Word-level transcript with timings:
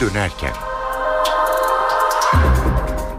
dönerken. 0.00 0.52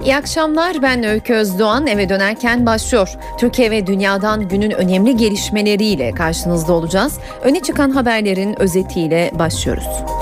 İyi 0.03 0.15
akşamlar 0.15 0.81
ben 0.81 1.03
Öykü 1.03 1.33
Özdoğan 1.33 1.87
eve 1.87 2.09
dönerken 2.09 2.65
başlıyor. 2.65 3.09
Türkiye 3.39 3.71
ve 3.71 3.87
dünyadan 3.87 4.47
günün 4.47 4.71
önemli 4.71 5.17
gelişmeleriyle 5.17 6.11
karşınızda 6.11 6.73
olacağız. 6.73 7.19
Öne 7.41 7.59
çıkan 7.59 7.89
haberlerin 7.89 8.61
özetiyle 8.61 9.31
başlıyoruz. 9.39 10.20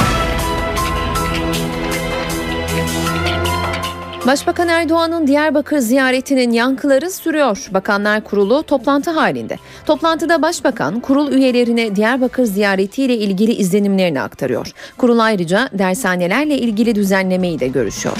Başbakan 4.27 4.67
Erdoğan'ın 4.67 5.27
Diyarbakır 5.27 5.77
ziyaretinin 5.77 6.51
yankıları 6.51 7.11
sürüyor. 7.11 7.67
Bakanlar 7.71 8.23
Kurulu 8.23 8.63
toplantı 8.63 9.11
halinde. 9.11 9.57
Toplantıda 9.85 10.41
Başbakan 10.41 10.99
kurul 10.99 11.31
üyelerine 11.31 11.95
Diyarbakır 11.95 12.43
ziyaretiyle 12.43 13.17
ilgili 13.17 13.53
izlenimlerini 13.53 14.21
aktarıyor. 14.21 14.71
Kurul 14.97 15.19
ayrıca 15.19 15.69
dershanelerle 15.73 16.57
ilgili 16.57 16.95
düzenlemeyi 16.95 17.59
de 17.59 17.67
görüşüyor. 17.67 18.17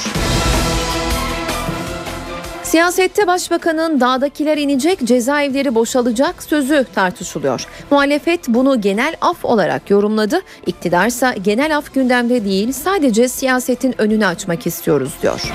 Siyasette 2.70 3.28
başbakanın 3.28 4.00
dağdakiler 4.00 4.58
inecek, 4.58 5.00
cezaevleri 5.04 5.76
boşalacak 5.76 6.44
sözü 6.44 6.86
tartışılıyor. 6.95 7.66
Muhalefet 7.92 8.48
bunu 8.48 8.82
genel 8.82 9.16
af 9.22 9.45
olarak 9.45 9.90
yorumladı. 9.90 10.42
İktidarsa 10.66 11.34
genel 11.34 11.78
af 11.78 11.94
gündemde 11.94 12.45
değil, 12.45 12.72
sadece 12.72 13.28
siyasetin 13.28 14.02
önünü 14.02 14.26
açmak 14.26 14.68
istiyoruz 14.68 15.14
diyor. 15.22 15.54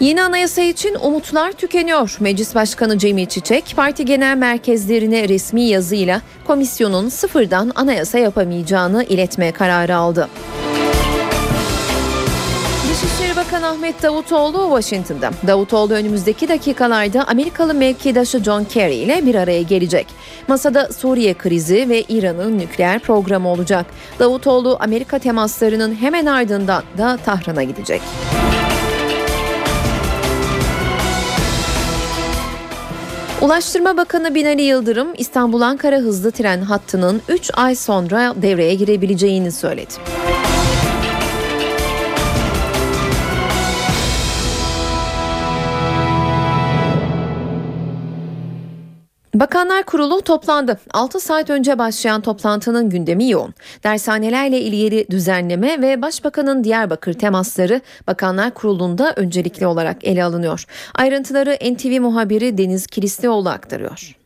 Yeni 0.00 0.22
anayasa 0.22 0.62
için 0.62 0.96
umutlar 1.02 1.52
tükeniyor. 1.52 2.16
Meclis 2.20 2.54
Başkanı 2.54 2.98
Cemil 2.98 3.26
Çiçek, 3.26 3.72
parti 3.76 4.04
genel 4.04 4.36
merkezlerine 4.36 5.28
resmi 5.28 5.62
yazıyla 5.62 6.20
komisyonun 6.46 7.08
sıfırdan 7.08 7.72
anayasa 7.74 8.18
yapamayacağını 8.18 9.04
iletme 9.04 9.52
kararı 9.52 9.96
aldı. 9.96 10.28
Dışişleri 13.02 13.36
Bakanı 13.36 13.66
Ahmet 13.66 14.02
Davutoğlu 14.02 14.80
Washington'da. 14.80 15.30
Davutoğlu 15.46 15.94
önümüzdeki 15.94 16.48
dakikalarda 16.48 17.24
Amerikalı 17.28 17.74
mevkidaşı 17.74 18.44
John 18.44 18.64
Kerry 18.64 18.94
ile 18.94 19.26
bir 19.26 19.34
araya 19.34 19.62
gelecek. 19.62 20.06
Masada 20.48 20.92
Suriye 20.92 21.34
krizi 21.34 21.88
ve 21.88 22.02
İran'ın 22.02 22.58
nükleer 22.58 22.98
programı 22.98 23.48
olacak. 23.48 23.86
Davutoğlu 24.18 24.76
Amerika 24.80 25.18
temaslarının 25.18 25.94
hemen 25.94 26.26
ardından 26.26 26.82
da 26.98 27.16
Tahran'a 27.16 27.62
gidecek. 27.62 28.02
Ulaştırma 33.40 33.96
Bakanı 33.96 34.34
Binali 34.34 34.62
Yıldırım 34.62 35.08
İstanbul-Ankara 35.18 35.96
hızlı 35.96 36.30
tren 36.30 36.60
hattının 36.60 37.22
3 37.28 37.50
ay 37.54 37.74
sonra 37.74 38.34
devreye 38.42 38.74
girebileceğini 38.74 39.52
söyledi. 39.52 39.94
Bakanlar 49.34 49.82
Kurulu 49.82 50.22
toplandı. 50.22 50.78
6 50.90 51.20
saat 51.20 51.50
önce 51.50 51.78
başlayan 51.78 52.20
toplantının 52.20 52.90
gündemi 52.90 53.30
yoğun. 53.30 53.54
Dershanelerle 53.84 54.60
ilgili 54.60 55.06
düzenleme 55.10 55.82
ve 55.82 56.02
Başbakanın 56.02 56.64
Diyarbakır 56.64 57.12
temasları 57.12 57.80
Bakanlar 58.06 58.54
Kurulu'nda 58.54 59.12
öncelikli 59.16 59.66
olarak 59.66 60.04
ele 60.04 60.24
alınıyor. 60.24 60.64
Ayrıntıları 60.94 61.58
NTV 61.74 62.00
muhabiri 62.00 62.58
Deniz 62.58 62.86
Kilislioğlu 62.86 63.48
aktarıyor. 63.48 64.19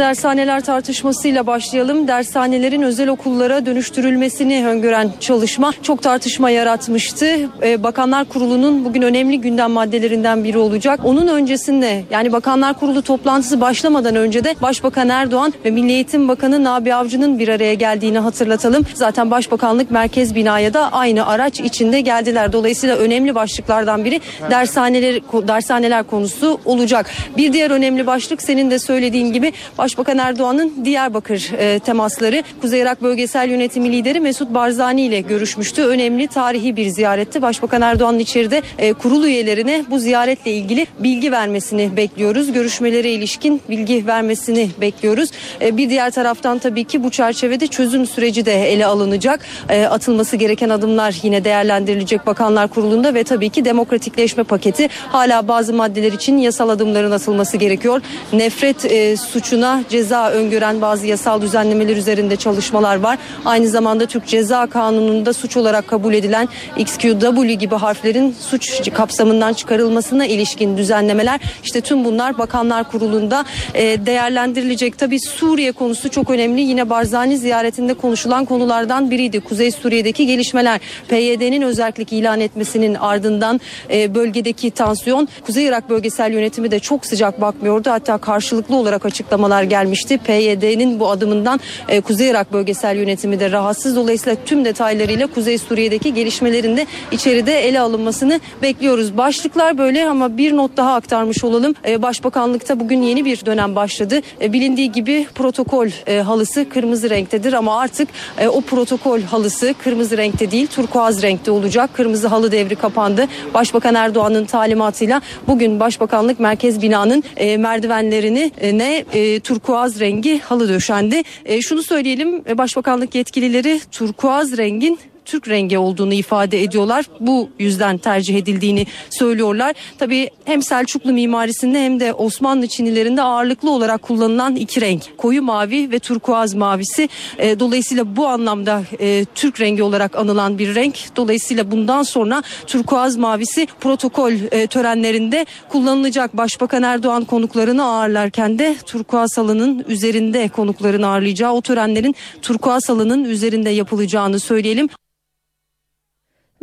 Dershaneler 0.00 0.64
tartışmasıyla 0.64 1.46
başlayalım. 1.46 2.08
Dershanelerin 2.08 2.82
özel 2.82 3.08
okullara 3.08 3.66
dönüştürülmesini 3.66 4.66
öngören 4.66 5.10
çalışma 5.20 5.72
çok 5.82 6.02
tartışma 6.02 6.50
yaratmıştı. 6.50 7.26
Ee, 7.62 7.82
Bakanlar 7.82 8.24
Kurulu'nun 8.24 8.84
bugün 8.84 9.02
önemli 9.02 9.40
gündem 9.40 9.70
maddelerinden 9.70 10.44
biri 10.44 10.58
olacak. 10.58 11.00
Onun 11.04 11.28
öncesinde 11.28 12.04
yani 12.10 12.32
Bakanlar 12.32 12.74
Kurulu 12.74 13.02
toplantısı 13.02 13.60
başlamadan 13.60 14.16
önce 14.16 14.44
de 14.44 14.54
Başbakan 14.62 15.08
Erdoğan 15.08 15.52
ve 15.64 15.70
Milli 15.70 15.92
Eğitim 15.92 16.28
Bakanı 16.28 16.64
Nabi 16.64 16.94
Avcı'nın 16.94 17.38
bir 17.38 17.48
araya 17.48 17.74
geldiğini 17.74 18.18
hatırlatalım. 18.18 18.86
Zaten 18.94 19.30
Başbakanlık 19.30 19.90
merkez 19.90 20.34
binaya 20.34 20.74
da 20.74 20.92
aynı 20.92 21.26
araç 21.26 21.60
içinde 21.60 22.00
geldiler. 22.00 22.52
Dolayısıyla 22.52 22.96
önemli 22.96 23.34
başlıklardan 23.34 24.04
biri 24.04 24.20
dershaneler 24.50 25.22
dershaneler 25.48 26.02
konusu 26.02 26.60
olacak. 26.64 27.10
Bir 27.36 27.52
diğer 27.52 27.70
önemli 27.70 28.06
başlık 28.06 28.42
senin 28.42 28.70
de 28.70 28.78
söylediğin 28.78 29.32
gibi 29.32 29.52
Başbakan 29.82 30.18
Erdoğan'ın 30.18 30.84
Diyarbakır 30.84 31.52
e, 31.58 31.78
temasları 31.78 32.42
Kuzey 32.60 32.80
Irak 32.80 33.02
Bölgesel 33.02 33.48
Yönetimi 33.48 33.92
Lideri 33.92 34.20
Mesut 34.20 34.54
Barzani 34.54 35.02
ile 35.02 35.20
görüşmüştü. 35.20 35.82
Önemli 35.82 36.26
tarihi 36.26 36.76
bir 36.76 36.86
ziyaretti. 36.86 37.42
Başbakan 37.42 37.82
Erdoğan'ın 37.82 38.18
içeride 38.18 38.62
e, 38.78 38.92
kurul 38.92 39.24
üyelerine 39.24 39.84
bu 39.90 39.98
ziyaretle 39.98 40.52
ilgili 40.52 40.86
bilgi 40.98 41.32
vermesini 41.32 41.96
bekliyoruz. 41.96 42.52
Görüşmelere 42.52 43.10
ilişkin 43.10 43.60
bilgi 43.68 44.06
vermesini 44.06 44.70
bekliyoruz. 44.80 45.30
E, 45.60 45.76
bir 45.76 45.90
diğer 45.90 46.10
taraftan 46.10 46.58
tabii 46.58 46.84
ki 46.84 47.04
bu 47.04 47.10
çerçevede 47.10 47.66
çözüm 47.66 48.06
süreci 48.06 48.46
de 48.46 48.72
ele 48.72 48.86
alınacak. 48.86 49.40
E, 49.68 49.84
atılması 49.84 50.36
gereken 50.36 50.68
adımlar 50.68 51.14
yine 51.22 51.44
değerlendirilecek 51.44 52.26
Bakanlar 52.26 52.68
Kurulu'nda 52.68 53.14
ve 53.14 53.24
tabii 53.24 53.48
ki 53.50 53.64
demokratikleşme 53.64 54.42
paketi 54.42 54.88
hala 55.08 55.48
bazı 55.48 55.72
maddeler 55.72 56.12
için 56.12 56.38
yasal 56.38 56.68
adımların 56.68 57.10
atılması 57.10 57.56
gerekiyor. 57.56 58.02
Nefret 58.32 58.84
e, 58.84 59.16
suçuna 59.16 59.71
ceza 59.88 60.30
öngören 60.30 60.80
bazı 60.80 61.06
yasal 61.06 61.42
düzenlemeler 61.42 61.96
üzerinde 61.96 62.36
çalışmalar 62.36 62.96
var. 62.96 63.18
Aynı 63.44 63.68
zamanda 63.68 64.06
Türk 64.06 64.26
Ceza 64.26 64.66
Kanunu'nda 64.66 65.32
suç 65.32 65.56
olarak 65.56 65.88
kabul 65.88 66.14
edilen 66.14 66.48
XQW 66.76 67.52
gibi 67.52 67.74
harflerin 67.74 68.34
suç 68.40 68.90
kapsamından 68.94 69.52
çıkarılmasına 69.52 70.26
ilişkin 70.26 70.76
düzenlemeler 70.76 71.40
işte 71.64 71.80
tüm 71.80 72.04
bunlar 72.04 72.38
Bakanlar 72.38 72.90
Kurulu'nda 72.90 73.44
e, 73.74 74.06
değerlendirilecek. 74.06 74.98
Tabi 74.98 75.20
Suriye 75.20 75.72
konusu 75.72 76.10
çok 76.10 76.30
önemli. 76.30 76.60
Yine 76.60 76.90
Barzani 76.90 77.38
ziyaretinde 77.38 77.94
konuşulan 77.94 78.44
konulardan 78.44 79.10
biriydi. 79.10 79.40
Kuzey 79.40 79.70
Suriye'deki 79.70 80.26
gelişmeler 80.26 80.80
PYD'nin 81.08 81.62
özellik 81.62 82.12
ilan 82.12 82.40
etmesinin 82.40 82.94
ardından 82.94 83.60
e, 83.90 84.14
bölgedeki 84.14 84.70
tansiyon 84.70 85.28
Kuzey 85.46 85.66
Irak 85.66 85.90
Bölgesel 85.90 86.32
Yönetimi 86.32 86.70
de 86.70 86.78
çok 86.78 87.06
sıcak 87.06 87.40
bakmıyordu. 87.40 87.90
Hatta 87.90 88.18
karşılıklı 88.18 88.76
olarak 88.76 89.06
açıklamalar 89.06 89.61
gelmişti. 89.64 90.18
PYD'nin 90.18 91.00
bu 91.00 91.10
adımından 91.10 91.60
e, 91.88 92.00
Kuzey 92.00 92.28
Irak 92.28 92.52
Bölgesel 92.52 92.96
Yönetimi 92.96 93.40
de 93.40 93.50
rahatsız. 93.50 93.96
Dolayısıyla 93.96 94.36
tüm 94.46 94.64
detaylarıyla 94.64 95.26
Kuzey 95.26 95.58
Suriye'deki 95.58 96.14
gelişmelerin 96.14 96.76
de 96.76 96.86
içeride 97.12 97.68
ele 97.68 97.80
alınmasını 97.80 98.40
bekliyoruz. 98.62 99.16
Başlıklar 99.16 99.78
böyle 99.78 100.08
ama 100.08 100.36
bir 100.36 100.56
not 100.56 100.76
daha 100.76 100.94
aktarmış 100.94 101.44
olalım. 101.44 101.74
E, 101.86 102.02
Başbakanlıkta 102.02 102.80
bugün 102.80 103.02
yeni 103.02 103.24
bir 103.24 103.46
dönem 103.46 103.76
başladı. 103.76 104.20
E, 104.40 104.52
bilindiği 104.52 104.92
gibi 104.92 105.26
protokol 105.34 105.88
e, 106.06 106.18
halısı 106.18 106.68
kırmızı 106.68 107.10
renktedir 107.10 107.52
ama 107.52 107.80
artık 107.80 108.08
e, 108.38 108.48
o 108.48 108.60
protokol 108.60 109.20
halısı 109.20 109.74
kırmızı 109.84 110.16
renkte 110.16 110.50
değil 110.50 110.66
turkuaz 110.66 111.22
renkte 111.22 111.50
olacak. 111.50 111.90
Kırmızı 111.94 112.28
halı 112.28 112.52
devri 112.52 112.74
kapandı. 112.74 113.26
Başbakan 113.54 113.94
Erdoğan'ın 113.94 114.44
talimatıyla 114.44 115.20
bugün 115.48 115.80
Başbakanlık 115.80 116.40
Merkez 116.40 116.82
Bina'nın 116.82 117.24
e, 117.36 117.56
merdivenlerini 117.56 118.52
e, 118.60 118.78
ne 118.78 119.04
e, 119.14 119.40
turkuaz 119.52 120.00
rengi 120.00 120.40
halı 120.40 120.68
döşendi. 120.68 121.22
E, 121.44 121.62
şunu 121.62 121.82
söyleyelim 121.82 122.42
e, 122.48 122.58
Başbakanlık 122.58 123.14
yetkilileri 123.14 123.80
turkuaz 123.90 124.56
rengin 124.56 124.98
Türk 125.24 125.48
rengi 125.48 125.78
olduğunu 125.78 126.14
ifade 126.14 126.62
ediyorlar. 126.62 127.04
Bu 127.20 127.48
yüzden 127.58 127.98
tercih 127.98 128.36
edildiğini 128.36 128.86
söylüyorlar. 129.10 129.74
Tabii 129.98 130.30
hem 130.44 130.62
Selçuklu 130.62 131.12
mimarisinde 131.12 131.84
hem 131.84 132.00
de 132.00 132.12
Osmanlı 132.12 132.66
çinilerinde 132.66 133.22
ağırlıklı 133.22 133.70
olarak 133.70 134.02
kullanılan 134.02 134.56
iki 134.56 134.80
renk. 134.80 135.18
Koyu 135.18 135.42
mavi 135.42 135.90
ve 135.90 135.98
turkuaz 135.98 136.54
mavisi. 136.54 137.08
E, 137.38 137.60
dolayısıyla 137.60 138.16
bu 138.16 138.26
anlamda 138.26 138.82
e, 139.00 139.24
Türk 139.34 139.60
rengi 139.60 139.82
olarak 139.82 140.16
anılan 140.16 140.58
bir 140.58 140.74
renk. 140.74 140.96
Dolayısıyla 141.16 141.70
bundan 141.70 142.02
sonra 142.02 142.42
turkuaz 142.66 143.16
mavisi 143.16 143.66
protokol 143.80 144.32
e, 144.32 144.66
törenlerinde 144.66 145.46
kullanılacak. 145.68 146.36
Başbakan 146.36 146.82
Erdoğan 146.82 147.24
konuklarını 147.24 147.84
ağırlarken 147.84 148.58
de 148.58 148.76
turkuaz 148.86 149.38
halının 149.38 149.84
üzerinde 149.88 150.48
konuklarını 150.48 151.06
ağırlayacağı 151.06 151.52
o 151.52 151.60
törenlerin 151.60 152.14
turkuaz 152.42 152.88
halının 152.88 153.24
üzerinde 153.24 153.70
yapılacağını 153.70 154.40
söyleyelim. 154.40 154.88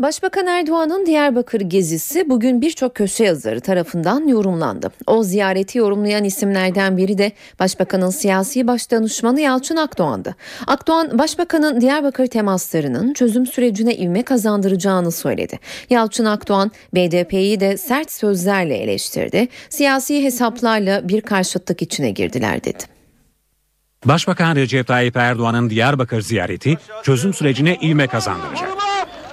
Başbakan 0.02 0.48
Erdoğan'ın 0.48 1.06
Diyarbakır 1.06 1.62
gezisi 1.62 2.30
bugün 2.30 2.62
birçok 2.62 2.96
köşe 2.96 3.24
yazarı 3.24 3.62
tarafından 3.62 4.28
yorumlandı. 4.28 4.92
O 5.08 5.24
ziyareti 5.24 5.78
yorumlayan 5.78 6.24
isimlerden 6.24 6.98
biri 6.98 7.18
de 7.18 7.32
Başbakanın 7.60 8.10
siyasi 8.10 8.68
başdanışmanı 8.68 9.42
Yalçın 9.42 9.76
Akdoğan'dı. 9.76 10.36
Akdoğan, 10.68 11.20
Başbakanın 11.20 11.82
Diyarbakır 11.82 12.28
temaslarının 12.28 13.14
çözüm 13.14 13.46
sürecine 13.46 13.96
ivme 13.96 14.24
kazandıracağını 14.24 15.12
söyledi. 15.12 15.60
Yalçın 15.90 16.26
Akdoğan, 16.26 16.72
BDP'yi 16.96 17.60
de 17.60 17.78
sert 17.78 18.12
sözlerle 18.12 18.78
eleştirdi. 18.78 19.48
Siyasi 19.70 20.24
hesaplarla 20.24 21.10
bir 21.10 21.22
karşıtlık 21.22 21.82
içine 21.82 22.12
girdiler 22.12 22.64
dedi. 22.64 22.84
Başbakan 24.06 24.56
Recep 24.56 24.88
Tayyip 24.88 25.18
Erdoğan'ın 25.18 25.70
Diyarbakır 25.70 26.22
ziyareti 26.22 26.78
çözüm 27.04 27.34
sürecine 27.34 27.78
ivme 27.82 28.08
kazandıracak. 28.08 28.89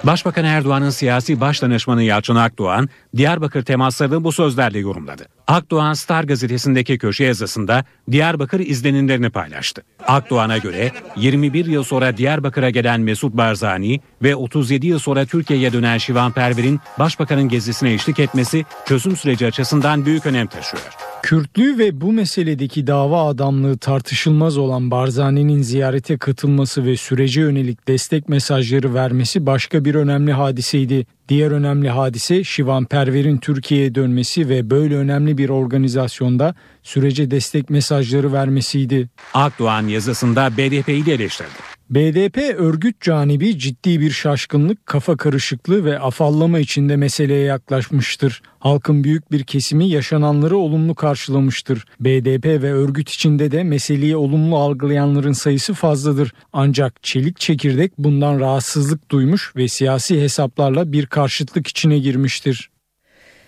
Başbakan 0.07 0.45
Erdoğan'ın 0.45 0.91
siyasi 0.91 1.41
başdanışmanı 1.41 2.03
Yalçın 2.03 2.37
Akdoğan, 2.37 2.89
Diyarbakır 3.17 3.63
temaslarını 3.63 4.25
bu 4.25 4.33
sözlerle 4.33 4.79
yorumladı. 4.79 5.27
Akdoğan 5.47 5.93
Star 5.93 6.25
gazetesindeki 6.25 6.99
köşe 6.99 7.25
yazısında 7.25 7.85
Diyarbakır 8.11 8.61
izlenimlerini 8.61 9.31
paylaştı. 9.31 9.83
Akdoğan'a 10.07 10.59
göre 10.59 10.93
21 11.17 11.67
yıl 11.67 11.85
sonra 11.85 12.17
Diyarbakır'a 12.17 12.71
gelen 12.71 13.01
Mesut 13.01 13.35
Barzani 13.35 14.01
ve 14.23 14.37
37 14.37 14.87
yıl 14.87 14.99
sonra 14.99 15.27
Türkiye'ye 15.27 15.73
dönen 15.73 15.99
Şivan 15.99 16.33
Perver'in 16.33 16.81
başbakanın 16.99 17.49
gezisine 17.49 17.93
eşlik 17.93 18.19
etmesi 18.19 18.65
çözüm 18.89 19.17
süreci 19.17 19.47
açısından 19.47 20.07
büyük 20.07 20.27
önem 20.27 20.47
taşıyor. 20.47 21.06
Kürtlüğü 21.27 21.79
ve 21.79 22.01
bu 22.01 22.13
meseledeki 22.13 22.87
dava 22.87 23.29
adamlığı 23.29 23.79
tartışılmaz 23.79 24.59
olan 24.59 24.91
Barzani'nin 24.91 25.63
ziyarete 25.63 26.19
katılması 26.19 26.85
ve 26.85 26.97
sürece 26.97 27.41
yönelik 27.41 27.89
destek 27.89 28.29
mesajları 28.29 28.95
vermesi 28.95 29.47
başka 29.47 29.85
bir 29.85 29.95
önemli 29.95 30.33
hadiseydi. 30.33 31.07
Diğer 31.29 31.51
önemli 31.51 31.91
hadise 31.91 32.45
Şivan 32.45 32.85
Perver'in 32.85 33.39
Türkiye'ye 33.39 33.95
dönmesi 33.95 34.49
ve 34.49 34.71
böyle 34.71 34.97
önemli 34.97 35.39
bir 35.39 35.49
organizasyonda 35.49 36.55
sürece 36.83 37.31
destek 37.31 37.71
mesajları 37.71 38.33
vermesiydi. 38.33 39.09
Akdoğan 39.35 39.89
yazısında 39.89 40.57
BDP'yi 40.57 41.07
de 41.07 41.15
eleştirdi. 41.15 41.77
BDP 41.91 42.37
örgüt 42.37 43.01
canibi 43.01 43.59
ciddi 43.59 44.01
bir 44.01 44.11
şaşkınlık, 44.11 44.87
kafa 44.87 45.17
karışıklığı 45.17 45.85
ve 45.85 45.99
afallama 45.99 46.59
içinde 46.59 46.97
meseleye 46.97 47.45
yaklaşmıştır. 47.45 48.43
Halkın 48.59 49.05
büyük 49.05 49.33
bir 49.33 49.45
kesimi 49.45 49.89
yaşananları 49.89 50.57
olumlu 50.57 50.95
karşılamıştır. 50.95 51.85
BDP 52.01 52.47
ve 52.47 52.73
örgüt 52.73 53.11
içinde 53.11 53.51
de 53.51 53.65
meseleyi 53.65 54.17
olumlu 54.17 54.57
algılayanların 54.57 55.33
sayısı 55.33 55.75
fazladır. 55.75 56.33
Ancak 56.53 57.03
çelik 57.03 57.41
çekirdek 57.41 57.93
bundan 57.99 58.41
rahatsızlık 58.41 59.11
duymuş 59.11 59.57
ve 59.57 59.69
siyasi 59.69 60.21
hesaplarla 60.21 60.93
bir 60.93 61.07
karşıtlık 61.17 61.67
içine 61.67 61.99
girmiştir. 61.99 62.71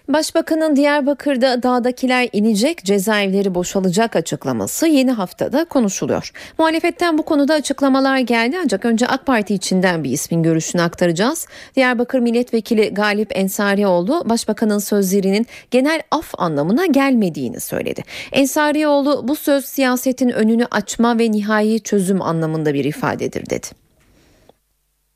Başbakanın 0.09 0.77
Diyarbakır'da 0.77 1.63
dağdakiler 1.63 2.29
inecek, 2.33 2.85
cezaevleri 2.85 3.55
boşalacak 3.55 4.17
açıklaması 4.17 4.87
yeni 4.87 5.13
haftada 5.13 5.65
konuşuluyor. 5.65 6.31
Muhalefetten 6.59 7.19
bu 7.19 7.23
konuda 7.23 7.55
açıklamalar 7.55 8.19
geldi 8.19 8.57
ancak 8.65 8.85
önce 8.85 9.07
AK 9.07 9.27
Parti 9.27 9.55
içinden 9.55 10.05
bir 10.05 10.11
ismin 10.11 10.43
görüşünü 10.43 10.83
aktaracağız. 10.83 11.47
Diyarbakır 11.77 12.19
Milletvekili 12.19 12.95
Galip 12.95 13.39
Ensarioğlu 13.39 14.29
başbakanın 14.29 14.79
sözlerinin 14.79 15.47
genel 15.71 16.03
af 16.11 16.33
anlamına 16.39 16.87
gelmediğini 16.87 17.61
söyledi. 17.61 18.03
Ensarioğlu 18.33 19.29
bu 19.29 19.37
söz 19.37 19.65
siyasetin 19.65 20.29
önünü 20.29 20.67
açma 20.71 21.19
ve 21.19 21.31
nihai 21.31 21.81
çözüm 21.81 22.23
anlamında 22.23 22.75
bir 22.75 22.85
ifadedir 22.85 23.51
dedi. 23.51 23.88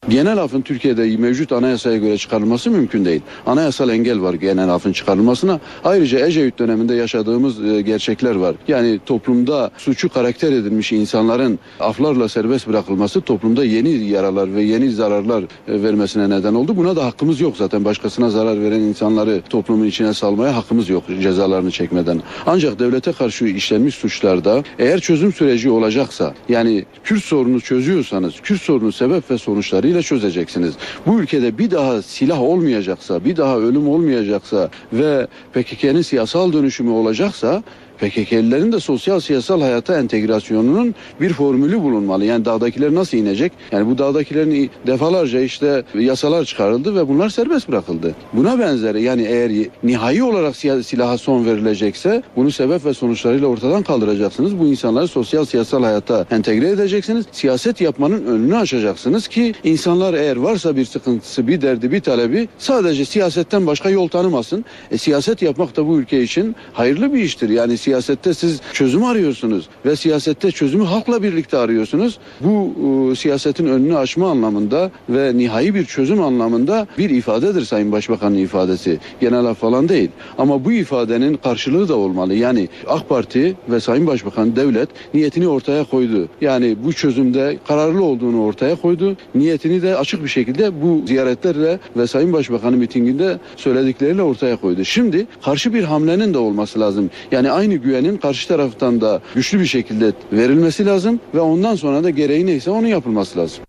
Genel 0.08 0.38
afın 0.38 0.60
Türkiye'de 0.60 1.16
mevcut 1.16 1.52
anayasaya 1.52 1.96
göre 1.96 2.19
çıkarılması 2.19 2.70
mümkün 2.70 3.04
değil. 3.04 3.20
Anayasal 3.46 3.90
engel 3.90 4.22
var 4.22 4.34
genel 4.34 4.69
afın 4.69 4.93
çıkarılmasına. 4.93 5.60
Ayrıca 5.84 6.26
Ecevit 6.26 6.58
döneminde 6.58 6.94
yaşadığımız 6.94 7.64
e, 7.64 7.81
gerçekler 7.81 8.34
var. 8.34 8.56
Yani 8.69 9.00
toplumda 9.06 9.70
suçu 9.76 10.08
karakter 10.08 10.52
edilmiş 10.52 10.93
insanların 10.93 11.58
aflarla 11.81 12.28
serbest 12.28 12.69
bırakılması 12.69 13.20
toplumda 13.20 13.64
yeni 13.64 13.88
yaralar 13.88 14.54
ve 14.54 14.62
yeni 14.62 14.90
zararlar 14.90 15.43
e, 15.43 15.82
vermesine 15.82 16.31
neden 16.31 16.54
oldu. 16.54 16.76
Buna 16.76 16.96
da 16.96 17.04
hakkımız 17.04 17.40
yok 17.40 17.56
zaten. 17.56 17.84
Başkasına 17.84 18.31
zarar 18.31 18.62
veren 18.62 18.81
insanları 18.81 19.43
toplumun 19.50 19.87
içine 19.87 20.14
salmaya 20.14 20.56
hakkımız 20.56 20.88
yok 20.88 21.04
cezalarını 21.22 21.70
çekmeden. 21.70 22.22
Ancak 22.46 22.78
devlete 22.78 23.12
karşı 23.12 23.44
işlenmiş 23.44 23.94
suçlarda 23.94 24.62
eğer 24.78 25.00
çözüm 25.00 25.32
süreci 25.32 25.70
olacaksa 25.70 26.34
yani 26.49 26.84
Kürt 27.04 27.25
sorunu 27.25 27.60
çözüyorsanız 27.60 28.34
Kürt 28.43 28.62
sorunu 28.62 28.93
sebep 28.93 29.31
ve 29.31 29.38
sonuçları 29.38 29.92
ile 29.93 30.03
çözeceksiniz. 30.03 30.75
Bu 31.06 31.21
ülkede 31.21 31.59
bir 31.59 31.71
daha 31.71 32.03
silah 32.03 32.41
olmayacaksa, 32.41 33.25
bir 33.25 33.37
daha 33.37 33.59
ölüm 33.59 33.89
olmayacaksa 33.89 34.71
ve 34.93 35.27
PKK'nın 35.53 36.03
siyasal 36.03 36.53
dönüşümü 36.53 36.91
olacaksa 36.91 37.62
PKK'lilerin 38.00 38.73
de 38.73 38.81
sosyal 38.81 39.21
siyasal 39.21 39.61
hayata 39.61 39.99
entegrasyonunun 39.99 40.94
bir 41.21 41.33
formülü 41.33 41.83
bulunmalı. 41.83 42.25
Yani 42.25 42.44
dağdakiler 42.44 42.94
nasıl 42.94 43.19
inecek? 43.19 43.53
Yani 43.73 43.91
bu 43.91 43.99
dağdakilerin 43.99 44.71
defalarca 44.87 45.41
işte 45.41 45.85
yasalar 45.94 46.44
çıkarıldı 46.44 46.94
ve 46.94 47.09
bunlar 47.09 47.29
serbest 47.29 47.69
bırakıldı. 47.69 48.15
Buna 48.33 48.59
benzer 48.59 48.94
yani 48.94 49.23
eğer 49.23 49.53
nihai 49.83 50.23
olarak 50.23 50.56
silaha 50.56 51.19
son 51.19 51.47
verilecekse 51.47 52.23
bunu 52.37 52.50
sebep 52.50 52.85
ve 52.85 52.94
sonuçlarıyla 52.94 53.47
ortadan 53.47 53.83
kaldıracaksınız. 53.83 54.59
Bu 54.59 54.67
insanları 54.67 55.09
sosyal 55.09 55.45
siyasal 55.45 55.83
hayata 55.83 56.27
entegre 56.31 56.69
edeceksiniz. 56.69 57.27
Siyaset 57.33 57.81
yapmanın 57.81 58.27
önünü 58.27 58.56
açacaksınız 58.56 59.29
ki 59.29 59.55
insanlar 59.65 60.15
eğer 60.15 60.37
varsa 60.37 60.77
bir 60.77 60.85
sıkıntısı, 60.85 61.47
bir 61.47 61.61
derdi, 61.61 61.93
bir 61.93 62.00
talebi 62.00 62.49
sadece 62.59 63.05
siyasetten 63.05 63.67
başka 63.67 63.91
yol 63.91 64.09
tanımasın. 64.09 64.65
E, 64.91 64.99
siyaset 64.99 65.43
yapmak 65.43 65.77
da 65.77 65.88
bu 65.88 65.99
ülke 65.99 66.23
için 66.23 66.56
hayırlı 66.73 67.15
bir 67.15 67.23
iştir. 67.23 67.49
Yani 67.49 67.79
siyasette 67.82 68.34
siz 68.34 68.61
çözüm 68.73 69.05
arıyorsunuz 69.05 69.69
ve 69.87 69.96
siyasette 69.96 70.50
çözümü 70.50 70.84
halkla 70.84 71.23
birlikte 71.23 71.58
arıyorsunuz. 71.58 72.19
Bu 72.40 72.75
e, 73.12 73.17
siyasetin 73.17 73.67
önünü 73.67 73.96
açma 73.96 74.31
anlamında 74.31 74.90
ve 75.08 75.38
nihai 75.38 75.75
bir 75.75 75.84
çözüm 75.84 76.23
anlamında 76.23 76.87
bir 76.99 77.11
ifadedir 77.11 77.64
Sayın 77.64 77.93
Başbakan'ın 77.93 78.37
ifadesi. 78.37 78.99
Genel 79.20 79.44
af 79.44 79.58
falan 79.58 79.88
değil. 79.88 80.11
Ama 80.38 80.64
bu 80.64 80.73
ifadenin 80.73 81.37
karşılığı 81.37 81.88
da 81.88 81.96
olmalı. 81.96 82.34
Yani 82.34 82.69
AK 82.88 83.08
Parti 83.08 83.56
ve 83.69 83.81
Sayın 83.81 84.06
Başbakan 84.06 84.56
devlet 84.56 84.88
niyetini 85.14 85.49
ortaya 85.49 85.85
koydu. 85.85 86.28
Yani 86.40 86.76
bu 86.85 86.93
çözümde 86.93 87.58
kararlı 87.69 88.05
olduğunu 88.05 88.44
ortaya 88.44 88.76
koydu. 88.76 89.17
Niyetini 89.35 89.82
de 89.82 89.96
açık 89.96 90.23
bir 90.25 90.28
şekilde 90.28 90.82
bu 90.82 91.02
ziyaretlerle 91.06 91.78
ve 91.96 92.06
Sayın 92.06 92.32
Başbakan'ın 92.32 92.78
mitinginde 92.78 93.38
söyledikleriyle 93.56 94.23
ortaya 94.23 94.56
koydu. 94.56 94.85
Şimdi 94.85 95.26
karşı 95.44 95.75
bir 95.75 95.85
hamlenin 95.85 96.35
de 96.35 96.38
olması 96.38 96.81
lazım. 96.81 97.11
Yani 97.32 97.50
aynı 97.50 97.72
güvenin 97.77 98.17
karşı 98.17 98.49
taraftan 98.49 99.01
da 99.01 99.21
güçlü 99.35 99.61
bir 99.61 99.67
şekilde 99.67 100.13
verilmesi 100.33 100.87
lazım 100.87 101.21
ve 101.35 101.41
ondan 101.41 101.75
sonra 101.75 102.05
da 102.05 102.11
gereği 102.11 102.47
neyse 102.47 102.71
onun 102.71 102.87
yapılması 102.87 103.39
lazım. 103.39 103.65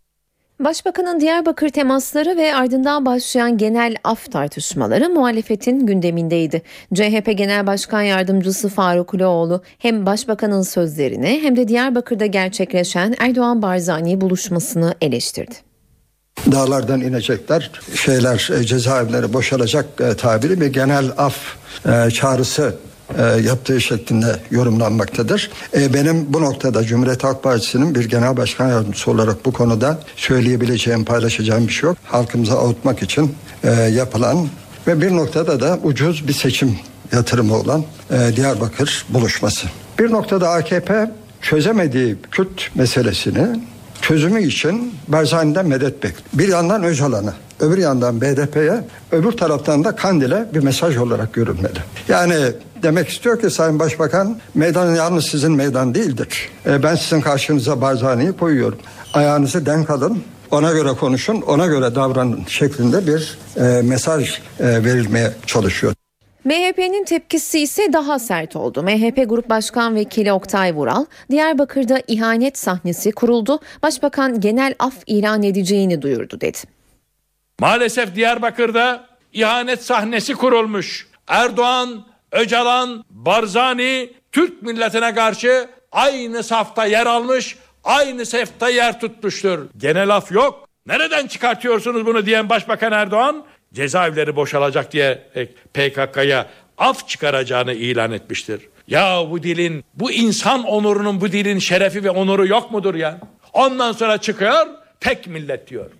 Başbakanın 0.60 1.20
Diyarbakır 1.20 1.70
temasları 1.70 2.38
ve 2.38 2.56
ardından 2.56 3.06
başlayan 3.06 3.58
genel 3.58 3.96
af 4.04 4.32
tartışmaları 4.32 5.10
muhalefetin 5.10 5.86
gündemindeydi. 5.86 6.62
CHP 6.94 7.38
Genel 7.38 7.68
Başkan 7.68 8.02
Yardımcısı 8.02 8.70
Faruk 8.70 9.16
Loğlu 9.16 9.64
hem 9.78 10.06
başbakanın 10.06 10.62
sözlerini 10.62 11.40
hem 11.44 11.56
de 11.56 11.68
Diyarbakır'da 11.68 12.26
gerçekleşen 12.26 13.16
Erdoğan 13.20 13.62
Barzani 13.62 14.22
buluşmasını 14.22 14.96
eleştirdi. 15.02 15.56
Dağlardan 16.52 17.02
inecekler, 17.02 17.72
şeyler 17.96 18.50
e, 18.60 18.64
cezaevleri 18.64 19.34
boşalacak 19.34 19.86
e, 20.00 20.16
tabiri 20.16 20.62
bir 20.62 20.68
genel 20.68 21.06
af 21.18 21.36
e, 21.86 22.10
çağrısı 22.10 22.76
e, 23.18 23.22
yaptığı 23.24 23.82
şeklinde 23.82 24.40
yorumlanmaktadır. 24.52 25.52
E, 25.78 25.94
benim 25.94 26.34
bu 26.34 26.42
noktada 26.42 26.84
Cumhuriyet 26.84 27.24
Halk 27.24 27.44
Partisi'nin 27.44 27.96
bir 27.96 28.10
genel 28.10 28.38
başkan 28.38 28.70
yardımcısı 28.70 29.12
olarak 29.12 29.46
bu 29.46 29.54
konuda 29.54 30.00
söyleyebileceğim, 30.16 31.06
paylaşacağım 31.06 31.68
bir 31.68 31.74
şey 31.74 31.88
yok. 31.88 31.98
Halkımıza 32.04 32.58
avutmak 32.58 33.04
için 33.04 33.36
e, 33.64 33.72
yapılan 33.72 34.48
ve 34.88 35.02
bir 35.02 35.16
noktada 35.16 35.60
da 35.60 35.80
ucuz 35.84 36.28
bir 36.28 36.34
seçim 36.34 36.80
yatırımı 37.12 37.56
olan 37.56 37.84
e, 38.12 38.36
Diyarbakır 38.36 39.06
buluşması. 39.10 39.68
Bir 40.00 40.12
noktada 40.12 40.50
AKP 40.50 41.12
çözemediği 41.42 42.16
Kürt 42.32 42.76
meselesini 42.76 43.60
çözümü 44.02 44.44
için 44.44 44.96
Barzani'den 45.08 45.68
medet 45.68 46.04
bekliyor. 46.04 46.30
Bir 46.34 46.48
yandan 46.48 46.84
Öcalan'ı, 46.84 47.34
öbür 47.60 47.78
yandan 47.78 48.22
BDP'ye, 48.22 48.84
öbür 49.12 49.32
taraftan 49.32 49.84
da 49.84 49.96
Kandil'e 49.96 50.46
bir 50.54 50.60
mesaj 50.60 50.98
olarak 50.98 51.34
görünmeli. 51.34 51.80
Yani 52.08 52.36
demek 52.84 53.10
istiyor 53.10 53.42
ki 53.42 53.50
Sayın 53.50 53.80
Başbakan 53.80 54.38
meydan 54.54 54.96
yalnız 54.96 55.26
sizin 55.26 55.52
meydan 55.52 55.96
değildir. 55.96 56.50
E, 56.66 56.84
ben 56.84 56.96
sizin 56.96 57.22
karşınıza 57.22 57.82
Barzani'yi 57.82 58.34
koyuyorum. 58.34 58.80
Ayağınızı 59.14 59.66
denk 59.66 59.90
alın. 59.90 60.24
Ona 60.52 60.72
göre 60.72 60.90
konuşun, 60.90 61.42
ona 61.42 61.66
göre 61.66 61.96
davranın 61.96 62.46
şeklinde 62.48 63.08
bir 63.08 63.38
e, 63.58 63.82
mesaj 63.82 64.30
e, 64.30 64.40
verilmeye 64.60 65.32
çalışıyor. 65.46 65.94
MHP'nin 66.44 67.06
tepkisi 67.06 67.60
ise 67.60 67.94
daha 67.94 68.20
sert 68.20 68.56
oldu. 68.56 68.84
MHP 68.84 69.30
Grup 69.30 69.50
Başkan 69.50 69.96
Vekili 69.96 70.34
Oktay 70.34 70.76
Vural, 70.76 71.06
Diyarbakır'da 71.32 72.02
ihanet 72.08 72.58
sahnesi 72.58 73.12
kuruldu, 73.12 73.60
Başbakan 73.84 74.40
genel 74.40 74.76
af 74.80 74.94
ilan 75.08 75.44
edeceğini 75.44 76.02
duyurdu 76.02 76.42
dedi. 76.42 76.58
Maalesef 77.60 78.16
Diyarbakır'da 78.16 79.06
ihanet 79.34 79.84
sahnesi 79.84 80.34
kurulmuş. 80.34 81.08
Erdoğan, 81.28 82.06
Öcalan, 82.34 83.06
Barzani 83.10 84.10
Türk 84.32 84.62
milletine 84.62 85.16
karşı 85.16 85.70
aynı 85.92 86.44
safta 86.44 86.86
yer 86.86 87.06
almış, 87.06 87.58
aynı 87.84 88.26
safta 88.26 88.70
yer 88.70 89.00
tutmuştur. 89.00 89.60
Genel 89.78 90.10
af 90.10 90.32
yok. 90.32 90.70
Nereden 90.86 91.28
çıkartıyorsunuz 91.28 92.06
bunu 92.06 92.26
diyen 92.26 92.50
Başbakan 92.50 92.92
Erdoğan 92.92 93.46
cezaevleri 93.74 94.36
boşalacak 94.36 94.92
diye 94.92 95.30
PKK'ya 95.74 96.48
af 96.78 97.08
çıkaracağını 97.08 97.74
ilan 97.74 98.12
etmiştir. 98.12 98.62
Ya 98.88 99.26
bu 99.30 99.44
dilin, 99.44 99.84
bu 99.94 100.12
insan 100.12 100.64
onurunun 100.64 101.22
bu 101.22 101.32
dilin 101.32 101.60
şerefi 101.60 102.04
ve 102.04 102.10
onuru 102.10 102.48
yok 102.48 102.72
mudur 102.72 102.96
ya? 102.96 103.20
Ondan 103.54 103.92
sonra 103.92 104.18
çıkıyor 104.18 104.68
tek 105.00 105.28
millet 105.28 105.70
diyor. 105.70 105.92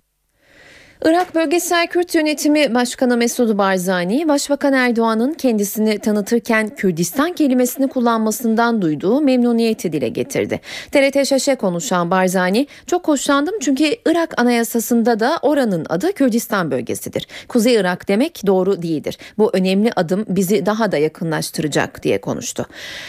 Irak 1.02 1.34
Bölgesel 1.34 1.86
Kürt 1.86 2.14
Yönetimi 2.14 2.74
Başkanı 2.74 3.16
Mesud 3.16 3.58
Barzani, 3.58 4.28
Başbakan 4.28 4.72
Erdoğan'ın 4.72 5.34
kendisini 5.34 5.98
tanıtırken 5.98 6.68
Kürdistan 6.68 7.32
kelimesini 7.32 7.88
kullanmasından 7.88 8.82
duyduğu 8.82 9.20
memnuniyeti 9.20 9.92
dile 9.92 10.08
getirdi. 10.08 10.60
TRT 10.92 11.26
Şaş'a 11.26 11.56
konuşan 11.56 12.10
Barzani, 12.10 12.66
çok 12.86 13.08
hoşlandım 13.08 13.54
çünkü 13.60 13.84
Irak 14.06 14.40
Anayasası'nda 14.40 15.20
da 15.20 15.38
oranın 15.42 15.86
adı 15.88 16.12
Kürdistan 16.12 16.70
bölgesidir. 16.70 17.26
Kuzey 17.48 17.74
Irak 17.74 18.08
demek 18.08 18.46
doğru 18.46 18.82
değildir. 18.82 19.18
Bu 19.38 19.50
önemli 19.52 19.92
adım 19.96 20.24
bizi 20.28 20.66
daha 20.66 20.92
da 20.92 20.96
yakınlaştıracak 20.96 22.02
diye 22.02 22.20
konuştu. 22.20 22.66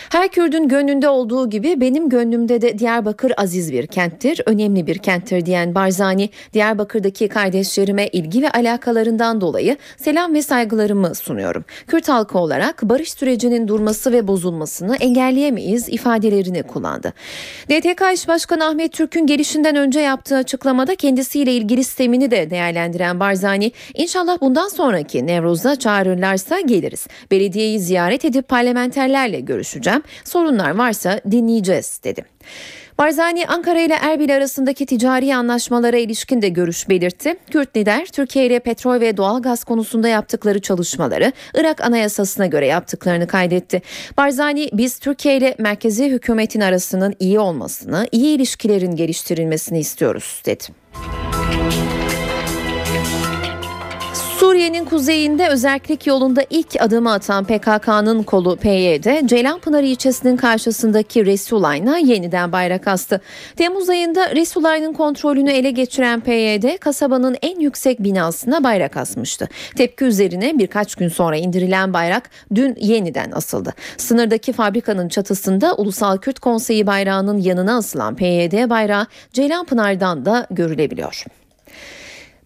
Her 0.09 0.29
Kürdün 0.29 0.67
gönlünde 0.67 1.09
olduğu 1.09 1.49
gibi 1.49 1.81
benim 1.81 2.09
gönlümde 2.09 2.61
de 2.61 2.79
Diyarbakır 2.79 3.33
aziz 3.37 3.73
bir 3.73 3.87
kenttir, 3.87 4.41
önemli 4.45 4.87
bir 4.87 4.97
kenttir 4.97 5.45
diyen 5.45 5.75
Barzani, 5.75 6.29
Diyarbakır'daki 6.53 7.27
kardeşleri 7.27 7.84
kardeşlerime 7.85 8.07
ilgi 8.07 8.41
ve 8.41 8.51
alakalarından 8.51 9.41
dolayı 9.41 9.77
selam 9.97 10.33
ve 10.33 10.41
saygılarımı 10.41 11.15
sunuyorum. 11.15 11.65
Kürt 11.87 12.09
halkı 12.09 12.39
olarak 12.39 12.83
barış 12.83 13.13
sürecinin 13.13 13.67
durması 13.67 14.11
ve 14.11 14.27
bozulmasını 14.27 14.95
engelleyemeyiz 14.95 15.89
ifadelerini 15.89 16.63
kullandı. 16.63 17.13
DTK 17.69 18.01
İş 18.13 18.27
Başkanı 18.27 18.65
Ahmet 18.65 18.93
Türk'ün 18.93 19.27
gelişinden 19.27 19.75
önce 19.75 19.99
yaptığı 19.99 20.35
açıklamada 20.35 20.95
kendisiyle 20.95 21.53
ilgili 21.53 21.83
sistemini 21.83 22.31
de 22.31 22.49
değerlendiren 22.49 23.19
Barzani, 23.19 23.71
inşallah 23.93 24.41
bundan 24.41 24.67
sonraki 24.67 25.27
Nevruz'da 25.27 25.75
çağırırlarsa 25.75 26.59
geliriz. 26.59 27.07
Belediyeyi 27.31 27.79
ziyaret 27.79 28.25
edip 28.25 28.47
parlamenterlerle 28.47 29.39
görüşeceğim. 29.39 30.03
Sorunlar 30.23 30.75
varsa 30.75 31.21
dinleyeceğiz 31.31 32.01
dedi. 32.03 32.25
Barzani 32.97 33.47
Ankara 33.47 33.79
ile 33.79 33.93
Erbil 33.93 34.35
arasındaki 34.35 34.85
ticari 34.85 35.35
anlaşmalara 35.35 35.97
ilişkin 35.97 36.41
de 36.41 36.49
görüş 36.49 36.89
belirtti. 36.89 37.35
Kürt 37.51 37.77
lider 37.77 38.05
Türkiye 38.05 38.45
ile 38.45 38.59
petrol 38.59 38.99
ve 38.99 39.17
doğal 39.17 39.41
gaz 39.41 39.63
konusunda 39.63 40.07
yaptıkları 40.07 40.61
çalışmaları 40.61 41.31
Irak 41.53 41.81
Anayasası'na 41.81 42.45
göre 42.45 42.67
yaptıklarını 42.67 43.27
kaydetti. 43.27 43.81
Barzani 44.17 44.69
biz 44.73 44.99
Türkiye 44.99 45.37
ile 45.37 45.55
merkezi 45.59 46.09
hükümetin 46.09 46.61
arasının 46.61 47.15
iyi 47.19 47.39
olmasını, 47.39 48.07
iyi 48.11 48.35
ilişkilerin 48.35 48.95
geliştirilmesini 48.95 49.79
istiyoruz 49.79 50.41
dedi. 50.45 50.63
Suriye'nin 54.39 54.85
kuzeyinde 54.85 55.47
özellik 55.47 56.07
yolunda 56.07 56.45
ilk 56.49 56.81
adımı 56.81 57.13
atan 57.13 57.43
PKK'nın 57.45 58.23
kolu 58.23 58.55
PYD, 58.55 59.27
Ceylanpınar 59.27 59.83
ilçesinin 59.83 60.37
karşısındaki 60.37 61.25
Resulayn'a 61.25 61.97
yeniden 61.97 62.51
bayrak 62.51 62.87
astı. 62.87 63.21
Temmuz 63.55 63.89
ayında 63.89 64.35
Resulayn'ın 64.35 64.93
kontrolünü 64.93 65.51
ele 65.51 65.71
geçiren 65.71 66.21
PYD, 66.21 66.77
kasabanın 66.77 67.37
en 67.41 67.59
yüksek 67.59 68.03
binasına 68.03 68.63
bayrak 68.63 68.97
asmıştı. 68.97 69.47
Tepki 69.75 70.05
üzerine 70.05 70.57
birkaç 70.57 70.95
gün 70.95 71.07
sonra 71.07 71.37
indirilen 71.37 71.93
bayrak 71.93 72.29
dün 72.55 72.75
yeniden 72.79 73.31
asıldı. 73.31 73.73
Sınırdaki 73.97 74.53
fabrikanın 74.53 75.09
çatısında 75.09 75.75
Ulusal 75.75 76.17
Kürt 76.17 76.39
Konseyi 76.39 76.87
bayrağının 76.87 77.37
yanına 77.37 77.77
asılan 77.77 78.15
PYD 78.15 78.69
bayrağı 78.69 79.07
Ceylanpınar'dan 79.33 80.25
da 80.25 80.47
görülebiliyor. 80.51 81.25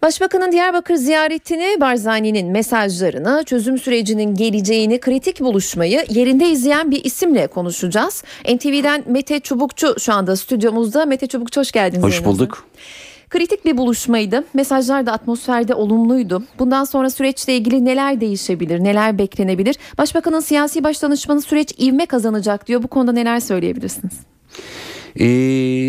Başbakanın 0.02 0.52
Diyarbakır 0.52 0.94
ziyaretini, 0.94 1.76
Barzani'nin 1.80 2.46
mesajlarını, 2.52 3.44
çözüm 3.46 3.78
sürecinin 3.78 4.34
geleceğini, 4.34 5.00
kritik 5.00 5.40
buluşmayı 5.40 6.04
yerinde 6.08 6.48
izleyen 6.48 6.90
bir 6.90 7.04
isimle 7.04 7.46
konuşacağız. 7.46 8.24
NTV'den 8.54 9.04
Mete 9.06 9.40
Çubukçu 9.40 9.94
şu 10.00 10.12
anda 10.12 10.36
stüdyomuzda. 10.36 11.06
Mete 11.06 11.26
Çubukçu 11.26 11.60
hoş 11.60 11.72
geldiniz. 11.72 12.04
Hoş 12.04 12.24
bulduk. 12.24 12.66
Kritik 13.30 13.64
bir 13.64 13.76
buluşmaydı. 13.76 14.44
Mesajlar 14.54 15.06
da 15.06 15.12
atmosferde 15.12 15.74
olumluydu. 15.74 16.42
Bundan 16.58 16.84
sonra 16.84 17.10
süreçle 17.10 17.56
ilgili 17.56 17.84
neler 17.84 18.20
değişebilir, 18.20 18.84
neler 18.84 19.18
beklenebilir? 19.18 19.76
Başbakanın 19.98 20.40
siyasi 20.40 20.84
başdanışmanı 20.84 21.42
süreç 21.42 21.74
ivme 21.80 22.06
kazanacak 22.06 22.66
diyor. 22.66 22.82
Bu 22.82 22.88
konuda 22.88 23.12
neler 23.12 23.40
söyleyebilirsiniz? 23.40 24.12
E, 25.16 25.26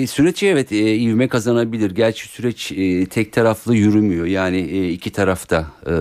süreç 0.07 0.43
evet 0.43 0.71
e, 0.71 0.95
ivme 0.95 1.27
kazanabilir. 1.27 1.91
Gerçi 1.91 2.27
süreç 2.27 2.71
e, 2.71 3.05
tek 3.05 3.33
taraflı 3.33 3.75
yürümüyor. 3.75 4.25
Yani 4.25 4.57
e, 4.57 4.89
iki 4.89 5.11
tarafta 5.11 5.67
e, 5.85 5.91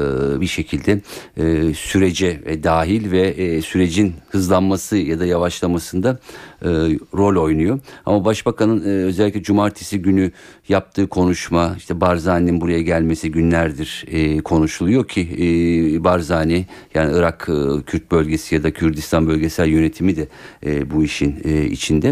bir 0.40 0.46
şekilde 0.46 1.00
e, 1.36 1.74
sürece 1.74 2.40
e, 2.46 2.62
dahil 2.62 3.10
ve 3.10 3.20
e, 3.20 3.62
sürecin 3.62 4.14
hızlanması 4.30 4.96
ya 4.96 5.20
da 5.20 5.26
yavaşlamasında 5.26 6.18
e, 6.62 6.68
rol 7.14 7.42
oynuyor. 7.42 7.80
Ama 8.06 8.24
başbakanın 8.24 8.80
e, 8.80 9.04
özellikle 9.04 9.42
cumartesi 9.42 10.02
günü 10.02 10.30
yaptığı 10.68 11.06
konuşma 11.06 11.74
işte 11.76 12.00
Barzani'nin 12.00 12.60
buraya 12.60 12.82
gelmesi 12.82 13.30
günlerdir 13.30 14.04
e, 14.10 14.40
konuşuluyor 14.40 15.08
ki 15.08 15.20
e, 15.20 16.04
Barzani 16.04 16.66
yani 16.94 17.16
Irak 17.16 17.48
e, 17.48 17.82
Kürt 17.82 18.10
bölgesi 18.10 18.54
ya 18.54 18.62
da 18.62 18.70
Kürdistan 18.70 19.26
bölgesel 19.26 19.68
yönetimi 19.68 20.16
de 20.16 20.28
e, 20.66 20.90
bu 20.90 21.04
işin 21.04 21.36
e, 21.44 21.64
içinde. 21.64 22.08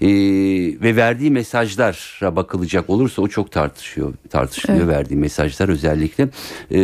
E, 0.00 0.08
ve 0.80 0.96
verdiği 0.96 1.30
mesajlara 1.30 2.36
bakılacak 2.36 2.90
olursa 2.90 3.22
o 3.22 3.28
çok 3.28 3.52
tartışıyor 3.52 4.14
tartışılıyor 4.30 4.84
evet. 4.84 4.96
verdiği 4.96 5.16
mesajlar 5.16 5.68
özellikle 5.68 6.28
e, 6.72 6.78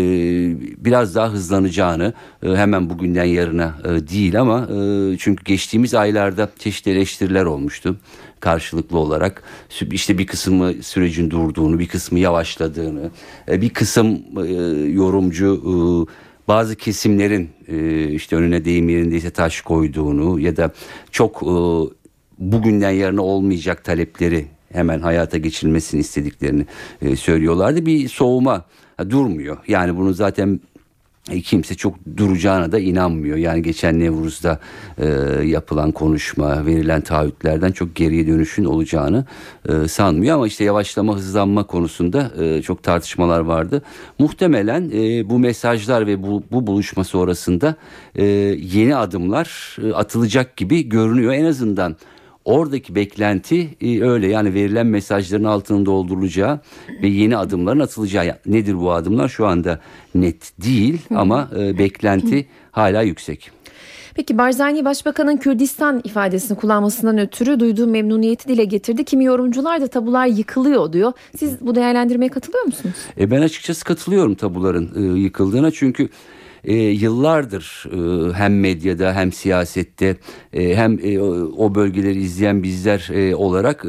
biraz 0.85 1.15
daha 1.15 1.33
hızlanacağını 1.33 2.13
e, 2.43 2.49
hemen 2.49 2.91
bugünden 2.91 3.25
yarına 3.25 3.75
e, 3.85 3.89
değil 3.89 4.41
ama 4.41 4.69
e, 4.73 5.17
çünkü 5.19 5.45
geçtiğimiz 5.45 5.95
aylarda 5.95 6.49
çeşitli 6.59 6.95
eleştiriler 7.09 7.45
olmuştu 7.45 7.97
karşılıklı 8.41 8.99
olarak 8.99 9.43
işte 9.91 10.19
bir 10.19 10.27
kısmı 10.27 10.73
sürecin 10.83 11.31
durduğunu 11.31 11.79
bir 11.79 11.89
kısmı 11.89 12.19
yavaşladığını 12.19 13.11
e, 13.49 13.61
bir 13.61 13.71
kısım 13.71 14.23
e, 14.37 14.53
yorumcu 14.91 15.63
e, 15.65 15.73
bazı 16.49 16.77
kesimlerin 16.77 17.51
işte 18.15 18.37
önüne 18.37 18.65
deyim 18.65 18.89
yerindeyse 18.89 19.31
taş 19.31 19.61
koyduğunu 19.61 20.41
ya 20.41 20.57
da 20.57 20.73
çok 21.11 21.43
bugünden 22.39 22.91
yarına 22.91 23.23
olmayacak 23.23 23.85
talepleri 23.85 24.47
hemen 24.73 25.01
hayata 25.01 25.39
geçirilmesini 25.39 26.01
istediklerini 26.01 26.67
söylüyorlardı. 27.17 27.87
Bir 27.87 28.09
soğuma 28.09 28.65
durmuyor. 29.11 29.57
Yani 29.69 29.97
bunu 29.97 30.13
zaten 30.13 30.61
kimse 31.45 31.75
çok 31.75 31.95
duracağına 32.17 32.73
da 32.73 32.79
inanmıyor. 32.79 33.37
Yani 33.37 33.63
geçen 33.63 33.99
Nevruz'da 33.99 34.61
e, 34.99 35.07
yapılan 35.45 35.93
konuşma, 35.93 36.67
verilen 36.67 37.01
taahhütlerden 37.01 37.73
çok 37.73 37.95
geriye 37.95 38.27
dönüşün 38.27 38.65
olacağını 38.65 39.25
e, 39.69 39.89
sanmıyor. 39.89 40.35
Ama 40.35 40.47
işte 40.47 40.65
yavaşlama, 40.65 41.17
hızlanma 41.17 41.67
konusunda 41.67 42.31
e, 42.43 42.63
çok 42.63 42.83
tartışmalar 42.83 43.41
vardı. 43.41 43.83
Muhtemelen 44.19 44.91
e, 44.95 45.31
bu 45.31 45.39
mesajlar 45.39 46.07
ve 46.07 46.23
bu, 46.23 46.43
bu 46.51 46.67
buluşma 46.67 47.05
sonrasında 47.05 47.75
e, 48.15 48.25
yeni 48.25 48.97
adımlar 48.97 49.77
e, 49.83 49.93
atılacak 49.93 50.57
gibi 50.57 50.89
görünüyor. 50.89 51.33
En 51.33 51.45
azından 51.45 51.97
Oradaki 52.49 52.95
beklenti 52.95 53.69
e, 53.81 54.03
öyle 54.03 54.29
yani 54.29 54.55
verilen 54.55 54.87
mesajların 54.87 55.45
altının 55.45 55.87
doldurulacağı 55.87 56.61
ve 57.03 57.09
yeni 57.09 57.37
adımların 57.37 57.81
atılacağı. 57.81 58.39
Nedir 58.47 58.81
bu 58.81 58.93
adımlar 58.93 59.29
şu 59.29 59.47
anda 59.47 59.81
net 60.15 60.53
değil 60.65 60.99
ama 61.15 61.49
e, 61.59 61.79
beklenti 61.79 62.47
hala 62.71 63.03
yüksek. 63.03 63.51
Peki 64.15 64.39
Barzani 64.39 64.85
Başbakan'ın 64.85 65.37
Kürdistan 65.37 66.01
ifadesini 66.05 66.59
kullanmasından 66.59 67.19
ötürü 67.19 67.61
duyduğu 67.61 67.87
memnuniyeti 67.87 68.49
dile 68.49 68.65
getirdi. 68.65 69.05
Kimi 69.05 69.25
yorumcular 69.25 69.81
da 69.81 69.87
tabular 69.87 70.27
yıkılıyor 70.27 70.93
diyor. 70.93 71.13
Siz 71.37 71.61
bu 71.61 71.75
değerlendirmeye 71.75 72.29
katılıyor 72.29 72.65
musunuz? 72.65 72.97
E 73.19 73.31
ben 73.31 73.43
açıkçası 73.43 73.85
katılıyorum 73.85 74.35
tabuların 74.35 75.17
e, 75.17 75.21
yıkıldığına 75.21 75.71
çünkü 75.71 76.09
e, 76.65 76.75
yıllardır 76.75 77.85
e, 77.93 78.33
hem 78.33 78.61
medyada 78.61 79.15
hem 79.15 79.33
siyasette 79.33 80.17
e, 80.53 80.77
hem 80.77 80.99
e, 81.03 81.21
o 81.57 81.75
bölgeleri 81.75 82.21
izleyen 82.21 82.63
bizler 82.63 83.09
e, 83.13 83.35
olarak 83.35 83.85
e, 83.85 83.89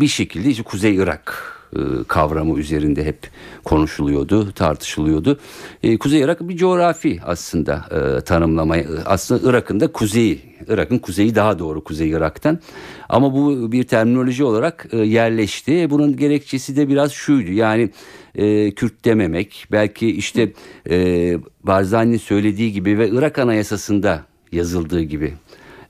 bir 0.00 0.08
şekilde 0.08 0.50
işte 0.50 0.62
Kuzey 0.62 0.94
Irak 0.94 1.54
e, 1.76 1.80
kavramı 2.08 2.58
üzerinde 2.58 3.04
hep 3.04 3.18
konuşuluyordu, 3.64 4.52
tartışılıyordu. 4.52 5.38
E, 5.82 5.98
Kuzey 5.98 6.20
Irak 6.20 6.48
bir 6.48 6.56
coğrafi 6.56 7.20
aslında 7.24 7.84
e, 7.90 8.20
tanımlama. 8.20 8.76
Aslında 9.04 9.50
Irak'ın 9.50 9.80
da 9.80 9.92
kuzeyi, 9.92 10.40
Irak'ın 10.68 10.98
kuzeyi 10.98 11.34
daha 11.34 11.58
doğru 11.58 11.84
Kuzey 11.84 12.10
Irak'tan. 12.10 12.58
Ama 13.08 13.34
bu 13.34 13.72
bir 13.72 13.84
terminoloji 13.84 14.44
olarak 14.44 14.88
yerleşti. 14.92 15.90
Bunun 15.90 16.16
gerekçesi 16.16 16.76
de 16.76 16.88
biraz 16.88 17.12
şuydu. 17.12 17.52
Yani 17.52 17.90
e, 18.34 18.70
Kürt 18.70 19.04
dememek, 19.04 19.66
belki 19.72 20.10
işte 20.10 20.52
e, 20.90 21.38
Barzani'nin 21.62 22.18
söylediği 22.18 22.72
gibi 22.72 22.98
ve 22.98 23.08
Irak 23.08 23.38
Anayasası'nda 23.38 24.24
yazıldığı 24.52 25.02
gibi 25.02 25.34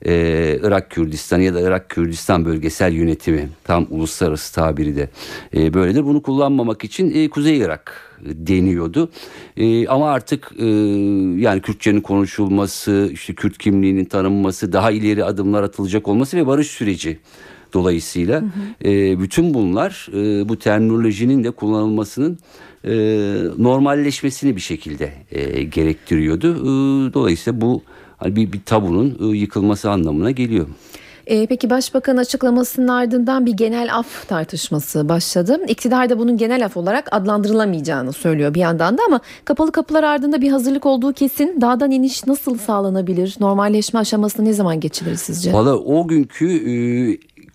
e, 0.05 0.59
Irak 0.63 0.91
Kürdistan 0.91 1.39
ya 1.39 1.53
da 1.53 1.61
Irak 1.61 1.89
Kürdistan 1.89 2.45
bölgesel 2.45 2.93
yönetimi 2.93 3.49
tam 3.63 3.87
uluslararası 3.89 4.55
tabiri 4.55 4.95
de 4.95 5.09
e, 5.55 5.73
böyledir. 5.73 6.05
Bunu 6.05 6.21
kullanmamak 6.21 6.83
için 6.83 7.11
e, 7.15 7.29
Kuzey 7.29 7.57
Irak 7.57 8.11
deniyordu. 8.21 9.11
E, 9.57 9.87
ama 9.87 10.11
artık 10.11 10.51
e, 10.59 10.65
yani 11.41 11.61
Kürtçenin 11.61 12.01
konuşulması, 12.01 13.09
işte 13.13 13.33
Kürt 13.35 13.57
kimliğinin 13.57 14.05
tanınması, 14.05 14.73
daha 14.73 14.91
ileri 14.91 15.23
adımlar 15.23 15.63
atılacak 15.63 16.07
olması 16.07 16.37
ve 16.37 16.47
barış 16.47 16.67
süreci 16.67 17.19
dolayısıyla 17.75 18.41
hı 18.41 18.45
hı. 18.45 18.89
E, 18.89 19.19
bütün 19.19 19.53
bunlar 19.53 20.07
e, 20.13 20.49
bu 20.49 20.59
terminolojinin 20.59 21.43
de 21.43 21.51
kullanılmasının 21.51 22.37
e, 22.83 22.93
normalleşmesini 23.57 24.55
bir 24.55 24.61
şekilde 24.61 25.13
e, 25.31 25.63
gerektiriyordu. 25.63 26.55
E, 26.55 27.13
dolayısıyla 27.13 27.61
bu 27.61 27.81
hani 28.17 28.35
bir, 28.35 28.53
bir 28.53 28.61
tabunun 28.65 29.33
e, 29.33 29.37
yıkılması 29.37 29.91
anlamına 29.91 30.31
geliyor. 30.31 30.67
E, 31.27 31.45
peki 31.45 31.69
Başbakan 31.69 32.17
açıklamasının 32.17 32.87
ardından 32.87 33.45
bir 33.45 33.53
genel 33.53 33.95
af 33.95 34.27
tartışması 34.27 35.09
başladı. 35.09 35.59
İktidar 35.67 36.09
da 36.09 36.19
bunun 36.19 36.37
genel 36.37 36.65
af 36.65 36.77
olarak 36.77 37.09
adlandırılamayacağını 37.11 38.13
söylüyor 38.13 38.53
bir 38.53 38.59
yandan 38.59 38.97
da 38.97 39.01
ama 39.07 39.19
kapalı 39.45 39.71
kapılar 39.71 40.03
ardında 40.03 40.41
bir 40.41 40.51
hazırlık 40.51 40.85
olduğu 40.85 41.13
kesin. 41.13 41.61
Dağdan 41.61 41.91
iniş 41.91 42.27
nasıl 42.27 42.57
sağlanabilir? 42.57 43.35
Normalleşme 43.39 43.99
aşamasına 43.99 44.45
ne 44.45 44.53
zaman 44.53 44.79
geçilir 44.79 45.15
sizce? 45.15 45.53
Valla 45.53 45.77
o 45.77 46.07
günkü 46.07 46.47
e, 46.47 46.73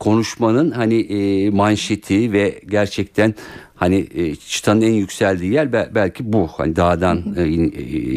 konuşmanın 0.01 0.71
hani 0.71 1.01
e, 1.01 1.51
manşeti 1.51 2.33
ve 2.33 2.61
gerçekten 2.69 3.35
hani 3.75 4.07
e, 4.15 4.37
çıtanın 4.37 4.81
en 4.81 4.93
yükseldiği 4.93 5.53
yer 5.53 5.73
belki 5.73 6.33
bu. 6.33 6.47
Hani 6.47 6.77
dağdan 6.77 7.35
e, 7.37 7.49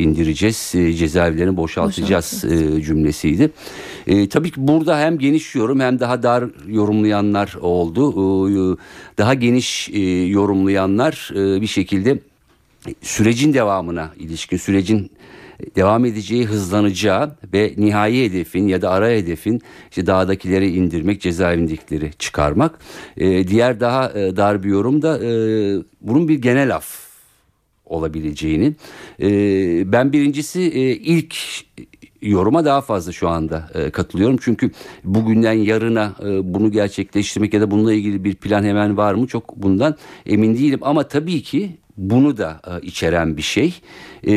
indireceğiz, 0.03 0.71
e, 0.75 0.93
cezaevlerini 0.93 1.57
boşaltacağız 1.57 2.45
e, 2.45 2.81
cümlesiydi. 2.81 3.51
E, 4.07 4.29
tabii 4.29 4.51
ki 4.51 4.67
burada 4.67 4.99
hem 4.99 5.17
geniş 5.17 5.55
yorum 5.55 5.79
hem 5.79 5.99
daha 5.99 6.23
dar 6.23 6.43
yorumlayanlar 6.67 7.55
oldu. 7.61 8.03
E, 8.49 8.77
daha 9.17 9.33
geniş 9.33 9.89
e, 9.89 9.99
yorumlayanlar 10.25 11.31
e, 11.35 11.61
bir 11.61 11.67
şekilde 11.67 12.19
sürecin 13.01 13.53
devamına 13.53 14.11
ilişkin 14.19 14.57
sürecin 14.57 15.11
devam 15.75 16.05
edeceği, 16.05 16.45
hızlanacağı 16.45 17.35
ve 17.53 17.73
nihai 17.77 18.25
hedefin 18.25 18.67
ya 18.67 18.81
da 18.81 18.89
ara 18.89 19.09
hedefin 19.09 19.61
işte 19.89 20.07
dağdakileri 20.07 20.75
indirmek, 20.75 21.21
cezaevindekileri 21.21 22.11
çıkarmak. 22.19 22.79
E, 23.17 23.47
diğer 23.47 23.79
daha 23.79 24.11
e, 24.11 24.37
dar 24.37 24.63
bir 24.63 24.69
yorum 24.69 25.01
da 25.01 25.19
e, 25.23 25.29
bunun 26.01 26.27
bir 26.27 26.41
genel 26.41 26.75
af 26.75 27.03
olabileceğini. 27.85 28.73
E, 29.21 29.27
ben 29.91 30.13
birincisi 30.13 30.61
e, 30.61 30.95
ilk 30.95 31.35
yoruma 32.21 32.65
daha 32.65 32.81
fazla 32.81 33.11
şu 33.11 33.29
anda 33.29 33.69
e, 33.73 33.89
katılıyorum. 33.89 34.37
Çünkü 34.41 34.71
bugünden 35.03 35.53
yarına 35.53 36.15
e, 36.23 36.53
bunu 36.53 36.71
gerçekleştirmek 36.71 37.53
ya 37.53 37.61
da 37.61 37.71
bununla 37.71 37.93
ilgili 37.93 38.23
bir 38.23 38.35
plan 38.35 38.63
hemen 38.63 38.97
var 38.97 39.13
mı 39.13 39.27
çok 39.27 39.57
bundan 39.57 39.95
emin 40.25 40.53
değilim. 40.57 40.79
Ama 40.81 41.07
tabii 41.07 41.41
ki 41.41 41.77
bunu 41.97 42.37
da 42.37 42.61
e, 42.67 42.85
içeren 42.85 43.37
bir 43.37 43.41
şey. 43.41 43.73
E, 44.27 44.33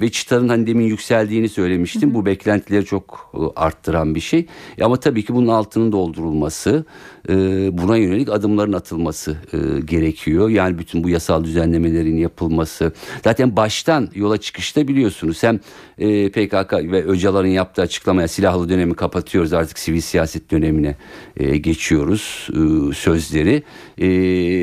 ve 0.00 0.10
çıtanın 0.10 0.48
hani 0.48 0.66
demin 0.66 0.84
yükseldiğini 0.84 1.48
söylemiştim. 1.48 2.02
Hı 2.02 2.06
hı. 2.06 2.14
Bu 2.14 2.26
beklentileri 2.26 2.84
çok 2.84 3.30
e, 3.34 3.60
arttıran 3.60 4.14
bir 4.14 4.20
şey. 4.20 4.46
Ama 4.80 4.96
tabii 4.96 5.24
ki 5.24 5.34
bunun 5.34 5.48
altının 5.48 5.92
doldurulması, 5.92 6.84
e, 7.28 7.34
buna 7.78 7.96
yönelik 7.96 8.28
adımların 8.28 8.72
atılması 8.72 9.36
e, 9.52 9.80
gerekiyor. 9.80 10.48
Yani 10.48 10.78
bütün 10.78 11.04
bu 11.04 11.08
yasal 11.08 11.44
düzenlemelerin 11.44 12.16
yapılması. 12.16 12.92
Zaten 13.24 13.56
baştan 13.56 14.08
yola 14.14 14.38
çıkışta 14.38 14.88
biliyorsunuz 14.88 15.42
hem 15.42 15.60
e, 15.98 16.28
PKK 16.28 16.72
ve 16.72 17.04
Öcalan'ın 17.04 17.48
yaptığı 17.48 17.82
açıklamaya 17.82 18.28
silahlı 18.28 18.68
dönemi 18.68 18.94
kapatıyoruz 18.94 19.52
artık 19.52 19.78
sivil 19.78 20.00
siyaset 20.00 20.50
dönemine 20.50 20.96
e, 21.36 21.56
geçiyoruz 21.56 22.48
e, 22.50 22.94
sözleri 22.94 23.62
e, 23.98 24.08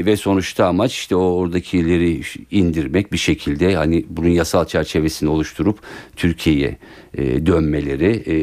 ve 0.06 0.18
sonuçta 0.18 0.66
amaç 0.66 0.94
işte 0.94 1.16
o 1.16 1.22
oradakileri 1.22 2.22
indirmek 2.52 3.12
bir 3.14 3.18
şekilde 3.18 3.76
hani 3.76 4.06
bunun 4.10 4.30
yasal 4.30 4.47
çerçevesini 4.66 5.30
oluşturup 5.30 5.80
Türkiye'ye 6.16 6.78
e, 7.14 7.46
dönmeleri 7.46 8.24
e, 8.26 8.36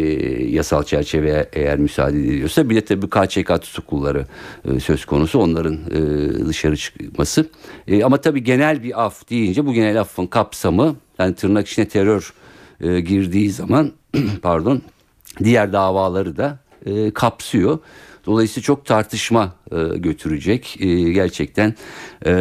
yasal 0.50 0.82
çerçeve 0.82 1.48
eğer 1.52 1.78
müsaade 1.78 2.20
ediliyorsa. 2.20 2.70
Bir 2.70 2.76
de 2.76 2.80
tabii 2.80 3.10
KÇK 3.10 3.62
tutukluları 3.62 4.26
e, 4.64 4.80
söz 4.80 5.04
konusu. 5.04 5.38
Onların 5.38 5.74
e, 5.74 6.46
dışarı 6.46 6.76
çıkması. 6.76 7.46
E, 7.88 8.04
ama 8.04 8.16
tabii 8.20 8.44
genel 8.44 8.82
bir 8.82 9.04
af 9.04 9.30
deyince 9.30 9.66
bu 9.66 9.72
genel 9.72 10.00
affın 10.00 10.26
kapsamı 10.26 10.96
yani 11.18 11.34
tırnak 11.34 11.68
içine 11.68 11.88
terör 11.88 12.32
e, 12.80 13.00
girdiği 13.00 13.50
zaman 13.50 13.92
pardon 14.42 14.82
diğer 15.44 15.72
davaları 15.72 16.36
da 16.36 16.58
e, 16.86 17.10
kapsıyor. 17.10 17.78
Dolayısıyla 18.26 18.64
çok 18.64 18.84
tartışma 18.84 19.54
e, 19.72 19.98
götürecek. 19.98 20.76
E, 20.80 21.12
gerçekten 21.12 21.74
e, 22.26 22.32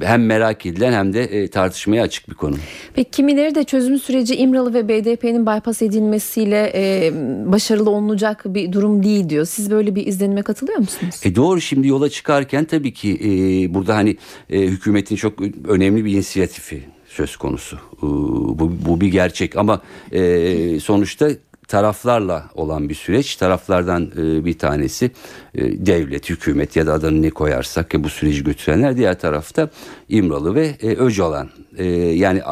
hem 0.00 0.26
merak 0.26 0.66
edilen 0.66 0.92
hem 0.92 1.12
de 1.12 1.22
e, 1.22 1.48
tartışmaya 1.48 2.02
açık 2.02 2.28
bir 2.28 2.34
konu. 2.34 2.56
Peki 2.94 3.10
kimileri 3.10 3.54
de 3.54 3.64
çözüm 3.64 3.98
süreci 3.98 4.36
İmralı 4.36 4.74
ve 4.74 4.88
BDP'nin 4.88 5.46
bypass 5.46 5.82
edilmesiyle 5.82 6.72
e, 6.74 7.12
başarılı 7.52 7.90
olunacak 7.90 8.42
bir 8.46 8.72
durum 8.72 9.02
değil 9.02 9.28
diyor. 9.28 9.44
Siz 9.44 9.70
böyle 9.70 9.94
bir 9.94 10.06
izlenime 10.06 10.42
katılıyor 10.42 10.78
musunuz? 10.78 11.20
E 11.24 11.34
doğru 11.34 11.60
şimdi 11.60 11.88
yola 11.88 12.08
çıkarken 12.08 12.64
tabii 12.64 12.92
ki 12.92 13.18
e, 13.24 13.28
burada 13.74 13.96
hani 13.96 14.16
e, 14.50 14.60
hükümetin 14.60 15.16
çok 15.16 15.34
önemli 15.68 16.04
bir 16.04 16.12
inisiyatifi 16.12 16.82
söz 17.08 17.36
konusu. 17.36 17.78
Bu, 18.02 18.72
bu 18.86 19.00
bir 19.00 19.08
gerçek 19.08 19.56
ama 19.56 19.80
e, 20.12 20.80
sonuçta 20.80 21.30
taraflarla 21.68 22.50
olan 22.54 22.88
bir 22.88 22.94
süreç. 22.94 23.36
Taraflardan 23.36 24.10
e, 24.16 24.44
bir 24.44 24.58
tanesi 24.58 25.10
e, 25.54 25.86
devlet, 25.86 26.30
hükümet 26.30 26.76
ya 26.76 26.86
da 26.86 26.92
adını 26.92 27.22
ne 27.22 27.30
koyarsak 27.30 27.94
ya 27.94 28.04
bu 28.04 28.08
süreci 28.08 28.44
götürenler. 28.44 28.96
Diğer 28.96 29.18
tarafta 29.18 29.70
İmralı 30.08 30.54
ve 30.54 30.66
e, 30.66 30.96
Öcalan. 30.96 31.50
E, 31.76 31.84
yani 31.94 32.42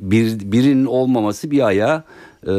bir, 0.00 0.52
birinin 0.52 0.84
olmaması 0.84 1.50
bir 1.50 1.66
ayağı 1.66 2.02
e, 2.46 2.54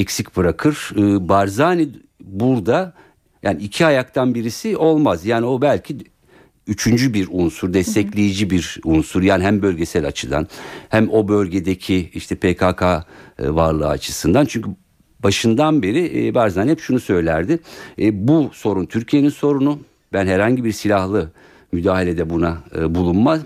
eksik 0.00 0.36
bırakır. 0.36 0.92
E, 0.96 1.28
Barzani 1.28 1.88
burada 2.20 2.92
yani 3.42 3.62
iki 3.62 3.86
ayaktan 3.86 4.34
birisi 4.34 4.76
olmaz. 4.76 5.26
Yani 5.26 5.46
o 5.46 5.62
belki 5.62 5.96
üçüncü 6.66 7.14
bir 7.14 7.28
unsur, 7.30 7.72
destekleyici 7.72 8.50
bir 8.50 8.80
unsur. 8.84 9.22
Yani 9.22 9.44
hem 9.44 9.62
bölgesel 9.62 10.06
açıdan 10.06 10.48
hem 10.88 11.10
o 11.10 11.28
bölgedeki 11.28 12.10
işte 12.14 12.34
PKK 12.34 12.82
e, 12.82 13.04
varlığı 13.38 13.88
açısından. 13.88 14.44
Çünkü 14.44 14.70
başından 15.26 15.82
beri 15.82 16.26
e, 16.26 16.34
Barzani 16.34 16.70
hep 16.70 16.80
şunu 16.80 17.00
söylerdi. 17.00 17.58
E, 17.98 18.28
bu 18.28 18.50
sorun 18.52 18.86
Türkiye'nin 18.86 19.28
sorunu. 19.28 19.78
Ben 20.12 20.26
herhangi 20.26 20.64
bir 20.64 20.72
silahlı 20.72 21.30
müdahalede 21.72 22.30
buna 22.30 22.58
e, 22.78 22.94
bulunmam. 22.94 23.38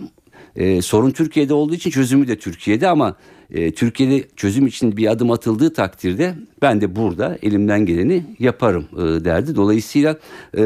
E, 0.56 0.82
sorun 0.82 1.10
Türkiye'de 1.10 1.54
olduğu 1.54 1.74
için 1.74 1.90
çözümü 1.90 2.28
de 2.28 2.38
Türkiye'de 2.38 2.88
ama 2.88 3.16
e, 3.50 3.70
Türkiye'de 3.70 4.24
çözüm 4.36 4.66
için 4.66 4.96
bir 4.96 5.10
adım 5.10 5.30
atıldığı 5.30 5.72
takdirde 5.72 6.34
ben 6.62 6.80
de 6.80 6.96
burada 6.96 7.38
elimden 7.42 7.86
geleni 7.86 8.24
yaparım 8.38 8.84
e, 8.92 9.24
derdi. 9.24 9.56
Dolayısıyla 9.56 10.18
e, 10.58 10.62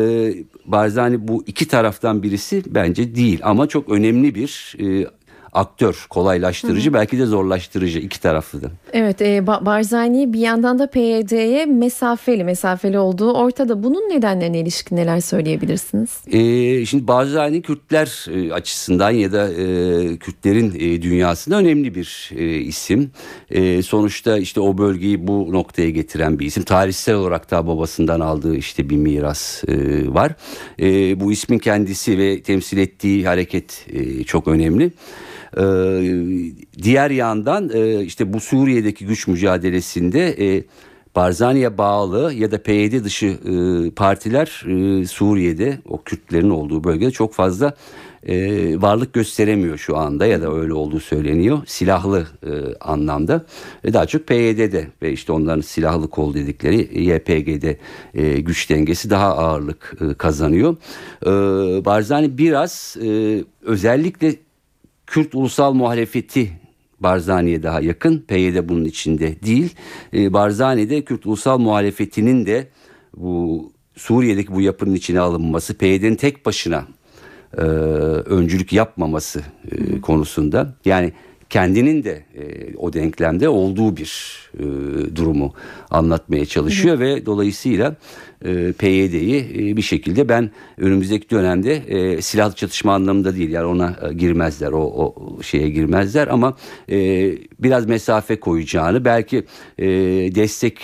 Barzani 0.66 1.28
bu 1.28 1.44
iki 1.46 1.68
taraftan 1.68 2.22
birisi 2.22 2.62
bence 2.66 3.14
değil 3.14 3.40
ama 3.42 3.66
çok 3.66 3.88
önemli 3.88 4.34
bir 4.34 4.76
e, 4.80 5.06
aktör, 5.54 6.06
kolaylaştırıcı 6.10 6.90
Hı. 6.90 6.94
belki 6.94 7.18
de 7.18 7.26
zorlaştırıcı 7.26 7.98
iki 7.98 8.20
taraflı 8.20 8.62
da. 8.62 8.70
Evet 8.92 9.22
e, 9.22 9.46
Barzani 9.46 10.32
bir 10.32 10.38
yandan 10.38 10.78
da 10.78 10.90
PYD'ye 10.90 11.66
mesafeli 11.66 12.44
mesafeli 12.44 12.98
olduğu 12.98 13.32
ortada. 13.32 13.82
Bunun 13.82 14.10
nedenlerine 14.10 14.60
ilişkin 14.60 14.96
neler 14.96 15.20
söyleyebilirsiniz? 15.20 16.10
E, 16.32 16.86
şimdi 16.86 17.08
Barzani 17.08 17.62
Kürtler 17.62 18.26
e, 18.34 18.52
açısından 18.52 19.10
ya 19.10 19.32
da 19.32 19.52
e, 19.52 20.16
Kürtlerin 20.16 20.74
e, 20.74 21.02
dünyasında 21.02 21.56
önemli 21.56 21.94
bir 21.94 22.30
e, 22.36 22.56
isim. 22.56 23.10
E, 23.50 23.82
sonuçta 23.82 24.38
işte 24.38 24.60
o 24.60 24.78
bölgeyi 24.78 25.26
bu 25.26 25.52
noktaya 25.52 25.90
getiren 25.90 26.38
bir 26.38 26.46
isim. 26.46 26.62
Tarihsel 26.62 27.14
olarak 27.14 27.50
da 27.50 27.66
babasından 27.66 28.20
aldığı 28.20 28.56
işte 28.56 28.90
bir 28.90 28.96
miras 28.96 29.64
e, 29.68 29.74
var. 30.14 30.34
E, 30.80 31.20
bu 31.20 31.32
ismin 31.32 31.58
kendisi 31.58 32.18
ve 32.18 32.42
temsil 32.42 32.78
ettiği 32.78 33.26
hareket 33.26 33.86
e, 33.92 34.24
çok 34.24 34.48
önemli. 34.48 34.90
Ee, 35.56 36.52
diğer 36.82 37.10
yandan 37.10 37.70
e, 37.74 38.02
işte 38.04 38.32
bu 38.32 38.40
Suriye'deki 38.40 39.06
güç 39.06 39.28
mücadelesinde 39.28 40.56
e, 40.56 40.64
Barzani'ye 41.16 41.78
bağlı 41.78 42.32
ya 42.32 42.50
da 42.50 42.62
PYD 42.62 43.04
dışı 43.04 43.26
e, 43.26 43.90
partiler 43.90 44.64
e, 44.68 45.06
Suriye'de 45.06 45.78
o 45.88 46.02
Kürtlerin 46.02 46.50
olduğu 46.50 46.84
bölgede 46.84 47.10
çok 47.10 47.34
fazla 47.34 47.74
e, 48.26 48.36
varlık 48.82 49.12
gösteremiyor 49.12 49.78
şu 49.78 49.96
anda 49.96 50.26
ya 50.26 50.42
da 50.42 50.52
öyle 50.52 50.72
olduğu 50.72 51.00
söyleniyor 51.00 51.58
silahlı 51.66 52.26
e, 52.42 52.50
anlamda 52.80 53.44
e, 53.84 53.92
daha 53.92 54.06
çok 54.06 54.26
PYD'de 54.26 54.88
ve 55.02 55.12
işte 55.12 55.32
onların 55.32 55.60
silahlı 55.60 56.10
kol 56.10 56.34
dedikleri 56.34 57.04
YPG'de 57.04 57.76
e, 58.14 58.40
güç 58.40 58.70
dengesi 58.70 59.10
daha 59.10 59.36
ağırlık 59.36 59.96
e, 60.00 60.14
kazanıyor. 60.14 60.76
E, 61.22 61.30
Barzani 61.84 62.38
biraz 62.38 62.96
e, 63.02 63.40
özellikle 63.62 64.36
Kürt 65.06 65.34
ulusal 65.34 65.74
muhalefeti 65.74 66.52
Barzani'ye 67.00 67.62
daha 67.62 67.80
yakın. 67.80 68.18
PYD 68.18 68.68
bunun 68.68 68.84
içinde 68.84 69.42
değil. 69.42 69.74
E, 70.14 70.32
Barzani'de 70.32 71.02
Kürt 71.02 71.26
ulusal 71.26 71.58
muhalefetinin 71.58 72.46
de 72.46 72.68
bu 73.16 73.72
Suriye'deki 73.96 74.54
bu 74.54 74.60
yapının 74.60 74.94
içine 74.94 75.20
alınması, 75.20 75.78
PYD'nin 75.78 76.16
tek 76.16 76.46
başına 76.46 76.86
e, 77.58 77.60
öncülük 77.60 78.72
yapmaması 78.72 79.42
e, 79.70 80.00
konusunda 80.00 80.74
yani 80.84 81.12
kendinin 81.54 82.04
de 82.04 82.22
e, 82.34 82.42
o 82.76 82.92
denklemde 82.92 83.48
olduğu 83.48 83.96
bir 83.96 84.40
e, 84.58 84.64
durumu 85.16 85.54
anlatmaya 85.90 86.46
çalışıyor 86.46 86.98
ve 86.98 87.26
dolayısıyla 87.26 87.96
e, 88.44 88.72
PYD'yi 88.72 89.38
e, 89.54 89.76
bir 89.76 89.82
şekilde 89.82 90.28
ben 90.28 90.50
önümüzdeki 90.78 91.30
dönemde 91.30 91.74
e, 91.74 92.22
silahlı 92.22 92.54
çatışma 92.54 92.94
anlamında 92.94 93.36
değil 93.36 93.50
yani 93.50 93.66
ona 93.66 93.96
e, 94.02 94.12
girmezler 94.12 94.72
o, 94.72 94.80
o 94.82 95.42
şeye 95.42 95.68
girmezler 95.68 96.28
ama 96.28 96.56
e, 96.90 96.96
biraz 97.58 97.86
mesafe 97.86 98.40
koyacağını 98.40 99.04
belki 99.04 99.44
e, 99.78 99.86
destek 100.34 100.78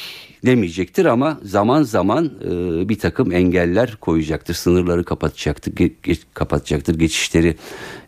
demeyecektir 0.44 1.04
ama 1.04 1.38
zaman 1.42 1.82
zaman 1.82 2.30
e, 2.44 2.88
bir 2.88 2.98
takım 2.98 3.32
engeller 3.32 3.96
koyacaktır. 4.00 4.54
Sınırları 4.54 5.04
kapatacaktır, 5.04 5.76
ge, 5.76 5.90
kapatacaktır, 6.34 6.98
geçişleri 6.98 7.56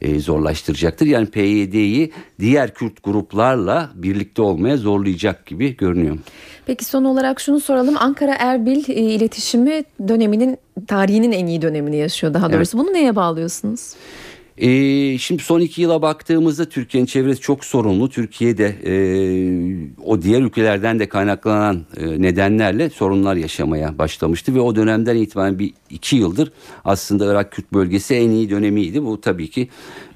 e, 0.00 0.20
zorlaştıracaktır. 0.20 1.06
Yani 1.06 1.26
PYD'yi 1.26 2.12
diğer 2.40 2.74
Kürt 2.74 3.02
gruplarla 3.02 3.90
birlikte 3.94 4.42
olmaya 4.42 4.76
zorlayacak 4.76 5.46
gibi 5.46 5.76
görünüyor. 5.76 6.18
Peki 6.66 6.84
son 6.84 7.04
olarak 7.04 7.40
şunu 7.40 7.60
soralım. 7.60 7.94
Ankara 7.98 8.34
Erbil 8.38 8.84
e, 8.88 8.94
iletişimi 8.94 9.84
döneminin 10.08 10.58
tarihinin 10.86 11.32
en 11.32 11.46
iyi 11.46 11.62
dönemini 11.62 11.96
yaşıyor 11.96 12.34
daha 12.34 12.52
doğrusu. 12.52 12.78
Evet. 12.78 12.86
Bunu 12.86 12.94
neye 12.94 13.16
bağlıyorsunuz? 13.16 13.94
Ee, 14.62 15.18
şimdi 15.18 15.42
son 15.42 15.60
iki 15.60 15.82
yıla 15.82 16.02
baktığımızda 16.02 16.68
Türkiye'nin 16.68 17.06
çevresi 17.06 17.40
çok 17.40 17.64
sorunlu. 17.64 18.08
Türkiye'de 18.10 18.66
e, 18.84 18.94
o 20.04 20.22
diğer 20.22 20.40
ülkelerden 20.40 20.98
de 20.98 21.08
kaynaklanan 21.08 21.84
e, 21.96 22.22
nedenlerle 22.22 22.90
sorunlar 22.90 23.36
yaşamaya 23.36 23.98
başlamıştı. 23.98 24.54
Ve 24.54 24.60
o 24.60 24.76
dönemden 24.76 25.16
itibaren 25.16 25.58
bir 25.58 25.74
iki 25.90 26.16
yıldır 26.16 26.52
aslında 26.84 27.32
Irak 27.32 27.52
Kürt 27.52 27.72
bölgesi 27.72 28.14
en 28.14 28.30
iyi 28.30 28.50
dönemiydi. 28.50 29.04
Bu 29.04 29.20
tabii 29.20 29.50
ki 29.50 29.68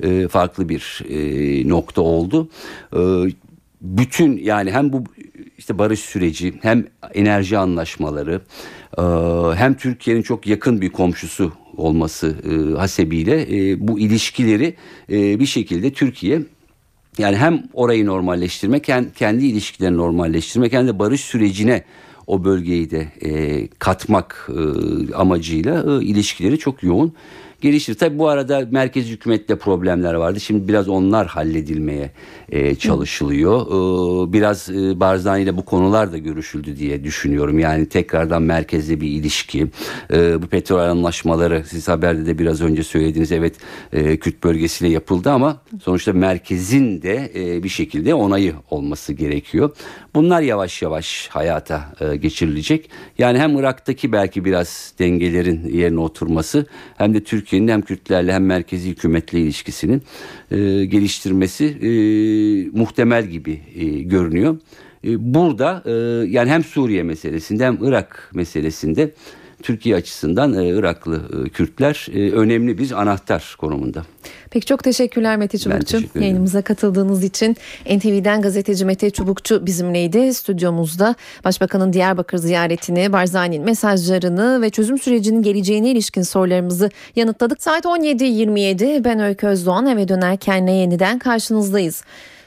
e, 0.02 0.28
farklı 0.28 0.68
bir 0.68 1.02
e, 1.08 1.68
nokta 1.68 2.00
oldu. 2.00 2.48
E, 2.92 2.98
bütün 3.80 4.36
yani 4.36 4.70
hem 4.70 4.92
bu 4.92 5.04
işte 5.58 5.78
barış 5.78 6.00
süreci 6.00 6.54
hem 6.62 6.84
enerji 7.14 7.58
anlaşmaları 7.58 8.40
e, 8.98 9.02
hem 9.56 9.74
Türkiye'nin 9.74 10.22
çok 10.22 10.46
yakın 10.46 10.80
bir 10.80 10.90
komşusu 10.90 11.52
olması 11.76 12.36
e, 12.50 12.78
hasebiyle 12.78 13.42
e, 13.42 13.88
bu 13.88 13.98
ilişkileri 13.98 14.74
e, 15.12 15.40
bir 15.40 15.46
şekilde 15.46 15.92
Türkiye 15.92 16.42
yani 17.18 17.36
hem 17.36 17.62
orayı 17.72 18.06
normalleştirmek 18.06 18.88
hem 18.88 19.10
kendi 19.10 19.46
ilişkilerini 19.46 19.96
normalleştirmek 19.96 20.72
hem 20.72 20.88
de 20.88 20.98
barış 20.98 21.20
sürecine 21.20 21.84
o 22.26 22.44
bölgeyi 22.44 22.90
de 22.90 23.08
katmak 23.78 24.50
amacıyla 25.14 26.02
ilişkileri 26.02 26.58
çok 26.58 26.82
yoğun 26.82 27.12
gelişir. 27.66 27.94
Tabi 27.94 28.18
bu 28.18 28.28
arada 28.28 28.68
merkez 28.70 29.06
hükümette 29.06 29.56
problemler 29.56 30.14
vardı. 30.14 30.40
Şimdi 30.40 30.68
biraz 30.68 30.88
onlar 30.88 31.26
halledilmeye 31.26 32.10
e, 32.48 32.74
çalışılıyor. 32.74 33.66
E, 33.66 34.32
biraz 34.32 34.70
e, 34.70 35.00
Barzani 35.00 35.42
ile 35.42 35.56
bu 35.56 35.64
konular 35.64 36.12
da 36.12 36.18
görüşüldü 36.18 36.76
diye 36.76 37.04
düşünüyorum. 37.04 37.58
Yani 37.58 37.88
tekrardan 37.88 38.42
merkezde 38.42 39.00
bir 39.00 39.08
ilişki. 39.08 39.66
E, 40.12 40.42
bu 40.42 40.46
petrol 40.46 40.78
anlaşmaları 40.78 41.64
siz 41.66 41.88
haberde 41.88 42.26
de 42.26 42.38
biraz 42.38 42.60
önce 42.60 42.82
söylediğiniz 42.82 43.32
evet 43.32 43.54
e, 43.92 44.16
Kürt 44.16 44.44
bölgesiyle 44.44 44.92
yapıldı 44.92 45.30
ama 45.30 45.60
sonuçta 45.82 46.12
merkezin 46.12 47.02
de 47.02 47.32
e, 47.34 47.62
bir 47.62 47.68
şekilde 47.68 48.14
onayı 48.14 48.54
olması 48.70 49.12
gerekiyor. 49.12 49.70
Bunlar 50.16 50.42
yavaş 50.42 50.82
yavaş 50.82 51.28
hayata 51.28 51.94
e, 52.00 52.16
geçirilecek. 52.16 52.90
Yani 53.18 53.38
hem 53.38 53.58
Irak'taki 53.58 54.12
belki 54.12 54.44
biraz 54.44 54.94
dengelerin 54.98 55.68
yerine 55.68 56.00
oturması 56.00 56.66
hem 56.96 57.14
de 57.14 57.24
Türkiye'nin 57.24 57.68
hem 57.68 57.82
Kürtlerle 57.82 58.32
hem 58.32 58.46
merkezi 58.46 58.90
hükümetle 58.90 59.40
ilişkisinin 59.40 60.02
e, 60.50 60.84
geliştirmesi 60.84 61.64
e, 61.64 61.90
muhtemel 62.78 63.26
gibi 63.26 63.60
e, 63.74 63.84
görünüyor. 63.84 64.58
E, 65.04 65.34
burada 65.34 65.82
e, 65.86 65.92
yani 66.30 66.50
hem 66.50 66.64
Suriye 66.64 67.02
meselesinde 67.02 67.66
hem 67.66 67.78
Irak 67.84 68.30
meselesinde 68.34 69.10
Türkiye 69.62 69.96
açısından 69.96 70.54
e, 70.54 70.68
Iraklı 70.68 71.22
e, 71.46 71.48
Kürtler 71.48 72.06
e, 72.14 72.30
önemli 72.30 72.78
bir 72.78 73.00
anahtar 73.02 73.56
konumunda. 73.58 74.02
Peki 74.50 74.66
çok 74.66 74.84
teşekkürler 74.84 75.36
Mete 75.36 75.58
Çubukçu. 75.58 75.98
Yayınımıza 76.14 76.62
katıldığınız 76.62 77.24
için 77.24 77.56
NTV'den 77.84 78.42
gazeteci 78.42 78.84
Mete 78.84 79.10
Çubukçu 79.10 79.66
bizimleydi. 79.66 80.34
Stüdyomuzda 80.34 81.14
Başbakanın 81.44 81.92
Diyarbakır 81.92 82.38
ziyaretini, 82.38 83.12
Barzani'nin 83.12 83.64
mesajlarını 83.64 84.62
ve 84.62 84.70
çözüm 84.70 84.98
sürecinin 84.98 85.42
geleceğine 85.42 85.90
ilişkin 85.90 86.22
sorularımızı 86.22 86.90
yanıtladık. 87.16 87.62
Saat 87.62 87.84
17.27 87.84 89.04
ben 89.04 89.20
Öykü 89.20 89.46
Özdoğan 89.46 89.86
eve 89.86 90.08
dönerken 90.08 90.66
yeniden 90.66 91.18
karşınızdayız. 91.18 92.02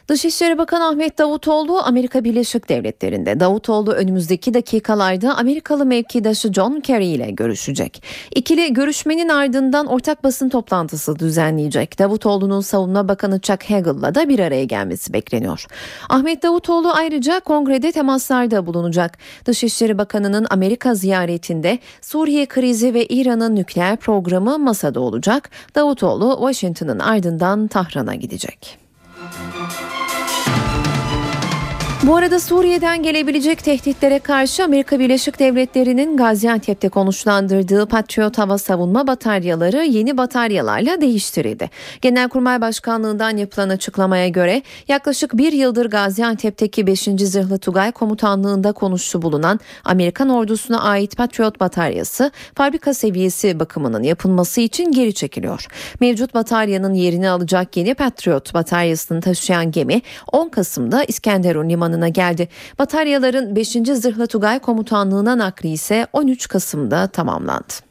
Dışişleri 0.09 0.57
Bakanı 0.57 0.87
Ahmet 0.87 1.17
Davutoğlu 1.17 1.79
Amerika 1.83 2.23
Birleşik 2.23 2.69
Devletleri'nde. 2.69 3.39
Davutoğlu 3.39 3.91
önümüzdeki 3.91 4.53
dakikalarda 4.53 5.37
Amerikalı 5.37 5.85
mevkidaşı 5.85 6.53
John 6.53 6.79
Kerry 6.79 7.05
ile 7.05 7.31
görüşecek. 7.31 8.03
İkili 8.35 8.73
görüşmenin 8.73 9.29
ardından 9.29 9.85
ortak 9.85 10.23
basın 10.23 10.49
toplantısı 10.49 11.19
düzenleyecek. 11.19 11.99
Davutoğlu'nun 11.99 12.61
savunma 12.61 13.07
bakanı 13.07 13.39
Chuck 13.39 13.69
Hagel'la 13.69 14.15
da 14.15 14.29
bir 14.29 14.39
araya 14.39 14.63
gelmesi 14.63 15.13
bekleniyor. 15.13 15.65
Ahmet 16.09 16.43
Davutoğlu 16.43 16.91
ayrıca 16.91 17.39
kongrede 17.39 17.91
temaslarda 17.91 18.65
bulunacak. 18.65 19.17
Dışişleri 19.45 19.97
Bakanı'nın 19.97 20.47
Amerika 20.49 20.95
ziyaretinde 20.95 21.79
Suriye 22.01 22.45
krizi 22.45 22.93
ve 22.93 23.05
İran'ın 23.05 23.55
nükleer 23.55 23.97
programı 23.97 24.59
masada 24.59 24.99
olacak. 24.99 25.49
Davutoğlu 25.75 26.35
Washington'ın 26.39 26.99
ardından 26.99 27.67
Tahran'a 27.67 28.15
gidecek. 28.15 28.79
Bu 32.03 32.15
arada 32.15 32.39
Suriye'den 32.39 33.03
gelebilecek 33.03 33.63
tehditlere 33.63 34.19
karşı 34.19 34.63
Amerika 34.63 34.99
Birleşik 34.99 35.39
Devletleri'nin 35.39 36.17
Gaziantep'te 36.17 36.89
konuşlandırdığı 36.89 37.85
Patriot 37.85 38.38
hava 38.38 38.57
savunma 38.57 39.07
bataryaları 39.07 39.85
yeni 39.85 40.17
bataryalarla 40.17 41.01
değiştirildi. 41.01 41.69
Genelkurmay 42.01 42.62
Başkanlığı'ndan 42.62 43.38
yapılan 43.38 43.69
açıklamaya 43.69 44.27
göre 44.27 44.62
yaklaşık 44.88 45.38
bir 45.38 45.53
yıldır 45.53 45.89
Gaziantep'teki 45.89 46.88
5. 46.88 46.99
Zırhlı 47.01 47.57
Tugay 47.57 47.91
Komutanlığı'nda 47.91 48.71
konuşu 48.71 49.21
bulunan 49.21 49.59
Amerikan 49.85 50.29
ordusuna 50.29 50.81
ait 50.81 51.17
Patriot 51.17 51.59
bataryası 51.59 52.31
fabrika 52.55 52.93
seviyesi 52.93 53.59
bakımının 53.59 54.03
yapılması 54.03 54.62
için 54.62 54.91
geri 54.91 55.13
çekiliyor. 55.13 55.67
Mevcut 55.99 56.33
bataryanın 56.33 56.93
yerini 56.93 57.29
alacak 57.29 57.77
yeni 57.77 57.93
Patriot 57.93 58.53
bataryasını 58.53 59.21
taşıyan 59.21 59.71
gemi 59.71 60.01
10 60.31 60.49
Kasım'da 60.49 61.03
İskenderun 61.03 61.69
Limanı 61.69 61.89
limanına 61.99 62.09
geldi. 62.09 62.47
Bataryaların 62.79 63.55
5. 63.55 63.67
Zırhlı 63.71 64.27
Tugay 64.27 64.59
Komutanlığı'na 64.59 65.38
nakli 65.38 65.69
ise 65.69 66.07
13 66.13 66.47
Kasım'da 66.47 67.07
tamamlandı. 67.07 67.88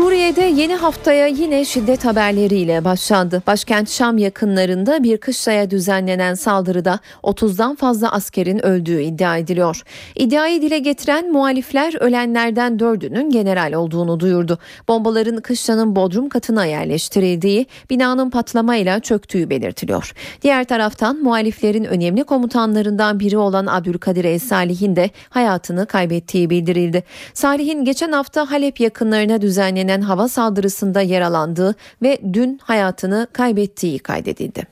Suriye'de 0.00 0.42
yeni 0.42 0.74
haftaya 0.74 1.26
yine 1.26 1.64
şiddet 1.64 2.04
haberleriyle 2.04 2.84
başlandı. 2.84 3.42
Başkent 3.46 3.90
Şam 3.90 4.18
yakınlarında 4.18 5.02
bir 5.02 5.18
kışlaya 5.18 5.70
düzenlenen 5.70 6.34
saldırıda 6.34 7.00
30'dan 7.22 7.74
fazla 7.74 8.12
askerin 8.12 8.66
öldüğü 8.66 9.02
iddia 9.02 9.36
ediliyor. 9.36 9.82
İddiayı 10.16 10.62
dile 10.62 10.78
getiren 10.78 11.32
muhalifler 11.32 11.94
ölenlerden 12.00 12.78
dördünün 12.78 13.30
general 13.30 13.72
olduğunu 13.72 14.20
duyurdu. 14.20 14.58
Bombaların 14.88 15.40
kışlanın 15.40 15.96
bodrum 15.96 16.28
katına 16.28 16.64
yerleştirildiği, 16.64 17.66
binanın 17.90 18.30
patlamayla 18.30 19.00
çöktüğü 19.00 19.50
belirtiliyor. 19.50 20.12
Diğer 20.42 20.64
taraftan 20.64 21.16
muhaliflerin 21.16 21.84
önemli 21.84 22.24
komutanlarından 22.24 23.20
biri 23.20 23.38
olan 23.38 23.66
Abdülkadir 23.66 24.24
Es-Salih'in 24.24 24.96
de 24.96 25.10
hayatını 25.30 25.86
kaybettiği 25.86 26.50
bildirildi. 26.50 27.04
Salih'in 27.34 27.84
geçen 27.84 28.12
hafta 28.12 28.50
Halep 28.50 28.80
yakınlarına 28.80 29.42
düzenlenen 29.42 29.89
düzenlenen 29.90 30.02
hava 30.02 30.28
saldırısında 30.28 31.02
yaralandığı 31.02 31.74
ve 32.02 32.18
dün 32.32 32.60
hayatını 32.62 33.26
kaybettiği 33.32 33.98
kaydedildi. 33.98 34.66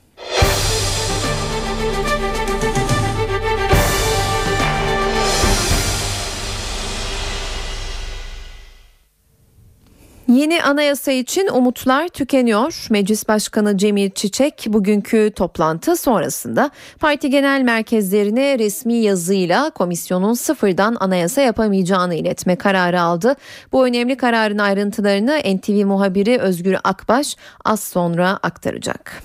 Yeni 10.29 10.63
anayasa 10.63 11.11
için 11.11 11.47
umutlar 11.47 12.07
tükeniyor. 12.07 12.87
Meclis 12.89 13.27
Başkanı 13.27 13.77
Cemil 13.77 14.09
Çiçek 14.09 14.65
bugünkü 14.67 15.31
toplantı 15.35 15.95
sonrasında 15.95 16.71
parti 16.99 17.29
genel 17.29 17.61
merkezlerine 17.61 18.59
resmi 18.59 18.93
yazıyla 18.93 19.69
komisyonun 19.69 20.33
sıfırdan 20.33 20.97
anayasa 20.99 21.41
yapamayacağını 21.41 22.15
iletme 22.15 22.55
kararı 22.55 23.01
aldı. 23.01 23.35
Bu 23.71 23.85
önemli 23.85 24.17
kararın 24.17 24.57
ayrıntılarını 24.57 25.39
NTV 25.55 25.85
muhabiri 25.85 26.37
Özgür 26.37 26.75
Akbaş 26.83 27.35
az 27.65 27.79
sonra 27.79 28.39
aktaracak. 28.43 29.23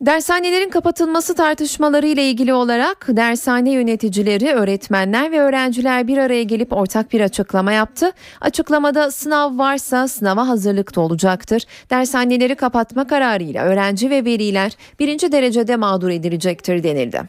Dershanelerin 0.00 0.70
kapatılması 0.70 1.34
tartışmaları 1.34 2.06
ile 2.06 2.30
ilgili 2.30 2.54
olarak 2.54 3.06
dershane 3.08 3.72
yöneticileri, 3.72 4.52
öğretmenler 4.52 5.32
ve 5.32 5.40
öğrenciler 5.40 6.08
bir 6.08 6.18
araya 6.18 6.42
gelip 6.42 6.72
ortak 6.72 7.12
bir 7.12 7.20
açıklama 7.20 7.72
yaptı. 7.72 8.10
Açıklamada 8.40 9.10
sınav 9.10 9.58
varsa 9.58 10.08
sınava 10.08 10.48
hazırlık 10.48 10.96
da 10.96 11.00
olacaktır. 11.00 11.62
Dershaneleri 11.90 12.54
kapatma 12.54 13.06
kararıyla 13.06 13.64
öğrenci 13.64 14.10
ve 14.10 14.24
veliler 14.24 14.72
birinci 14.98 15.32
derecede 15.32 15.76
mağdur 15.76 16.08
edilecektir 16.08 16.82
denildi. 16.82 17.22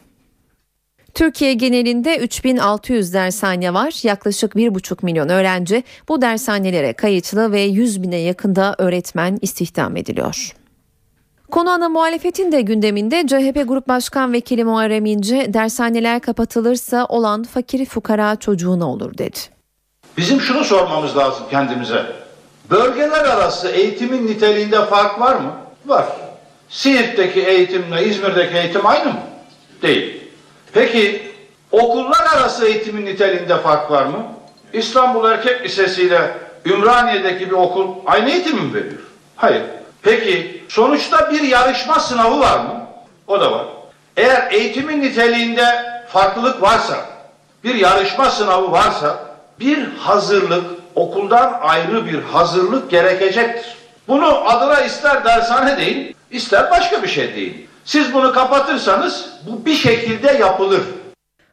Türkiye 1.14 1.54
genelinde 1.54 2.18
3600 2.18 3.14
dershane 3.14 3.74
var. 3.74 4.00
Yaklaşık 4.02 4.52
1,5 4.52 5.04
milyon 5.04 5.28
öğrenci 5.28 5.82
bu 6.08 6.22
dershanelere 6.22 6.92
kayıtlı 6.92 7.52
ve 7.52 7.60
100 7.60 8.02
bine 8.02 8.16
yakında 8.16 8.74
öğretmen 8.78 9.38
istihdam 9.42 9.96
ediliyor. 9.96 10.65
Konu 11.50 11.70
ana 11.70 11.88
muhalefetin 11.88 12.52
de 12.52 12.60
gündeminde 12.60 13.26
CHP 13.26 13.68
Grup 13.68 13.88
Başkan 13.88 14.32
Vekili 14.32 14.64
Muharrem 14.64 15.06
İnce 15.06 15.54
dershaneler 15.54 16.20
kapatılırsa 16.20 17.04
olan 17.04 17.42
fakir 17.42 17.84
fukara 17.86 18.36
çocuğuna 18.36 18.90
olur 18.92 19.18
dedi. 19.18 19.38
Bizim 20.16 20.40
şunu 20.40 20.64
sormamız 20.64 21.16
lazım 21.16 21.44
kendimize. 21.50 22.06
Bölgeler 22.70 23.24
arası 23.24 23.68
eğitimin 23.68 24.26
niteliğinde 24.26 24.84
fark 24.84 25.20
var 25.20 25.34
mı? 25.36 25.52
Var. 25.86 26.06
Siirt'teki 26.68 27.40
eğitimle 27.40 28.04
İzmir'deki 28.04 28.56
eğitim 28.56 28.86
aynı 28.86 29.04
mı? 29.04 29.20
Değil. 29.82 30.20
Peki 30.72 31.22
okullar 31.72 32.26
arası 32.36 32.66
eğitimin 32.66 33.06
niteliğinde 33.06 33.58
fark 33.58 33.90
var 33.90 34.06
mı? 34.06 34.26
İstanbul 34.72 35.24
Erkek 35.30 35.64
Lisesi 35.64 36.02
ile 36.02 36.30
Ümraniye'deki 36.64 37.46
bir 37.46 37.54
okul 37.54 37.94
aynı 38.06 38.30
eğitimi 38.30 38.60
mi 38.60 38.74
veriyor? 38.74 39.00
Hayır. 39.36 39.62
Peki 40.06 40.64
sonuçta 40.68 41.30
bir 41.30 41.40
yarışma 41.40 42.00
sınavı 42.00 42.40
var 42.40 42.58
mı? 42.58 42.86
O 43.26 43.40
da 43.40 43.52
var. 43.52 43.64
Eğer 44.16 44.48
eğitimin 44.50 45.02
niteliğinde 45.02 45.84
farklılık 46.08 46.62
varsa, 46.62 46.96
bir 47.64 47.74
yarışma 47.74 48.30
sınavı 48.30 48.72
varsa 48.72 49.18
bir 49.60 49.88
hazırlık, 49.98 50.64
okuldan 50.94 51.58
ayrı 51.62 52.06
bir 52.06 52.22
hazırlık 52.22 52.90
gerekecektir. 52.90 53.76
Bunu 54.08 54.50
adına 54.50 54.80
ister 54.80 55.24
dershane 55.24 55.76
deyin, 55.76 56.16
ister 56.30 56.70
başka 56.70 57.02
bir 57.02 57.08
şey 57.08 57.34
deyin. 57.34 57.68
Siz 57.84 58.14
bunu 58.14 58.32
kapatırsanız 58.32 59.28
bu 59.50 59.66
bir 59.66 59.74
şekilde 59.74 60.32
yapılır. 60.32 60.82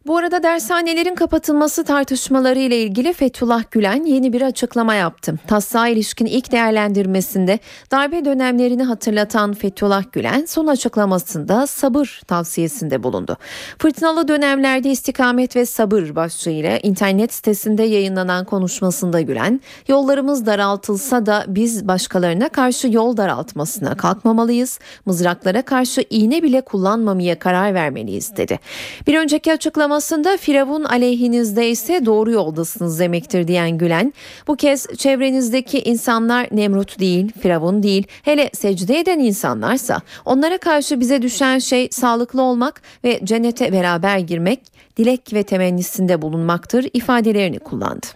Bu 0.08 0.18
arada 0.18 0.44
dershanelerin 0.44 1.16
kapatılması 1.16 1.84
tartışmaları 1.84 2.60
ile 2.60 2.78
ilgili 2.82 3.14
Fethullah 3.14 3.64
Gülen 3.72 4.06
yeni 4.06 4.34
bir 4.34 4.42
açıklama 4.42 4.96
yaptı. 4.96 5.36
Taslağa 5.48 5.88
ilişkin 5.88 6.26
ilk 6.26 6.52
değerlendirmesinde 6.52 7.60
darbe 7.92 8.26
dönemlerini 8.26 8.84
hatırlatan 8.84 9.54
Fethullah 9.54 10.04
Gülen 10.12 10.46
son 10.46 10.68
açıklamasında 10.68 11.68
sabır 11.68 12.22
tavsiyesinde 12.28 13.04
bulundu. 13.04 13.38
Fırtınalı 13.78 14.28
dönemlerde 14.28 14.92
istikamet 14.92 15.56
ve 15.56 15.66
sabır 15.66 16.16
başlığıyla 16.16 16.78
internet 16.78 17.34
sitesinde 17.34 17.84
yayınlanan 17.84 18.46
konuşmasında 18.46 19.22
Gülen, 19.22 19.62
yollarımız 19.88 20.46
daraltılsa 20.46 21.26
da 21.26 21.46
biz 21.48 21.88
başkalarına 21.88 22.50
karşı 22.50 22.88
yol 22.88 23.18
daraltmasına 23.18 23.98
kalkmamalıyız, 23.98 24.80
mızraklara 25.06 25.62
karşı 25.62 26.06
iğne 26.10 26.44
bile 26.44 26.62
kullanmamaya 26.62 27.40
karar 27.40 27.74
vermeliyiz 27.74 28.38
dedi. 28.38 28.60
Bir 29.08 29.20
önceki 29.20 29.54
açıklama 29.54 29.93
açıklamasında 29.94 30.38
Firavun 30.38 30.84
aleyhinizde 30.84 31.70
ise 31.70 32.06
doğru 32.06 32.32
yoldasınız 32.32 33.00
demektir 33.00 33.48
diyen 33.48 33.78
Gülen, 33.78 34.14
bu 34.48 34.56
kez 34.56 34.88
çevrenizdeki 34.98 35.80
insanlar 35.80 36.48
Nemrut 36.52 37.00
değil, 37.00 37.32
Firavun 37.42 37.84
değil, 37.84 38.08
hele 38.24 38.50
secde 38.54 39.00
eden 39.00 39.20
insanlarsa 39.20 40.02
onlara 40.26 40.58
karşı 40.58 41.00
bize 41.00 41.22
düşen 41.22 41.60
şey 41.60 41.90
sağlıklı 41.92 42.42
olmak 42.42 42.82
ve 43.04 43.20
cennete 43.24 43.72
beraber 43.72 44.18
girmek, 44.18 44.60
dilek 44.98 45.34
ve 45.34 45.44
temennisinde 45.44 46.22
bulunmaktır 46.22 46.86
ifadelerini 46.94 47.60
kullandı. 47.60 48.08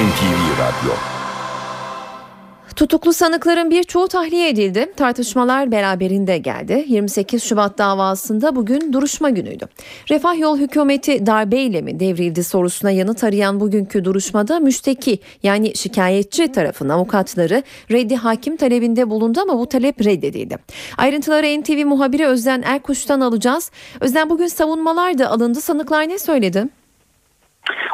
NTV 0.00 0.40
Radyo 0.58 1.19
Tutuklu 2.76 3.12
sanıkların 3.12 3.70
birçoğu 3.70 4.08
tahliye 4.08 4.48
edildi. 4.48 4.92
Tartışmalar 4.96 5.72
beraberinde 5.72 6.38
geldi. 6.38 6.84
28 6.88 7.42
Şubat 7.42 7.78
davasında 7.78 8.56
bugün 8.56 8.92
duruşma 8.92 9.30
günüydü. 9.30 9.68
Refah 10.10 10.38
Yol 10.38 10.58
hükümeti 10.58 11.26
darbeyle 11.26 11.82
mi 11.82 12.00
devrildi 12.00 12.44
sorusuna 12.44 12.90
yanıt 12.90 13.24
arayan 13.24 13.60
bugünkü 13.60 14.04
duruşmada 14.04 14.60
müşteki 14.60 15.18
yani 15.42 15.76
şikayetçi 15.76 16.52
tarafın 16.52 16.88
avukatları 16.88 17.62
reddi 17.90 18.16
hakim 18.16 18.56
talebinde 18.56 19.10
bulundu 19.10 19.40
ama 19.40 19.58
bu 19.58 19.66
talep 19.66 20.04
reddedildi. 20.04 20.56
Ayrıntıları 20.98 21.60
NTV 21.60 21.86
muhabiri 21.86 22.26
Özden 22.26 22.62
Erkuş'tan 22.62 23.20
alacağız. 23.20 23.70
Özden 24.00 24.30
bugün 24.30 24.46
savunmalar 24.46 25.18
da 25.18 25.30
alındı. 25.30 25.60
Sanıklar 25.60 26.08
ne 26.08 26.18
söyledi? 26.18 26.79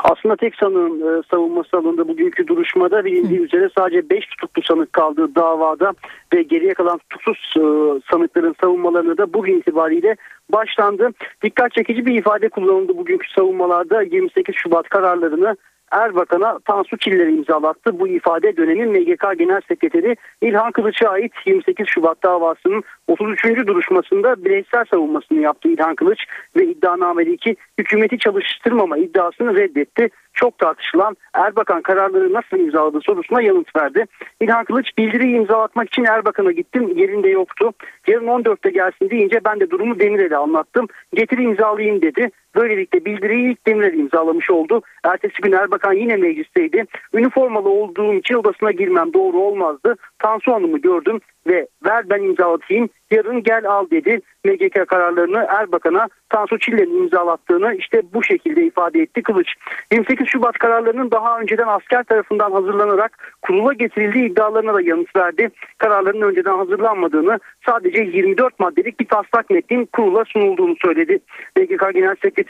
Aslında 0.04 0.36
tek 0.36 0.54
sanığın 0.54 1.00
e, 1.00 1.22
savunması 1.30 1.76
alındı 1.76 2.08
bugünkü 2.08 2.46
duruşmada 2.46 3.04
bilindiği 3.04 3.40
üzere 3.40 3.68
sadece 3.78 4.10
5 4.10 4.26
tutuklu 4.26 4.62
sanık 4.62 4.92
kaldı 4.92 5.34
davada 5.34 5.92
ve 6.34 6.42
geriye 6.42 6.74
kalan 6.74 6.98
tutuksuz 6.98 7.54
e, 7.56 7.62
sanıkların 8.10 8.54
savunmalarını 8.60 9.18
da 9.18 9.32
bugün 9.32 9.58
itibariyle 9.58 10.16
başlandı. 10.52 11.10
Dikkat 11.42 11.72
çekici 11.72 12.06
bir 12.06 12.14
ifade 12.14 12.48
kullanıldı 12.48 12.96
bugünkü 12.98 13.26
savunmalarda 13.36 14.02
28 14.02 14.54
Şubat 14.54 14.88
kararlarını 14.88 15.56
Erbakan'a 15.90 16.58
Tansu 16.58 16.96
Çiller'i 16.98 17.36
imzalattı. 17.36 18.00
Bu 18.00 18.08
ifade 18.08 18.56
dönemin 18.56 18.90
MGK 18.90 19.38
Genel 19.38 19.60
Sekreteri 19.68 20.16
İlhan 20.42 20.72
Kılıç'a 20.72 21.08
ait 21.08 21.32
28 21.46 21.86
Şubat 21.88 22.22
davasının 22.22 22.82
33. 23.08 23.44
duruşmasında 23.66 24.44
bireysel 24.44 24.84
savunmasını 24.90 25.40
yaptı 25.40 25.68
İlhan 25.68 25.94
Kılıç 25.94 26.24
ve 26.56 26.66
iddianamedeki 26.66 27.56
hükümeti 27.78 28.18
çalıştırmama 28.18 28.98
iddiasını 28.98 29.56
reddetti. 29.56 30.08
Çok 30.36 30.58
tartışılan 30.58 31.16
Erbakan 31.34 31.82
kararları 31.82 32.32
nasıl 32.32 32.56
imzaladı 32.56 33.00
sorusuna 33.00 33.42
yanıt 33.42 33.76
verdi. 33.76 34.04
İlhan 34.40 34.64
Kılıç 34.64 34.98
bildiriyi 34.98 35.36
imzalatmak 35.36 35.88
için 35.88 36.04
Erbakan'a 36.04 36.52
gittim 36.52 36.92
yerinde 36.96 37.28
yoktu. 37.28 37.72
Yarın 38.06 38.26
14'te 38.26 38.70
gelsin 38.70 39.10
deyince 39.10 39.40
ben 39.44 39.60
de 39.60 39.70
durumu 39.70 40.00
Demirel'e 40.00 40.36
anlattım. 40.36 40.86
Getir 41.14 41.38
imzalayayım 41.38 42.02
dedi. 42.02 42.30
Böylelikle 42.56 43.04
bildiriyi 43.04 43.50
ilk 43.50 43.66
Demirel 43.66 43.98
imzalamış 43.98 44.50
oldu. 44.50 44.82
Ertesi 45.04 45.42
gün 45.42 45.52
Erbakan 45.52 45.92
yine 45.92 46.16
meclisteydi. 46.16 46.84
Üniformalı 47.14 47.68
olduğum 47.68 48.14
için 48.14 48.34
odasına 48.34 48.70
girmem 48.70 49.12
doğru 49.12 49.38
olmazdı. 49.38 49.96
Tansu 50.18 50.52
Hanım'ı 50.52 50.78
gördüm 50.78 51.20
ve 51.46 51.66
ver 51.84 52.10
ben 52.10 52.22
imzalatayım 52.22 52.88
yarın 53.10 53.42
gel 53.42 53.66
al 53.66 53.90
dedi. 53.90 54.20
MGK 54.44 54.88
kararlarını 54.88 55.46
Erbakan'a 55.48 56.08
Tansu 56.28 56.58
Çiller'in 56.58 57.02
imzalattığını 57.02 57.74
işte 57.74 58.02
bu 58.14 58.22
şekilde 58.24 58.64
ifade 58.64 59.00
etti 59.00 59.22
Kılıç. 59.22 59.48
28 59.92 60.28
Şubat 60.28 60.58
kararlarının 60.58 61.10
daha 61.10 61.40
önceden 61.40 61.66
asker 61.66 62.02
tarafından 62.04 62.52
hazırlanarak 62.52 63.36
kurula 63.42 63.72
getirildiği 63.72 64.30
iddialarına 64.30 64.74
da 64.74 64.80
yanıt 64.80 65.16
verdi. 65.16 65.50
Kararların 65.78 66.22
önceden 66.22 66.56
hazırlanmadığını 66.56 67.38
sadece 67.66 68.02
24 68.02 68.60
maddelik 68.60 69.00
bir 69.00 69.06
taslak 69.06 69.50
metnin 69.50 69.86
kurula 69.86 70.24
sunulduğunu 70.24 70.74
söyledi. 70.84 71.18
MGK 71.56 71.94
Genel 71.94 72.16
Sekreteri 72.22 72.45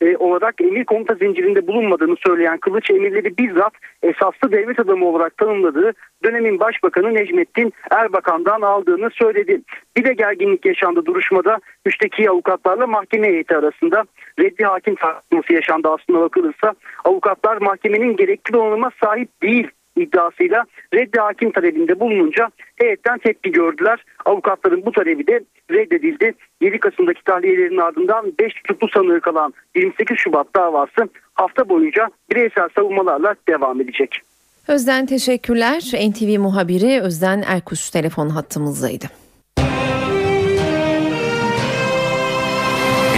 e, 0.00 0.16
olarak 0.16 0.60
emir 0.60 0.84
komuta 0.84 1.14
zincirinde 1.14 1.66
bulunmadığını 1.66 2.16
söyleyen 2.26 2.58
Kılıç 2.58 2.90
emirleri 2.90 3.38
bizzat 3.38 3.72
esaslı 4.02 4.52
devlet 4.52 4.80
adamı 4.80 5.06
olarak 5.06 5.36
tanımladığı 5.36 5.92
dönemin 6.24 6.60
başbakanı 6.60 7.14
Necmettin 7.14 7.72
Erbakan'dan 7.90 8.60
aldığını 8.60 9.10
söyledi. 9.10 9.62
Bir 9.96 10.04
de 10.04 10.14
gerginlik 10.14 10.66
yaşandı 10.66 11.06
duruşmada. 11.06 11.58
Müşteki 11.86 12.30
avukatlarla 12.30 12.86
mahkeme 12.86 13.28
heyeti 13.28 13.56
arasında 13.56 14.04
reddi 14.38 14.64
hakim 14.64 14.94
tartışması 14.94 15.52
yaşandı 15.52 15.88
aslında 15.88 16.20
bakılırsa. 16.20 16.74
Avukatlar 17.04 17.56
mahkemenin 17.56 18.16
gerekli 18.16 18.52
donanıma 18.52 18.90
sahip 19.00 19.42
değil 19.42 19.68
iddiasıyla 20.02 20.64
reddi 20.94 21.20
hakim 21.20 21.52
talebinde 21.52 22.00
bulununca 22.00 22.50
heyetten 22.76 23.18
tepki 23.18 23.52
gördüler. 23.52 24.04
Avukatların 24.24 24.86
bu 24.86 24.92
talebi 24.92 25.26
de 25.26 25.40
reddedildi. 25.70 26.34
7 26.60 26.78
Kasım'daki 26.78 27.24
tahliyelerin 27.24 27.78
ardından 27.78 28.32
5 28.40 28.54
tutuklu 28.54 28.88
sanığı 28.88 29.20
kalan 29.20 29.54
28 29.76 30.16
Şubat 30.18 30.46
davası 30.56 31.08
hafta 31.34 31.68
boyunca 31.68 32.08
bireysel 32.30 32.68
savunmalarla 32.74 33.34
devam 33.48 33.80
edecek. 33.80 34.20
Özden 34.68 35.06
teşekkürler. 35.06 35.80
NTV 36.10 36.40
muhabiri 36.40 37.00
Özden 37.00 37.42
Erkuş 37.46 37.90
telefon 37.90 38.28
hattımızdaydı. 38.28 39.04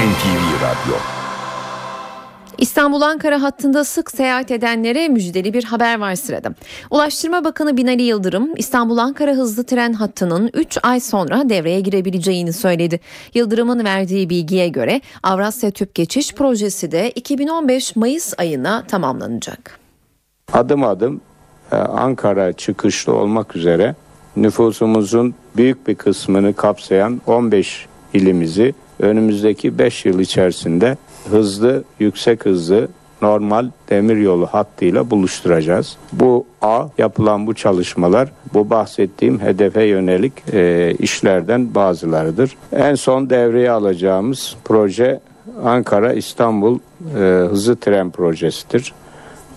NTV 0.05 0.45
Radyo 0.63 1.24
İstanbul-Ankara 2.59 3.43
hattında 3.43 3.85
sık 3.85 4.11
seyahat 4.11 4.51
edenlere 4.51 5.09
müjdeli 5.09 5.55
bir 5.55 5.65
haber 5.65 5.99
var 5.99 6.15
sırada. 6.15 6.55
Ulaştırma 6.91 7.45
Bakanı 7.45 7.77
Binali 7.77 8.03
Yıldırım 8.03 8.57
İstanbul-Ankara 8.57 9.33
hızlı 9.33 9.65
tren 9.65 9.93
hattının 9.93 10.51
3 10.55 10.79
ay 10.83 11.01
sonra 11.01 11.49
devreye 11.49 11.81
girebileceğini 11.81 12.53
söyledi. 12.53 13.01
Yıldırım'ın 13.35 13.85
verdiği 13.85 14.31
bilgiye 14.31 14.69
göre 14.69 15.01
Avrasya 15.23 15.71
Tüp 15.71 15.95
Geçiş 15.95 16.35
Projesi 16.35 16.93
de 16.93 17.11
2015 17.11 17.97
Mayıs 17.97 18.35
ayına 18.39 18.85
tamamlanacak. 18.89 19.79
Adım 20.53 20.85
adım 20.85 21.21
e, 21.73 21.77
Ankara 21.77 22.53
çıkışlı 22.53 23.15
olmak 23.15 23.57
üzere 23.57 23.95
nüfusumuzun 24.37 25.35
büyük 25.57 25.89
bir 25.89 25.95
kısmını 25.95 26.55
kapsayan 26.55 27.21
15 27.27 27.87
ilimizi 28.15 28.75
önümüzdeki 29.01 29.79
5 29.79 30.05
yıl 30.05 30.21
içerisinde 30.21 30.97
hızlı, 31.31 31.85
yüksek 31.99 32.47
hızlı 32.47 32.89
normal 33.23 33.67
demiryolu 33.91 34.47
hattıyla 34.47 35.11
buluşturacağız. 35.11 35.97
Bu 36.13 36.47
A 36.63 36.87
yapılan 36.99 37.47
bu 37.47 37.55
çalışmalar 37.55 38.33
bu 38.55 38.71
bahsettiğim 38.71 39.41
hedefe 39.41 39.83
yönelik 39.83 40.33
e, 40.53 40.95
işlerden 40.99 41.75
bazılarıdır. 41.75 42.57
En 42.73 42.95
son 42.95 43.31
devreye 43.31 43.71
alacağımız 43.71 44.57
proje 44.65 45.21
Ankara 45.65 46.13
İstanbul 46.13 46.79
e, 47.17 47.21
hızlı 47.51 47.77
tren 47.77 48.11
projesidir. 48.11 48.93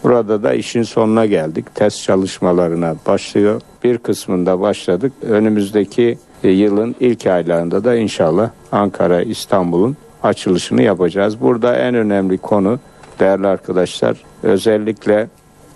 Burada 0.03 0.43
da 0.43 0.53
işin 0.53 0.83
sonuna 0.83 1.25
geldik. 1.25 1.75
Test 1.75 2.03
çalışmalarına 2.03 2.95
başlıyor. 3.07 3.61
Bir 3.83 3.97
kısmında 3.97 4.61
başladık. 4.61 5.13
Önümüzdeki 5.21 6.17
e, 6.43 6.49
yılın 6.49 6.95
ilk 6.99 7.27
aylarında 7.27 7.83
da 7.83 7.95
inşallah 7.95 8.49
Ankara 8.71 9.21
İstanbul'un 9.21 9.97
açılışını 10.27 10.81
yapacağız. 10.81 11.41
Burada 11.41 11.75
en 11.75 11.95
önemli 11.95 12.37
konu 12.37 12.79
değerli 13.19 13.47
arkadaşlar 13.47 14.17
özellikle 14.43 15.27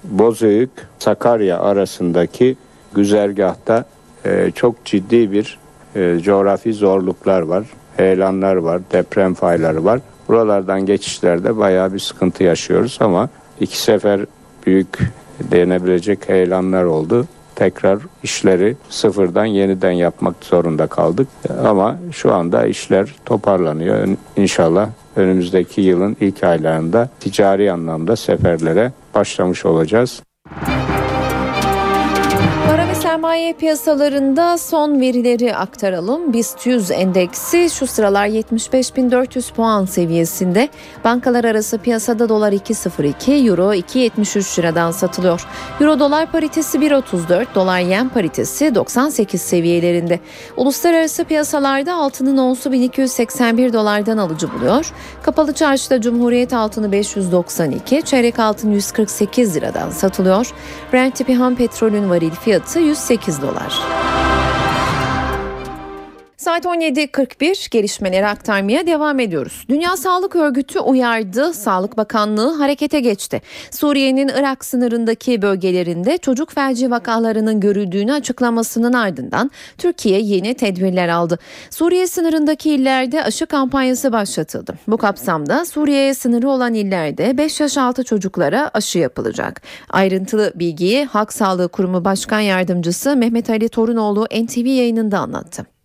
Bozüyük 0.04 0.70
Sakarya 1.00 1.60
arasındaki 1.60 2.58
güzergahta 2.94 3.86
e, 4.26 4.52
çok 4.56 4.86
ciddi 4.86 5.32
bir 5.32 5.60
e, 5.96 6.20
coğrafi 6.20 6.74
zorluklar 6.74 7.42
var. 7.42 7.64
Heyelanlar 7.98 8.56
var, 8.56 8.82
deprem 8.92 9.34
fayları 9.34 9.86
var. 9.86 10.00
Buralardan 10.28 10.86
geçişlerde 10.86 11.58
bayağı 11.58 11.94
bir 11.94 12.00
sıkıntı 12.00 12.44
yaşıyoruz 12.44 12.98
ama 13.02 13.30
iki 13.60 13.78
sefer 13.82 14.26
büyük 14.66 15.00
denebilecek 15.40 16.30
heyelanlar 16.30 16.84
oldu. 16.84 17.28
Tekrar 17.62 18.00
işleri 18.24 18.76
sıfırdan 18.90 19.46
yeniden 19.46 19.92
yapmak 19.92 20.36
zorunda 20.42 20.88
kaldık. 20.88 21.28
Ama 21.66 21.98
şu 22.12 22.34
anda 22.34 22.66
işler 22.66 23.16
toparlanıyor. 23.26 24.08
İnşallah 24.38 24.90
önümüzdeki 25.16 25.82
yılın 25.82 26.18
ilk 26.22 26.44
aylarında 26.44 27.10
ticari 27.20 27.72
anlamda 27.72 28.16
seferlere 28.16 28.92
başlamış 29.16 29.66
olacağız. 29.66 30.22
Sermaye 33.12 33.54
piyasalarında 33.54 34.58
son 34.58 35.02
verileri 35.02 35.56
aktaralım. 35.56 36.34
BIST 36.34 36.66
100 36.66 36.92
endeksi 36.92 37.70
şu 37.70 37.88
sıralar 37.88 38.28
75.400 38.28 39.54
puan 39.54 39.86
seviyesinde. 39.86 40.70
Bankalar 41.04 41.44
arası 41.44 41.78
piyasada 41.78 42.30
dolar 42.30 42.52
2.02, 42.54 43.50
euro 43.50 43.74
2.73 43.74 44.60
liradan 44.60 44.92
satılıyor. 44.92 45.48
Euro 45.82 46.00
dolar 46.00 46.32
paritesi 46.32 46.78
1.34, 46.78 47.46
dolar 47.56 47.80
yen 47.80 48.10
paritesi 48.10 48.76
98 48.76 49.42
seviyelerinde. 49.42 50.20
Uluslararası 50.58 51.24
piyasalarda 51.24 51.94
altının 51.96 52.38
onsu 52.38 52.72
1281 52.72 53.74
dolardan 53.74 54.18
alıcı 54.18 54.54
buluyor. 54.54 54.92
Kapalı 55.24 55.54
çarşıda 55.54 56.02
Cumhuriyet 56.02 56.54
altını 56.54 56.92
592, 56.92 58.02
çeyrek 58.02 58.40
altın 58.40 58.72
148 58.72 59.56
liradan 59.56 59.90
satılıyor. 59.90 60.48
Brent 60.94 61.16
tipi 61.16 61.36
ham 61.36 61.56
petrolün 61.56 62.10
varil 62.10 62.32
fiyatı 62.32 62.80
108 63.02 63.42
dolar. 63.42 64.51
Saat 66.42 66.66
17.41 66.66 67.70
gelişmeleri 67.72 68.28
aktarmaya 68.28 68.88
devam 68.88 69.20
ediyoruz. 69.20 69.66
Dünya 69.70 69.98
Sağlık 69.98 70.36
Örgütü 70.36 70.80
uyardı, 70.80 71.54
Sağlık 71.54 71.98
Bakanlığı 71.98 72.54
harekete 72.54 73.00
geçti. 73.00 73.42
Suriye'nin 73.72 74.28
Irak 74.28 74.66
sınırındaki 74.66 75.42
bölgelerinde 75.42 76.18
çocuk 76.18 76.52
felci 76.52 76.92
vakalarının 76.92 77.60
görüldüğünü 77.60 78.14
açıklamasının 78.14 78.94
ardından 78.94 79.52
Türkiye 79.78 80.20
yeni 80.20 80.54
tedbirler 80.54 81.10
aldı. 81.10 81.40
Suriye 81.70 82.08
sınırındaki 82.08 82.70
illerde 82.72 83.24
aşı 83.24 83.46
kampanyası 83.46 84.12
başlatıldı. 84.12 84.74
Bu 84.88 84.98
kapsamda 84.98 85.66
Suriye'ye 85.66 86.14
sınırı 86.14 86.50
olan 86.50 86.74
illerde 86.74 87.38
5 87.38 87.60
yaş 87.60 87.78
altı 87.78 88.04
çocuklara 88.04 88.72
aşı 88.74 89.00
yapılacak. 89.00 89.62
Ayrıntılı 89.90 90.52
bilgiyi 90.56 91.06
Halk 91.06 91.34
Sağlığı 91.34 91.70
Kurumu 91.70 92.06
Başkan 92.06 92.40
Yardımcısı 92.40 93.16
Mehmet 93.16 93.50
Ali 93.50 93.70
Torunoğlu 93.70 94.26
NTV 94.26 94.66
yayınında 94.66 95.20
anlattı. 95.20 95.81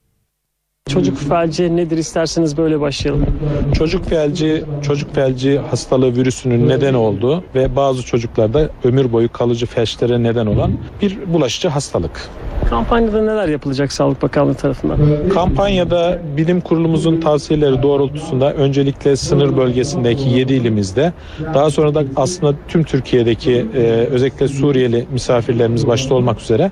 Çocuk 0.88 1.18
felci 1.18 1.76
nedir 1.76 1.98
isterseniz 1.98 2.56
böyle 2.56 2.80
başlayalım. 2.80 3.26
Çocuk 3.74 4.04
felci, 4.04 4.64
çocuk 4.82 5.14
felci 5.14 5.58
hastalığı 5.58 6.16
virüsünün 6.16 6.68
neden 6.68 6.94
olduğu 6.94 7.44
ve 7.54 7.76
bazı 7.76 8.02
çocuklarda 8.02 8.70
ömür 8.84 9.12
boyu 9.12 9.32
kalıcı 9.32 9.66
felçlere 9.66 10.22
neden 10.22 10.46
olan 10.46 10.72
bir 11.02 11.32
bulaşıcı 11.32 11.68
hastalık. 11.68 12.30
Kampanyada 12.70 13.22
neler 13.22 13.48
yapılacak 13.48 13.92
Sağlık 13.92 14.22
Bakanlığı 14.22 14.54
tarafından? 14.54 14.98
Kampanyada 15.34 16.18
bilim 16.36 16.60
kurulumuzun 16.60 17.20
tavsiyeleri 17.20 17.82
doğrultusunda 17.82 18.52
öncelikle 18.54 19.16
sınır 19.16 19.56
bölgesindeki 19.56 20.28
7 20.28 20.54
ilimizde 20.54 21.12
daha 21.54 21.70
sonra 21.70 21.94
da 21.94 22.04
aslında 22.16 22.54
tüm 22.68 22.84
Türkiye'deki 22.84 23.66
e, 23.76 23.80
özellikle 24.10 24.48
Suriyeli 24.48 25.06
misafirlerimiz 25.12 25.86
başta 25.86 26.14
olmak 26.14 26.40
üzere 26.40 26.70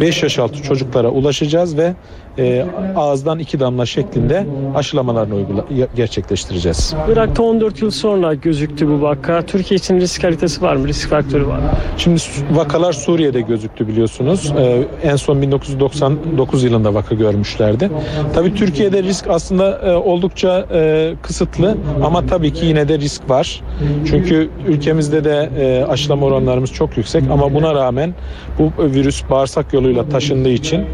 5 0.00 0.22
yaş 0.22 0.38
altı 0.38 0.62
çocuklara 0.62 1.08
ulaşacağız 1.08 1.76
ve 1.76 1.94
e, 2.38 2.66
ağızdan 2.96 3.38
iki 3.38 3.60
damla 3.60 3.86
şeklinde 3.86 4.46
aşılamalarını 4.74 5.34
uygula- 5.34 5.64
gerçekleştireceğiz. 5.96 6.94
Irak'ta 7.12 7.42
14 7.42 7.82
yıl 7.82 7.90
sonra 7.90 8.34
gözüktü 8.34 8.88
bu 8.88 9.02
vaka. 9.02 9.42
Türkiye 9.42 9.76
için 9.78 10.00
risk 10.00 10.24
haritası 10.24 10.62
var 10.62 10.76
mı? 10.76 10.88
Risk 10.88 11.10
faktörü 11.10 11.46
var 11.46 11.58
mı? 11.58 11.64
Şimdi 11.96 12.20
vakalar 12.52 12.92
Suriye'de 12.92 13.40
gözüktü 13.40 13.88
biliyorsunuz. 13.88 14.52
Ee, 14.58 14.82
en 15.02 15.16
son 15.26 15.42
1999 15.42 16.64
yılında 16.64 16.94
vaka 16.94 17.14
görmüşlerdi. 17.14 17.90
Tabii 18.34 18.54
Türkiye'de 18.54 19.02
risk 19.02 19.26
aslında 19.28 19.78
e, 19.78 19.92
oldukça 19.96 20.66
e, 20.74 21.14
kısıtlı 21.22 21.76
ama 22.04 22.26
tabii 22.26 22.52
ki 22.52 22.66
yine 22.66 22.88
de 22.88 22.98
risk 22.98 23.30
var. 23.30 23.62
Çünkü 24.06 24.50
ülkemizde 24.68 25.24
de 25.24 25.50
e, 25.58 25.84
aşılama 25.84 26.26
oranlarımız 26.26 26.72
çok 26.72 26.96
yüksek 26.96 27.22
ama 27.30 27.54
buna 27.54 27.74
rağmen 27.74 28.14
bu 28.58 28.72
virüs 28.78 29.22
bağırsak 29.30 29.72
yoluyla 29.72 30.08
taşındığı 30.08 30.48
için 30.48 30.84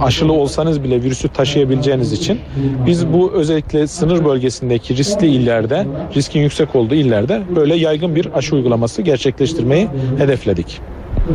aşılı 0.00 0.32
olsanız 0.32 0.84
bile 0.84 1.02
virüsü 1.02 1.28
taşıyabileceğiniz 1.28 2.12
için 2.12 2.40
biz 2.86 3.12
bu 3.12 3.32
özellikle 3.32 3.86
sınır 3.86 4.24
bölgesindeki 4.24 4.96
riskli 4.96 5.26
illerde, 5.26 5.86
riskin 6.14 6.40
yüksek 6.40 6.76
olduğu 6.76 6.94
illerde 6.94 7.42
böyle 7.56 7.74
yaygın 7.74 8.16
bir 8.16 8.28
aşı 8.34 8.54
uygulaması 8.54 9.02
gerçekleştirmeyi 9.02 9.88
hedefledik. 10.18 10.80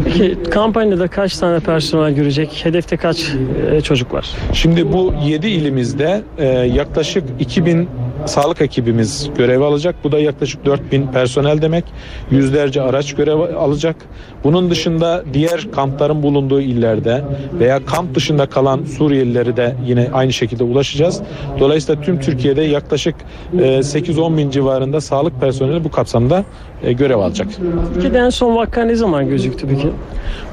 Peki 0.03 0.37
kampanyada 0.51 1.07
kaç 1.07 1.37
tane 1.37 1.59
personel 1.59 2.15
görecek? 2.15 2.61
Hedefte 2.63 2.97
kaç 2.97 3.33
e, 3.71 3.81
çocuk 3.81 4.13
var? 4.13 4.29
Şimdi 4.53 4.93
bu 4.93 5.13
7 5.25 5.47
ilimizde 5.47 6.21
e, 6.37 6.45
yaklaşık 6.47 7.23
2000 7.39 7.89
sağlık 8.25 8.61
ekibimiz 8.61 9.29
görev 9.37 9.61
alacak. 9.61 9.95
Bu 10.03 10.11
da 10.11 10.19
yaklaşık 10.19 10.65
4000 10.65 11.07
personel 11.07 11.61
demek. 11.61 11.85
Yüzlerce 12.31 12.81
araç 12.81 13.15
görev 13.15 13.39
alacak. 13.39 13.95
Bunun 14.43 14.69
dışında 14.69 15.23
diğer 15.33 15.71
kampların 15.71 16.23
bulunduğu 16.23 16.61
illerde 16.61 17.23
veya 17.59 17.85
kamp 17.85 18.15
dışında 18.15 18.45
kalan 18.45 18.83
Suriyelileri 18.83 19.57
de 19.57 19.75
yine 19.85 20.09
aynı 20.13 20.33
şekilde 20.33 20.63
ulaşacağız. 20.63 21.21
Dolayısıyla 21.59 22.01
tüm 22.01 22.19
Türkiye'de 22.19 22.61
yaklaşık 22.61 23.15
e, 23.53 23.57
8-10 23.57 24.37
bin 24.37 24.49
civarında 24.49 25.01
sağlık 25.01 25.41
personeli 25.41 25.83
bu 25.83 25.91
kapsamda 25.91 26.39
e, 26.39 26.43
görev 26.81 27.17
alacak. 27.17 27.47
Türkiye'de 27.93 28.17
en 28.17 28.29
son 28.29 28.55
vaka 28.55 28.83
ne 28.83 28.95
zaman 28.95 29.29
gözüktü 29.29 29.67
peki? 29.69 29.87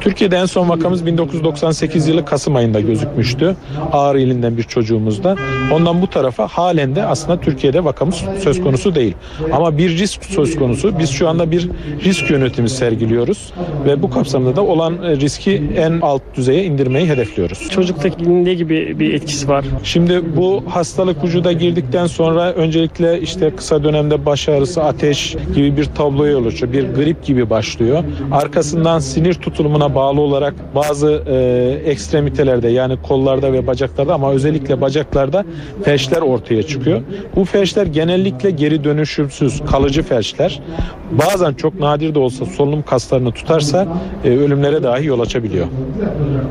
Türkiye'de 0.01 0.37
en 0.37 0.47
son 0.47 0.69
vakamız 0.69 1.07
1998 1.07 2.09
yılı 2.09 2.25
Kasım 2.25 2.57
ayında 2.57 2.81
gözükmüştü. 2.81 3.57
Ağrı 3.93 4.21
ilinden 4.21 4.57
bir 4.57 4.63
çocuğumuzda. 4.63 5.37
Ondan 5.73 6.03
bu 6.03 6.07
tarafa 6.07 6.47
halen 6.47 6.97
de 6.97 7.07
aslında 7.07 7.41
Türkiye'de 7.41 7.85
vakamız 7.85 8.25
söz 8.43 8.63
konusu 8.63 8.95
değil. 8.95 9.15
Ama 9.53 9.79
bir 9.79 9.99
risk 9.99 10.25
söz 10.25 10.57
konusu. 10.57 10.99
Biz 10.99 11.11
şu 11.11 11.29
anda 11.29 11.51
bir 11.51 11.69
risk 12.05 12.31
yönetimi 12.31 12.69
sergiliyoruz 12.69 13.53
ve 13.87 14.03
bu 14.03 14.11
kapsamda 14.11 14.57
da 14.57 14.63
olan 14.63 15.03
e, 15.03 15.17
riski 15.17 15.63
en 15.77 16.01
alt 16.01 16.23
düzeye 16.37 16.65
indirmeyi 16.65 17.09
hedefliyoruz. 17.09 17.71
Çocuktaki 17.71 18.45
ne 18.45 18.55
gibi 18.55 19.01
bir 19.01 19.15
etkisi 19.15 19.49
var? 19.49 19.65
Şimdi 19.85 20.37
bu 20.37 20.65
hastalık 20.69 21.25
vücuda 21.25 21.53
girdikten 21.53 22.07
sonra 22.07 22.53
öncelikle 22.53 23.21
işte 23.21 23.51
kısa 23.57 23.85
dönemde 23.85 24.27
baş 24.27 24.49
ağrısı, 24.49 24.85
ateş 24.85 25.37
gibi 25.55 25.77
bir 25.77 25.85
tabloya 26.17 26.39
oluşuyor. 26.39 26.73
Bir 26.73 26.95
grip 26.95 27.25
gibi 27.25 27.51
başlıyor. 27.51 28.05
Arkasından 28.33 28.99
sinir 28.99 29.35
tutulumuna 29.35 29.95
bağlı 29.95 30.21
olarak 30.21 30.55
bazı 30.75 31.23
e, 31.27 31.91
ekstremitelerde 31.91 32.69
yani 32.69 32.97
kollarda 33.03 33.53
ve 33.53 33.67
bacaklarda 33.67 34.15
ama 34.15 34.33
özellikle 34.33 34.81
bacaklarda 34.81 35.45
felçler 35.83 36.23
ortaya 36.23 36.63
çıkıyor. 36.63 37.03
Bu 37.37 37.45
felçler 37.45 37.87
genellikle 37.87 38.51
geri 38.51 38.85
dönüşümsüz 38.85 39.63
kalıcı 39.71 40.03
felçler. 40.03 40.63
Bazen 41.11 41.55
çok 41.55 41.81
nadir 41.81 42.15
de 42.15 42.19
olsa 42.19 42.47
solunum 42.47 42.83
kaslarını 42.83 43.33
tutarsa 43.33 43.89
e, 44.25 44.31
ölümlere 44.31 44.83
dahi 44.83 45.07
yol 45.07 45.21
açabiliyor. 45.21 45.67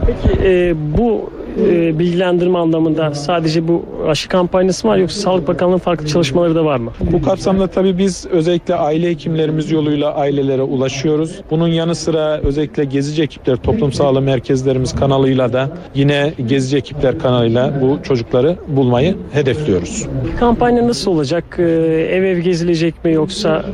Peki 0.06 0.40
e, 0.44 0.76
bu 0.98 1.30
e, 1.58 2.00
bilgilendirme 2.00 2.58
anlamında 2.58 3.14
sadece 3.14 3.68
bu 3.68 3.86
aşı 4.08 4.30
kampanyası 4.30 4.88
mı 4.88 4.94
var 4.94 4.98
yoksa 4.98 5.22
Sağlık 5.22 5.48
Bakanlığı'nın 5.48 5.78
farklı 5.78 6.08
çalışmaları 6.08 6.56
da 6.56 6.66
var 6.66 6.78
mı? 6.78 6.92
Bu 7.12 7.22
kapsamda 7.22 7.68
tabii 7.68 7.98
biz 7.98 8.26
özellikle 8.26 8.76
aile 8.76 9.10
hekimlerimiz 9.10 9.72
yoluyla 9.72 10.14
ailelere 10.14 10.62
ulaşıyoruz. 10.62 11.42
Bunun 11.52 11.68
yanı 11.68 11.96
sıra 11.96 12.40
özellikle 12.44 12.86
gezici 12.86 13.24
ekipler, 13.24 13.56
toplum 13.56 13.94
sağlığı 13.94 14.22
merkezlerimiz 14.22 14.96
kanalıyla 14.96 15.54
da 15.54 15.70
yine 15.96 16.34
gezici 16.48 16.78
ekipler 16.78 17.20
kanalıyla 17.20 17.74
bu 17.82 18.04
çocukları 18.04 18.56
bulmayı 18.68 19.16
hedefliyoruz. 19.32 20.06
Kampanya 20.40 20.88
nasıl 20.88 21.12
olacak? 21.12 21.44
E, 21.60 21.64
ev 22.12 22.24
ev 22.24 22.40
gezilecek 22.40 23.06
mi 23.06 23.14
yoksa? 23.14 23.66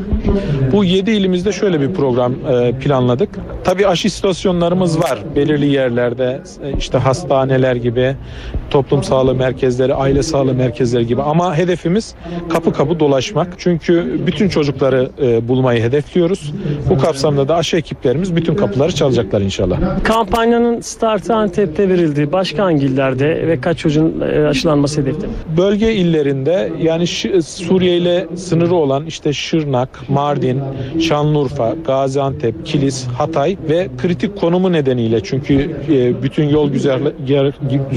Bu 0.71 0.83
7 0.83 1.11
ilimizde 1.11 1.51
şöyle 1.51 1.81
bir 1.81 1.93
program 1.93 2.33
e, 2.51 2.71
planladık. 2.71 3.29
Tabii 3.63 3.87
aşı 3.87 4.07
istasyonlarımız 4.07 4.99
var 4.99 5.19
belirli 5.35 5.65
yerlerde 5.65 6.41
e, 6.63 6.77
işte 6.77 6.97
hastaneler 6.97 7.70
gibi, 7.75 8.15
toplum 8.69 9.03
sağlığı 9.03 9.35
merkezleri, 9.35 9.93
aile 9.93 10.23
sağlığı 10.23 10.53
merkezleri 10.53 11.07
gibi 11.07 11.21
ama 11.21 11.57
hedefimiz 11.57 12.15
kapı 12.49 12.73
kapı 12.73 12.99
dolaşmak. 12.99 13.47
Çünkü 13.57 14.21
bütün 14.27 14.49
çocukları 14.49 15.09
e, 15.21 15.47
bulmayı 15.47 15.83
hedefliyoruz. 15.83 16.53
Bu 16.89 16.97
kapsamda 16.97 17.47
da 17.47 17.55
aşı 17.55 17.77
ekiplerimiz 17.77 18.35
bütün 18.35 18.55
kapıları 18.55 18.95
çalacaklar 18.95 19.41
inşallah. 19.41 20.03
Kampanyanın 20.03 20.81
startı 20.81 21.35
Antep'te 21.35 21.89
verildi. 21.89 22.31
Başka 22.31 22.63
hangi 22.63 22.85
illerde 22.85 23.47
ve 23.47 23.61
kaç 23.61 23.77
çocuğun 23.77 24.21
e, 24.21 24.47
aşılanması 24.47 25.01
hedefte? 25.01 25.27
Bölge 25.57 25.93
illerinde 25.93 26.71
yani 26.81 27.07
Suriye 27.43 27.97
ile 27.97 28.27
sınırı 28.35 28.75
olan 28.75 29.05
işte 29.05 29.33
Şırnak, 29.33 30.09
Mardin, 30.09 30.61
Şanlıurfa, 30.99 31.75
Gaziantep, 31.85 32.65
Kilis, 32.65 33.07
Hatay 33.07 33.57
ve 33.69 33.87
kritik 34.01 34.37
konumu 34.37 34.71
nedeniyle 34.71 35.23
çünkü 35.23 35.71
e, 35.89 36.23
bütün 36.23 36.49
yol 36.49 36.71
ger- 36.71 37.51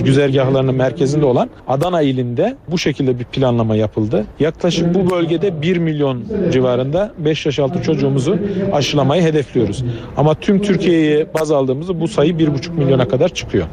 güzergahlarının 0.04 0.74
merkezinde 0.74 1.24
olan 1.24 1.50
Adana 1.68 2.02
ilinde 2.02 2.56
bu 2.68 2.78
şekilde 2.78 3.18
bir 3.18 3.24
planlama 3.24 3.76
yapıldı. 3.76 4.26
Yaklaşık 4.40 4.94
bu 4.94 5.10
bölgede 5.10 5.62
1 5.62 5.76
milyon 5.76 6.24
civarında 6.52 7.12
5 7.18 7.46
yaş 7.46 7.58
altı 7.58 7.82
çocuğumuzu 7.82 8.38
aşılamayı 8.72 9.22
hedefliyoruz. 9.22 9.84
Ama 10.16 10.34
tüm 10.34 10.62
Türkiye'yi 10.62 11.26
baz 11.40 11.50
aldığımızda 11.50 12.00
bu 12.00 12.08
sayı 12.08 12.32
1,5 12.32 12.72
milyona 12.72 13.08
kadar 13.08 13.28
çıkıyor. 13.28 13.66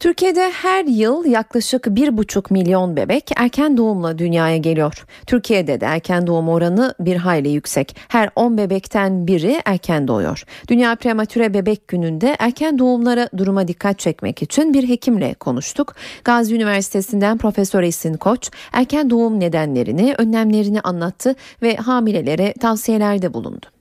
Türkiye'de 0.00 0.50
her 0.50 0.84
yıl 0.84 1.24
yaklaşık 1.24 1.86
1,5 1.86 2.52
milyon 2.52 2.96
bebek 2.96 3.30
erken 3.36 3.76
doğumla 3.76 4.18
dünyaya 4.18 4.56
geliyor. 4.56 5.06
Türkiye'de 5.26 5.80
de 5.80 5.86
erken 5.86 6.26
doğum 6.26 6.48
oranı 6.48 6.94
bir 7.00 7.16
hayli 7.16 7.48
yüksek. 7.48 7.96
Her 8.08 8.30
10 8.36 8.58
bebekten 8.58 9.26
biri 9.26 9.62
erken 9.64 10.08
doğuyor. 10.08 10.44
Dünya 10.68 10.94
Prematüre 10.94 11.54
Bebek 11.54 11.88
Günü'nde 11.88 12.36
erken 12.38 12.78
doğumlara 12.78 13.28
duruma 13.36 13.68
dikkat 13.68 13.98
çekmek 13.98 14.42
için 14.42 14.74
bir 14.74 14.88
hekimle 14.88 15.34
konuştuk. 15.34 15.94
Gazi 16.24 16.54
Üniversitesi'nden 16.54 17.38
Profesör 17.38 17.82
Esin 17.82 18.14
Koç 18.14 18.50
erken 18.72 19.10
doğum 19.10 19.40
nedenlerini, 19.40 20.14
önlemlerini 20.18 20.80
anlattı 20.80 21.34
ve 21.62 21.76
hamilelere 21.76 22.52
tavsiyelerde 22.52 23.34
bulundu. 23.34 23.73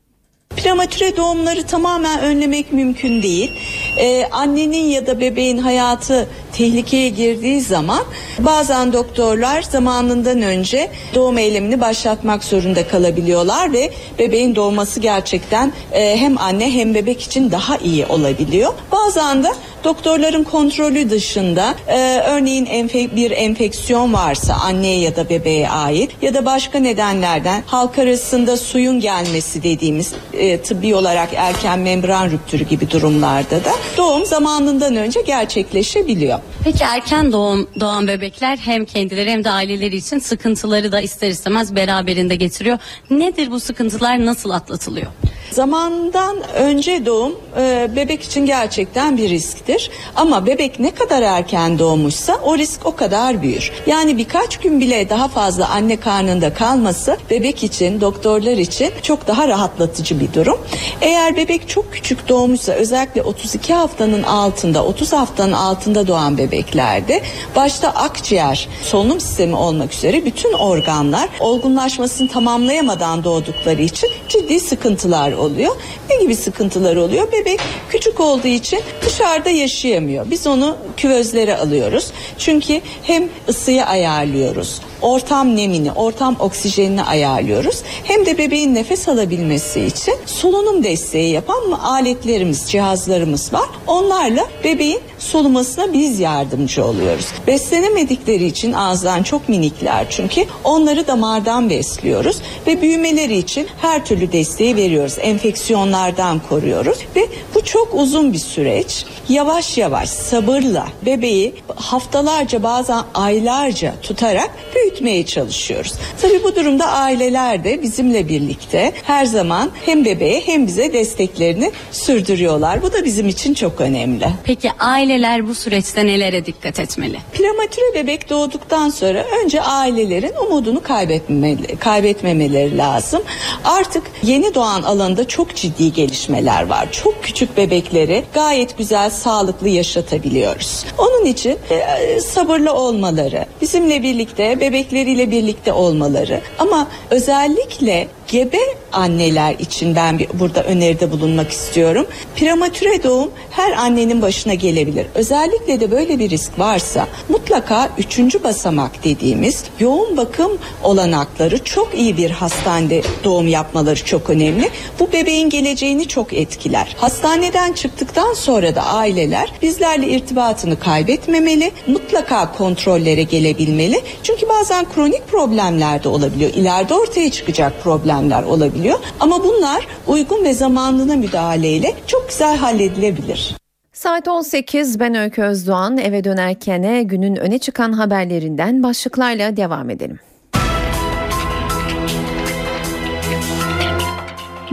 Prematüre 0.57 1.17
doğumları 1.17 1.63
tamamen 1.63 2.19
önlemek 2.19 2.73
mümkün 2.73 3.23
değil. 3.23 3.51
Ee, 3.97 4.25
annenin 4.31 4.85
ya 4.85 5.07
da 5.07 5.19
bebeğin 5.19 5.57
hayatı 5.57 6.27
tehlikeye 6.53 7.09
girdiği 7.09 7.61
zaman 7.61 8.03
bazen 8.39 8.93
doktorlar 8.93 9.61
zamanından 9.61 10.41
önce 10.41 10.91
doğum 11.15 11.37
eylemini 11.37 11.81
başlatmak 11.81 12.43
zorunda 12.43 12.87
kalabiliyorlar 12.87 13.73
ve 13.73 13.91
bebeğin 14.19 14.55
doğması 14.55 14.99
gerçekten 14.99 15.73
e, 15.91 16.17
hem 16.17 16.37
anne 16.37 16.73
hem 16.73 16.95
bebek 16.95 17.21
için 17.21 17.51
daha 17.51 17.77
iyi 17.77 18.05
olabiliyor. 18.05 18.73
Bazen 18.91 19.43
de 19.43 19.47
doktorların 19.83 20.43
kontrolü 20.43 21.09
dışında 21.09 21.75
e, 21.87 22.19
örneğin 22.19 22.65
enfe- 22.65 23.15
bir 23.15 23.31
enfeksiyon 23.31 24.13
varsa 24.13 24.53
anneye 24.53 24.99
ya 24.99 25.15
da 25.15 25.29
bebeğe 25.29 25.69
ait 25.69 26.11
ya 26.21 26.33
da 26.33 26.45
başka 26.45 26.79
nedenlerden 26.79 27.63
halk 27.65 27.99
arasında 27.99 28.57
suyun 28.57 28.99
gelmesi 28.99 29.63
dediğimiz 29.63 30.13
e, 30.33 30.42
tıbbi 30.63 30.95
olarak 30.95 31.29
erken 31.35 31.79
membran 31.79 32.31
rüptürü 32.31 32.63
gibi 32.63 32.91
durumlarda 32.91 33.65
da 33.65 33.71
doğum 33.97 34.25
zamanından 34.25 34.95
önce 34.95 35.21
gerçekleşebiliyor. 35.21 36.39
Peki 36.63 36.83
erken 36.83 37.31
doğum 37.31 37.67
doğan 37.79 38.07
bebekler 38.07 38.57
hem 38.57 38.85
kendileri 38.85 39.31
hem 39.31 39.43
de 39.43 39.49
aileleri 39.49 39.95
için 39.95 40.19
sıkıntıları 40.19 40.91
da 40.91 41.01
ister 41.01 41.29
istemez 41.29 41.75
beraberinde 41.75 42.35
getiriyor. 42.35 42.77
Nedir 43.09 43.51
bu 43.51 43.59
sıkıntılar 43.59 44.25
nasıl 44.25 44.49
atlatılıyor? 44.49 45.07
Zamandan 45.51 46.37
önce 46.53 47.05
doğum 47.05 47.35
e, 47.57 47.89
bebek 47.95 48.23
için 48.23 48.45
gerçekten 48.45 49.17
bir 49.17 49.29
risktir. 49.29 49.91
Ama 50.15 50.45
bebek 50.45 50.79
ne 50.79 50.91
kadar 50.91 51.21
erken 51.21 51.79
doğmuşsa 51.79 52.39
o 52.43 52.57
risk 52.57 52.85
o 52.85 52.95
kadar 52.95 53.41
büyür. 53.41 53.71
Yani 53.87 54.17
birkaç 54.17 54.57
gün 54.57 54.79
bile 54.79 55.09
daha 55.09 55.27
fazla 55.27 55.69
anne 55.69 55.99
karnında 55.99 56.53
kalması 56.53 57.17
bebek 57.29 57.63
için, 57.63 58.01
doktorlar 58.01 58.57
için 58.57 58.91
çok 59.01 59.27
daha 59.27 59.47
rahatlatıcı 59.47 60.19
bir 60.19 60.32
durum. 60.33 60.57
Eğer 61.01 61.35
bebek 61.35 61.69
çok 61.69 61.93
küçük 61.93 62.29
doğmuşsa 62.29 62.71
özellikle 62.71 63.21
32 63.21 63.73
haftanın 63.73 64.23
altında, 64.23 64.85
30 64.85 65.13
haftanın 65.13 65.53
altında 65.53 66.07
doğan 66.07 66.37
bebeklerde 66.37 67.21
başta 67.55 67.89
akciğer, 67.89 68.67
solunum 68.83 69.19
sistemi 69.19 69.55
olmak 69.55 69.93
üzere 69.93 70.25
bütün 70.25 70.53
organlar 70.53 71.29
olgunlaşmasını 71.39 72.27
tamamlayamadan 72.27 73.23
doğdukları 73.23 73.81
için 73.81 74.09
ciddi 74.29 74.59
sıkıntılar 74.59 75.31
oluyor. 75.31 75.75
Ne 76.09 76.15
gibi 76.15 76.35
sıkıntılar 76.35 76.95
oluyor? 76.95 77.31
Bebek 77.31 77.59
küçük 77.89 78.19
olduğu 78.19 78.47
için 78.47 78.81
dışarıda 79.05 79.49
yaşayamıyor. 79.49 80.31
Biz 80.31 80.47
onu 80.47 80.77
küvezlere 80.97 81.57
alıyoruz. 81.57 82.11
Çünkü 82.37 82.81
hem 83.03 83.29
ısıyı 83.49 83.85
ayarlıyoruz, 83.85 84.81
ortam 85.03 85.55
nemini, 85.55 85.91
ortam 85.91 86.35
oksijenini 86.39 87.03
ayarlıyoruz. 87.03 87.81
Hem 88.03 88.25
de 88.25 88.37
bebeğin 88.37 88.75
nefes 88.75 89.09
alabilmesi 89.09 89.81
için 89.81 90.15
solunum 90.25 90.83
desteği 90.83 91.31
yapan 91.31 91.71
aletlerimiz, 91.71 92.71
cihazlarımız 92.71 93.53
var. 93.53 93.69
Onlarla 93.87 94.47
bebeğin 94.63 95.01
solumasına 95.19 95.93
biz 95.93 96.19
yardımcı 96.19 96.85
oluyoruz. 96.85 97.25
Beslenemedikleri 97.47 98.45
için 98.45 98.73
ağızdan 98.73 99.23
çok 99.23 99.49
minikler 99.49 100.09
çünkü 100.09 100.45
onları 100.63 101.07
damardan 101.07 101.69
besliyoruz 101.69 102.37
ve 102.67 102.81
büyümeleri 102.81 103.37
için 103.37 103.67
her 103.81 104.05
türlü 104.05 104.31
desteği 104.31 104.75
veriyoruz. 104.75 105.15
Enfeksiyonlardan 105.19 106.41
koruyoruz 106.49 106.97
ve 107.15 107.27
bu 107.55 107.63
çok 107.63 107.93
uzun 107.93 108.33
bir 108.33 108.37
süreç. 108.37 109.05
Yavaş 109.29 109.77
yavaş 109.77 110.09
sabırla 110.09 110.87
bebeği 111.05 111.53
haftalarca 111.75 112.63
bazen 112.63 113.03
aylarca 113.13 113.93
tutarak 114.01 114.51
büyütmeye 114.93 115.25
çalışıyoruz. 115.25 115.93
Tabii 116.21 116.43
bu 116.43 116.55
durumda 116.55 116.85
aileler 116.85 117.63
de 117.63 117.81
bizimle 117.81 118.29
birlikte 118.29 118.93
her 119.03 119.25
zaman 119.25 119.71
hem 119.85 120.05
bebeğe 120.05 120.41
hem 120.45 120.67
bize 120.67 120.93
desteklerini 120.93 121.71
sürdürüyorlar. 121.91 122.81
Bu 122.81 122.93
da 122.93 123.05
bizim 123.05 123.27
için 123.27 123.53
çok 123.53 123.81
önemli. 123.81 124.27
Peki 124.43 124.71
aileler 124.79 125.47
bu 125.47 125.55
süreçte 125.55 126.05
nelere 126.05 126.45
dikkat 126.45 126.79
etmeli? 126.79 127.17
Prematüre 127.33 127.93
bebek 127.95 128.29
doğduktan 128.29 128.89
sonra 128.89 129.25
önce 129.43 129.61
ailelerin 129.61 130.33
umudunu 130.47 130.83
kaybetmemeli, 130.83 131.77
kaybetmemeleri 131.77 132.77
lazım. 132.77 133.23
Artık 133.65 134.03
yeni 134.23 134.55
doğan 134.55 134.83
alanında 134.83 135.27
çok 135.27 135.55
ciddi 135.55 135.93
gelişmeler 135.93 136.67
var. 136.67 136.91
Çok 136.91 137.23
küçük 137.23 137.57
bebekleri 137.57 138.23
gayet 138.33 138.77
güzel, 138.77 139.09
sağlıklı 139.09 139.69
yaşatabiliyoruz. 139.69 140.85
Onun 140.97 141.25
için 141.25 141.57
e, 141.69 142.19
sabırlı 142.19 142.73
olmaları, 142.73 143.45
bizimle 143.61 144.03
birlikte, 144.03 144.59
bebekleriyle 144.83 145.31
birlikte 145.31 145.73
olmaları 145.73 146.41
ama 146.59 146.87
özellikle 147.09 148.07
gebe 148.27 148.57
anneler 148.91 149.55
için 149.59 149.95
ben 149.95 150.19
bir, 150.19 150.27
burada 150.33 150.63
öneride 150.63 151.11
bulunmak 151.11 151.51
istiyorum. 151.51 152.07
Prematüre 152.35 153.03
doğum 153.03 153.31
her 153.49 153.71
annenin 153.71 154.21
başına 154.21 154.53
gelebilir. 154.53 155.05
Özellikle 155.15 155.79
de 155.79 155.91
böyle 155.91 156.19
bir 156.19 156.29
risk 156.29 156.59
varsa 156.59 157.07
mutlaka 157.29 157.89
üçüncü 157.97 158.43
basamak 158.43 159.03
dediğimiz 159.03 159.63
yoğun 159.79 160.17
bakım 160.17 160.51
olanakları 160.83 161.63
çok 161.63 161.95
iyi 161.95 162.17
bir 162.17 162.31
hastanede 162.31 163.01
doğum 163.23 163.47
yapmaları 163.47 164.05
çok 164.05 164.29
önemli. 164.29 164.69
Bu 164.99 165.11
bebeğin 165.11 165.49
geleceğini 165.49 166.07
çok 166.07 166.33
etkiler. 166.33 166.95
Hastaneden 166.97 167.73
çıktıktan 167.73 168.33
sonra 168.33 168.75
da 168.75 168.81
aileler 168.85 169.53
bizlerle 169.61 170.07
irtibatını 170.07 170.79
kaybetmemeli. 170.79 171.71
Mutlaka 171.87 172.51
kontrollere 172.51 173.23
gelebilmeli. 173.23 174.01
Çünkü 174.23 174.49
bazen 174.73 174.93
kronik 174.93 175.27
problemler 175.27 176.03
de 176.03 176.09
olabiliyor. 176.09 176.51
İleride 176.53 176.93
ortaya 176.93 177.31
çıkacak 177.31 177.83
problemler 177.83 178.43
olabiliyor. 178.43 178.99
Ama 179.19 179.43
bunlar 179.43 179.87
uygun 180.07 180.43
ve 180.43 180.53
zamanına 180.53 181.15
müdahaleyle 181.15 181.95
çok 182.07 182.29
güzel 182.29 182.57
halledilebilir. 182.57 183.57
Saat 183.93 184.27
18 184.27 184.99
ben 184.99 185.15
Öykü 185.15 185.41
Özdoğan 185.41 185.97
eve 185.97 186.23
dönerken 186.23 187.07
günün 187.07 187.35
öne 187.35 187.59
çıkan 187.59 187.93
haberlerinden 187.93 188.83
başlıklarla 188.83 189.57
devam 189.57 189.89
edelim. 189.89 190.19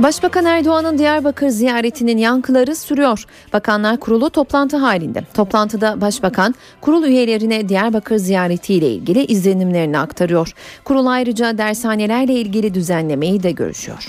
Başbakan 0.03 0.45
Erdoğan'ın 0.45 0.99
Diyarbakır 0.99 1.49
ziyaretinin 1.49 2.19
yankıları 2.19 2.77
sürüyor. 2.77 3.25
Bakanlar 3.53 3.97
Kurulu 3.97 4.31
toplantı 4.31 4.77
halinde. 4.77 5.25
Toplantıda 5.35 6.01
Başbakan 6.01 6.55
kurul 6.81 7.05
üyelerine 7.05 7.69
Diyarbakır 7.69 8.17
ziyaretiyle 8.17 8.91
ilgili 8.91 9.25
izlenimlerini 9.25 9.99
aktarıyor. 9.99 10.53
Kurul 10.85 11.07
ayrıca 11.07 11.59
dershanelerle 11.59 12.35
ilgili 12.35 12.75
düzenlemeyi 12.75 13.43
de 13.43 13.51
görüşüyor. 13.51 14.07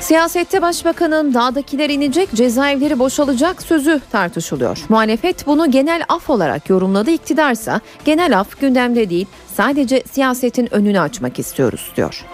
Siyasette 0.00 0.62
başbakanın 0.62 1.34
dağdakiler 1.34 1.90
inecek 1.90 2.32
cezaevleri 2.34 2.98
boşalacak 2.98 3.62
sözü 3.62 4.00
tartışılıyor. 4.12 4.78
Muhalefet 4.88 5.46
bunu 5.46 5.70
genel 5.70 6.02
af 6.08 6.30
olarak 6.30 6.70
yorumladı 6.70 7.10
iktidarsa 7.10 7.80
genel 8.04 8.40
af 8.40 8.60
gündemde 8.60 9.10
değil 9.10 9.26
sadece 9.56 10.02
siyasetin 10.10 10.74
önünü 10.74 11.00
açmak 11.00 11.38
istiyoruz 11.38 11.92
diyor. 11.96 12.24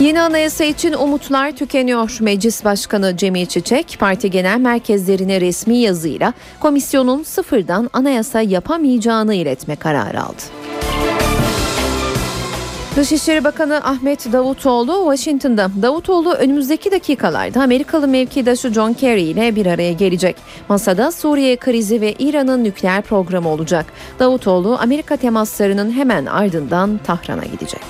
Yeni 0.00 0.20
anayasa 0.20 0.64
için 0.64 0.92
umutlar 0.92 1.52
tükeniyor. 1.52 2.18
Meclis 2.20 2.64
Başkanı 2.64 3.16
Cemil 3.16 3.46
Çiçek 3.46 3.96
parti 3.98 4.30
genel 4.30 4.60
merkezlerine 4.60 5.40
resmi 5.40 5.76
yazıyla 5.76 6.32
komisyonun 6.60 7.22
sıfırdan 7.22 7.90
anayasa 7.92 8.40
yapamayacağını 8.40 9.34
iletme 9.34 9.76
kararı 9.76 10.22
aldı. 10.22 10.42
Dışişleri 12.96 13.44
Bakanı 13.44 13.76
Ahmet 13.76 14.32
Davutoğlu 14.32 15.16
Washington'da. 15.16 15.70
Davutoğlu 15.82 16.32
önümüzdeki 16.32 16.92
dakikalarda 16.92 17.62
Amerikalı 17.62 18.08
mevkidaşı 18.08 18.72
John 18.72 18.92
Kerry 18.92 19.22
ile 19.22 19.56
bir 19.56 19.66
araya 19.66 19.92
gelecek. 19.92 20.36
Masada 20.68 21.12
Suriye 21.12 21.56
krizi 21.56 22.00
ve 22.00 22.12
İran'ın 22.12 22.64
nükleer 22.64 23.02
programı 23.02 23.48
olacak. 23.48 23.86
Davutoğlu 24.18 24.78
Amerika 24.80 25.16
temaslarının 25.16 25.92
hemen 25.92 26.26
ardından 26.26 27.00
Tahran'a 27.04 27.44
gidecek. 27.44 27.82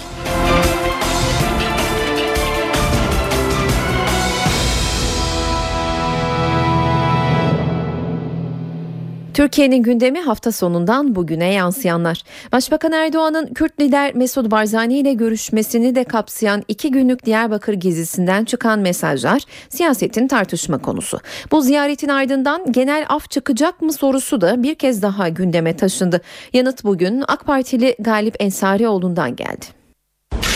Türkiye'nin 9.38 9.82
gündemi 9.82 10.20
hafta 10.20 10.52
sonundan 10.52 11.14
bugüne 11.14 11.52
yansıyanlar. 11.52 12.22
Başbakan 12.52 12.92
Erdoğan'ın 12.92 13.54
Kürt 13.54 13.80
lider 13.80 14.14
Mesut 14.14 14.50
Barzani 14.50 14.98
ile 14.98 15.12
görüşmesini 15.12 15.94
de 15.94 16.04
kapsayan 16.04 16.64
iki 16.68 16.90
günlük 16.90 17.26
Diyarbakır 17.26 17.72
gezisinden 17.72 18.44
çıkan 18.44 18.78
mesajlar 18.78 19.42
siyasetin 19.68 20.28
tartışma 20.28 20.78
konusu. 20.78 21.20
Bu 21.50 21.62
ziyaretin 21.62 22.08
ardından 22.08 22.72
genel 22.72 23.06
af 23.08 23.30
çıkacak 23.30 23.82
mı 23.82 23.92
sorusu 23.92 24.40
da 24.40 24.62
bir 24.62 24.74
kez 24.74 25.02
daha 25.02 25.28
gündeme 25.28 25.76
taşındı. 25.76 26.20
Yanıt 26.52 26.84
bugün 26.84 27.24
AK 27.28 27.46
Partili 27.46 27.96
Galip 27.98 28.34
Ensarioğlu'ndan 28.40 29.36
geldi. 29.36 29.66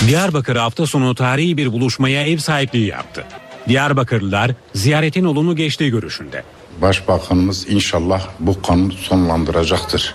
Diyarbakır 0.07 0.57
hafta 0.57 0.87
sonu 0.87 1.15
tarihi 1.15 1.57
bir 1.57 1.73
buluşmaya 1.73 2.27
ev 2.27 2.39
sahipliği 2.39 2.87
yaptı. 2.87 3.25
Diyarbakırlılar 3.69 4.51
ziyaretin 4.75 5.25
olumlu 5.25 5.57
geçtiği 5.57 5.91
görüşünde. 5.91 6.43
Başbakanımız 6.81 7.69
inşallah 7.69 8.29
bu 8.41 8.63
kanunu 8.63 8.93
sonlandıracaktır. 8.93 10.15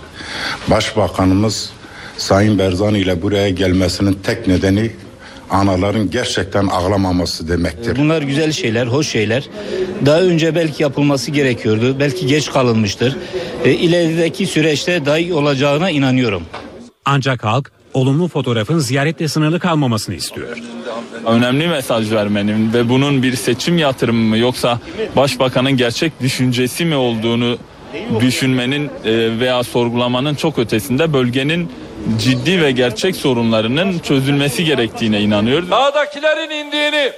Başbakanımız 0.68 1.70
Sayın 2.18 2.60
Berzani 2.60 2.99
ile 2.99 3.22
buraya 3.22 3.49
gelmesinin 3.49 4.20
tek 4.24 4.47
nedeni 4.47 4.91
anaların 5.49 6.10
gerçekten 6.10 6.68
ağlamaması 6.68 7.47
demektir. 7.47 7.95
Bunlar 7.95 8.22
güzel 8.22 8.51
şeyler, 8.51 8.88
hoş 8.88 9.08
şeyler. 9.08 9.49
Daha 10.05 10.22
önce 10.22 10.55
belki 10.55 10.84
yapılması 10.84 11.32
gerekiyordu. 11.32 11.99
Belki 11.99 12.28
geç 12.28 12.51
kalınmıştır. 12.51 13.18
E, 13.66 13.72
ilerideki 13.72 14.45
süreçte 14.45 15.05
daha 15.05 15.18
iyi 15.18 15.34
olacağına 15.34 15.89
inanıyorum. 15.89 16.43
Ancak 17.05 17.43
halk 17.43 17.72
olumlu 17.93 18.28
fotoğrafın 18.28 18.80
ziyaretle 18.80 19.28
sınırlı 19.28 19.60
kalmamasını 19.60 20.16
istiyor. 20.16 20.58
Önemli 21.25 21.67
mesaj 21.67 22.11
vermenin 22.11 22.73
ve 22.73 22.89
bunun 22.89 23.23
bir 23.23 23.35
seçim 23.35 23.77
yatırımı 23.77 24.21
mı 24.21 24.37
yoksa 24.37 24.79
başbakanın 25.15 25.71
gerçek 25.71 26.21
düşüncesi 26.21 26.85
mi 26.85 26.95
olduğunu 26.95 27.57
düşünmenin 28.19 28.85
e, 29.05 29.39
veya 29.39 29.63
sorgulamanın 29.63 30.35
çok 30.35 30.59
ötesinde 30.59 31.13
bölgenin 31.13 31.71
ciddi 32.23 32.61
ve 32.61 32.71
gerçek 32.71 33.15
sorunlarının 33.15 33.99
çözülmesi 33.99 34.65
gerektiğine 34.65 35.21
inanıyoruz. 35.21 35.71
Dağdakilerin 35.71 36.49
indiğini, 36.49 37.11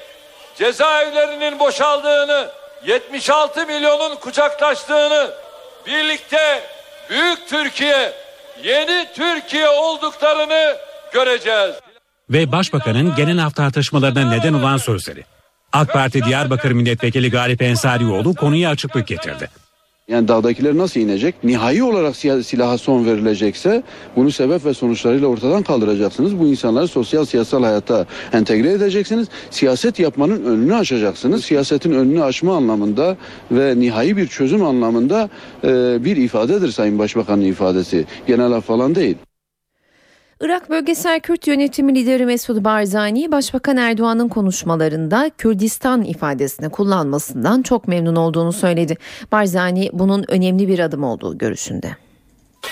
cezaevlerinin 0.58 1.60
boşaldığını, 1.60 2.48
76 2.88 3.66
milyonun 3.68 4.16
kucaklaştığını, 4.16 5.32
birlikte 5.88 6.62
büyük 7.10 7.50
Türkiye, 7.50 8.14
yeni 8.64 9.06
Türkiye 9.16 9.70
olduklarını 9.70 10.78
göreceğiz. 11.14 11.76
Ve 12.30 12.52
başbakanın 12.52 13.16
genel 13.18 13.46
af 13.46 13.56
tartışmalarına 13.56 14.30
neden 14.30 14.54
olan 14.54 14.78
sözleri. 14.78 15.24
AK 15.74 15.94
Parti 15.94 16.24
Diyarbakır 16.24 16.72
Milletvekili 16.72 17.32
Galip 17.32 17.62
Ensarioğlu 17.62 18.34
konuya 18.34 18.70
açıklık 18.70 19.08
getirdi. 19.08 19.50
Yani 20.08 20.28
dağdakiler 20.28 20.78
nasıl 20.78 21.00
inecek? 21.00 21.44
Nihai 21.44 21.84
olarak 21.84 22.16
silaha 22.16 22.78
son 22.78 23.06
verilecekse 23.06 23.84
bunu 24.16 24.32
sebep 24.32 24.66
ve 24.66 24.74
sonuçlarıyla 24.74 25.28
ortadan 25.28 25.64
kaldıracaksınız. 25.64 26.40
Bu 26.40 26.48
insanları 26.48 26.88
sosyal 26.88 27.26
siyasal 27.26 27.64
hayata 27.64 28.06
entegre 28.34 28.72
edeceksiniz. 28.72 29.28
Siyaset 29.50 30.00
yapmanın 30.00 30.46
önünü 30.46 30.76
açacaksınız. 30.76 31.46
Siyasetin 31.46 31.92
önünü 31.92 32.24
açma 32.24 32.58
anlamında 32.58 33.18
ve 33.52 33.80
nihai 33.80 34.18
bir 34.18 34.28
çözüm 34.28 34.64
anlamında 34.64 35.30
e, 35.64 35.68
bir 36.06 36.18
ifadedir 36.18 36.72
Sayın 36.72 37.00
Başbakan'ın 37.00 37.42
ifadesi. 37.42 38.06
Genel 38.28 38.52
af 38.52 38.66
falan 38.66 38.96
değil. 38.96 39.18
Irak 40.42 40.70
Bölgesel 40.70 41.20
Kürt 41.20 41.48
Yönetimi 41.48 41.96
lideri 41.96 42.26
Mesud 42.26 42.64
Barzani, 42.64 43.32
Başbakan 43.32 43.78
Erdoğan'ın 43.78 44.30
konuşmalarında 44.30 45.32
Kürdistan 45.38 46.04
ifadesini 46.04 46.70
kullanmasından 46.70 47.62
çok 47.62 47.88
memnun 47.88 48.16
olduğunu 48.16 48.54
söyledi. 48.54 48.98
Barzani 49.32 49.90
bunun 49.94 50.26
önemli 50.28 50.68
bir 50.68 50.80
adım 50.80 51.04
olduğu 51.04 51.38
görüşünde. 51.38 51.96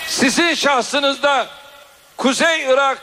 Sizin 0.07 0.53
şahsınızda 0.53 1.47
Kuzey 2.17 2.63
Irak 2.69 2.99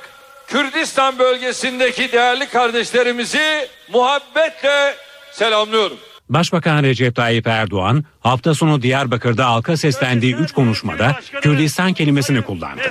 Kürdistan 0.47 1.19
bölgesindeki 1.19 2.12
değerli 2.12 2.49
kardeşlerimizi 2.49 3.69
muhabbetle 3.93 4.95
selamlıyorum. 5.33 5.99
Başbakan 6.29 6.83
Recep 6.83 7.16
Tayyip 7.16 7.47
Erdoğan 7.47 8.05
hafta 8.20 8.55
sonu 8.55 8.83
Diyarbakır'da 8.83 9.47
halka 9.47 9.77
seslendiği 9.77 10.35
üç 10.35 10.53
konuşmada 10.53 11.16
Kürdistan 11.43 11.93
kelimesini 11.93 12.43
kullandı. 12.43 12.83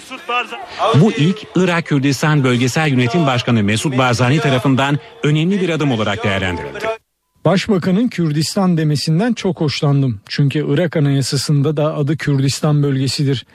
Bu 0.96 1.12
ilk 1.12 1.38
Irak 1.56 1.86
Kürdistan 1.86 2.44
Bölgesel 2.44 2.88
Yönetim 2.88 3.26
Başkanı 3.26 3.64
Mesut 3.64 3.98
Barzani 3.98 4.40
tarafından 4.40 5.00
önemli 5.24 5.62
bir 5.62 5.70
adım 5.70 5.92
olarak 5.92 6.24
değerlendirildi. 6.24 6.80
Başbakanın 7.46 8.08
Kürdistan 8.08 8.78
demesinden 8.78 9.34
çok 9.34 9.62
hoşlandım. 9.62 10.22
Çünkü 10.30 10.66
Irak 10.74 10.98
Anayasası'nda 10.98 11.78
da 11.78 11.96
adı 11.96 12.18
Kürdistan 12.18 12.84
bölgesidir. 12.84 13.46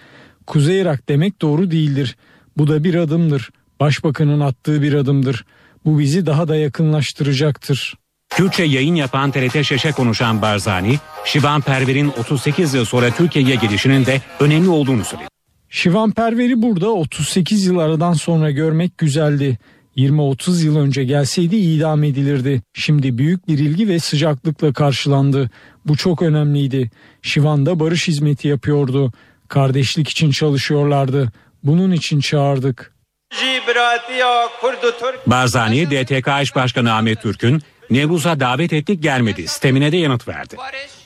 Kuzey 0.46 0.80
Irak 0.80 1.08
demek 1.08 1.42
doğru 1.42 1.70
değildir. 1.70 2.16
Bu 2.56 2.68
da 2.68 2.84
bir 2.84 2.94
adımdır. 2.94 3.50
Başbakanın 3.80 4.40
attığı 4.40 4.82
bir 4.82 4.94
adımdır. 4.94 5.44
Bu 5.84 5.98
bizi 5.98 6.26
daha 6.26 6.48
da 6.48 6.56
yakınlaştıracaktır. 6.56 7.94
Kürtçe 8.30 8.62
yayın 8.62 8.94
yapan 8.94 9.30
TRT 9.30 9.64
Şeş'e 9.64 9.92
konuşan 9.92 10.42
Barzani, 10.42 10.98
Şivan 11.24 11.60
Perver'in 11.60 12.12
38 12.18 12.74
yıl 12.74 12.84
sonra 12.84 13.10
Türkiye'ye 13.10 13.54
gelişinin 13.54 14.06
de 14.06 14.20
önemli 14.40 14.68
olduğunu 14.68 15.04
söyledi. 15.04 15.28
Şivan 15.68 16.10
Perver'i 16.10 16.62
burada 16.62 16.88
38 16.88 17.66
yıl 17.66 17.78
aradan 17.78 18.12
sonra 18.12 18.50
görmek 18.50 18.98
güzeldi. 18.98 19.58
20-30 19.96 20.64
yıl 20.64 20.76
önce 20.76 21.04
gelseydi 21.04 21.56
idam 21.56 22.04
edilirdi. 22.04 22.62
Şimdi 22.74 23.18
büyük 23.18 23.48
bir 23.48 23.58
ilgi 23.58 23.88
ve 23.88 23.98
sıcaklıkla 23.98 24.72
karşılandı. 24.72 25.50
Bu 25.86 25.96
çok 25.96 26.22
önemliydi. 26.22 26.90
Şivan'da 27.22 27.80
barış 27.80 28.08
hizmeti 28.08 28.48
yapıyordu. 28.48 29.12
Kardeşlik 29.48 30.08
için 30.08 30.30
çalışıyorlardı. 30.30 31.32
Bunun 31.64 31.92
için 31.92 32.20
çağırdık. 32.20 32.92
Barzani, 35.26 35.90
DTK 35.90 36.28
eş 36.40 36.54
başkanı 36.54 36.94
Ahmet 36.94 37.22
Türk'ün 37.22 37.62
Nevruz'a 37.90 38.40
davet 38.40 38.72
ettik 38.72 39.02
gelmedi. 39.02 39.48
Sistemine 39.48 39.92
de 39.92 39.96
yanıt 39.96 40.28
verdi. 40.28 40.56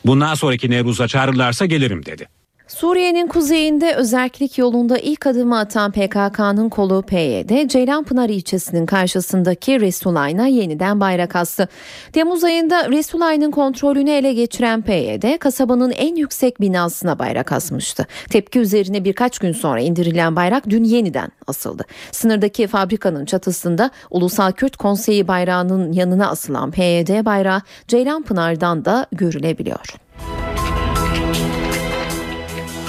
Bundan 0.07 0.35
sonraki 0.35 0.71
Nevruz'a 0.71 1.09
çağırırlarsa 1.09 1.67
gelirim 1.67 2.07
dedi. 2.07 2.29
Suriye'nin 2.77 3.27
kuzeyinde 3.27 3.95
özellik 3.95 4.59
yolunda 4.59 4.99
ilk 4.99 5.27
adımı 5.27 5.59
atan 5.59 5.93
PKK'nın 5.93 6.69
kolu 6.69 7.03
PYD, 7.03 7.69
Ceylanpınar 7.69 8.29
ilçesinin 8.29 8.87
karşısındaki 8.87 9.81
Resulayn'a 9.81 10.47
yeniden 10.47 11.01
bayrak 11.01 11.37
astı. 11.37 11.69
Temmuz 12.13 12.45
ayında 12.45 12.91
Resulayn'ın 12.91 13.51
kontrolünü 13.51 14.11
ele 14.11 14.33
geçiren 14.33 14.83
PYD, 14.83 15.39
kasabanın 15.39 15.91
en 15.91 16.17
yüksek 16.17 16.61
binasına 16.61 17.19
bayrak 17.19 17.53
asmıştı. 17.53 18.07
Tepki 18.31 18.59
üzerine 18.59 19.05
birkaç 19.05 19.39
gün 19.39 19.53
sonra 19.53 19.81
indirilen 19.81 20.37
bayrak 20.37 20.71
dün 20.71 20.85
yeniden 20.85 21.29
asıldı. 21.47 21.85
Sınırdaki 22.13 22.67
fabrikanın 22.67 23.25
çatısında 23.25 23.91
Ulusal 24.11 24.53
Kürt 24.53 24.77
Konseyi 24.77 25.29
bayrağının 25.29 25.93
yanına 25.93 26.29
asılan 26.31 26.71
PYD 26.71 27.25
bayrağı 27.25 27.63
Ceylanpınar'dan 27.89 28.85
da 28.85 29.07
görülebiliyor. 29.13 30.02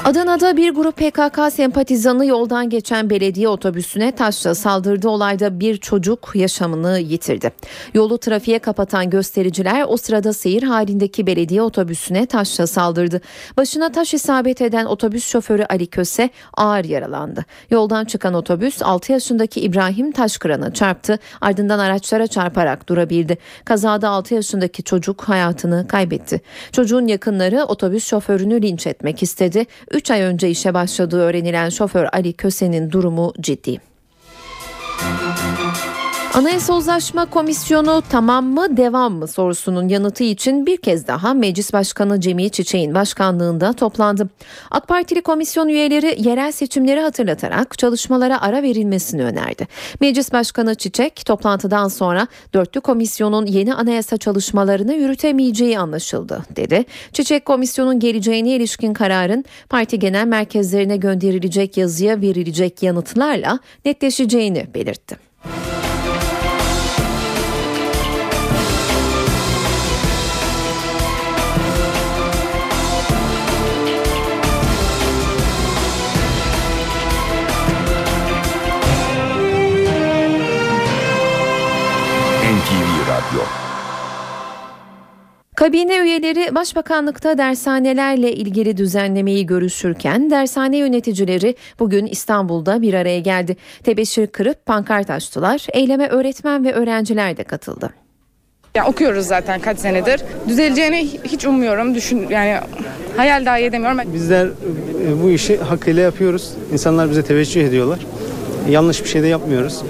Adana'da 0.06 0.58
bir 0.58 0.74
grup 0.74 0.98
PKK 0.98 1.54
sempatizanı 1.54 2.26
yoldan 2.26 2.70
geçen 2.70 3.10
belediye 3.10 3.48
otobüsüne 3.48 4.12
taşla 4.12 4.56
saldırdı. 4.56 5.10
Olayda 5.10 5.60
bir 5.60 5.78
çocuk 5.78 6.32
yaşamını 6.36 7.00
yitirdi. 7.00 7.52
Yolu 7.94 8.18
trafiğe 8.18 8.60
kapatan 8.60 9.10
göstericiler 9.10 9.86
o 9.88 9.98
sırada 9.98 10.34
seyir 10.34 10.64
halindeki 10.64 11.28
belediye 11.28 11.62
otobüsüne 11.62 12.26
taşla 12.26 12.68
saldırdı. 12.68 13.22
Başına 13.58 13.92
taş 13.92 14.14
isabet 14.14 14.62
eden 14.62 14.86
otobüs 14.86 15.28
şoförü 15.28 15.66
Ali 15.70 15.88
Köse 15.88 16.30
ağır 16.54 16.84
yaralandı. 16.84 17.46
Yoldan 17.70 18.06
çıkan 18.06 18.34
otobüs 18.34 18.82
6 18.82 19.12
yaşındaki 19.12 19.62
İbrahim 19.62 20.12
Taşkıran'a 20.12 20.74
çarptı. 20.74 21.20
Ardından 21.42 21.80
araçlara 21.80 22.28
çarparak 22.28 22.90
durabildi. 22.90 23.38
Kazada 23.66 24.10
6 24.10 24.34
yaşındaki 24.34 24.84
çocuk 24.84 25.22
hayatını 25.22 25.88
kaybetti. 25.88 26.42
Çocuğun 26.72 27.08
yakınları 27.08 27.64
otobüs 27.64 28.08
şoförünü 28.08 28.62
linç 28.62 28.88
etmek 28.88 29.24
istedi. 29.24 29.66
3 29.94 30.12
ay 30.12 30.22
önce 30.22 30.50
işe 30.50 30.74
başladığı 30.74 31.22
öğrenilen 31.22 31.70
şoför 31.70 32.08
Ali 32.14 32.34
Köse'nin 32.34 32.92
durumu 32.92 33.34
ciddi. 33.42 33.93
Anayasa 36.34 36.74
Uzlaşma 36.74 37.26
Komisyonu 37.26 38.04
tamam 38.10 38.46
mı 38.46 38.78
devam 38.78 39.14
mı 39.14 39.28
sorusunun 39.28 39.88
yanıtı 39.88 40.24
için 40.24 40.66
bir 40.66 40.78
kez 40.78 41.08
daha 41.08 41.34
Meclis 41.34 41.74
Başkanı 41.74 42.22
Cemil 42.22 42.50
Çiçek'in 42.50 42.96
başkanlığında 42.96 43.74
toplandı. 43.74 44.30
AK 44.72 44.88
Partili 44.88 45.22
komisyon 45.22 45.68
üyeleri 45.68 46.16
yerel 46.28 46.52
seçimleri 46.52 47.00
hatırlatarak 47.00 47.78
çalışmalara 47.78 48.42
ara 48.42 48.64
verilmesini 48.64 49.24
önerdi. 49.24 49.68
Meclis 50.02 50.34
Başkanı 50.34 50.76
Çiçek 50.76 51.26
toplantıdan 51.26 51.88
sonra 51.88 52.28
dörtlü 52.54 52.82
komisyonun 52.82 53.46
yeni 53.46 53.74
anayasa 53.74 54.18
çalışmalarını 54.18 54.94
yürütemeyeceği 54.94 55.80
anlaşıldı 55.80 56.46
dedi. 56.56 56.86
Çiçek 57.12 57.46
komisyonun 57.46 58.00
geleceğine 58.00 58.50
ilişkin 58.50 58.94
kararın 58.94 59.46
parti 59.70 60.00
genel 60.00 60.28
merkezlerine 60.28 60.98
gönderilecek 60.98 61.78
yazıya 61.78 62.22
verilecek 62.22 62.84
yanıtlarla 62.84 63.60
netleşeceğini 63.86 64.68
belirtti. 64.76 65.34
Kabine 85.56 85.98
üyeleri 85.98 86.56
Başbakanlıkta 86.56 87.38
dershanelerle 87.38 88.34
ilgili 88.34 88.78
düzenlemeyi 88.78 89.46
görüşürken 89.46 90.30
dershane 90.30 90.78
yöneticileri 90.78 91.56
bugün 91.80 92.06
İstanbul'da 92.06 92.82
bir 92.82 92.94
araya 92.94 93.20
geldi. 93.20 93.58
Tebeşir 93.84 94.28
kırıp 94.28 94.66
pankart 94.66 95.10
açtılar. 95.10 95.68
Eyleme 95.74 96.08
öğretmen 96.08 96.66
ve 96.66 96.74
öğrenciler 96.74 97.38
de 97.38 97.44
katıldı. 97.44 97.90
Ya 98.76 98.86
okuyoruz 98.86 99.26
zaten 99.26 99.60
kaç 99.60 99.80
senedir. 99.80 100.22
Düzeleceğini 100.48 101.10
hiç 101.24 101.46
ummuyorum. 101.46 101.96
Düşün 101.96 102.28
yani 102.30 102.58
hayal 103.18 103.46
dahi 103.46 103.64
edemiyorum. 103.64 104.14
Bizler 104.14 104.46
e, 104.46 105.24
bu 105.24 105.30
işi 105.30 105.58
hakkıyla 105.58 106.02
yapıyoruz. 106.02 106.54
İnsanlar 106.74 107.10
bize 107.10 107.24
teveccüh 107.24 107.64
ediyorlar. 107.64 108.00
Yanlış 108.70 109.04
bir 109.04 109.10
şey 109.10 109.24
de 109.24 109.28
yapmıyoruz. 109.28 109.82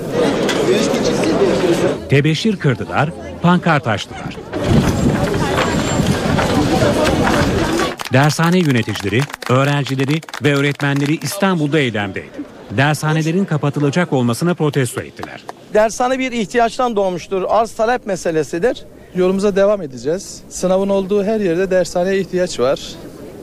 Tebeşir 2.09 2.55
kırdılar, 2.55 3.09
pankart 3.41 3.87
açtılar. 3.87 4.37
Dershane 8.13 8.59
yöneticileri, 8.59 9.21
öğrencileri 9.49 10.21
ve 10.43 10.55
öğretmenleri 10.55 11.15
İstanbul'da 11.21 11.79
eylemdeydi. 11.79 12.29
Dershanelerin 12.77 13.45
kapatılacak 13.45 14.13
olmasına 14.13 14.53
protesto 14.53 15.01
ettiler. 15.01 15.43
Dershane 15.73 16.19
bir 16.19 16.31
ihtiyaçtan 16.31 16.95
doğmuştur. 16.95 17.43
Arz 17.47 17.71
talep 17.71 18.05
meselesidir. 18.05 18.83
Yolumuza 19.15 19.55
devam 19.55 19.81
edeceğiz. 19.81 20.41
Sınavın 20.49 20.89
olduğu 20.89 21.23
her 21.23 21.39
yerde 21.39 21.71
dershaneye 21.71 22.19
ihtiyaç 22.19 22.59
var. 22.59 22.79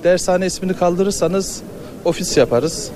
Dershane 0.04 0.46
ismini 0.46 0.74
kaldırırsanız 0.76 1.62
ofis 2.04 2.36
yaparız. 2.36 2.90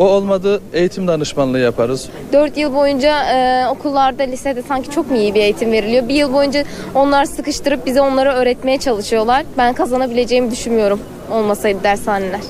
O 0.00 0.08
olmadı 0.08 0.62
eğitim 0.72 1.08
danışmanlığı 1.08 1.58
yaparız. 1.58 2.08
4 2.32 2.56
yıl 2.56 2.74
boyunca 2.74 3.24
e, 3.24 3.68
okullarda, 3.68 4.22
lisede 4.22 4.62
sanki 4.62 4.90
çok 4.90 5.10
mu 5.10 5.16
iyi 5.16 5.34
bir 5.34 5.40
eğitim 5.40 5.72
veriliyor? 5.72 6.08
Bir 6.08 6.14
yıl 6.14 6.32
boyunca 6.32 6.64
onlar 6.94 7.24
sıkıştırıp 7.24 7.86
bize 7.86 8.00
onları 8.00 8.28
öğretmeye 8.30 8.78
çalışıyorlar. 8.78 9.44
Ben 9.58 9.74
kazanabileceğimi 9.74 10.50
düşünmüyorum 10.50 11.00
olmasaydı 11.30 11.82
dershaneler. 11.82 12.40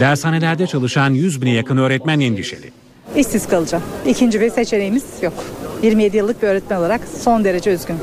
Dershanelerde 0.00 0.66
çalışan 0.66 1.10
100 1.10 1.42
bine 1.42 1.50
yakın 1.50 1.76
öğretmen 1.76 2.20
endişeli. 2.20 2.70
İşsiz 3.16 3.48
kalacağım. 3.48 3.84
İkinci 4.06 4.40
bir 4.40 4.50
seçeneğimiz 4.50 5.04
yok. 5.22 5.34
27 5.82 6.16
yıllık 6.16 6.42
bir 6.42 6.48
öğretmen 6.48 6.76
olarak 6.76 7.00
son 7.22 7.44
derece 7.44 7.70
üzgün. 7.70 7.96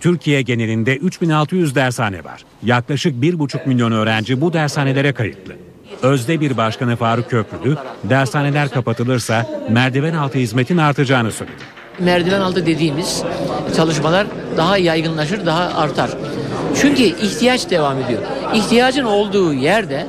Türkiye 0.00 0.42
genelinde 0.42 0.96
3600 0.96 1.74
dershane 1.74 2.24
var. 2.24 2.44
Yaklaşık 2.62 3.14
1,5 3.14 3.68
milyon 3.68 3.92
öğrenci 3.92 4.40
bu 4.40 4.52
dershanelere 4.52 5.12
kayıtlı. 5.12 5.65
Özde 6.02 6.40
bir 6.40 6.56
başkanı 6.56 6.96
Faruk 6.96 7.30
Köprülü, 7.30 7.76
dershaneler 8.04 8.68
kapatılırsa 8.68 9.46
merdiven 9.70 10.14
altı 10.14 10.38
hizmetin 10.38 10.78
artacağını 10.78 11.32
söyledi. 11.32 11.56
merdiven 11.98 12.40
altı 12.40 12.66
dediğimiz 12.66 13.22
çalışmalar 13.76 14.26
daha 14.56 14.78
yaygınlaşır, 14.78 15.46
daha 15.46 15.62
artar. 15.62 16.10
Çünkü 16.80 17.02
ihtiyaç 17.02 17.70
devam 17.70 17.98
ediyor. 18.02 18.22
İhtiyacın 18.54 19.04
olduğu 19.04 19.52
yerde 19.52 20.06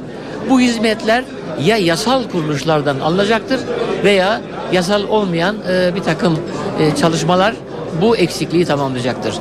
bu 0.49 0.59
hizmetler 0.59 1.23
ya 1.61 1.77
yasal 1.77 2.23
kuruluşlardan 2.23 2.99
alınacaktır 2.99 3.59
veya 4.03 4.41
yasal 4.71 5.03
olmayan 5.03 5.55
e, 5.69 5.95
bir 5.95 6.03
takım 6.03 6.39
e, 6.79 6.95
çalışmalar 6.95 7.53
bu 8.01 8.17
eksikliği 8.17 8.65
tamamlayacaktır. 8.65 9.33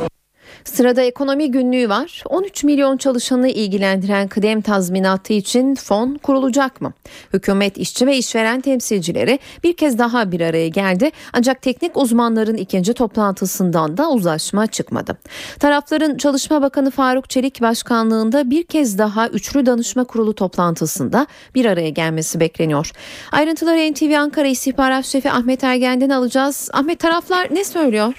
Sırada 0.66 1.02
ekonomi 1.02 1.50
günlüğü 1.50 1.88
var. 1.88 2.22
13 2.26 2.64
milyon 2.64 2.96
çalışanı 2.96 3.48
ilgilendiren 3.48 4.28
kıdem 4.28 4.60
tazminatı 4.60 5.32
için 5.32 5.74
fon 5.74 6.14
kurulacak 6.14 6.80
mı? 6.80 6.92
Hükümet, 7.32 7.78
işçi 7.78 8.06
ve 8.06 8.16
işveren 8.16 8.60
temsilcileri 8.60 9.38
bir 9.64 9.76
kez 9.76 9.98
daha 9.98 10.32
bir 10.32 10.40
araya 10.40 10.68
geldi. 10.68 11.10
Ancak 11.32 11.62
teknik 11.62 11.96
uzmanların 11.96 12.56
ikinci 12.56 12.94
toplantısından 12.94 13.96
da 13.96 14.10
uzlaşma 14.10 14.66
çıkmadı. 14.66 15.18
Tarafların 15.58 16.16
Çalışma 16.16 16.62
Bakanı 16.62 16.90
Faruk 16.90 17.30
Çelik 17.30 17.60
başkanlığında 17.60 18.50
bir 18.50 18.62
kez 18.62 18.98
daha 18.98 19.28
üçlü 19.28 19.66
danışma 19.66 20.04
kurulu 20.04 20.34
toplantısında 20.34 21.26
bir 21.54 21.64
araya 21.64 21.90
gelmesi 21.90 22.40
bekleniyor. 22.40 22.90
Ayrıntıları 23.32 23.92
NTV 23.92 24.18
Ankara 24.18 24.46
İstihbarat 24.46 25.04
Şefi 25.04 25.30
Ahmet 25.30 25.64
Ergen'den 25.64 26.10
alacağız. 26.10 26.70
Ahmet 26.72 26.98
taraflar 26.98 27.48
ne 27.50 27.64
söylüyor? 27.64 28.14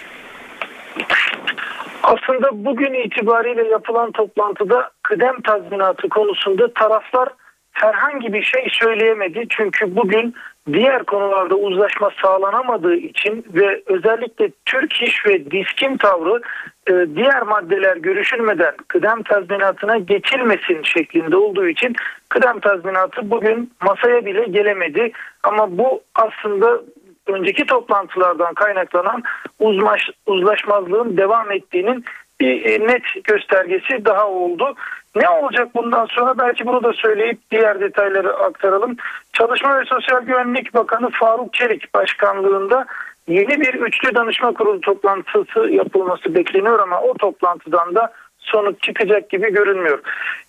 Aslında 2.08 2.50
bugün 2.52 2.94
itibariyle 2.94 3.68
yapılan 3.68 4.12
toplantıda 4.12 4.92
kıdem 5.04 5.42
tazminatı 5.42 6.10
konusunda 6.10 6.74
taraflar 6.74 7.30
herhangi 7.72 8.34
bir 8.34 8.44
şey 8.44 8.68
söyleyemedi. 8.72 9.46
Çünkü 9.50 9.96
bugün 9.96 10.36
diğer 10.74 11.04
konularda 11.04 11.56
uzlaşma 11.56 12.10
sağlanamadığı 12.22 12.96
için 12.96 13.46
ve 13.54 13.84
özellikle 13.86 14.52
Türk 14.66 15.02
İş 15.02 15.26
ve 15.26 15.52
Diskim 15.52 15.98
tavrı 15.98 16.42
e, 16.90 17.16
diğer 17.16 17.42
maddeler 17.42 17.98
görüşülmeden 17.98 18.76
kıdem 18.88 19.24
tazminatına 19.24 19.98
geçilmesin 19.98 20.84
şeklinde 20.84 21.38
olduğu 21.38 21.68
için 21.68 21.96
kıdem 22.30 22.60
tazminatı 22.60 23.30
bugün 23.30 23.72
masaya 23.82 24.26
bile 24.26 24.44
gelemedi. 24.44 25.12
Ama 25.44 25.78
bu 25.78 26.02
aslında 26.16 26.82
önceki 27.30 27.66
toplantılardan 27.66 28.54
kaynaklanan 28.54 29.24
uzmaş, 29.60 30.10
uzlaşmazlığın 30.26 31.18
devam 31.18 31.52
ettiğinin 31.52 32.06
bir 32.40 32.66
e, 32.66 32.88
net 32.88 33.24
göstergesi 33.24 34.06
daha 34.06 34.28
oldu. 34.28 34.76
Ne 35.16 35.30
olacak 35.30 35.68
bundan 35.76 36.06
sonra 36.06 36.38
belki 36.38 36.66
bunu 36.66 36.84
da 36.84 36.94
söyleyip 36.94 37.40
diğer 37.52 37.80
detayları 37.80 38.34
aktaralım. 38.34 38.96
Çalışma 39.34 39.80
ve 39.80 39.86
Sosyal 39.86 40.22
Güvenlik 40.22 40.74
Bakanı 40.74 41.10
Faruk 41.10 41.54
Çelik 41.54 41.94
başkanlığında 41.94 42.86
yeni 43.28 43.62
bir 43.62 43.74
üçlü 43.74 44.16
danışma 44.16 44.54
kurulu 44.54 44.82
toplantısı 44.82 45.60
yapılması 45.70 46.36
bekleniyor 46.36 46.80
ama 46.80 47.02
o 47.02 47.14
toplantıdan 47.14 47.96
da 47.96 48.14
sonuç 48.40 48.82
çıkacak 48.82 49.30
gibi 49.30 49.54
görünmüyor. 49.54 50.00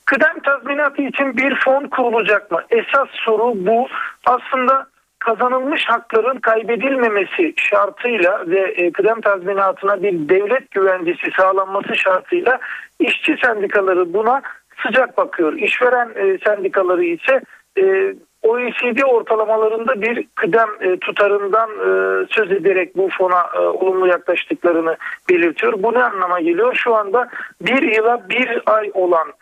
Kıdem 0.04 0.40
tazminatı 0.40 1.02
için 1.02 1.36
bir 1.36 1.54
fon 1.54 1.84
kurulacak 1.88 2.50
mı? 2.50 2.62
Esas 2.70 3.08
soru 3.12 3.52
bu. 3.54 3.88
Aslında 4.26 4.86
kazanılmış 5.18 5.84
hakların 5.88 6.38
kaybedilmemesi 6.40 7.54
şartıyla 7.56 8.44
ve 8.46 8.60
e, 8.60 8.92
kıdem 8.92 9.20
tazminatına 9.20 10.02
bir 10.02 10.28
devlet 10.28 10.70
güvencesi 10.70 11.30
sağlanması 11.36 11.96
şartıyla 11.96 12.58
işçi 13.00 13.36
sendikaları 13.44 14.12
buna 14.12 14.42
sıcak 14.82 15.16
bakıyor. 15.16 15.52
İşveren 15.52 16.08
e, 16.16 16.38
sendikaları 16.44 17.04
ise 17.04 17.40
e, 17.78 18.14
OECD 18.42 19.02
ortalamalarında 19.06 20.02
bir 20.02 20.26
kıdem 20.34 20.68
tutarından 21.00 21.70
söz 22.30 22.52
ederek 22.52 22.96
bu 22.96 23.08
fona 23.18 23.50
olumlu 23.72 24.06
yaklaştıklarını 24.06 24.96
belirtiyor. 25.30 25.72
Bu 25.78 25.94
ne 25.94 26.04
anlama 26.04 26.40
geliyor? 26.40 26.74
Şu 26.74 26.94
anda 26.94 27.28
bir 27.60 27.82
yıla 27.82 28.28
bir 28.28 28.62
ay 28.66 28.90
olan 28.94 29.32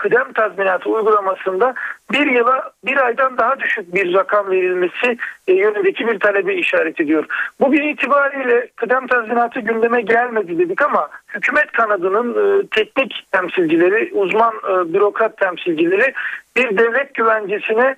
kıdem 0.00 0.32
tazminatı 0.32 0.90
uygulamasında 0.90 1.74
bir 2.12 2.26
yıla 2.26 2.72
bir 2.86 2.96
aydan 2.96 3.38
daha 3.38 3.60
düşük 3.60 3.94
bir 3.94 4.14
rakam 4.14 4.50
verilmesi 4.50 5.16
e, 5.48 5.52
yönündeki 5.52 6.06
bir 6.06 6.20
talebe 6.20 6.54
işaret 6.54 7.00
ediyor. 7.00 7.24
Bugün 7.60 7.88
itibariyle 7.88 8.68
kıdem 8.76 9.06
tazminatı 9.06 9.60
gündeme 9.60 10.02
gelmedi 10.02 10.58
dedik 10.58 10.82
ama 10.82 11.08
hükümet 11.34 11.72
kanadının 11.72 12.30
e, 12.32 12.66
teknik 12.66 13.26
temsilcileri, 13.32 14.10
uzman 14.14 14.54
e, 14.54 14.94
bürokrat 14.94 15.36
temsilcileri 15.36 16.12
bir 16.56 16.78
devlet 16.78 17.14
güvencesine 17.14 17.96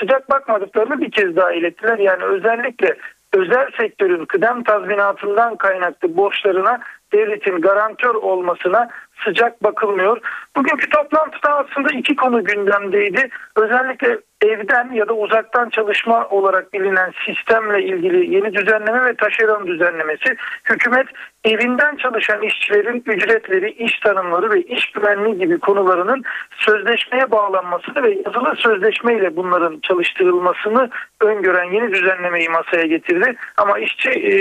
sıcak 0.00 0.30
bakmadıklarını 0.30 1.00
bir 1.00 1.10
kez 1.10 1.36
daha 1.36 1.52
ilettiler. 1.52 1.98
Yani 1.98 2.24
özellikle 2.24 2.96
özel 3.32 3.70
sektörün 3.76 4.24
kıdem 4.24 4.62
tazminatından 4.62 5.56
kaynaklı 5.56 6.16
borçlarına 6.16 6.80
devletin 7.12 7.60
garantör 7.60 8.14
olmasına 8.14 8.88
sıcak 9.24 9.64
bakılmıyor. 9.64 10.20
Bugünkü 10.56 10.90
toplantıda 10.90 11.56
aslında 11.56 11.88
iki 11.92 12.16
konu 12.16 12.44
gündemdeydi. 12.44 13.28
Özellikle 13.56 14.18
evden 14.42 14.92
ya 14.92 15.08
da 15.08 15.12
uzaktan 15.12 15.68
çalışma 15.68 16.28
olarak 16.28 16.72
bilinen 16.72 17.12
sistemle 17.26 17.82
ilgili 17.82 18.34
yeni 18.34 18.54
düzenleme 18.54 19.04
ve 19.04 19.14
taşeron 19.14 19.66
düzenlemesi. 19.66 20.36
Hükümet 20.64 21.06
evinden 21.44 21.96
çalışan 21.96 22.42
işçilerin 22.42 23.02
ücretleri, 23.06 23.70
iş 23.70 24.00
tanımları 24.00 24.50
ve 24.50 24.62
iş 24.62 24.90
güvenliği 24.90 25.38
gibi 25.38 25.58
konularının 25.58 26.22
sözleşmeye 26.56 27.30
bağlanmasını 27.30 28.02
ve 28.02 28.18
yazılı 28.26 28.56
sözleşmeyle 28.56 29.36
bunların 29.36 29.80
çalıştırılmasını 29.82 30.90
öngören 31.20 31.72
yeni 31.72 31.92
düzenlemeyi 31.92 32.48
masaya 32.48 32.86
getirdi. 32.86 33.36
Ama 33.56 33.78
işçi 33.78 34.10
e, 34.10 34.32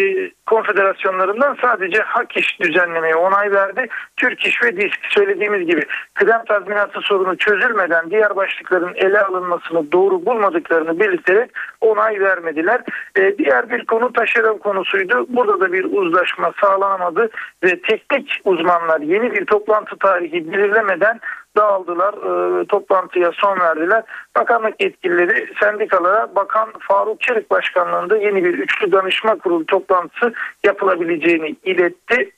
konfederasyonlarından 0.45 1.57
sadece 1.61 2.01
hak 2.01 2.37
iş 2.37 2.59
düzenlemeye 2.59 3.15
onay 3.15 3.51
verdi. 3.51 3.87
Türk 4.17 4.45
İş 4.45 4.63
ve 4.63 4.77
DİSK 4.77 4.99
söylediğimiz 5.09 5.67
gibi 5.67 5.81
kıdem 6.13 6.43
tazminatı 6.45 7.01
sorunu 7.01 7.37
çözülmeden 7.37 8.09
diğer 8.09 8.35
başlıkların 8.35 8.93
ele 8.95 9.21
alınmasını 9.21 9.91
doğru 9.91 10.25
bulmadıklarını 10.25 10.99
belirterek 10.99 11.51
onay 11.81 12.19
vermediler. 12.19 12.81
E, 13.15 13.37
diğer 13.37 13.69
bir 13.69 13.85
konu 13.85 14.13
taşeron 14.13 14.57
konusuydu. 14.57 15.25
Burada 15.29 15.59
da 15.59 15.73
bir 15.73 15.83
uzlaşma 15.83 16.51
sağlanamadı 16.89 17.29
ve 17.63 17.81
teknik 17.81 18.41
uzmanlar 18.45 19.01
yeni 19.01 19.31
bir 19.31 19.45
toplantı 19.45 19.97
tarihi 19.97 20.51
belirlemeden 20.51 21.19
dağıldılar. 21.57 22.13
E, 22.61 22.65
toplantıya 22.65 23.31
son 23.33 23.59
verdiler. 23.59 24.03
Bakanlık 24.35 24.81
yetkilileri 24.81 25.53
sendikalara 25.59 26.35
Bakan 26.35 26.69
Faruk 26.79 27.21
Çelik 27.21 27.51
başkanlığında 27.51 28.17
yeni 28.17 28.43
bir 28.43 28.53
üçlü 28.53 28.91
danışma 28.91 29.35
kurulu 29.35 29.65
toplantısı 29.65 30.33
yapılabileceğini 30.65 31.55
iletti. 31.63 32.31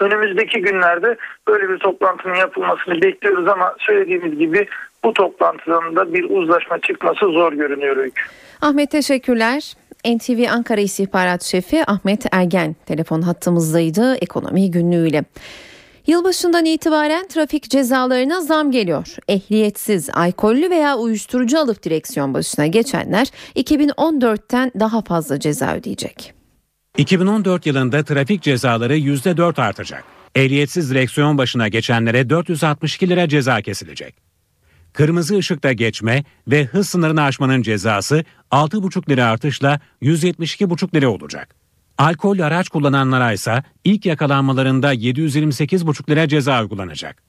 Önümüzdeki 0.00 0.60
günlerde 0.60 1.16
böyle 1.48 1.68
bir 1.68 1.78
toplantının 1.78 2.34
yapılmasını 2.34 3.02
bekliyoruz 3.02 3.48
ama 3.48 3.74
söylediğimiz 3.78 4.38
gibi 4.38 4.66
bu 5.04 5.12
toplantıdan 5.12 5.96
da 5.96 6.14
bir 6.14 6.30
uzlaşma 6.30 6.78
çıkması 6.78 7.26
zor 7.26 7.52
görünüyor. 7.52 8.08
Ahmet 8.62 8.90
teşekkürler. 8.90 9.74
NTV 10.04 10.46
Ankara 10.50 10.80
İstihbarat 10.80 11.42
Şefi 11.42 11.90
Ahmet 11.90 12.26
Ergen 12.32 12.76
telefon 12.86 13.22
hattımızdaydı 13.22 14.14
ekonomi 14.14 14.70
günlüğüyle. 14.70 15.24
Yılbaşından 16.06 16.64
itibaren 16.64 17.28
trafik 17.28 17.70
cezalarına 17.70 18.40
zam 18.40 18.70
geliyor. 18.70 19.16
Ehliyetsiz, 19.28 20.10
alkollü 20.10 20.70
veya 20.70 20.96
uyuşturucu 20.96 21.58
alıp 21.58 21.82
direksiyon 21.82 22.34
başına 22.34 22.66
geçenler 22.66 23.28
2014'ten 23.56 24.72
daha 24.80 25.02
fazla 25.02 25.40
ceza 25.40 25.74
ödeyecek. 25.74 26.34
2014 26.98 27.66
yılında 27.66 28.02
trafik 28.04 28.42
cezaları 28.42 28.96
%4 28.96 29.62
artacak. 29.62 30.04
Ehliyetsiz 30.34 30.90
direksiyon 30.90 31.38
başına 31.38 31.68
geçenlere 31.68 32.30
462 32.30 33.08
lira 33.08 33.28
ceza 33.28 33.62
kesilecek. 33.62 34.33
Kırmızı 34.94 35.36
ışıkta 35.36 35.72
geçme 35.72 36.24
ve 36.48 36.64
hız 36.64 36.88
sınırını 36.88 37.22
aşmanın 37.22 37.62
cezası 37.62 38.24
6,5 38.50 39.10
lira 39.10 39.26
artışla 39.26 39.80
172,5 40.02 40.94
lira 40.94 41.08
olacak. 41.08 41.54
Alkol 41.98 42.38
araç 42.38 42.68
kullananlara 42.68 43.32
ise 43.32 43.62
ilk 43.84 44.06
yakalanmalarında 44.06 44.94
728,5 44.94 46.10
lira 46.10 46.28
ceza 46.28 46.62
uygulanacak. 46.62 47.22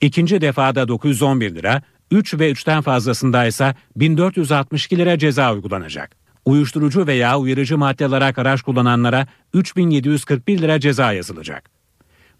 İkinci 0.00 0.40
defada 0.40 0.88
911 0.88 1.54
lira, 1.54 1.82
3 2.10 2.34
ve 2.34 2.50
3'ten 2.52 2.82
fazlasında 2.82 3.46
ise 3.46 3.74
1462 3.96 4.98
lira 4.98 5.18
ceza 5.18 5.54
uygulanacak. 5.54 6.16
Uyuşturucu 6.44 7.06
veya 7.06 7.38
uyarıcı 7.38 7.78
madde 7.78 8.06
alarak 8.06 8.38
araç 8.38 8.62
kullananlara 8.62 9.26
3741 9.54 10.58
lira 10.58 10.80
ceza 10.80 11.12
yazılacak. 11.12 11.70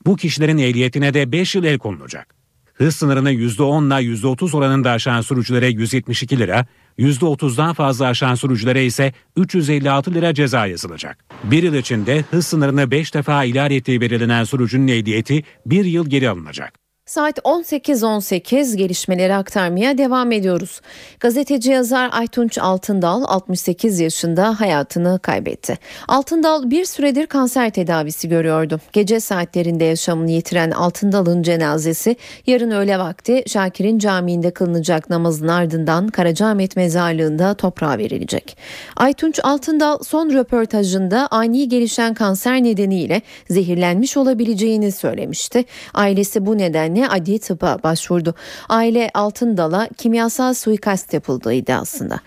Bu 0.06 0.16
kişilerin 0.16 0.58
ehliyetine 0.58 1.14
de 1.14 1.32
5 1.32 1.54
yıl 1.54 1.64
el 1.64 1.78
konulacak. 1.78 2.41
Hız 2.82 2.96
sınırını 2.96 3.32
%10 3.32 3.86
ile 3.86 4.14
%30 4.14 4.56
oranında 4.56 4.90
aşan 4.90 5.20
sürücülere 5.20 5.68
172 5.68 6.38
lira, 6.38 6.66
%30'dan 6.98 7.74
fazla 7.74 8.06
aşan 8.06 8.34
sürücülere 8.34 8.84
ise 8.84 9.12
356 9.36 10.14
lira 10.14 10.34
ceza 10.34 10.66
yazılacak. 10.66 11.24
Bir 11.44 11.62
yıl 11.62 11.74
içinde 11.74 12.24
hız 12.30 12.46
sınırını 12.46 12.90
5 12.90 13.14
defa 13.14 13.44
ihlal 13.44 13.70
ettiği 13.70 14.00
belirlenen 14.00 14.44
sürücünün 14.44 14.88
ehliyeti 14.88 15.42
1 15.66 15.84
yıl 15.84 16.10
geri 16.10 16.30
alınacak. 16.30 16.81
Saat 17.12 17.38
18.18 17.38 18.76
gelişmeleri 18.76 19.34
aktarmaya 19.34 19.98
devam 19.98 20.32
ediyoruz. 20.32 20.80
Gazeteci 21.20 21.70
yazar 21.70 22.10
Aytunç 22.12 22.58
Altındal 22.58 23.24
68 23.26 24.00
yaşında 24.00 24.60
hayatını 24.60 25.18
kaybetti. 25.22 25.78
Altındal 26.08 26.70
bir 26.70 26.84
süredir 26.84 27.26
kanser 27.26 27.70
tedavisi 27.70 28.28
görüyordu. 28.28 28.80
Gece 28.92 29.20
saatlerinde 29.20 29.84
yaşamını 29.84 30.30
yitiren 30.30 30.70
Altındal'ın 30.70 31.42
cenazesi 31.42 32.16
yarın 32.46 32.70
öğle 32.70 32.98
vakti 32.98 33.42
Şakir'in 33.46 33.98
camiinde 33.98 34.50
kılınacak 34.50 35.10
namazın 35.10 35.48
ardından 35.48 36.08
Karacaahmet 36.08 36.76
mezarlığında 36.76 37.54
toprağa 37.54 37.98
verilecek. 37.98 38.56
Aytunç 38.96 39.40
Altındal 39.42 39.98
son 40.02 40.30
röportajında 40.30 41.28
ani 41.30 41.68
gelişen 41.68 42.14
kanser 42.14 42.62
nedeniyle 42.62 43.22
zehirlenmiş 43.50 44.16
olabileceğini 44.16 44.92
söylemişti. 44.92 45.64
Ailesi 45.94 46.46
bu 46.46 46.58
nedenle 46.58 47.01
adli 47.08 47.38
tıpa 47.38 47.78
başvurdu. 47.82 48.34
Aile 48.68 49.10
Altındal'a 49.14 49.88
kimyasal 49.98 50.54
suikast 50.54 51.12
yapıldığı 51.12 51.52
iddiasında. 51.52 52.20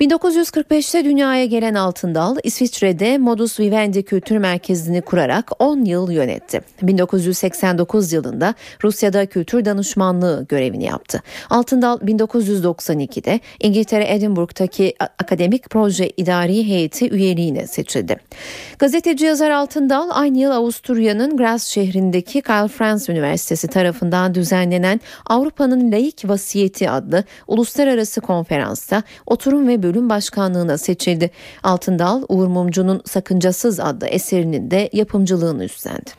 1945'te 0.00 1.04
dünyaya 1.04 1.44
gelen 1.44 1.74
Altındal, 1.74 2.36
İsviçre'de 2.42 3.18
Modus 3.18 3.60
Vivendi 3.60 4.02
Kültür 4.02 4.36
Merkezi'ni 4.36 5.02
kurarak 5.02 5.50
10 5.58 5.84
yıl 5.84 6.10
yönetti. 6.10 6.60
1989 6.82 8.12
yılında 8.12 8.54
Rusya'da 8.84 9.26
kültür 9.26 9.64
danışmanlığı 9.64 10.46
görevini 10.48 10.84
yaptı. 10.84 11.22
Altındal 11.50 12.00
1992'de 12.00 13.40
İngiltere 13.60 14.14
Edinburgh'taki 14.14 14.94
Akademik 15.00 15.70
Proje 15.70 16.10
İdari 16.16 16.68
Heyeti 16.68 17.10
üyeliğine 17.10 17.66
seçildi. 17.66 18.16
Gazeteci 18.78 19.24
yazar 19.24 19.50
Altındal 19.50 20.08
aynı 20.12 20.38
yıl 20.38 20.50
Avusturya'nın 20.50 21.36
Graz 21.36 21.62
şehrindeki 21.62 22.42
Karl 22.42 22.68
Franz 22.68 23.08
Üniversitesi 23.08 23.68
tarafından 23.68 24.11
düzenlenen 24.34 25.00
Avrupa'nın 25.26 25.92
Laik 25.92 26.28
Vasiyeti 26.28 26.90
adlı 26.90 27.24
uluslararası 27.48 28.20
konferansta 28.20 29.02
oturum 29.26 29.68
ve 29.68 29.82
bölüm 29.82 30.10
başkanlığına 30.10 30.78
seçildi. 30.78 31.30
Altındal 31.62 32.22
Uğur 32.28 32.46
Mumcu'nun 32.46 33.02
Sakıncasız 33.04 33.80
adlı 33.80 34.06
eserinin 34.06 34.70
de 34.70 34.90
yapımcılığını 34.92 35.64
üstlendi. 35.64 36.10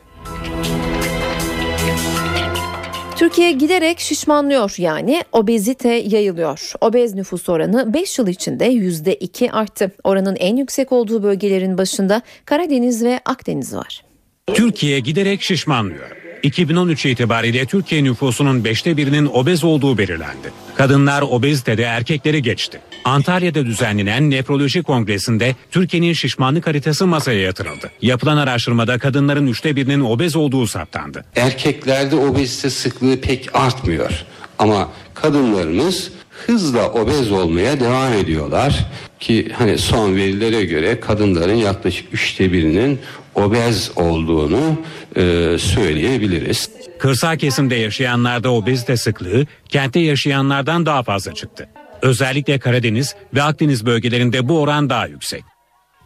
Türkiye 3.16 3.52
giderek 3.52 4.00
şişmanlıyor 4.00 4.74
yani 4.78 5.22
obezite 5.32 5.88
yayılıyor. 5.88 6.72
Obez 6.80 7.14
nüfus 7.14 7.48
oranı 7.48 7.94
5 7.94 8.18
yıl 8.18 8.28
içinde 8.28 8.66
%2 8.72 9.50
arttı. 9.50 9.90
Oranın 10.04 10.36
en 10.36 10.56
yüksek 10.56 10.92
olduğu 10.92 11.22
bölgelerin 11.22 11.78
başında 11.78 12.22
Karadeniz 12.44 13.04
ve 13.04 13.20
Akdeniz 13.24 13.76
var. 13.76 14.04
Türkiye 14.46 15.00
giderek 15.00 15.42
şişmanlıyor. 15.42 16.23
2013 16.44 17.06
itibariyle 17.06 17.66
Türkiye 17.66 18.04
nüfusunun 18.04 18.64
beşte 18.64 18.96
birinin 18.96 19.26
obez 19.26 19.64
olduğu 19.64 19.98
belirlendi. 19.98 20.52
Kadınlar 20.74 21.22
obezitede 21.22 21.82
erkekleri 21.82 22.42
geçti. 22.42 22.80
Antalya'da 23.04 23.66
düzenlenen 23.66 24.30
nefroloji 24.30 24.82
kongresinde 24.82 25.56
Türkiye'nin 25.70 26.12
şişmanlık 26.12 26.66
haritası 26.66 27.06
masaya 27.06 27.40
yatırıldı. 27.40 27.90
Yapılan 28.02 28.36
araştırmada 28.36 28.98
kadınların 28.98 29.46
üçte 29.46 29.76
birinin 29.76 30.00
obez 30.00 30.36
olduğu 30.36 30.66
saptandı. 30.66 31.24
Erkeklerde 31.36 32.16
obezite 32.16 32.70
sıklığı 32.70 33.20
pek 33.20 33.54
artmıyor 33.54 34.24
ama 34.58 34.88
kadınlarımız 35.14 36.10
hızla 36.46 36.90
obez 36.90 37.32
olmaya 37.32 37.80
devam 37.80 38.12
ediyorlar 38.12 38.86
ki 39.20 39.48
hani 39.58 39.78
son 39.78 40.16
verilere 40.16 40.64
göre 40.64 41.00
kadınların 41.00 41.54
yaklaşık 41.54 42.14
üçte 42.14 42.52
birinin 42.52 43.00
obez 43.34 43.90
olduğunu 43.96 44.76
e, 45.16 45.56
söyleyebiliriz. 45.58 46.70
Kırsal 46.98 47.36
kesimde 47.36 47.74
yaşayanlarda 47.74 48.52
obezite 48.52 48.96
sıklığı 48.96 49.46
kentte 49.68 50.00
yaşayanlardan 50.00 50.86
daha 50.86 51.02
fazla 51.02 51.34
çıktı. 51.34 51.68
Özellikle 52.02 52.58
Karadeniz 52.58 53.14
ve 53.34 53.42
Akdeniz 53.42 53.86
bölgelerinde 53.86 54.48
bu 54.48 54.60
oran 54.60 54.90
daha 54.90 55.06
yüksek. 55.06 55.44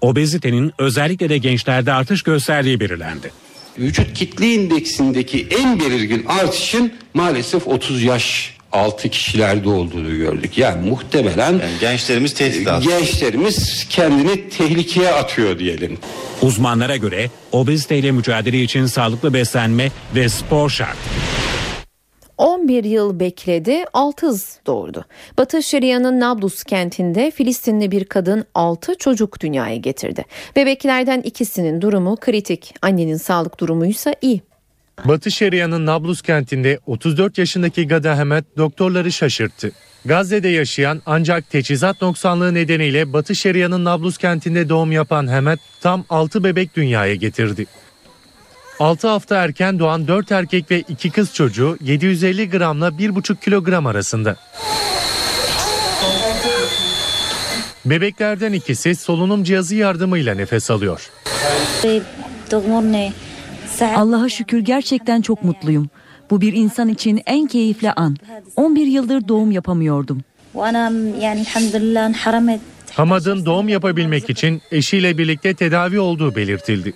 Obezitenin 0.01 0.73
özellikle 0.79 1.29
de 1.29 1.39
gençlerde 1.39 1.93
artış 1.93 2.23
gösterdiği 2.23 2.81
belirlendi. 2.81 3.31
vücut 3.79 4.15
kitle 4.15 4.55
indeksindeki 4.55 5.49
en 5.59 5.81
belirgin 5.81 6.27
artışın 6.27 6.93
maalesef 7.15 7.67
30 7.67 8.03
yaş 8.03 8.58
altı 8.73 9.09
kişilerde 9.09 9.69
olduğunu 9.69 10.17
gördük. 10.17 10.59
Yani 10.59 10.91
muhtemelen 10.91 11.53
yani 11.53 11.79
gençlerimiz 11.81 12.35
tehdit 12.35 12.69
altında. 12.69 12.99
Gençlerimiz 12.99 13.87
kendini 13.89 14.49
tehlikeye 14.49 15.11
atıyor 15.11 15.59
diyelim. 15.59 15.99
Uzmanlara 16.43 16.97
göre 16.97 17.31
obeziteyle 17.53 18.11
mücadele 18.11 18.63
için 18.63 18.87
sağlıklı 18.87 19.35
beslenme 19.35 19.91
ve 20.15 20.29
spor 20.29 20.71
şart. 20.71 20.97
11 22.39 22.85
yıl 22.85 23.21
bekledi, 23.21 23.85
6 23.93 24.27
hız 24.27 24.59
doğurdu. 24.67 25.05
Batı 25.39 25.63
Şeria'nın 25.63 26.21
Nablus 26.21 26.65
kentinde 26.65 27.31
Filistinli 27.31 27.91
bir 27.91 28.05
kadın 28.05 28.45
6 28.55 28.99
çocuk 28.99 29.41
dünyaya 29.41 29.77
getirdi. 29.77 30.25
Bebeklerden 30.57 31.21
ikisinin 31.21 31.81
durumu 31.81 32.17
kritik, 32.17 32.75
annenin 32.83 33.17
sağlık 33.17 33.61
durumuysa 33.61 34.15
iyi. 34.23 34.48
Batı 35.05 35.31
Şeria'nın 35.31 35.87
Nablus 35.87 36.23
kentinde 36.23 36.79
34 36.87 37.39
yaşındaki 37.39 37.89
Gada 37.89 38.19
Hemet 38.19 38.45
doktorları 38.57 39.13
şaşırttı. 39.13 39.73
Gazze'de 40.05 40.49
yaşayan 40.49 41.03
ancak 41.07 41.51
teçhizat 41.51 42.03
noksanlığı 42.03 42.55
nedeniyle 42.55 43.13
Batı 43.13 43.35
Şeria'nın 43.35 43.85
Nablus 43.85 44.19
kentinde 44.19 44.69
doğum 44.69 44.93
yapan 44.93 45.29
Hemet 45.29 45.61
tam 45.81 46.05
6 46.09 46.45
bebek 46.45 46.77
dünyaya 46.77 47.15
getirdi. 47.15 47.67
6 48.79 49.09
hafta 49.09 49.37
erken 49.37 49.79
doğan 49.79 50.09
4 50.09 50.33
erkek 50.33 50.71
ve 50.71 50.81
2 50.81 51.11
kız 51.11 51.35
çocuğu 51.35 51.79
750 51.81 52.51
gramla 52.51 52.89
1,5 52.89 53.41
kilogram 53.41 53.87
arasında. 53.87 54.37
Bebeklerden 57.85 58.53
ikisi 58.53 58.95
solunum 58.95 59.45
cihazı 59.45 59.75
yardımıyla 59.75 60.35
nefes 60.35 60.71
alıyor. 60.71 61.11
Allah'a 63.87 64.29
şükür 64.29 64.59
gerçekten 64.59 65.21
çok 65.21 65.45
mutluyum. 65.45 65.89
Bu 66.31 66.41
bir 66.41 66.53
insan 66.53 66.89
için 66.89 67.21
en 67.27 67.47
keyifli 67.47 67.93
an. 67.93 68.17
11 68.57 68.87
yıldır 68.87 69.29
doğum 69.29 69.51
yapamıyordum. 69.51 70.21
Hamad'ın 72.95 73.47
doğum 73.47 73.69
yapabilmek 73.69 74.31
için 74.31 74.63
eşiyle 74.71 75.19
birlikte 75.19 75.55
tedavi 75.55 76.01
olduğu 76.01 76.37
belirtildi. 76.37 76.95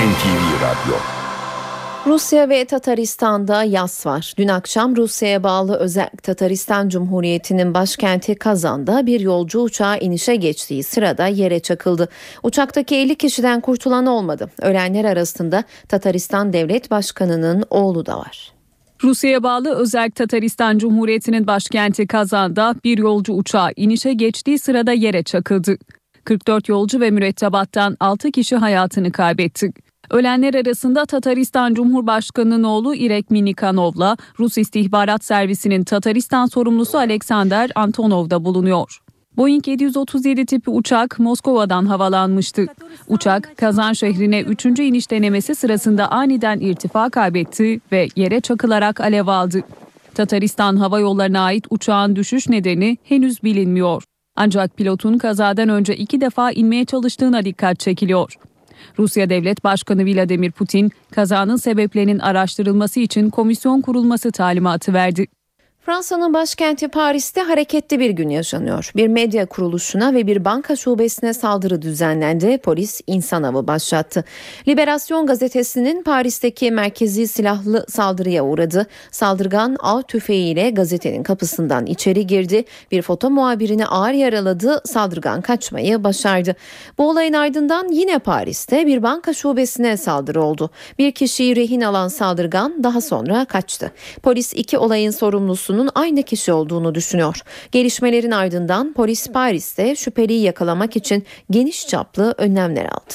NTV 0.00 0.62
Radyo 0.62 1.19
Rusya 2.06 2.48
ve 2.48 2.64
Tataristan'da 2.64 3.64
yas 3.64 4.06
var. 4.06 4.34
Dün 4.38 4.48
akşam 4.48 4.96
Rusya'ya 4.96 5.42
bağlı 5.42 5.76
özel 5.76 6.10
Tataristan 6.22 6.88
Cumhuriyeti'nin 6.88 7.74
başkenti 7.74 8.34
Kazan'da 8.34 9.06
bir 9.06 9.20
yolcu 9.20 9.60
uçağı 9.60 9.98
inişe 9.98 10.36
geçtiği 10.36 10.82
sırada 10.82 11.26
yere 11.26 11.60
çakıldı. 11.60 12.08
Uçaktaki 12.42 12.96
50 12.96 13.14
kişiden 13.14 13.60
kurtulan 13.60 14.06
olmadı. 14.06 14.50
Ölenler 14.62 15.04
arasında 15.04 15.64
Tataristan 15.88 16.52
Devlet 16.52 16.90
Başkanı'nın 16.90 17.64
oğlu 17.70 18.06
da 18.06 18.18
var. 18.18 18.52
Rusya'ya 19.02 19.42
bağlı 19.42 19.74
Özerk 19.74 20.14
Tataristan 20.14 20.78
Cumhuriyeti'nin 20.78 21.46
başkenti 21.46 22.06
Kazan'da 22.06 22.74
bir 22.84 22.98
yolcu 22.98 23.32
uçağı 23.32 23.70
inişe 23.76 24.12
geçtiği 24.12 24.58
sırada 24.58 24.92
yere 24.92 25.22
çakıldı. 25.22 25.76
44 26.24 26.68
yolcu 26.68 27.00
ve 27.00 27.10
mürettebattan 27.10 27.96
6 28.00 28.30
kişi 28.30 28.56
hayatını 28.56 29.12
kaybetti. 29.12 29.72
Ölenler 30.10 30.54
arasında 30.54 31.06
Tataristan 31.06 31.74
Cumhurbaşkanı'nın 31.74 32.62
oğlu 32.62 32.94
İrek 32.94 33.30
Minikanov'la 33.30 34.16
Rus 34.38 34.58
İstihbarat 34.58 35.24
Servisi'nin 35.24 35.84
Tataristan 35.84 36.46
sorumlusu 36.46 36.98
Alexander 36.98 37.70
Antonov 37.74 38.30
da 38.30 38.44
bulunuyor. 38.44 38.98
Boeing 39.36 39.68
737 39.68 40.46
tipi 40.46 40.70
uçak 40.70 41.18
Moskova'dan 41.18 41.86
havalanmıştı. 41.86 42.66
Uçak 43.08 43.56
Kazan 43.56 43.92
şehrine 43.92 44.40
3. 44.40 44.64
iniş 44.64 45.10
denemesi 45.10 45.54
sırasında 45.54 46.10
aniden 46.10 46.60
irtifa 46.60 47.10
kaybetti 47.10 47.80
ve 47.92 48.08
yere 48.16 48.40
çakılarak 48.40 49.00
alev 49.00 49.26
aldı. 49.26 49.62
Tataristan 50.14 50.76
Hava 50.76 51.00
Yolları'na 51.00 51.40
ait 51.40 51.64
uçağın 51.70 52.16
düşüş 52.16 52.48
nedeni 52.48 52.98
henüz 53.04 53.42
bilinmiyor. 53.42 54.02
Ancak 54.36 54.76
pilotun 54.76 55.18
kazadan 55.18 55.68
önce 55.68 55.96
iki 55.96 56.20
defa 56.20 56.50
inmeye 56.50 56.84
çalıştığına 56.84 57.44
dikkat 57.44 57.80
çekiliyor. 57.80 58.36
Rusya 58.98 59.30
Devlet 59.30 59.64
Başkanı 59.64 60.06
Vladimir 60.06 60.50
Putin 60.50 60.90
kazanın 61.10 61.56
sebeplerinin 61.56 62.18
araştırılması 62.18 63.00
için 63.00 63.30
komisyon 63.30 63.80
kurulması 63.80 64.32
talimatı 64.32 64.94
verdi. 64.94 65.26
Fransa'nın 65.82 66.34
başkenti 66.34 66.88
Paris'te 66.88 67.40
hareketli 67.40 68.00
bir 68.00 68.10
gün 68.10 68.28
yaşanıyor. 68.28 68.92
Bir 68.96 69.08
medya 69.08 69.46
kuruluşuna 69.46 70.14
ve 70.14 70.26
bir 70.26 70.44
banka 70.44 70.76
şubesine 70.76 71.34
saldırı 71.34 71.82
düzenlendi. 71.82 72.58
Polis 72.58 73.00
insan 73.06 73.42
avı 73.42 73.66
başlattı. 73.66 74.24
Liberasyon 74.68 75.26
gazetesinin 75.26 76.02
Paris'teki 76.02 76.70
merkezi 76.70 77.28
silahlı 77.28 77.86
saldırıya 77.88 78.44
uğradı. 78.44 78.86
Saldırgan 79.10 79.76
av 79.80 80.02
tüfeğiyle 80.02 80.70
gazetenin 80.70 81.22
kapısından 81.22 81.86
içeri 81.86 82.26
girdi. 82.26 82.64
Bir 82.90 83.02
foto 83.02 83.30
muhabirini 83.30 83.86
ağır 83.86 84.12
yaraladı. 84.12 84.80
Saldırgan 84.84 85.40
kaçmayı 85.40 86.04
başardı. 86.04 86.56
Bu 86.98 87.08
olayın 87.08 87.32
ardından 87.32 87.88
yine 87.88 88.18
Paris'te 88.18 88.86
bir 88.86 89.02
banka 89.02 89.34
şubesine 89.34 89.96
saldırı 89.96 90.42
oldu. 90.42 90.70
Bir 90.98 91.12
kişiyi 91.12 91.56
rehin 91.56 91.80
alan 91.80 92.08
saldırgan 92.08 92.84
daha 92.84 93.00
sonra 93.00 93.44
kaçtı. 93.44 93.92
Polis 94.22 94.54
iki 94.54 94.78
olayın 94.78 95.10
sorumlusu 95.10 95.69
suçlusunun 95.70 95.90
aynı 95.94 96.22
kişi 96.22 96.52
olduğunu 96.52 96.94
düşünüyor. 96.94 97.42
Gelişmelerin 97.72 98.30
ardından 98.30 98.92
polis 98.92 99.28
Paris'te 99.28 99.96
şüpheliyi 99.96 100.42
yakalamak 100.42 100.96
için 100.96 101.24
geniş 101.50 101.86
çaplı 101.86 102.34
önlemler 102.38 102.84
aldı. 102.84 103.14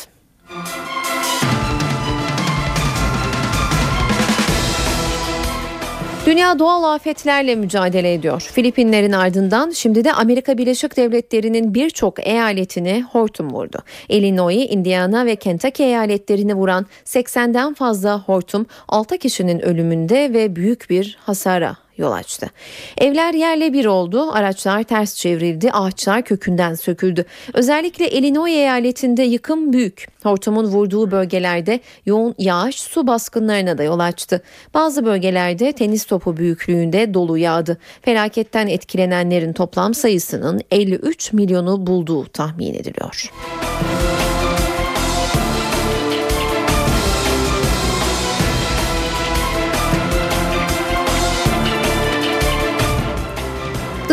Dünya 6.26 6.60
doğal 6.60 6.96
afetlerle 6.96 7.56
mücadele 7.56 8.14
ediyor. 8.14 8.42
Filipinlerin 8.42 9.12
ardından 9.12 9.72
şimdi 9.72 10.04
de 10.04 10.14
Amerika 10.14 10.58
Birleşik 10.58 10.98
Devletleri'nin 10.98 11.74
birçok 11.74 12.28
eyaletini 12.28 13.04
hortum 13.12 13.52
vurdu. 13.52 13.78
Illinois, 14.10 14.68
Indiana 14.70 15.26
ve 15.26 15.36
Kentucky 15.36 15.90
eyaletlerini 15.90 16.54
vuran 16.56 16.86
80'den 17.06 17.74
fazla 17.74 18.20
hortum 18.20 18.66
6 18.88 19.18
kişinin 19.18 19.60
ölümünde 19.60 20.34
ve 20.34 20.56
büyük 20.56 20.90
bir 20.90 21.18
hasara 21.22 21.85
yol 21.98 22.12
açtı. 22.12 22.50
Evler 22.98 23.34
yerle 23.34 23.74
bir 23.74 23.86
oldu, 23.86 24.32
araçlar 24.32 24.84
ters 24.84 25.16
çevrildi, 25.16 25.72
ağaçlar 25.72 26.22
kökünden 26.22 26.74
söküldü. 26.74 27.26
Özellikle 27.54 28.10
Illinois 28.10 28.54
eyaletinde 28.54 29.24
yıkım 29.24 29.74
büyük. 29.74 30.08
Hortumun 30.24 30.66
vurduğu 30.66 31.12
bölgelerde 31.12 31.80
yoğun 32.06 32.36
yağış 32.38 32.82
su 32.82 33.08
baskınlarına 33.08 33.78
da 33.78 33.84
yol 33.84 34.00
açtı. 34.00 34.42
Bazı 34.74 35.06
bölgelerde 35.06 35.72
tenis 35.72 36.06
topu 36.06 36.38
büyüklüğünde 36.38 37.14
dolu 37.14 37.38
yağdı. 37.38 37.78
Felaketten 38.02 38.68
etkilenenlerin 38.68 39.54
toplam 39.54 39.94
sayısının 39.94 40.62
53 40.72 41.34
milyonu 41.34 41.88
bulduğu 41.88 42.26
tahmin 42.26 42.74
ediliyor. 42.74 43.32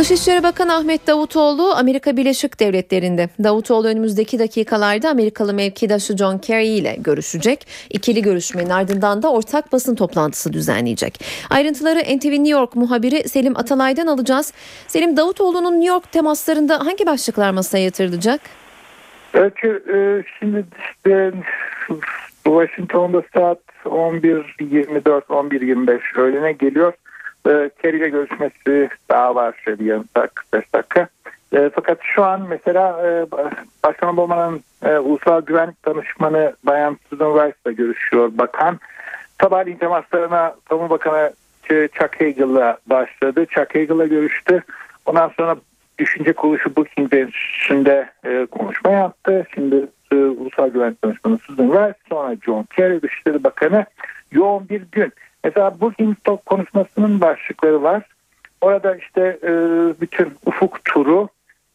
Dışişleri 0.03 0.43
Bakanı 0.43 0.75
Ahmet 0.75 1.07
Davutoğlu 1.07 1.75
Amerika 1.75 2.17
Birleşik 2.17 2.61
Devletleri'nde. 2.61 3.29
Davutoğlu 3.45 3.89
önümüzdeki 3.89 4.39
dakikalarda 4.39 5.11
Amerikalı 5.11 5.55
mevkidaşı 5.55 6.17
John 6.17 6.39
Kerry 6.39 6.67
ile 6.67 6.97
görüşecek. 6.99 7.67
İkili 7.91 8.23
görüşmenin 8.23 8.71
ardından 8.71 9.23
da 9.23 9.33
ortak 9.33 9.73
basın 9.73 9.95
toplantısı 9.95 10.53
düzenleyecek. 10.53 11.21
Ayrıntıları 11.51 11.99
NTV 11.99 12.31
New 12.31 12.49
York 12.49 12.77
muhabiri 12.77 13.29
Selim 13.29 13.57
Atalay'dan 13.57 14.07
alacağız. 14.07 14.53
Selim 14.87 15.17
Davutoğlu'nun 15.17 15.73
New 15.73 15.89
York 15.89 16.13
temaslarında 16.13 16.87
hangi 16.87 17.07
başlıklar 17.07 17.51
masaya 17.51 17.85
yatırılacak? 17.85 18.41
Öykü 19.35 19.83
e, 19.95 19.97
şimdi 20.39 20.65
işte 20.91 21.33
Washington'da 22.45 23.23
saat 23.35 23.59
11.24-11.25 23.85 26.21
öğlene 26.21 26.53
geliyor. 26.53 26.93
E, 27.47 27.71
Kerry 27.83 27.97
ile 27.97 28.09
görüşmesi 28.09 28.89
daha 29.09 29.35
var 29.35 29.55
bir 29.67 29.85
yarım 29.85 30.05
saat 30.17 30.35
45 30.35 30.75
dakika. 30.75 31.09
E, 31.53 31.71
fakat 31.75 31.99
şu 32.03 32.25
an 32.25 32.47
mesela 32.49 33.07
e, 33.07 33.27
Başkan 33.85 34.09
Obama'nın 34.09 34.63
e, 34.85 34.99
ulusal 34.99 35.41
güvenlik 35.41 35.87
danışmanı 35.87 36.57
Bayan 36.65 36.99
Susan 37.11 37.35
Rice 37.35 37.57
ile 37.67 37.73
görüşüyor 37.73 38.31
bakan. 38.35 38.79
Sabahleyin 39.41 39.77
temaslarına 39.77 40.55
Savunma 40.69 40.91
Bakanı 40.91 41.33
Chuck 41.69 42.21
Hagel'la 42.21 42.79
başladı. 42.87 43.47
Chuck 43.47 43.75
Hagel'la 43.75 44.07
görüştü. 44.07 44.63
Ondan 45.07 45.33
sonra 45.37 45.57
düşünce 45.99 46.33
kuruluşu 46.33 46.77
Brookings 46.77 47.13
Enstitüsü'nde 47.13 48.11
e, 48.25 48.47
konuşma 48.47 48.91
yaptı. 48.91 49.47
Şimdi 49.55 49.87
e, 50.13 50.15
Ulusal 50.17 50.69
Güvenlik 50.69 51.05
Danışmanı 51.05 51.39
Susan 51.39 51.69
Rice, 51.69 51.99
sonra 52.09 52.37
John 52.45 52.67
Kerry 52.77 53.03
Dışişleri 53.03 53.45
Bakanı 53.45 53.87
yoğun 54.33 54.69
bir 54.69 54.83
gün. 54.93 55.13
Mesela 55.45 55.81
Booking 55.81 56.17
Talk 56.25 56.47
konuşmasının 56.47 57.21
başlıkları 57.21 57.83
var. 57.83 58.03
Orada 58.61 58.97
işte 58.97 59.39
e, 59.43 59.51
bütün 60.01 60.33
ufuk 60.47 60.85
turu 60.85 61.29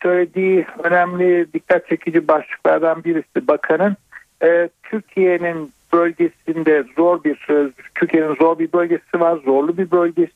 söylediği 0.03 0.65
önemli 0.83 1.53
dikkat 1.53 1.87
çekici 1.87 2.27
başlıklardan 2.27 3.03
birisi 3.03 3.47
bakanın 3.47 3.97
e, 4.43 4.69
Türkiye'nin 4.83 5.71
bölgesinde 5.93 6.83
zor 6.95 7.23
bir 7.23 7.47
Türkiye'nin 7.95 8.35
zor 8.35 8.59
bir 8.59 8.73
bölgesi 8.73 9.19
var, 9.19 9.37
zorlu 9.45 9.77
bir 9.77 9.91
bölgesi 9.91 10.31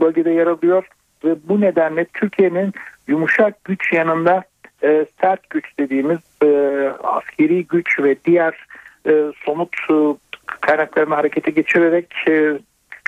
bölgede 0.00 0.30
yer 0.30 0.46
alıyor 0.46 0.88
ve 1.24 1.36
bu 1.48 1.60
nedenle 1.60 2.04
Türkiye'nin 2.04 2.72
yumuşak 3.08 3.64
güç 3.64 3.92
yanında 3.92 4.44
e, 4.82 5.06
sert 5.20 5.50
güç 5.50 5.78
dediğimiz 5.78 6.18
e, 6.42 6.48
askeri 7.02 7.66
güç 7.66 7.98
ve 7.98 8.16
diğer 8.24 8.66
e, 9.06 9.12
somut 9.44 9.76
e, 9.90 9.94
kaynaklarını 10.60 11.14
harekete 11.14 11.50
geçirerek 11.50 12.14
e, 12.28 12.58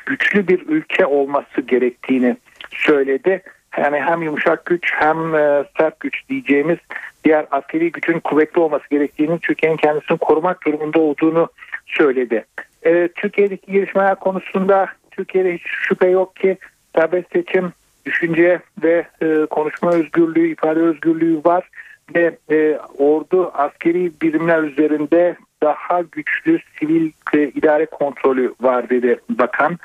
güçlü 0.06 0.48
bir 0.48 0.66
ülke 0.68 1.06
olması 1.06 1.60
gerektiğini 1.60 2.36
söyledi. 2.70 3.42
Yani 3.78 4.00
hem 4.00 4.22
yumuşak 4.22 4.66
güç 4.66 4.92
hem 4.92 5.34
e, 5.34 5.64
sert 5.78 6.00
güç 6.00 6.28
diyeceğimiz 6.28 6.78
diğer 7.24 7.46
askeri 7.50 7.92
gücün 7.92 8.20
kuvvetli 8.20 8.60
olması 8.60 8.84
gerektiğini 8.90 9.38
Türkiye'nin 9.38 9.76
kendisini 9.76 10.18
korumak 10.18 10.66
durumunda 10.66 11.00
olduğunu 11.00 11.48
söyledi. 11.86 12.44
E, 12.82 13.08
Türkiye'deki 13.08 13.72
gelişmeler 13.72 14.14
konusunda 14.14 14.86
Türkiye'de 15.10 15.54
hiç 15.54 15.62
şüphe 15.66 16.08
yok 16.08 16.36
ki 16.36 16.56
serbest 16.94 17.32
seçim, 17.32 17.72
düşünce 18.06 18.60
ve 18.82 19.06
e, 19.22 19.46
konuşma 19.46 19.92
özgürlüğü, 19.92 20.48
ifade 20.48 20.80
özgürlüğü 20.80 21.40
var 21.44 21.68
ve 22.14 22.78
ordu 22.98 23.50
askeri 23.54 24.12
birimler 24.22 24.62
üzerinde 24.62 25.36
daha 25.62 26.02
güçlü 26.12 26.58
sivil 26.78 27.12
e, 27.34 27.42
idare 27.42 27.86
kontrolü 27.86 28.54
var 28.60 28.88
dedi 28.88 29.20
bakan. 29.30 29.78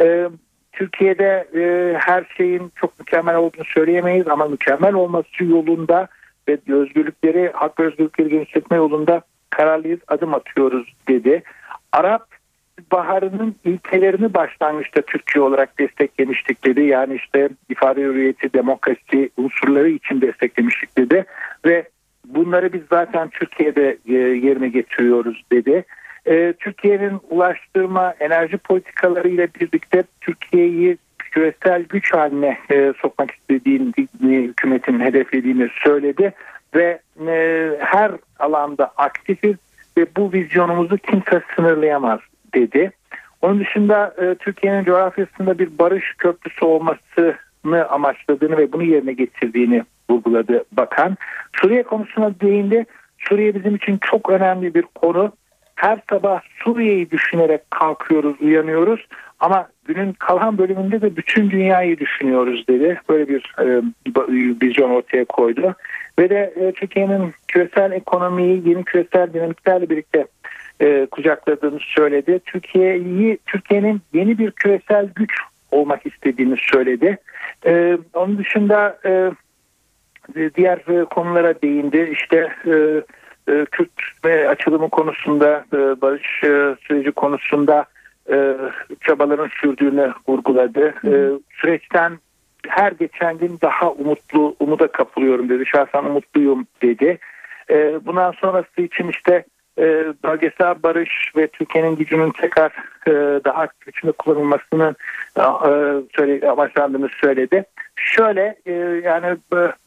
E, 0.00 0.28
Türkiye'de 0.72 1.48
e, 1.54 1.94
her 1.98 2.24
şeyin 2.36 2.72
çok 2.76 2.98
mükemmel 2.98 3.36
olduğunu 3.36 3.64
söyleyemeyiz 3.64 4.28
ama 4.28 4.48
mükemmel 4.48 4.94
olması 4.94 5.44
yolunda 5.44 6.08
ve 6.48 6.58
özgürlükleri, 6.68 7.50
hak 7.54 7.80
ve 7.80 7.84
özgürlükleri 7.84 8.28
genişletme 8.28 8.76
yolunda 8.76 9.22
kararlıyız, 9.50 10.00
adım 10.08 10.34
atıyoruz 10.34 10.94
dedi. 11.08 11.42
Arap 11.92 12.26
Baharı'nın 12.92 13.54
ilkelerini 13.64 14.34
başlangıçta 14.34 15.02
Türkiye 15.02 15.44
olarak 15.44 15.78
desteklemiştik 15.78 16.64
dedi. 16.64 16.80
Yani 16.80 17.14
işte 17.14 17.48
ifade 17.68 18.02
hürriyeti, 18.02 18.52
demokrasi 18.52 19.30
unsurları 19.36 19.88
için 19.88 20.20
desteklemiştik 20.20 20.98
dedi. 20.98 21.24
Ve 21.64 21.88
bunları 22.34 22.72
biz 22.72 22.82
zaten 22.90 23.28
Türkiye'de 23.28 23.98
e, 24.08 24.14
yerine 24.14 24.68
getiriyoruz 24.68 25.42
dedi. 25.52 25.84
E, 26.26 26.52
Türkiye'nin 26.52 27.20
ulaştırma 27.30 28.14
enerji 28.20 28.56
politikaları 28.56 29.28
ile 29.28 29.48
birlikte 29.60 30.02
Türkiye'yi 30.20 30.98
küresel 31.18 31.82
güç 31.82 32.12
haline 32.12 32.58
e, 32.70 32.92
sokmak 33.02 33.30
istediğini 33.30 33.92
hükümetin 34.22 35.00
hedeflediğini 35.00 35.68
söyledi 35.84 36.32
ve 36.74 37.00
her 37.78 38.12
alanda 38.38 38.92
aktifiz 38.96 39.56
ve 39.96 40.06
bu 40.16 40.32
vizyonumuzu 40.32 40.98
kimse 40.98 41.42
sınırlayamaz 41.56 42.20
dedi. 42.54 42.90
Onun 43.42 43.60
dışında 43.60 44.14
e, 44.18 44.34
Türkiye'nin 44.34 44.84
coğrafyasında 44.84 45.58
bir 45.58 45.78
barış 45.78 46.14
köprüsü 46.18 46.64
olmasını 47.68 47.88
amaçladığını 47.88 48.58
ve 48.58 48.72
bunu 48.72 48.82
yerine 48.82 49.12
getirdiğini 49.12 49.82
vurguladı 50.10 50.64
bakan. 50.72 51.16
Suriye 51.60 51.82
konusuna 51.82 52.40
değindi. 52.40 52.86
Suriye 53.18 53.54
bizim 53.54 53.74
için 53.74 53.98
çok 54.00 54.30
önemli 54.30 54.74
bir 54.74 54.84
konu. 54.94 55.32
Her 55.74 55.98
sabah 56.10 56.40
Suriye'yi 56.64 57.10
düşünerek 57.10 57.70
kalkıyoruz, 57.70 58.40
uyanıyoruz. 58.40 59.06
Ama 59.40 59.68
günün 59.84 60.12
kalan 60.12 60.58
bölümünde 60.58 61.00
de 61.00 61.16
bütün 61.16 61.50
dünyayı 61.50 61.98
düşünüyoruz 61.98 62.68
dedi. 62.68 63.00
Böyle 63.08 63.28
bir 63.28 63.54
e, 63.60 63.82
vizyon 64.62 64.90
ortaya 64.90 65.24
koydu. 65.24 65.74
Ve 66.18 66.30
de 66.30 66.54
e, 66.56 66.72
Türkiye'nin 66.72 67.32
küresel 67.48 67.92
ekonomiyi 67.92 68.68
yeni 68.68 68.84
küresel 68.84 69.32
dinamiklerle 69.32 69.90
birlikte 69.90 70.26
e, 70.80 71.06
kucakladığını 71.10 71.78
söyledi. 71.80 72.40
Türkiye'yi 72.44 73.38
Türkiye'nin 73.46 74.00
yeni 74.12 74.38
bir 74.38 74.50
küresel 74.50 75.08
güç 75.14 75.32
olmak 75.70 76.06
istediğini 76.06 76.56
söyledi. 76.56 77.18
E, 77.66 77.98
onun 78.14 78.38
dışında 78.38 78.98
e, 79.04 79.30
diğer 80.54 80.78
e, 80.78 81.04
konulara 81.04 81.62
değindi. 81.62 82.10
İşte 82.12 82.52
e, 82.66 82.72
e, 83.52 83.64
Kürt 83.64 83.90
ve 84.24 84.48
açılımı 84.48 84.88
konusunda, 84.88 85.64
e, 85.72 85.76
barış 85.76 86.44
e, 86.44 86.76
süreci 86.80 87.12
konusunda 87.12 87.84
e, 88.30 88.56
çabaların 89.00 89.48
sürdüğünü 89.60 90.12
vurguladı. 90.28 90.94
E, 91.04 91.12
süreçten 91.50 92.18
her 92.68 92.92
geçen 92.92 93.38
gün 93.38 93.58
daha 93.62 93.92
umutlu, 93.92 94.56
umuda 94.60 94.86
kapılıyorum 94.86 95.48
dedi. 95.48 95.66
Şahsen 95.66 96.04
umutluyum 96.04 96.66
dedi. 96.82 97.18
E, 97.70 98.06
bundan 98.06 98.32
sonrası 98.32 98.82
için 98.82 99.08
işte 99.08 99.44
e, 99.78 100.14
bölgesel 100.24 100.82
barış 100.82 101.32
ve 101.36 101.46
Türkiye'nin 101.46 101.96
gücünün 101.96 102.30
tekrar 102.30 102.72
e, 103.06 103.44
daha 103.44 103.68
güçlü 103.80 104.12
kullanılmasını 104.12 104.94
e, 105.38 105.44
söyle, 106.16 106.50
amaçlandığını 106.50 107.08
söyledi. 107.20 107.64
Şöyle 107.96 108.56
e, 108.66 108.72
yani 109.04 109.36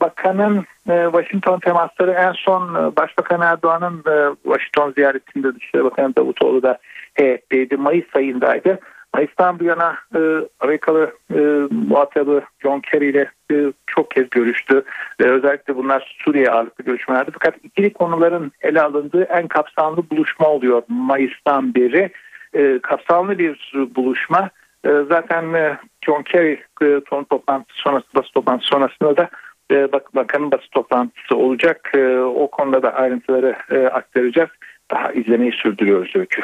bakanın 0.01 0.65
e, 0.89 1.03
Washington 1.11 1.59
temasları 1.59 2.11
en 2.11 2.31
son 2.31 2.75
e, 2.75 2.95
Başbakan 2.95 3.41
Erdoğan'ın 3.41 3.97
e, 3.97 4.35
Washington 4.43 4.91
ziyaretinde 4.91 5.55
Dışişleri 5.55 5.83
Bakanı 5.83 6.15
Davutoğlu 6.15 6.63
da 6.63 6.77
heyetteydi. 7.13 7.77
Mayıs 7.77 8.15
ayındaydı. 8.15 8.79
Mayıs'tan 9.14 9.59
bu 9.59 9.64
yana 9.64 9.97
e, 10.16 10.20
Amerikalı 10.59 11.12
e, 11.34 11.39
muhatabı 11.72 12.41
John 12.59 12.80
Kerry 12.80 13.09
ile 13.09 13.32
e, 13.51 13.55
çok 13.88 14.12
kez 14.12 14.30
görüştü. 14.30 14.84
E, 15.20 15.24
özellikle 15.24 15.76
bunlar 15.76 16.16
Suriye 16.26 16.51
ağırlıklı 16.51 16.84
görüşmelerdi. 16.84 17.32
Fakat 17.34 17.55
ikili 17.64 17.93
konuların 17.93 18.51
ele 18.62 18.82
alındığı 18.82 19.24
en 19.24 19.47
kapsamlı 19.47 20.09
buluşma 20.12 20.47
oluyor 20.47 20.82
Mayıs'tan 20.88 21.76
beri. 21.76 22.12
E, 22.53 22.80
kapsamlı 22.84 23.39
bir 23.39 23.74
buluşma. 23.95 24.49
E, 24.86 24.89
zaten 25.09 25.53
e, 25.53 25.78
John 26.05 26.24
Kerry 26.24 26.64
e, 26.82 27.01
ton 27.05 27.24
toplantısı 27.24 27.82
sonrası, 27.82 28.07
basın 28.16 28.32
toplantısı 28.34 28.70
sonrasında 28.70 29.18
da 29.18 29.30
e, 29.72 29.91
bak, 29.91 30.16
bakanın 30.16 30.51
basın 30.51 30.70
toplantısı 30.72 31.36
olacak. 31.38 31.91
E, 31.95 32.18
o 32.20 32.51
konuda 32.51 32.84
da 32.84 32.93
ayrıntıları 32.93 33.55
e, 33.72 33.78
aktaracağız. 33.78 34.49
Daha 34.91 35.12
izlemeyi 35.12 35.51
sürdürüyoruz 35.51 36.16
Öykü. 36.16 36.41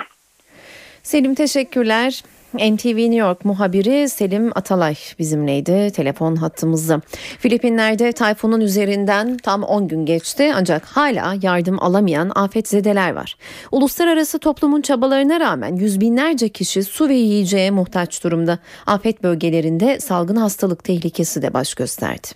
Selim 1.04 1.36
teşekkürler. 1.36 2.24
NTV 2.54 2.98
New 2.98 3.16
York 3.16 3.46
muhabiri 3.46 4.10
Selim 4.10 4.52
Atalay 4.56 4.96
bizimleydi 5.20 5.92
telefon 5.92 6.36
hattımızda. 6.36 7.02
Filipinler'de 7.40 8.12
tayfunun 8.12 8.62
üzerinden 8.62 9.38
tam 9.38 9.64
10 9.64 9.88
gün 9.88 10.06
geçti 10.06 10.52
ancak 10.56 10.86
hala 10.86 11.36
yardım 11.42 11.84
alamayan 11.84 12.32
afetzedeler 12.36 13.14
var. 13.14 13.36
Uluslararası 13.72 14.40
toplumun 14.40 14.82
çabalarına 14.82 15.40
rağmen 15.40 15.76
yüz 15.76 16.02
binlerce 16.02 16.50
kişi 16.50 16.84
su 16.84 17.10
ve 17.10 17.16
yiyeceğe 17.16 17.72
muhtaç 17.72 18.24
durumda. 18.24 18.60
Afet 18.86 19.24
bölgelerinde 19.24 20.00
salgın 20.00 20.36
hastalık 20.36 20.84
tehlikesi 20.84 21.42
de 21.42 21.54
baş 21.54 21.74
gösterdi. 21.74 22.28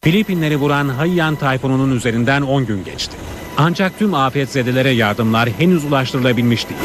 Filipinleri 0.00 0.56
vuran 0.56 0.88
Haiyan 0.88 1.36
tayfununun 1.36 1.96
üzerinden 1.96 2.42
10 2.42 2.66
gün 2.66 2.84
geçti. 2.84 3.16
Ancak 3.56 3.98
tüm 3.98 4.14
afetzedelere 4.14 4.90
yardımlar 4.90 5.48
henüz 5.48 5.84
ulaştırılabilmiş 5.84 6.68
değil. 6.68 6.80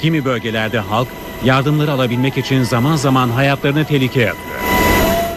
Kimi 0.00 0.24
bölgelerde 0.24 0.78
halk 0.78 1.08
yardımları 1.44 1.92
alabilmek 1.92 2.38
için 2.38 2.62
zaman 2.62 2.96
zaman 2.96 3.28
hayatlarını 3.28 3.84
tehlikeye 3.84 4.30
atıyor. 4.30 4.58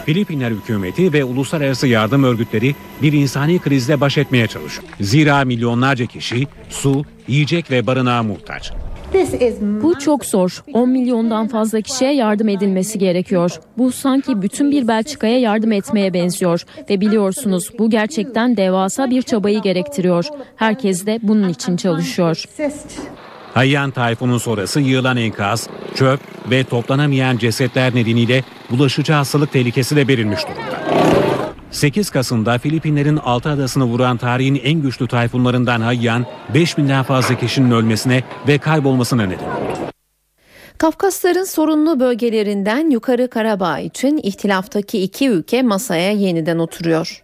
Filipinler 0.06 0.50
hükümeti 0.50 1.12
ve 1.12 1.24
uluslararası 1.24 1.86
yardım 1.86 2.24
örgütleri 2.24 2.74
bir 3.02 3.12
insani 3.12 3.58
krizle 3.58 4.00
baş 4.00 4.18
etmeye 4.18 4.46
çalışıyor. 4.46 4.88
Zira 5.00 5.44
milyonlarca 5.44 6.06
kişi 6.06 6.46
su, 6.68 7.04
yiyecek 7.28 7.70
ve 7.70 7.86
barınağa 7.86 8.22
muhtaç. 8.22 8.72
Bu 9.82 9.98
çok 9.98 10.24
zor. 10.24 10.64
10 10.72 10.88
milyondan 10.88 11.48
fazla 11.48 11.80
kişiye 11.80 12.14
yardım 12.14 12.48
edilmesi 12.48 12.98
gerekiyor. 12.98 13.60
Bu 13.78 13.92
sanki 13.92 14.42
bütün 14.42 14.70
bir 14.70 14.88
Belçika'ya 14.88 15.38
yardım 15.38 15.72
etmeye 15.72 16.14
benziyor. 16.14 16.62
Ve 16.90 17.00
biliyorsunuz 17.00 17.70
bu 17.78 17.90
gerçekten 17.90 18.56
devasa 18.56 19.10
bir 19.10 19.22
çabayı 19.22 19.62
gerektiriyor. 19.62 20.24
Herkes 20.56 21.06
de 21.06 21.18
bunun 21.22 21.48
için 21.48 21.76
çalışıyor. 21.76 22.44
Hayyan 23.54 23.90
tayfunun 23.90 24.38
sonrası 24.38 24.80
yığılan 24.80 25.16
enkaz, 25.16 25.68
çöp 25.94 26.20
ve 26.50 26.64
toplanamayan 26.64 27.38
cesetler 27.38 27.94
nedeniyle 27.94 28.44
bulaşıcı 28.70 29.12
hastalık 29.12 29.52
tehlikesi 29.52 29.96
de 29.96 30.08
verilmiş 30.08 30.40
durumda. 30.42 30.82
8 31.70 32.10
Kasım'da 32.10 32.58
Filipinlerin 32.58 33.16
altı 33.16 33.48
adasını 33.48 33.84
vuran 33.84 34.16
tarihin 34.16 34.60
en 34.64 34.82
güçlü 34.82 35.08
tayfunlarından 35.08 35.80
Hayyan, 35.80 36.26
5000'den 36.54 37.02
fazla 37.02 37.34
kişinin 37.34 37.70
ölmesine 37.70 38.22
ve 38.48 38.58
kaybolmasına 38.58 39.22
neden 39.22 39.44
oldu. 39.44 39.92
Kafkasların 40.78 41.44
sorunlu 41.44 42.00
bölgelerinden 42.00 42.90
Yukarı 42.90 43.30
Karabağ 43.30 43.78
için 43.78 44.20
ihtilaftaki 44.22 45.02
iki 45.02 45.28
ülke 45.28 45.62
masaya 45.62 46.10
yeniden 46.10 46.58
oturuyor. 46.58 47.22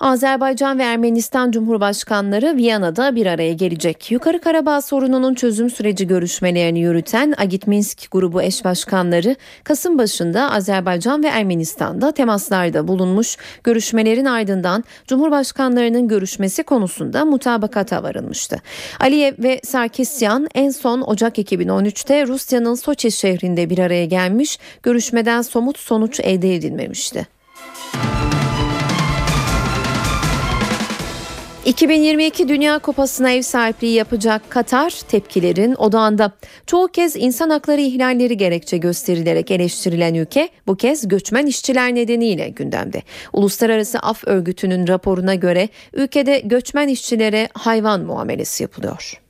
Azerbaycan 0.00 0.78
ve 0.78 0.82
Ermenistan 0.82 1.50
Cumhurbaşkanları 1.50 2.56
Viyana'da 2.56 3.14
bir 3.16 3.26
araya 3.26 3.52
gelecek. 3.52 4.12
Yukarı 4.12 4.40
Karabağ 4.40 4.82
sorununun 4.82 5.34
çözüm 5.34 5.70
süreci 5.70 6.06
görüşmelerini 6.06 6.80
yürüten 6.80 7.34
Agit 7.36 7.66
Minsk 7.66 8.10
grubu 8.10 8.42
eş 8.42 8.64
başkanları 8.64 9.36
Kasım 9.64 9.98
başında 9.98 10.52
Azerbaycan 10.52 11.22
ve 11.22 11.26
Ermenistan'da 11.26 12.12
temaslarda 12.12 12.88
bulunmuş. 12.88 13.36
Görüşmelerin 13.64 14.24
ardından 14.24 14.84
Cumhurbaşkanlarının 15.06 16.08
görüşmesi 16.08 16.62
konusunda 16.62 17.24
mutabakata 17.24 18.02
varılmıştı. 18.02 18.56
Aliyev 19.00 19.34
ve 19.38 19.60
Sarkisyan 19.64 20.48
en 20.54 20.70
son 20.70 21.00
Ocak 21.00 21.38
2013'te 21.38 22.26
Rusya'nın 22.26 22.74
Soçi 22.74 23.12
şehrinde 23.12 23.70
bir 23.70 23.78
araya 23.78 24.06
gelmiş. 24.06 24.58
Görüşmeden 24.82 25.42
somut 25.42 25.78
sonuç 25.78 26.20
elde 26.20 26.54
edilmemişti. 26.54 27.26
2022 31.66 32.48
Dünya 32.48 32.78
Kupası'na 32.78 33.30
ev 33.30 33.42
sahipliği 33.42 33.94
yapacak 33.94 34.50
Katar 34.50 34.90
tepkilerin 34.90 35.74
odağında. 35.74 36.32
Çoğu 36.66 36.88
kez 36.88 37.16
insan 37.16 37.50
hakları 37.50 37.80
ihlalleri 37.80 38.36
gerekçe 38.36 38.76
gösterilerek 38.76 39.50
eleştirilen 39.50 40.14
ülke 40.14 40.48
bu 40.66 40.76
kez 40.76 41.08
göçmen 41.08 41.46
işçiler 41.46 41.94
nedeniyle 41.94 42.48
gündemde. 42.48 43.02
Uluslararası 43.32 43.98
Af 43.98 44.24
Örgütü'nün 44.26 44.88
raporuna 44.88 45.34
göre 45.34 45.68
ülkede 45.92 46.40
göçmen 46.44 46.88
işçilere 46.88 47.48
hayvan 47.54 48.00
muamelesi 48.00 48.62
yapılıyor. 48.62 49.20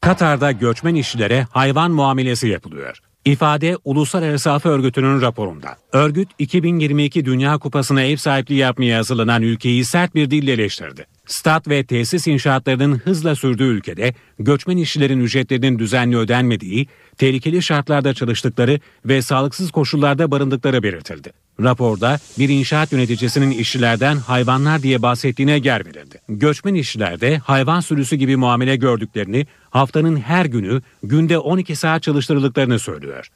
Katar'da 0.00 0.52
göçmen 0.52 0.94
işçilere 0.94 1.46
hayvan 1.50 1.90
muamelesi 1.90 2.48
yapılıyor. 2.48 3.09
İfade 3.24 3.76
Uluslararası 3.84 4.52
Af 4.52 4.66
Örgütü'nün 4.66 5.20
raporunda. 5.20 5.76
Örgüt 5.92 6.28
2022 6.38 7.24
Dünya 7.24 7.58
Kupası'na 7.58 8.02
ev 8.02 8.16
sahipliği 8.16 8.56
yapmaya 8.56 8.98
hazırlanan 8.98 9.42
ülkeyi 9.42 9.84
sert 9.84 10.14
bir 10.14 10.30
dille 10.30 10.52
eleştirdi. 10.52 11.06
Stat 11.26 11.68
ve 11.68 11.84
tesis 11.84 12.26
inşaatlarının 12.26 12.98
hızla 12.98 13.34
sürdüğü 13.34 13.64
ülkede 13.64 14.14
göçmen 14.38 14.76
işçilerin 14.76 15.20
ücretlerinin 15.20 15.78
düzenli 15.78 16.16
ödenmediği, 16.16 16.86
tehlikeli 17.20 17.62
şartlarda 17.62 18.14
çalıştıkları 18.14 18.80
ve 19.04 19.22
sağlıksız 19.22 19.70
koşullarda 19.70 20.30
barındıkları 20.30 20.82
belirtildi. 20.82 21.32
Raporda 21.62 22.18
bir 22.38 22.48
inşaat 22.48 22.92
yöneticisinin 22.92 23.50
işçilerden 23.50 24.16
hayvanlar 24.16 24.82
diye 24.82 25.02
bahsettiğine 25.02 25.60
yer 25.64 25.86
verildi. 25.86 26.20
Göçmen 26.28 26.74
işçilerde 26.74 27.38
hayvan 27.38 27.80
sürüsü 27.80 28.16
gibi 28.16 28.36
muamele 28.36 28.76
gördüklerini, 28.76 29.46
haftanın 29.70 30.16
her 30.16 30.44
günü 30.44 30.82
günde 31.02 31.38
12 31.38 31.76
saat 31.76 32.02
çalıştırıldıklarını 32.02 32.78
söylüyor. 32.78 33.28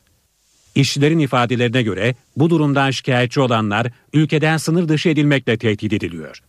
İşçilerin 0.74 1.18
ifadelerine 1.18 1.82
göre 1.82 2.14
bu 2.36 2.50
durumdan 2.50 2.90
şikayetçi 2.90 3.40
olanlar 3.40 3.86
ülkeden 4.12 4.56
sınır 4.56 4.88
dışı 4.88 5.08
edilmekle 5.08 5.56
tehdit 5.56 5.92
ediliyor. 5.92 6.40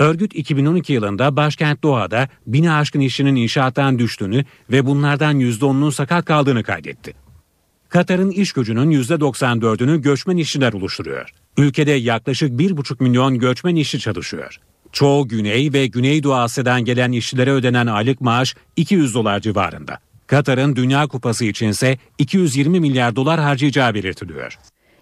Örgüt 0.00 0.34
2012 0.34 0.92
yılında 0.92 1.36
başkent 1.36 1.82
Doha'da 1.82 2.28
bini 2.46 2.72
aşkın 2.72 3.00
işçinin 3.00 3.36
inşaattan 3.36 3.98
düştüğünü 3.98 4.44
ve 4.70 4.86
bunlardan 4.86 5.40
%10'unun 5.40 5.92
sakat 5.92 6.24
kaldığını 6.24 6.62
kaydetti. 6.62 7.14
Katar'ın 7.88 8.30
iş 8.30 8.52
gücünün 8.52 8.90
%94'ünü 8.90 10.00
göçmen 10.00 10.36
işçiler 10.36 10.72
oluşturuyor. 10.72 11.30
Ülkede 11.58 11.92
yaklaşık 11.92 12.50
1,5 12.60 13.02
milyon 13.02 13.38
göçmen 13.38 13.76
işçi 13.76 13.98
çalışıyor. 13.98 14.60
Çoğu 14.92 15.28
Güney 15.28 15.72
ve 15.72 15.86
Güneydoğu 15.86 16.34
Asya'dan 16.34 16.84
gelen 16.84 17.12
işçilere 17.12 17.52
ödenen 17.52 17.86
aylık 17.86 18.20
maaş 18.20 18.54
200 18.76 19.14
dolar 19.14 19.40
civarında. 19.40 19.98
Katar'ın 20.26 20.76
Dünya 20.76 21.06
Kupası 21.06 21.44
içinse 21.44 21.98
220 22.18 22.80
milyar 22.80 23.16
dolar 23.16 23.40
harcayacağı 23.40 23.94
belirtiliyor. 23.94 24.58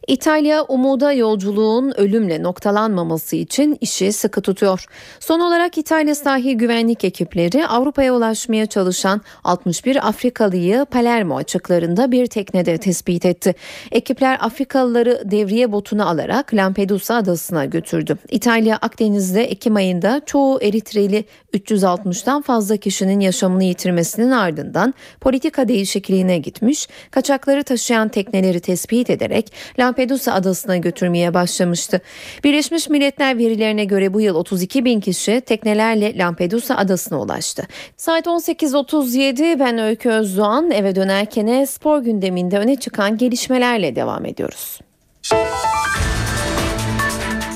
İtalya 0.09 0.63
umuda 0.63 1.13
yolculuğun 1.13 2.01
ölümle 2.01 2.43
noktalanmaması 2.43 3.37
için 3.37 3.79
işi 3.81 4.13
sıkı 4.13 4.41
tutuyor. 4.41 4.85
Son 5.21 5.41
olarak 5.41 5.79
İtalya 5.79 6.15
sahil 6.15 6.55
güvenlik 6.55 7.05
ekipleri 7.05 7.67
Avrupa'ya 7.67 8.15
ulaşmaya 8.15 8.67
çalışan 8.67 9.21
61 9.45 10.09
Afrikalıyı 10.09 10.87
Palermo 10.91 11.37
açıklarında 11.37 12.13
bir 12.13 12.27
teknede 12.27 12.79
tespit 12.79 13.25
etti. 13.25 13.55
Ekipler 13.93 14.39
Afrikalıları 14.41 15.23
devriye 15.25 15.73
botuna 15.73 16.07
alarak 16.07 16.55
Lampedusa 16.55 17.15
adasına 17.15 17.65
götürdü. 17.65 18.17
İtalya 18.31 18.77
Akdeniz'de 18.77 19.45
Ekim 19.45 19.77
ayında 19.77 20.21
çoğu 20.27 20.63
Eritreli 20.63 21.25
360'tan 21.55 22.43
fazla 22.43 22.77
kişinin 22.77 23.21
yaşamını 23.21 23.65
yitirmesinin 23.65 24.31
ardından 24.31 24.95
politika 25.21 25.69
değişikliğine 25.69 26.39
gitmiş, 26.39 26.89
kaçakları 27.11 27.63
taşıyan 27.63 28.09
tekneleri 28.09 28.61
tespit 28.61 29.11
ederek 29.11 29.53
Lampedusa 29.79 29.98
adasına 30.33 30.77
götürmeye 30.77 31.35
başlamıştı. 31.35 32.01
Birleşmiş 32.45 32.89
Milletler 32.89 33.39
verilerine 33.39 33.85
göre 33.85 34.15
bu 34.15 34.21
yıl 34.21 34.35
32 34.35 34.85
bin 34.85 35.01
kişi 35.01 35.41
teknelerle 35.41 36.19
Lampedusa 36.19 36.77
adasına 36.77 37.21
ulaştı. 37.21 37.63
Saat 37.97 38.27
18.37 38.27 39.59
ben 39.59 39.79
Öykü 39.79 40.11
Özdoğan 40.11 40.71
eve 40.71 40.95
dönerken 40.97 41.65
spor 41.65 41.99
gündeminde 41.99 42.59
öne 42.59 42.77
çıkan 42.77 43.19
gelişmelerle 43.19 43.97
devam 43.97 44.25
ediyoruz. 44.25 44.81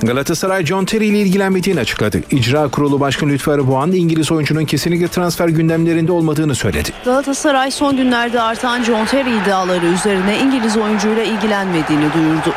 Galatasaray 0.02 0.66
John 0.66 0.84
Terry 0.84 1.06
ile 1.06 1.18
ilgilenmediğini 1.18 1.80
açıkladı. 1.80 2.20
İcra 2.30 2.68
Kurulu 2.68 3.00
Başkanı 3.00 3.30
Lütfü 3.30 3.50
Arıboğan 3.50 3.92
İngiliz 3.92 4.32
oyuncunun 4.32 4.64
kesinlikle 4.64 5.08
transfer 5.08 5.48
gündemlerinde 5.48 6.12
olmadığını 6.12 6.54
söyledi. 6.54 6.90
Galatasaray 7.04 7.70
son 7.70 7.96
günlerde 7.96 8.40
artan 8.40 8.82
John 8.82 9.04
Terry 9.06 9.36
iddiaları 9.36 9.86
üzerine 9.86 10.38
İngiliz 10.38 10.76
oyuncuyla 10.76 11.22
ilgilenmediğini 11.22 12.12
duyurdu. 12.14 12.54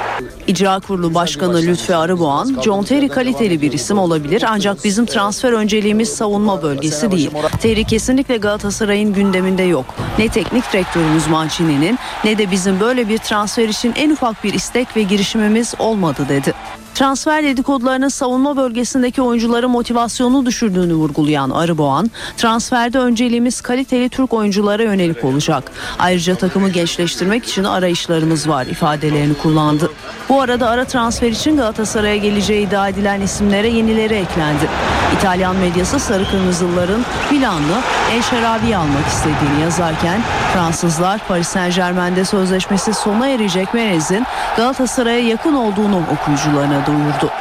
İcra 0.47 0.79
Kurulu 0.79 1.13
Başkanı 1.13 1.61
Lütfü 1.61 1.93
Arıboğan, 1.93 2.57
John 2.63 2.83
Terry 2.83 3.07
kaliteli 3.07 3.61
bir 3.61 3.71
isim 3.71 3.99
olabilir 3.99 4.43
ancak 4.47 4.83
bizim 4.83 5.05
transfer 5.05 5.51
önceliğimiz 5.51 6.09
savunma 6.09 6.63
bölgesi 6.63 7.11
değil. 7.11 7.31
Terry 7.61 7.83
kesinlikle 7.83 8.37
Galatasaray'ın 8.37 9.13
gündeminde 9.13 9.63
yok. 9.63 9.85
Ne 10.19 10.29
teknik 10.29 10.73
direktörümüz 10.73 11.27
Mancini'nin 11.27 11.99
ne 12.23 12.37
de 12.37 12.51
bizim 12.51 12.79
böyle 12.79 13.09
bir 13.09 13.17
transfer 13.17 13.69
için 13.69 13.93
en 13.95 14.09
ufak 14.09 14.43
bir 14.43 14.53
istek 14.53 14.97
ve 14.97 15.01
girişimimiz 15.01 15.73
olmadı 15.79 16.25
dedi. 16.29 16.53
Transfer 16.95 17.43
dedikodularının 17.43 18.07
savunma 18.07 18.57
bölgesindeki 18.57 19.21
oyuncuların 19.21 19.71
motivasyonunu 19.71 20.45
düşürdüğünü 20.45 20.93
vurgulayan 20.93 21.49
Arıboğan, 21.49 22.11
transferde 22.37 22.99
önceliğimiz 22.99 23.61
kaliteli 23.61 24.09
Türk 24.09 24.33
oyunculara 24.33 24.83
yönelik 24.83 25.25
olacak. 25.25 25.71
Ayrıca 25.99 26.35
takımı 26.35 26.69
gençleştirmek 26.69 27.45
için 27.45 27.63
arayışlarımız 27.63 28.49
var 28.49 28.65
ifadelerini 28.65 29.33
kullandı. 29.33 29.91
Bu 30.29 30.41
arada 30.41 30.69
ara 30.69 30.85
transfer 30.85 31.31
için 31.31 31.57
Galatasaray'a 31.57 32.15
geleceği 32.15 32.67
iddia 32.67 32.89
edilen 32.89 33.21
isimlere 33.21 33.69
yenileri 33.69 34.13
eklendi. 34.13 34.69
İtalyan 35.17 35.55
medyası 35.55 35.99
sarı 35.99 36.29
kırmızılıların 36.31 37.05
Milanlı 37.31 37.75
El 38.11 38.21
Şerabi'yi 38.21 38.77
almak 38.77 39.07
istediğini 39.07 39.61
yazarken 39.61 40.21
Fransızlar 40.53 41.21
Paris 41.27 41.47
Saint 41.47 41.75
Germain'de 41.75 42.25
sözleşmesi 42.25 42.93
sona 42.93 43.27
erecek 43.27 43.73
Menez'in 43.73 44.25
Galatasaray'a 44.57 45.27
yakın 45.27 45.53
olduğunu 45.53 46.03
okuyucularına 46.13 46.84
duyurdu. 46.85 47.31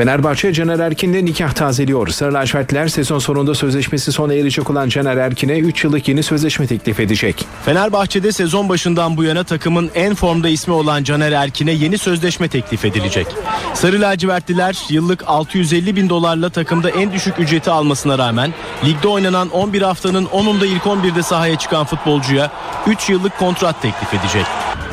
Fenerbahçe 0.00 0.52
Caner 0.52 0.78
Erkin'le 0.78 1.24
nikah 1.24 1.52
tazeliyor. 1.52 2.08
Sarı 2.08 2.34
lacivertliler 2.34 2.88
sezon 2.88 3.18
sonunda 3.18 3.54
sözleşmesi 3.54 4.12
sona 4.12 4.34
erecek 4.34 4.70
olan 4.70 4.88
Caner 4.88 5.16
Erkin'e 5.16 5.58
3 5.58 5.84
yıllık 5.84 6.08
yeni 6.08 6.22
sözleşme 6.22 6.66
teklif 6.66 7.00
edecek. 7.00 7.46
Fenerbahçe'de 7.64 8.32
sezon 8.32 8.68
başından 8.68 9.16
bu 9.16 9.24
yana 9.24 9.44
takımın 9.44 9.90
en 9.94 10.14
formda 10.14 10.48
ismi 10.48 10.74
olan 10.74 11.04
Caner 11.04 11.32
Erkin'e 11.32 11.72
yeni 11.72 11.98
sözleşme 11.98 12.48
teklif 12.48 12.84
edilecek. 12.84 13.26
Sarı 13.74 14.00
lacivertliler 14.00 14.78
yıllık 14.88 15.24
650 15.26 15.96
bin 15.96 16.08
dolarla 16.08 16.50
takımda 16.50 16.90
en 16.90 17.12
düşük 17.12 17.38
ücreti 17.38 17.70
almasına 17.70 18.18
rağmen 18.18 18.54
ligde 18.84 19.08
oynanan 19.08 19.50
11 19.50 19.82
haftanın 19.82 20.26
10'unda 20.26 20.66
ilk 20.66 20.82
11'de 20.82 21.22
sahaya 21.22 21.58
çıkan 21.58 21.84
futbolcuya 21.84 22.50
3 22.86 23.10
yıllık 23.10 23.38
kontrat 23.38 23.82
teklif 23.82 24.14
edecek. 24.14 24.46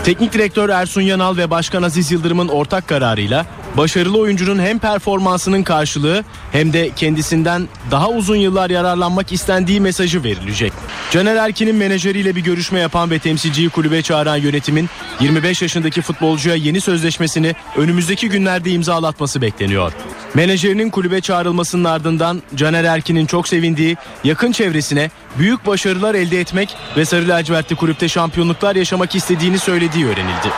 Teknik 0.04 0.34
direktör 0.34 0.70
Ersun 0.70 1.02
Yanal 1.02 1.38
ve 1.38 1.50
Başkan 1.50 1.84
Aziz 1.84 2.12
Yıldırım'ın 2.12 2.48
ortak 2.48 2.88
kararıyla 2.88 3.46
başarılı 3.78 4.20
oyuncunun 4.20 4.60
hem 4.60 4.80
performansının 4.80 5.64
karşılığı 5.64 6.24
hem 6.52 6.74
de 6.74 6.90
kendisinden 6.96 7.68
daha 7.92 8.10
uzun 8.10 8.36
yıllar 8.36 8.70
yararlanmak 8.70 9.32
istendiği 9.32 9.82
mesajı 9.82 10.24
verilecek. 10.24 10.74
Caner 11.12 11.36
Erkin'in 11.36 11.76
menajeriyle 11.76 12.36
bir 12.36 12.42
görüşme 12.42 12.80
yapan 12.80 13.12
ve 13.12 13.20
temsilciyi 13.20 13.70
kulübe 13.70 14.02
çağıran 14.02 14.36
yönetimin 14.36 14.90
25 15.20 15.62
yaşındaki 15.62 16.02
futbolcuya 16.02 16.56
yeni 16.56 16.82
sözleşmesini 16.82 17.56
önümüzdeki 17.78 18.30
günlerde 18.30 18.72
imzalatması 18.72 19.42
bekleniyor. 19.42 19.94
Menajerinin 20.38 20.90
kulübe 20.90 21.22
çağrılmasının 21.22 21.84
ardından 21.84 22.42
Caner 22.56 22.84
Erkin'in 22.84 23.26
çok 23.26 23.48
sevindiği 23.48 23.98
yakın 24.24 24.52
çevresine 24.52 25.12
büyük 25.40 25.66
başarılar 25.66 26.16
elde 26.16 26.40
etmek 26.40 26.76
ve 26.98 27.06
Sarı 27.06 27.28
Lacivertli 27.28 27.76
kulüpte 27.76 28.08
şampiyonluklar 28.10 28.76
yaşamak 28.76 29.16
istediğini 29.16 29.60
söylediği 29.60 30.06
öğrenildi. 30.06 30.52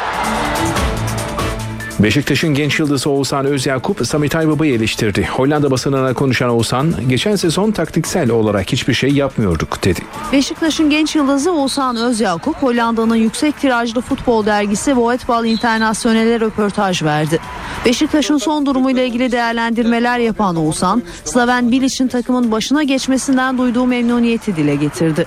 Beşiktaş'ın 2.00 2.54
genç 2.54 2.80
yıldızı 2.80 3.10
Oğuzhan 3.10 3.46
Özyakup 3.46 4.08
Samet 4.08 4.36
Aybaba'yı 4.36 4.74
eleştirdi. 4.74 5.28
Hollanda 5.28 5.72
basınına 5.72 6.14
konuşan 6.14 6.50
Oğuzhan, 6.50 6.94
geçen 7.10 7.36
sezon 7.36 7.72
taktiksel 7.72 8.30
olarak 8.32 8.72
hiçbir 8.72 8.94
şey 8.94 9.10
yapmıyorduk 9.10 9.84
dedi. 9.84 10.00
Beşiktaş'ın 10.32 10.90
genç 10.90 11.16
yıldızı 11.16 11.52
Oğuzhan 11.52 11.96
Özyakup 11.96 12.56
Hollanda'nın 12.56 13.16
yüksek 13.16 13.60
tirajlı 13.60 14.02
futbol 14.02 14.46
dergisi 14.46 14.98
Voetbal 14.98 15.46
International'e 15.46 16.40
röportaj 16.40 17.04
verdi. 17.04 17.40
Beşiktaş'ın 17.86 18.38
son 18.38 18.66
durumuyla 18.66 19.04
ilgili 19.04 19.32
değerlendirmeler 19.32 20.20
yapan 20.20 20.56
Oğuzhan, 20.56 21.04
Slaven 21.24 21.72
Bilic'in 21.72 22.08
takımın 22.08 22.52
başına 22.52 22.84
geçmesinden 22.84 23.58
duyduğu 23.58 23.86
memnuniyeti 23.86 24.56
dile 24.56 24.76
getirdi. 24.76 25.26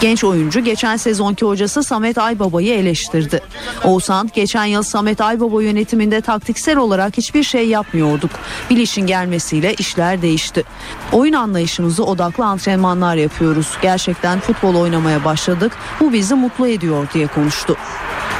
Genç 0.00 0.24
oyuncu 0.24 0.60
geçen 0.60 0.96
sezonki 0.96 1.46
hocası 1.46 1.82
Samet 1.82 2.18
Aybaba'yı 2.18 2.74
eleştirdi. 2.74 3.40
Oğuzhan, 3.84 4.30
geçen 4.34 4.64
yıl 4.64 4.82
Samet 4.82 5.20
Aybaba 5.20 5.62
yönetiminde 5.62 6.20
taktiksel 6.20 6.76
olarak 6.76 7.16
hiçbir 7.16 7.42
şey 7.42 7.68
yapmıyorduk. 7.68 8.30
Bilic'in 8.70 9.06
gelmesiyle 9.06 9.74
işler 9.74 10.22
değişti. 10.22 10.64
Oyun 11.12 11.32
anlayışımızı 11.32 12.04
odaklı 12.04 12.44
antrenmanlar 12.44 13.16
yapıyoruz. 13.16 13.68
Gerçekten 13.82 14.40
futbol 14.40 14.74
oynamaya 14.74 15.24
başladık. 15.24 15.72
Bu 16.00 16.12
bizi 16.12 16.34
mutlu 16.34 16.68
ediyor 16.68 17.08
diye 17.14 17.26
konuştu. 17.26 17.76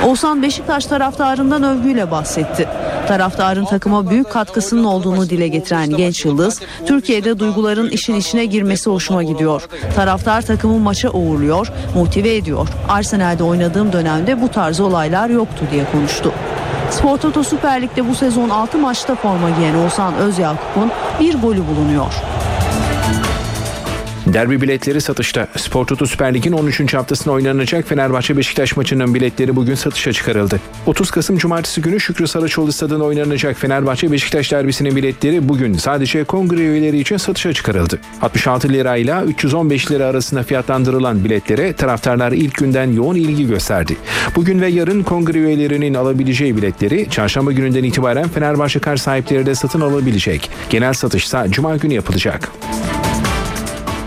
Oğuzhan 0.06 0.42
Beşiktaş 0.42 0.86
taraftarından 0.86 1.62
övgüyle 1.62 2.10
bahsetti. 2.10 2.68
Taraftarın 3.08 3.64
takıma 3.64 4.10
büyük 4.10 4.30
katkısının 4.30 4.84
olduğunu 4.84 5.30
dile 5.30 5.48
getiren 5.48 5.90
genç 5.90 6.24
yıldız, 6.24 6.60
Türkiye'de 6.86 7.38
duyguların 7.38 7.90
işin 7.90 8.14
içine 8.14 8.44
girmesi 8.44 8.90
hoşuma 8.90 9.22
gidiyor. 9.22 9.68
Taraftar 9.96 10.42
takımı 10.42 10.78
maça 10.78 11.10
uğurluyor, 11.10 11.72
motive 11.94 12.36
ediyor. 12.36 12.68
Arsenal'de 12.88 13.42
oynadığım 13.42 13.92
dönemde 13.92 14.42
bu 14.42 14.48
tarz 14.48 14.80
olaylar 14.80 15.30
yoktu 15.30 15.64
diye 15.72 15.84
konuştu. 15.92 16.32
Spor 16.90 17.18
Toto 17.18 17.42
Süper 17.42 17.82
Lig'de 17.82 18.08
bu 18.08 18.14
sezon 18.14 18.48
6 18.48 18.78
maçta 18.78 19.14
forma 19.14 19.50
giyen 19.50 19.74
Oğuzhan 19.74 20.14
Özyakup'un 20.14 20.90
bir 21.20 21.34
golü 21.34 21.62
bulunuyor. 21.66 22.12
Derbi 24.32 24.60
biletleri 24.60 25.00
satışta. 25.00 25.48
Spor 25.56 25.86
Toto 25.86 26.06
Süper 26.06 26.34
Lig'in 26.34 26.52
13. 26.52 26.94
haftasında 26.94 27.34
oynanacak 27.34 27.88
Fenerbahçe 27.88 28.36
Beşiktaş 28.36 28.76
maçının 28.76 29.14
biletleri 29.14 29.56
bugün 29.56 29.74
satışa 29.74 30.12
çıkarıldı. 30.12 30.60
30 30.86 31.10
Kasım 31.10 31.38
Cumartesi 31.38 31.82
günü 31.82 32.00
Şükrü 32.00 32.28
Saraçoğlu 32.28 32.72
stadında 32.72 33.04
oynanacak 33.04 33.56
Fenerbahçe 33.56 34.12
Beşiktaş 34.12 34.52
derbisinin 34.52 34.96
biletleri 34.96 35.48
bugün 35.48 35.74
sadece 35.74 36.24
kongre 36.24 36.60
üyeleri 36.60 36.98
için 36.98 37.16
satışa 37.16 37.52
çıkarıldı. 37.52 37.98
66 38.22 38.68
lira 38.68 38.96
ile 38.96 39.14
315 39.26 39.90
lira 39.90 40.06
arasında 40.06 40.42
fiyatlandırılan 40.42 41.24
biletlere 41.24 41.72
taraftarlar 41.72 42.32
ilk 42.32 42.54
günden 42.54 42.92
yoğun 42.92 43.16
ilgi 43.16 43.46
gösterdi. 43.46 43.96
Bugün 44.36 44.60
ve 44.60 44.68
yarın 44.68 45.02
kongre 45.02 45.38
üyelerinin 45.38 45.94
alabileceği 45.94 46.56
biletleri 46.56 47.10
çarşamba 47.10 47.52
gününden 47.52 47.84
itibaren 47.84 48.28
Fenerbahçe 48.28 48.78
kar 48.78 48.96
sahipleri 48.96 49.46
de 49.46 49.54
satın 49.54 49.80
alabilecek. 49.80 50.50
Genel 50.70 50.92
satışsa 50.92 51.48
cuma 51.48 51.76
günü 51.76 51.94
yapılacak. 51.94 52.50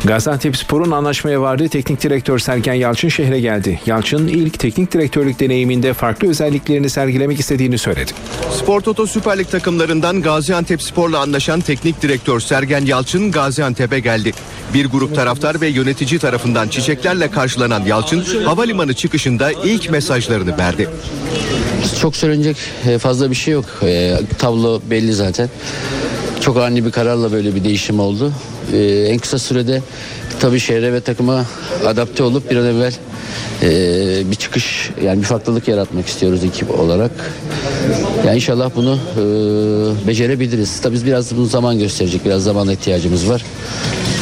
Gaziantepspor'un 0.06 0.92
anlaşmaya 0.92 1.42
vardığı 1.42 1.70
teknik 1.70 2.04
direktör 2.04 2.40
Sergen 2.40 2.74
Yalçın 2.74 3.10
şehre 3.10 3.40
geldi. 3.40 3.80
Yalçın 3.86 4.28
ilk 4.28 4.60
teknik 4.60 4.92
direktörlük 4.92 5.40
deneyiminde 5.40 5.94
farklı 5.94 6.30
özelliklerini 6.30 6.90
sergilemek 6.90 7.40
istediğini 7.40 7.78
söyledi. 7.78 8.12
Spor 8.60 8.82
Toto 8.82 9.08
Süper 9.08 9.38
Lig 9.38 9.50
takımlarından 9.50 10.22
Gaziantep 10.22 10.82
Spor'la 10.82 11.20
anlaşan 11.20 11.62
teknik 11.62 12.02
direktör 12.02 12.40
Sergen 12.40 12.86
Yalçın 12.86 13.32
Gaziantep'e 13.32 14.00
geldi. 14.00 14.34
Bir 14.74 14.86
grup 14.86 15.16
taraftar 15.16 15.62
ve 15.62 15.68
yönetici 15.68 16.20
tarafından 16.20 16.68
çiçeklerle 16.68 17.32
karşılanan 17.32 17.86
Yalçın 17.86 18.46
havalimanı 18.46 18.94
çıkışında 18.94 19.52
ilk 19.52 19.90
mesajlarını 19.90 20.58
verdi. 20.58 20.90
Çok 22.02 22.16
söylenecek 22.16 22.58
e, 22.88 22.98
fazla 22.98 23.30
bir 23.30 23.36
şey 23.36 23.54
yok. 23.54 23.66
E, 23.84 24.20
tablo 24.40 24.82
belli 24.90 25.14
zaten. 25.14 25.50
Çok 26.44 26.57
ani 26.57 26.86
bir 26.86 26.91
kararla 26.91 27.32
böyle 27.32 27.56
bir 27.56 27.64
değişim 27.64 27.99
oldu. 27.99 28.34
Ee, 28.74 28.78
en 29.10 29.18
kısa 29.18 29.40
sürede 29.40 29.82
tabii 30.40 30.60
şehre 30.60 30.94
ve 30.94 31.02
takıma 31.02 31.45
adapte 31.86 32.24
olup 32.24 32.52
bir 32.52 32.57
an 32.57 32.65
evvel 32.65 32.94
e, 33.61 34.32
bir 34.32 34.36
çıkış 34.36 34.90
yani 35.03 35.22
bir 35.22 35.26
farklılık 35.26 35.68
yaratmak 35.68 36.07
istiyoruz 36.07 36.44
ekip 36.44 36.80
olarak. 36.80 37.11
Yani 38.26 38.36
inşallah 38.36 38.70
bunu 38.76 38.98
e, 39.18 40.07
becerebiliriz. 40.07 40.82
Tabii 40.82 40.94
biz 40.94 41.06
biraz 41.06 41.36
bunu 41.36 41.45
zaman 41.45 41.80
gösterecek. 41.80 42.26
Biraz 42.26 42.44
zaman 42.44 42.70
ihtiyacımız 42.70 43.30
var. 43.30 43.44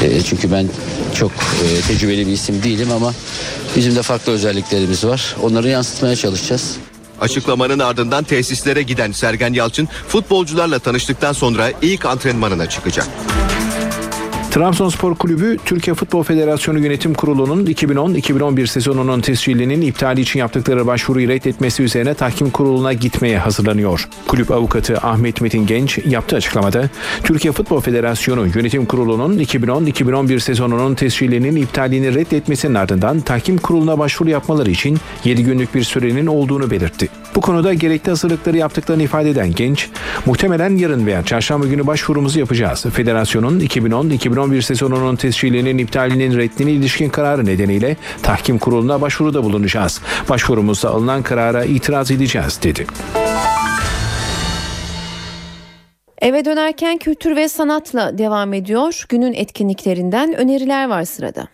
E, 0.04 0.22
çünkü 0.22 0.52
ben 0.52 0.68
çok 1.16 1.32
e, 1.32 1.82
tecrübeli 1.88 2.28
bir 2.28 2.32
isim 2.32 2.64
değilim 2.64 2.92
ama 2.92 3.14
bizim 3.76 3.96
de 3.96 4.02
farklı 4.02 4.32
özelliklerimiz 4.32 5.04
var. 5.06 5.36
Onları 5.44 5.70
yansıtmaya 5.70 6.16
çalışacağız. 6.16 6.78
Açıklamanın 7.22 7.80
ardından 7.80 8.24
tesislere 8.24 8.82
giden 8.82 9.12
Sergen 9.12 9.54
Yalçın 9.54 9.90
futbolcularla 10.08 10.80
tanıştıktan 10.80 11.34
sonra 11.34 11.72
ilk 11.82 12.06
antrenmanına 12.06 12.70
çıkacak. 12.70 13.08
Trabzonspor 14.52 15.16
Kulübü 15.16 15.58
Türkiye 15.66 15.94
Futbol 15.94 16.24
Federasyonu 16.24 16.80
Yönetim 16.80 17.14
Kurulu'nun 17.14 17.66
2010-2011 17.66 18.68
sezonunun 18.68 19.22
tescilinin 19.22 19.82
iptali 19.82 20.22
için 20.22 20.40
yaptıkları 20.40 20.88
başvuruyu 20.88 21.28
reddetmesi 21.28 21.84
üzerine 21.84 22.14
tahkim 22.14 22.50
kuruluna 22.50 22.94
gitmeye 22.94 23.38
hazırlanıyor. 23.38 24.10
Kulüp 24.28 24.52
avukatı 24.52 24.98
Ahmet 24.98 25.42
Metin 25.42 25.68
Genç 25.68 26.00
yaptığı 26.06 26.36
açıklamada 26.36 26.90
Türkiye 27.24 27.52
Futbol 27.52 27.82
Federasyonu 27.82 28.48
Yönetim 28.56 28.86
Kurulu'nun 28.86 29.40
2010-2011 29.40 30.40
sezonunun 30.40 30.96
tescilinin 30.96 31.56
iptalini 31.56 32.16
reddetmesinin 32.16 32.76
ardından 32.76 33.20
tahkim 33.22 33.58
kuruluna 33.58 34.00
başvuru 34.00 34.30
yapmaları 34.30 34.72
için 34.72 34.98
7 35.24 35.44
günlük 35.44 35.76
bir 35.76 35.84
sürenin 35.84 36.28
olduğunu 36.28 36.72
belirtti. 36.72 37.10
Bu 37.36 37.42
konuda 37.42 37.74
gerekli 37.74 38.10
hazırlıkları 38.10 38.58
yaptıklarını 38.58 39.04
ifade 39.04 39.30
eden 39.30 39.52
Genç, 39.56 39.90
muhtemelen 40.26 40.78
yarın 40.78 41.06
veya 41.06 41.24
çarşamba 41.24 41.66
günü 41.66 41.88
başvurumuzu 41.88 42.40
yapacağız. 42.40 42.86
Federasyonun 42.94 43.60
2010-2011 43.60 44.41
sezonunun 44.62 45.16
tescilinin 45.16 45.78
iptalinin 45.78 46.38
reddine 46.38 46.72
ilişkin 46.72 47.10
kararı 47.10 47.46
nedeniyle 47.46 47.98
tahkim 48.24 48.58
kuruluna 48.60 49.02
başvuruda 49.02 49.44
bulunacağız. 49.44 50.02
Başvurumuzda 50.30 50.90
alınan 50.90 51.24
karara 51.24 51.66
itiraz 51.66 52.12
edeceğiz 52.12 52.60
dedi. 52.64 52.86
Eve 56.22 56.46
dönerken 56.46 56.98
kültür 56.98 57.36
ve 57.36 57.50
sanatla 57.50 58.18
devam 58.18 58.54
ediyor. 58.54 59.06
Günün 59.10 59.34
etkinliklerinden 59.34 60.34
öneriler 60.34 60.90
var 60.90 61.04
sırada. 61.04 61.48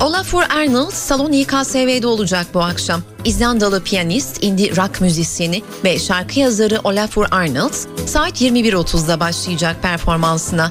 Olafur 0.00 0.42
Arnold 0.42 0.90
Salon 0.90 1.32
İKSV'de 1.32 2.06
olacak 2.06 2.46
bu 2.54 2.62
akşam. 2.62 3.02
İzlandalı 3.24 3.82
piyanist, 3.82 4.44
indie 4.44 4.76
rock 4.76 5.00
müzisyeni 5.00 5.62
ve 5.84 5.98
şarkı 5.98 6.40
yazarı 6.40 6.80
Olafur 6.84 7.26
Arnold 7.30 7.72
saat 8.06 8.42
21.30'da 8.42 9.20
başlayacak 9.20 9.82
performansına. 9.82 10.70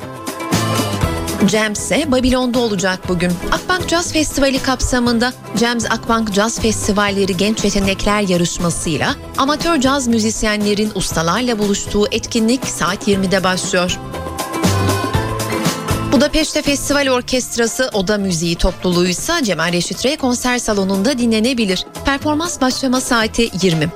Jams 1.47 1.79
ise 1.79 2.11
Babilon'da 2.11 2.59
olacak 2.59 2.99
bugün. 3.07 3.31
Akbank 3.51 3.89
Jazz 3.89 4.13
Festivali 4.13 4.59
kapsamında 4.61 5.33
Jams 5.59 5.85
Akbank 5.85 6.33
Jazz 6.33 6.59
Festivalleri 6.59 7.37
Genç 7.37 7.63
Yetenekler 7.63 8.21
yarışmasıyla 8.21 9.15
amatör 9.37 9.79
caz 9.79 10.07
müzisyenlerin 10.07 10.91
ustalarla 10.95 11.59
buluştuğu 11.59 12.07
etkinlik 12.11 12.65
saat 12.67 13.07
20'de 13.07 13.43
başlıyor. 13.43 13.99
Budapeşte 16.25 16.61
Festival 16.61 17.07
Orkestrası 17.07 17.89
Oda 17.93 18.17
Müziği 18.17 18.55
topluluğu 18.55 19.07
ise 19.07 19.33
Cemal 19.43 19.73
Reşit 19.73 20.05
Rey 20.05 20.17
konser 20.17 20.57
salonunda 20.57 21.17
dinlenebilir. 21.17 21.85
Performans 22.05 22.61
başlama 22.61 23.01
saati 23.01 23.49
20. 23.61 23.89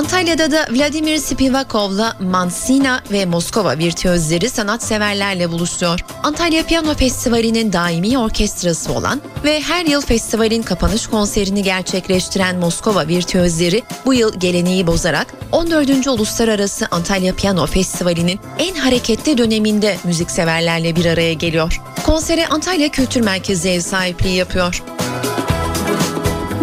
Antalya'da 0.00 0.50
da 0.50 0.66
Vladimir 0.70 1.18
Spivakov'la 1.18 2.16
Mansina 2.20 3.02
ve 3.12 3.26
Moskova 3.26 3.78
virtüözleri 3.78 4.50
sanatseverlerle 4.50 5.50
buluşuyor. 5.50 6.00
Antalya 6.22 6.66
Piyano 6.66 6.94
Festivali'nin 6.94 7.72
daimi 7.72 8.18
orkestrası 8.18 8.92
olan 8.92 9.20
ve 9.44 9.60
her 9.60 9.86
yıl 9.86 10.00
festivalin 10.00 10.62
kapanış 10.62 11.06
konserini 11.06 11.62
gerçekleştiren 11.62 12.58
Moskova 12.58 13.06
virtüözleri 13.08 13.82
bu 14.06 14.14
yıl 14.14 14.40
geleneği 14.40 14.86
bozarak 14.86 15.34
14. 15.52 16.06
Uluslararası 16.06 16.88
Antalya 16.90 17.34
Piyano 17.34 17.66
Festivali'nin 17.66 18.40
en 18.58 18.74
hareketli 18.74 19.38
döneminde 19.38 19.96
müzikseverlerle 20.04 20.96
bir 20.96 21.04
araya 21.04 21.32
geliyor. 21.32 21.80
Konsere 22.06 22.46
Antalya 22.46 22.88
Kültür 22.88 23.20
Merkezi 23.20 23.68
ev 23.68 23.80
sahipliği 23.80 24.36
yapıyor. 24.36 24.82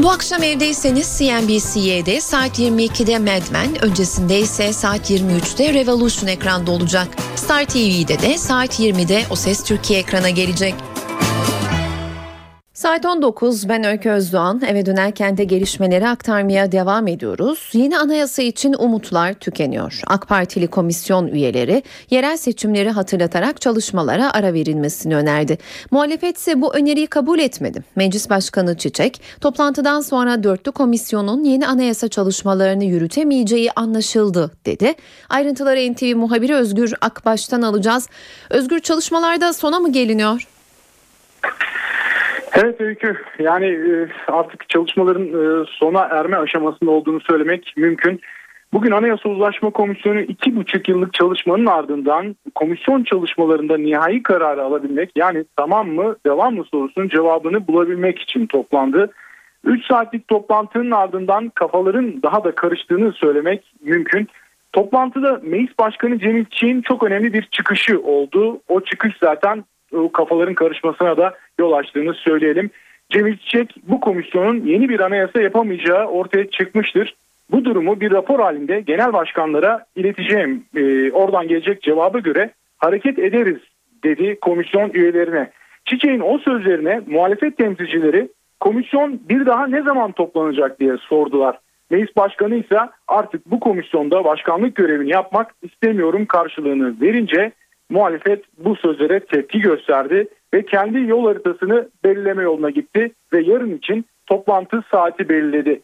Bu 0.08 0.12
akşam 0.12 0.44
evdeyseniz 0.44 1.18
CNBC'de 1.18 2.22
saat 2.22 2.60
22'de 2.60 3.20
Mad 3.20 3.52
Men, 3.52 3.86
öncesinde 3.86 4.40
ise 4.40 4.74
saat 4.74 5.12
23'te 5.12 5.74
Revolution 5.74 6.28
ekranda 6.28 6.72
olacak. 6.72 7.08
Star 7.36 7.66
TV'de 7.66 8.20
de 8.20 8.38
saat 8.38 8.80
20'de 8.80 9.26
O 9.30 9.36
Ses 9.36 9.64
Türkiye 9.64 10.00
ekrana 10.00 10.30
gelecek. 10.30 10.76
Saat 12.78 13.06
19 13.06 13.70
ben 13.70 13.84
Öykü 13.84 14.10
Özdoğan 14.10 14.62
eve 14.68 14.86
dönerken 14.86 15.38
de 15.38 15.44
gelişmeleri 15.44 16.08
aktarmaya 16.08 16.72
devam 16.72 17.08
ediyoruz. 17.08 17.70
Yeni 17.74 17.98
anayasa 17.98 18.42
için 18.42 18.76
umutlar 18.80 19.34
tükeniyor. 19.34 20.02
AK 20.08 20.28
Partili 20.28 20.68
komisyon 20.68 21.28
üyeleri 21.28 21.84
yerel 22.10 22.38
seçimleri 22.38 22.90
hatırlatarak 22.90 23.62
çalışmalara 23.62 24.34
ara 24.34 24.54
verilmesini 24.54 25.16
önerdi. 25.16 25.58
Muhalefet 25.92 26.38
ise 26.38 26.62
bu 26.62 26.76
öneriyi 26.76 27.08
kabul 27.08 27.40
etmedi. 27.40 27.84
Meclis 27.96 28.30
Başkanı 28.30 28.78
Çiçek 28.78 29.22
toplantıdan 29.42 30.02
sonra 30.02 30.44
dörtlü 30.44 30.72
komisyonun 30.72 31.44
yeni 31.44 31.68
anayasa 31.68 32.08
çalışmalarını 32.08 32.84
yürütemeyeceği 32.84 33.72
anlaşıldı 33.76 34.52
dedi. 34.66 34.94
Ayrıntıları 35.30 35.94
NTV 35.94 36.16
muhabiri 36.16 36.56
Özgür 36.56 36.94
Akbaş'tan 37.02 37.62
alacağız. 37.62 38.10
Özgür 38.50 38.80
çalışmalarda 38.80 39.54
sona 39.54 39.80
mı 39.80 39.92
geliniyor? 39.92 40.48
Evet 42.64 42.82
Öykü 42.82 43.18
yani 43.40 43.66
e, 43.66 44.08
artık 44.28 44.70
çalışmaların 44.70 45.28
e, 45.28 45.66
sona 45.70 46.02
erme 46.02 46.38
aşamasında 46.38 46.92
olduğunu 46.92 47.20
söylemek 47.22 47.74
mümkün. 47.78 48.22
Bugün 48.74 48.92
Anayasa 48.92 49.30
Uzlaşma 49.30 49.70
Komisyonu 49.70 50.20
iki 50.20 50.56
buçuk 50.56 50.90
yıllık 50.90 51.14
çalışmanın 51.14 51.66
ardından 51.66 52.36
komisyon 52.56 53.04
çalışmalarında 53.04 53.78
nihai 53.78 54.24
kararı 54.24 54.64
alabilmek 54.64 55.12
yani 55.16 55.46
tamam 55.56 55.88
mı 55.90 56.16
devam 56.26 56.56
mı 56.56 56.64
sorusunun 56.72 57.10
cevabını 57.10 57.68
bulabilmek 57.68 58.20
için 58.20 58.48
toplandı. 58.48 59.12
3 59.64 59.86
saatlik 59.86 60.28
toplantının 60.28 60.92
ardından 60.92 61.50
kafaların 61.50 62.24
daha 62.24 62.44
da 62.44 62.52
karıştığını 62.56 63.12
söylemek 63.12 63.74
mümkün. 63.82 64.28
Toplantıda 64.74 65.42
Meclis 65.44 65.80
Başkanı 65.80 66.20
Cemil 66.20 66.46
Çiğ'in 66.52 66.82
çok 66.82 67.04
önemli 67.04 67.34
bir 67.34 67.42
çıkışı 67.52 68.00
oldu. 68.00 68.60
O 68.68 68.82
çıkış 68.82 69.14
zaten 69.24 69.64
kafaların 70.14 70.56
karışmasına 70.56 71.18
da 71.18 71.36
yol 71.60 71.72
açtığını 71.72 72.14
söyleyelim. 72.14 72.70
Cemil 73.10 73.38
Çiçek 73.38 73.76
bu 73.88 74.00
komisyonun 74.00 74.66
yeni 74.66 74.90
bir 74.90 75.00
anayasa 75.00 75.42
yapamayacağı 75.42 76.06
ortaya 76.06 76.50
çıkmıştır. 76.50 77.16
Bu 77.52 77.66
durumu 77.66 78.02
bir 78.02 78.12
rapor 78.12 78.40
halinde 78.40 78.80
genel 78.82 79.14
başkanlara 79.14 79.86
ileteceğim. 79.96 80.64
Ee, 80.76 81.12
oradan 81.12 81.48
gelecek 81.48 81.82
cevaba 81.82 82.20
göre 82.20 82.52
hareket 82.78 83.20
ederiz 83.20 83.60
dedi 84.04 84.38
komisyon 84.42 84.90
üyelerine. 84.94 85.52
Çiçek'in 85.86 86.20
o 86.20 86.38
sözlerine 86.38 87.02
muhalefet 87.08 87.58
temsilcileri 87.58 88.30
komisyon 88.60 89.20
bir 89.30 89.46
daha 89.46 89.68
ne 89.68 89.82
zaman 89.82 90.12
toplanacak 90.12 90.80
diye 90.80 90.98
sordular. 90.98 91.60
Meclis 91.90 92.16
Başkanı 92.16 92.56
ise 92.56 92.78
artık 93.08 93.52
bu 93.52 93.60
komisyonda 93.60 94.24
başkanlık 94.24 94.76
görevini 94.76 95.12
yapmak 95.12 95.56
istemiyorum 95.62 96.26
karşılığını 96.26 97.02
verince 97.02 97.52
muhalefet 97.90 98.44
bu 98.58 98.76
sözlere 98.76 99.20
tepki 99.20 99.60
gösterdi 99.60 100.28
ve 100.54 100.66
kendi 100.66 101.00
yol 101.00 101.26
haritasını 101.26 101.90
belirleme 102.04 102.44
yoluna 102.44 102.70
gitti 102.70 103.12
ve 103.34 103.42
yarın 103.42 103.78
için 103.78 104.06
toplantı 104.26 104.84
saati 104.92 105.30
belirledi. 105.30 105.82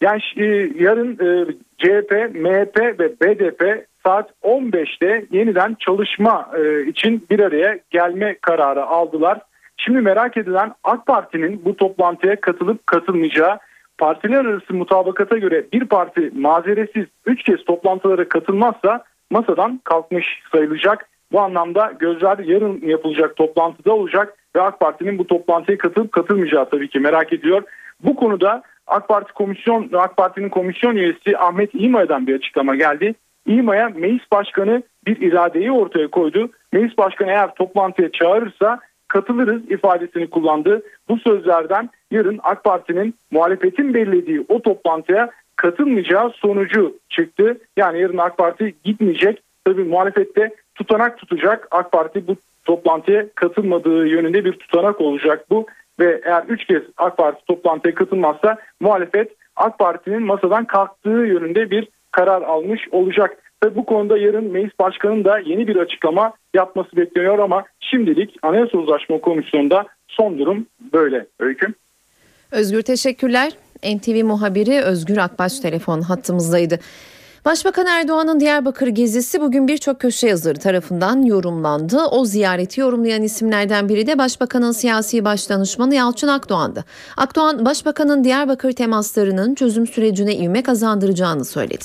Yani 0.00 0.20
e, 0.36 0.44
yarın 0.84 1.12
e, 1.12 1.52
CHP, 1.78 2.12
MHP 2.34 3.00
ve 3.00 3.20
BDP 3.20 3.86
saat 4.06 4.30
15'te 4.42 5.26
yeniden 5.30 5.76
çalışma 5.80 6.50
e, 6.58 6.82
için 6.86 7.26
bir 7.30 7.40
araya 7.40 7.78
gelme 7.90 8.36
kararı 8.42 8.86
aldılar. 8.86 9.40
Şimdi 9.76 10.00
merak 10.00 10.36
edilen 10.36 10.72
AK 10.84 11.06
Parti'nin 11.06 11.64
bu 11.64 11.76
toplantıya 11.76 12.40
katılıp 12.40 12.86
katılmayacağı 12.86 13.58
partiler 13.98 14.44
arası 14.44 14.74
mutabakata 14.74 15.38
göre 15.38 15.64
bir 15.72 15.84
parti 15.84 16.30
mazeretsiz 16.34 17.06
3 17.26 17.42
kez 17.42 17.64
toplantılara 17.64 18.28
katılmazsa 18.28 19.04
masadan 19.30 19.80
kalkmış 19.84 20.26
sayılacak. 20.52 21.08
Bu 21.32 21.40
anlamda 21.40 21.92
gözler 21.98 22.38
yarın 22.38 22.80
yapılacak 22.82 23.36
toplantıda 23.36 23.94
olacak 23.94 24.34
ve 24.56 24.60
AK 24.60 24.80
Parti'nin 24.80 25.18
bu 25.18 25.26
toplantıya 25.26 25.78
katılıp 25.78 26.12
katılmayacağı 26.12 26.70
tabii 26.70 26.88
ki 26.88 27.00
merak 27.00 27.32
ediyor. 27.32 27.62
Bu 28.04 28.16
konuda 28.16 28.62
AK 28.86 29.08
Parti 29.08 29.32
komisyon 29.32 29.90
AK 29.92 30.16
Parti'nin 30.16 30.48
komisyon 30.48 30.96
üyesi 30.96 31.38
Ahmet 31.38 31.70
İmaya'dan 31.74 32.26
bir 32.26 32.34
açıklama 32.34 32.76
geldi. 32.76 33.14
İmaya 33.46 33.88
Meclis 33.88 34.32
Başkanı 34.32 34.82
bir 35.06 35.20
iradeyi 35.20 35.72
ortaya 35.72 36.08
koydu. 36.08 36.50
Meclis 36.72 36.98
Başkanı 36.98 37.30
eğer 37.30 37.54
toplantıya 37.54 38.12
çağırırsa 38.12 38.80
katılırız 39.08 39.70
ifadesini 39.70 40.30
kullandı. 40.30 40.82
Bu 41.08 41.18
sözlerden 41.18 41.90
yarın 42.10 42.40
AK 42.42 42.64
Parti'nin 42.64 43.14
muhalefetin 43.30 43.94
belirlediği 43.94 44.44
o 44.48 44.62
toplantıya 44.62 45.30
katılmayacağı 45.56 46.30
sonucu 46.30 46.96
çıktı. 47.08 47.58
Yani 47.76 48.00
yarın 48.00 48.18
AK 48.18 48.38
Parti 48.38 48.74
gitmeyecek. 48.84 49.42
Tabii 49.64 49.84
muhalefette 49.84 50.54
tutanak 50.78 51.18
tutacak. 51.18 51.68
AK 51.70 51.92
Parti 51.92 52.26
bu 52.26 52.36
toplantıya 52.64 53.26
katılmadığı 53.34 54.06
yönünde 54.06 54.44
bir 54.44 54.52
tutanak 54.52 55.00
olacak 55.00 55.50
bu. 55.50 55.66
Ve 56.00 56.20
eğer 56.24 56.44
3 56.48 56.64
kez 56.64 56.82
AK 56.96 57.16
Parti 57.16 57.44
toplantıya 57.46 57.94
katılmazsa 57.94 58.56
muhalefet 58.80 59.32
AK 59.56 59.78
Parti'nin 59.78 60.22
masadan 60.22 60.64
kalktığı 60.64 61.08
yönünde 61.08 61.70
bir 61.70 61.88
karar 62.12 62.42
almış 62.42 62.80
olacak. 62.92 63.36
Tabii 63.60 63.76
bu 63.76 63.84
konuda 63.84 64.18
yarın 64.18 64.44
Meclis 64.44 64.78
Başkanı'nın 64.78 65.24
da 65.24 65.38
yeni 65.38 65.68
bir 65.68 65.76
açıklama 65.76 66.32
yapması 66.54 66.96
bekleniyor 66.96 67.38
ama 67.38 67.64
şimdilik 67.80 68.36
Anayasa 68.42 68.78
Uzlaşma 68.78 69.20
Komisyonu'nda 69.20 69.86
son 70.08 70.38
durum 70.38 70.66
böyle. 70.92 71.26
Öyküm. 71.40 71.74
Özgür 72.52 72.82
teşekkürler. 72.82 73.52
NTV 73.84 74.24
muhabiri 74.24 74.80
Özgür 74.80 75.16
Akbaş 75.16 75.60
telefon 75.60 76.00
hattımızdaydı. 76.00 76.78
Başbakan 77.48 77.86
Erdoğan'ın 77.86 78.40
Diyarbakır 78.40 78.88
gezisi 78.88 79.40
bugün 79.40 79.68
birçok 79.68 80.00
köşe 80.00 80.28
yazarı 80.28 80.58
tarafından 80.58 81.22
yorumlandı. 81.22 82.02
O 82.04 82.24
ziyareti 82.24 82.80
yorumlayan 82.80 83.22
isimlerden 83.22 83.88
biri 83.88 84.06
de 84.06 84.18
Başbakanın 84.18 84.72
siyasi 84.72 85.24
başdanışmanı 85.24 85.94
Yalçın 85.94 86.28
Akdoğan'dı. 86.28 86.84
Akdoğan, 87.16 87.64
Başbakanın 87.64 88.24
Diyarbakır 88.24 88.72
temaslarının 88.72 89.54
çözüm 89.54 89.86
sürecine 89.86 90.36
ivme 90.36 90.62
kazandıracağını 90.62 91.44
söyledi. 91.44 91.84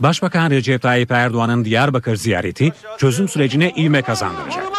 Başbakan 0.00 0.50
Recep 0.50 0.82
Tayyip 0.82 1.10
Erdoğan'ın 1.10 1.64
Diyarbakır 1.64 2.16
ziyareti 2.16 2.72
çözüm 2.98 3.28
sürecine 3.28 3.70
ivme 3.70 4.02
kazandıracak. 4.02 4.75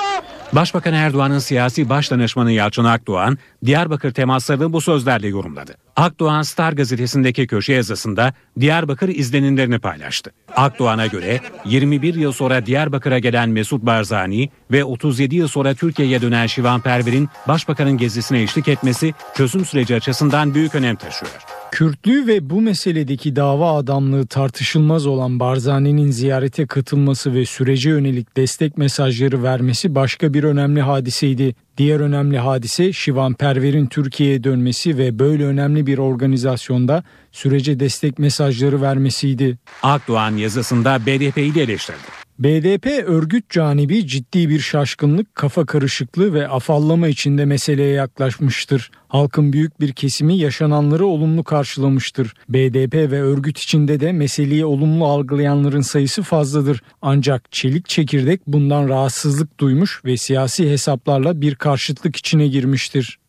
Başbakan 0.53 0.93
Erdoğan'ın 0.93 1.39
siyasi 1.39 1.89
başdanışmanı 1.89 2.51
Yalçın 2.51 2.83
Akdoğan, 2.83 3.37
Diyarbakır 3.65 4.13
temaslarını 4.13 4.73
bu 4.73 4.81
sözlerle 4.81 5.27
yorumladı. 5.27 5.75
Akdoğan 5.95 6.41
Star 6.41 6.73
gazetesindeki 6.73 7.47
köşe 7.47 7.73
yazısında 7.73 8.33
Diyarbakır 8.59 9.09
izlenimlerini 9.09 9.79
paylaştı. 9.79 10.31
Akdoğan'a 10.55 11.07
göre 11.07 11.39
21 11.65 12.15
yıl 12.15 12.31
sonra 12.31 12.65
Diyarbakır'a 12.65 13.19
gelen 13.19 13.49
Mesut 13.49 13.81
Barzani 13.81 14.49
ve 14.71 14.83
37 14.83 15.35
yıl 15.35 15.47
sonra 15.47 15.73
Türkiye'ye 15.73 16.21
dönen 16.21 16.47
Şivan 16.47 16.81
Perver'in 16.81 17.29
başbakanın 17.47 17.97
gezisine 17.97 18.41
eşlik 18.41 18.67
etmesi 18.67 19.13
çözüm 19.35 19.65
süreci 19.65 19.95
açısından 19.95 20.53
büyük 20.53 20.75
önem 20.75 20.95
taşıyor. 20.95 21.56
Kürtlüğü 21.71 22.27
ve 22.27 22.49
bu 22.49 22.61
meseledeki 22.61 23.35
dava 23.35 23.77
adamlığı 23.77 24.27
tartışılmaz 24.27 25.05
olan 25.05 25.39
Barzani'nin 25.39 26.11
ziyarete 26.11 26.67
katılması 26.67 27.33
ve 27.33 27.45
sürece 27.45 27.89
yönelik 27.89 28.37
destek 28.37 28.77
mesajları 28.77 29.43
vermesi 29.43 29.95
başka 29.95 30.33
bir 30.33 30.43
önemli 30.43 30.81
hadiseydi. 30.81 31.55
Diğer 31.77 31.99
önemli 31.99 32.37
hadise 32.37 32.93
Şivan 32.93 33.33
Perver'in 33.33 33.85
Türkiye'ye 33.85 34.43
dönmesi 34.43 34.97
ve 34.97 35.19
böyle 35.19 35.45
önemli 35.45 35.87
bir 35.87 35.97
organizasyonda 35.97 37.03
sürece 37.31 37.79
destek 37.79 38.19
mesajları 38.19 38.81
vermesiydi. 38.81 39.57
Akdoğan 39.83 40.37
yazısında 40.37 40.99
BDP'yi 41.05 41.55
de 41.55 41.63
eleştirdi. 41.63 42.26
BDP 42.39 42.85
örgüt 42.85 43.49
canibi 43.49 44.07
ciddi 44.07 44.49
bir 44.49 44.59
şaşkınlık, 44.59 45.35
kafa 45.35 45.65
karışıklığı 45.65 46.33
ve 46.33 46.47
afallama 46.47 47.07
içinde 47.07 47.45
meseleye 47.45 47.93
yaklaşmıştır. 47.93 48.91
Halkın 49.07 49.53
büyük 49.53 49.81
bir 49.81 49.93
kesimi 49.93 50.37
yaşananları 50.37 51.05
olumlu 51.05 51.43
karşılamıştır. 51.43 52.33
BDP 52.49 52.93
ve 52.93 53.21
örgüt 53.21 53.59
içinde 53.59 53.99
de 53.99 54.11
meseleyi 54.11 54.65
olumlu 54.65 55.05
algılayanların 55.05 55.81
sayısı 55.81 56.23
fazladır. 56.23 56.83
Ancak 57.01 57.51
çelik 57.51 57.89
çekirdek 57.89 58.41
bundan 58.47 58.89
rahatsızlık 58.89 59.59
duymuş 59.59 60.01
ve 60.05 60.17
siyasi 60.17 60.69
hesaplarla 60.71 61.41
bir 61.41 61.55
karşıtlık 61.55 62.15
içine 62.15 62.47
girmiştir. 62.47 63.19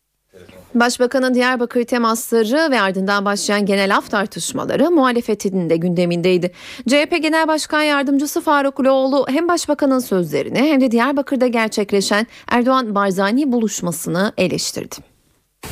Başbakanın 0.75 1.33
Diyarbakır 1.33 1.83
temasları 1.83 2.71
ve 2.71 2.81
ardından 2.81 3.25
başlayan 3.25 3.65
genel 3.65 3.97
af 3.97 4.09
tartışmaları 4.09 4.91
muhalefetin 4.91 5.69
de 5.69 5.77
gündemindeydi. 5.77 6.51
CHP 6.87 7.21
Genel 7.21 7.47
Başkan 7.47 7.81
Yardımcısı 7.81 8.41
Faruk 8.41 8.79
Loğlu 8.79 9.25
hem 9.29 9.47
başbakanın 9.47 9.99
sözlerini 9.99 10.59
hem 10.59 10.81
de 10.81 10.91
Diyarbakır'da 10.91 11.47
gerçekleşen 11.47 12.27
Erdoğan-Barzani 12.47 13.51
buluşmasını 13.51 14.33
eleştirdi. 14.37 14.95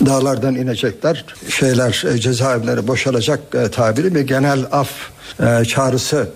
Dağlardan 0.06 0.56
inecekler, 0.56 1.26
şeyler 1.50 2.04
e, 2.14 2.18
cezaevleri 2.18 2.88
boşalacak 2.88 3.40
e, 3.56 3.72
tabiri 3.72 4.16
bir 4.16 4.22
genel 4.22 4.66
af 4.72 4.90
e, 5.40 5.66
çağrısı 5.66 6.30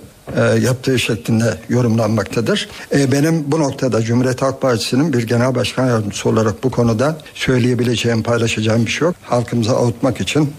yaptığı 0.61 0.99
şeklinde 0.99 1.57
yorumlanmaktadır. 1.69 2.69
Benim 2.93 3.51
bu 3.51 3.59
noktada 3.59 4.01
Cumhuriyet 4.01 4.41
Halk 4.41 4.61
Partisi'nin 4.61 5.13
bir 5.13 5.27
genel 5.27 5.55
başkan 5.55 5.87
yardımcısı 5.87 6.29
olarak 6.29 6.63
bu 6.63 6.71
konuda 6.71 7.17
söyleyebileceğim, 7.33 8.23
paylaşacağım 8.23 8.85
bir 8.85 8.91
şey 8.91 9.05
yok. 9.05 9.15
Halkımıza 9.23 9.75
avutmak 9.75 10.21
için 10.21 10.53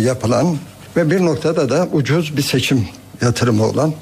yapılan 0.00 0.56
ve 0.96 1.10
bir 1.10 1.24
noktada 1.24 1.70
da 1.70 1.88
ucuz 1.92 2.36
bir 2.36 2.42
seçim 2.42 2.88
yatırımı 3.22 3.66
olan 3.66 3.92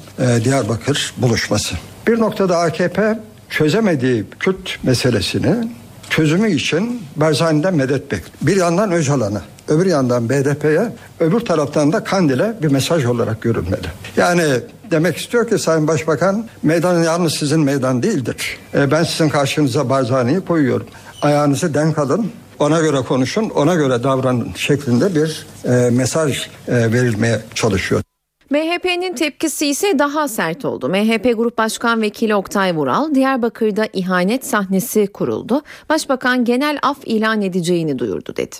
Diyarbakır 0.43 1.13
buluşması. 1.17 1.75
Bir 2.07 2.19
noktada 2.19 2.57
AKP 2.57 3.19
çözemediği 3.49 4.25
Kürt 4.39 4.83
meselesini 4.83 5.55
çözümü 6.11 6.51
için 6.51 7.03
Barzani'den 7.15 7.75
medet 7.75 8.11
bekliyor. 8.11 8.37
Bir 8.41 8.55
yandan 8.55 8.91
Öcalan'a, 8.91 9.41
öbür 9.67 9.85
yandan 9.85 10.29
BDP'ye, 10.29 10.91
öbür 11.19 11.39
taraftan 11.39 11.93
da 11.93 12.03
Kandil'e 12.03 12.55
bir 12.61 12.67
mesaj 12.67 13.05
olarak 13.05 13.41
görünmeli. 13.41 13.87
Yani 14.17 14.43
demek 14.91 15.17
istiyor 15.17 15.49
ki 15.49 15.57
Sayın 15.57 15.87
Başbakan 15.87 16.45
meydan 16.63 17.03
yalnız 17.03 17.33
sizin 17.33 17.59
meydan 17.59 18.03
değildir. 18.03 18.57
E, 18.73 18.91
ben 18.91 19.03
sizin 19.03 19.29
karşınıza 19.29 19.89
Barzani'yi 19.89 20.41
koyuyorum. 20.41 20.87
Ayağınızı 21.21 21.73
denk 21.73 21.99
alın, 21.99 22.31
ona 22.59 22.79
göre 22.79 22.97
konuşun, 22.97 23.49
ona 23.49 23.75
göre 23.75 24.03
davranın 24.03 24.47
şeklinde 24.55 25.15
bir 25.15 25.45
e, 25.65 25.89
mesaj 25.89 26.37
e, 26.67 26.93
verilmeye 26.93 27.41
çalışıyor. 27.55 28.01
MHP'nin 28.51 29.13
tepkisi 29.13 29.67
ise 29.67 29.99
daha 29.99 30.27
sert 30.27 30.65
oldu. 30.65 30.89
MHP 30.89 31.37
Grup 31.37 31.57
Başkan 31.57 32.01
Vekili 32.01 32.35
Oktay 32.35 32.75
Vural, 32.75 33.15
Diyarbakır'da 33.15 33.87
ihanet 33.93 34.45
sahnesi 34.45 35.07
kuruldu. 35.07 35.61
Başbakan 35.89 36.45
genel 36.45 36.79
af 36.81 36.97
ilan 37.05 37.41
edeceğini 37.41 37.99
duyurdu 37.99 38.35
dedi. 38.35 38.55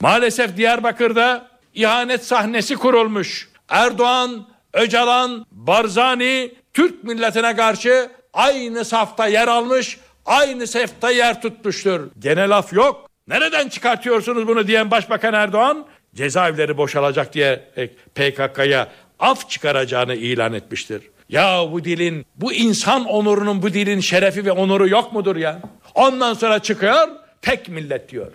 Maalesef 0.00 0.56
Diyarbakır'da 0.56 1.48
ihanet 1.74 2.24
sahnesi 2.24 2.76
kurulmuş. 2.76 3.48
Erdoğan, 3.68 4.46
Öcalan, 4.72 5.46
Barzani 5.50 6.54
Türk 6.74 7.04
milletine 7.04 7.56
karşı 7.56 8.10
aynı 8.32 8.84
safta 8.84 9.26
yer 9.26 9.48
almış, 9.48 9.98
aynı 10.26 10.66
safta 10.66 11.10
yer 11.10 11.42
tutmuştur. 11.42 12.00
Genel 12.18 12.50
af 12.50 12.72
yok. 12.72 13.10
Nereden 13.28 13.68
çıkartıyorsunuz 13.68 14.48
bunu 14.48 14.66
diyen 14.66 14.90
Başbakan 14.90 15.34
Erdoğan 15.34 15.86
cezaevleri 16.14 16.76
boşalacak 16.76 17.32
diye 17.32 17.62
e, 17.76 17.86
PKK'ya 17.88 18.88
af 19.24 19.50
çıkaracağını 19.50 20.14
ilan 20.14 20.52
etmiştir. 20.52 21.02
Ya 21.28 21.72
bu 21.72 21.84
dilin, 21.84 22.26
bu 22.36 22.52
insan 22.52 23.04
onurunun, 23.04 23.62
bu 23.62 23.72
dilin 23.72 24.00
şerefi 24.00 24.44
ve 24.44 24.52
onuru 24.52 24.88
yok 24.88 25.12
mudur 25.12 25.36
ya? 25.36 25.60
Ondan 25.94 26.34
sonra 26.34 26.58
çıkıyor, 26.58 27.08
tek 27.42 27.68
millet 27.68 28.08
diyor. 28.08 28.32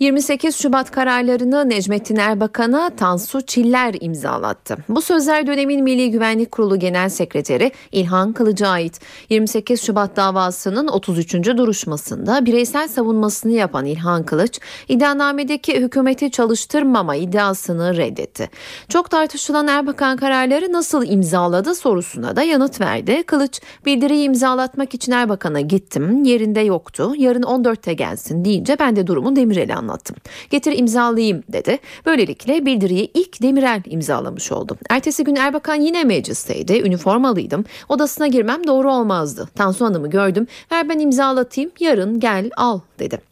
28 0.00 0.56
Şubat 0.56 0.90
kararlarını 0.90 1.68
Necmettin 1.68 2.16
Erbakan'a 2.16 2.90
Tansu 2.90 3.40
Çiller 3.40 3.94
imzalattı. 4.00 4.76
Bu 4.88 5.02
sözler 5.02 5.46
dönemin 5.46 5.84
Milli 5.84 6.10
Güvenlik 6.10 6.50
Kurulu 6.50 6.78
Genel 6.78 7.08
Sekreteri 7.08 7.72
İlhan 7.92 8.32
Kılıç'a 8.32 8.68
ait. 8.68 9.00
28 9.30 9.82
Şubat 9.82 10.16
davasının 10.16 10.88
33. 10.88 11.34
duruşmasında 11.34 12.46
bireysel 12.46 12.88
savunmasını 12.88 13.52
yapan 13.52 13.86
İlhan 13.86 14.22
Kılıç, 14.22 14.60
iddianamedeki 14.88 15.80
hükümeti 15.80 16.30
çalıştırmama 16.30 17.16
iddiasını 17.16 17.96
reddetti. 17.96 18.50
Çok 18.88 19.10
tartışılan 19.10 19.68
Erbakan 19.68 20.16
kararları 20.16 20.72
nasıl 20.72 21.06
imzaladı 21.06 21.74
sorusuna 21.74 22.36
da 22.36 22.42
yanıt 22.42 22.80
verdi. 22.80 23.22
Kılıç, 23.22 23.60
bildiriyi 23.86 24.24
imzalatmak 24.24 24.94
için 24.94 25.12
Erbakan'a 25.12 25.60
gittim, 25.60 26.24
yerinde 26.24 26.60
yoktu, 26.60 27.12
yarın 27.16 27.42
14'te 27.42 27.92
gelsin 27.92 28.44
deyince 28.44 28.78
ben 28.78 28.96
de 28.96 29.06
durumu 29.06 29.36
Demirel'e 29.36 29.74
anlattım 29.74 29.89
anlattım. 29.90 30.16
Getir 30.50 30.78
imzalayayım 30.78 31.42
dedi. 31.48 31.78
Böylelikle 32.06 32.66
bildiriyi 32.66 33.10
ilk 33.14 33.42
Demirel 33.42 33.82
imzalamış 33.86 34.52
oldu. 34.52 34.76
Ertesi 34.90 35.24
gün 35.24 35.36
Erbakan 35.36 35.74
yine 35.74 36.04
meclisteydi. 36.04 36.72
Üniformalıydım. 36.72 37.64
Odasına 37.88 38.26
girmem 38.26 38.66
doğru 38.66 38.92
olmazdı. 38.92 39.48
Tansu 39.54 39.84
Hanım'ı 39.84 40.10
gördüm. 40.10 40.46
Ver 40.72 40.88
ben 40.88 40.98
imzalatayım 40.98 41.70
yarın 41.80 42.20
gel 42.20 42.50
al 42.56 42.80
dedi. 42.98 43.29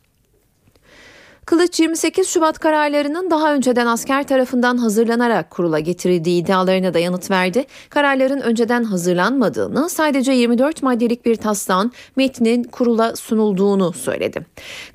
Kılıç 1.48 1.80
28 1.80 2.28
Şubat 2.28 2.58
kararlarının 2.58 3.30
daha 3.30 3.54
önceden 3.54 3.86
asker 3.86 4.26
tarafından 4.26 4.76
hazırlanarak 4.76 5.50
kurula 5.50 5.78
getirildiği 5.78 6.42
iddialarına 6.42 6.94
da 6.94 6.98
yanıt 6.98 7.30
verdi. 7.30 7.64
Kararların 7.90 8.40
önceden 8.40 8.84
hazırlanmadığını, 8.84 9.88
sadece 9.88 10.32
24 10.32 10.82
maddelik 10.82 11.26
bir 11.26 11.36
taslağın 11.36 11.92
metnin 12.16 12.64
kurula 12.64 13.16
sunulduğunu 13.16 13.92
söyledi. 13.92 14.46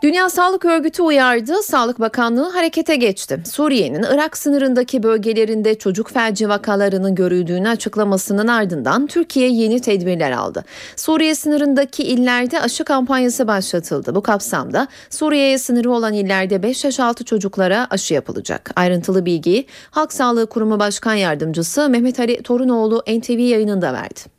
Dünya 0.04 0.30
Sağlık 0.30 0.66
Örgütü 0.66 1.02
uyardı, 1.02 1.64
Sağlık 1.64 2.00
Bakanlığı 2.00 2.50
harekete 2.50 2.96
geçti. 2.96 3.44
Suriye'nin 3.46 4.04
Irak 4.04 4.38
sınırındaki 4.38 5.04
bölgelerinde 5.04 5.78
çocuk 5.78 6.10
felci 6.10 6.50
vakalarının 6.50 7.16
görüldüğünü 7.16 7.70
açıklamasının 7.70 8.48
ardından 8.48 9.08
Türkiye 9.08 9.50
yeni 9.50 9.80
tedbirler 9.80 10.32
aldı. 10.32 10.64
Suriye 10.96 11.36
sınırındaki 11.36 12.04
illerde 12.04 12.62
aşı 12.62 12.84
kampanyası 12.84 13.48
başlatıldı. 13.48 14.16
Bu 14.16 14.22
kapsamda 14.22 14.88
Suriye'ye 15.10 15.58
sınırı 15.58 15.92
olan 15.92 16.14
iller 16.14 16.43
illerde 16.44 16.64
5 16.64 16.84
yaş 16.84 16.99
altı 16.99 17.24
çocuklara 17.26 17.88
aşı 17.90 18.14
yapılacak. 18.14 18.72
Ayrıntılı 18.76 19.26
bilgiyi 19.26 19.68
Halk 19.91 20.14
Sağlığı 20.14 20.48
Kurumu 20.48 20.80
Başkan 20.80 21.14
Yardımcısı 21.14 21.90
Mehmet 21.90 22.20
Ali 22.20 22.44
Torunoğlu 22.44 23.03
NTV 23.07 23.40
yayınında 23.40 23.94
verdi. 23.94 24.33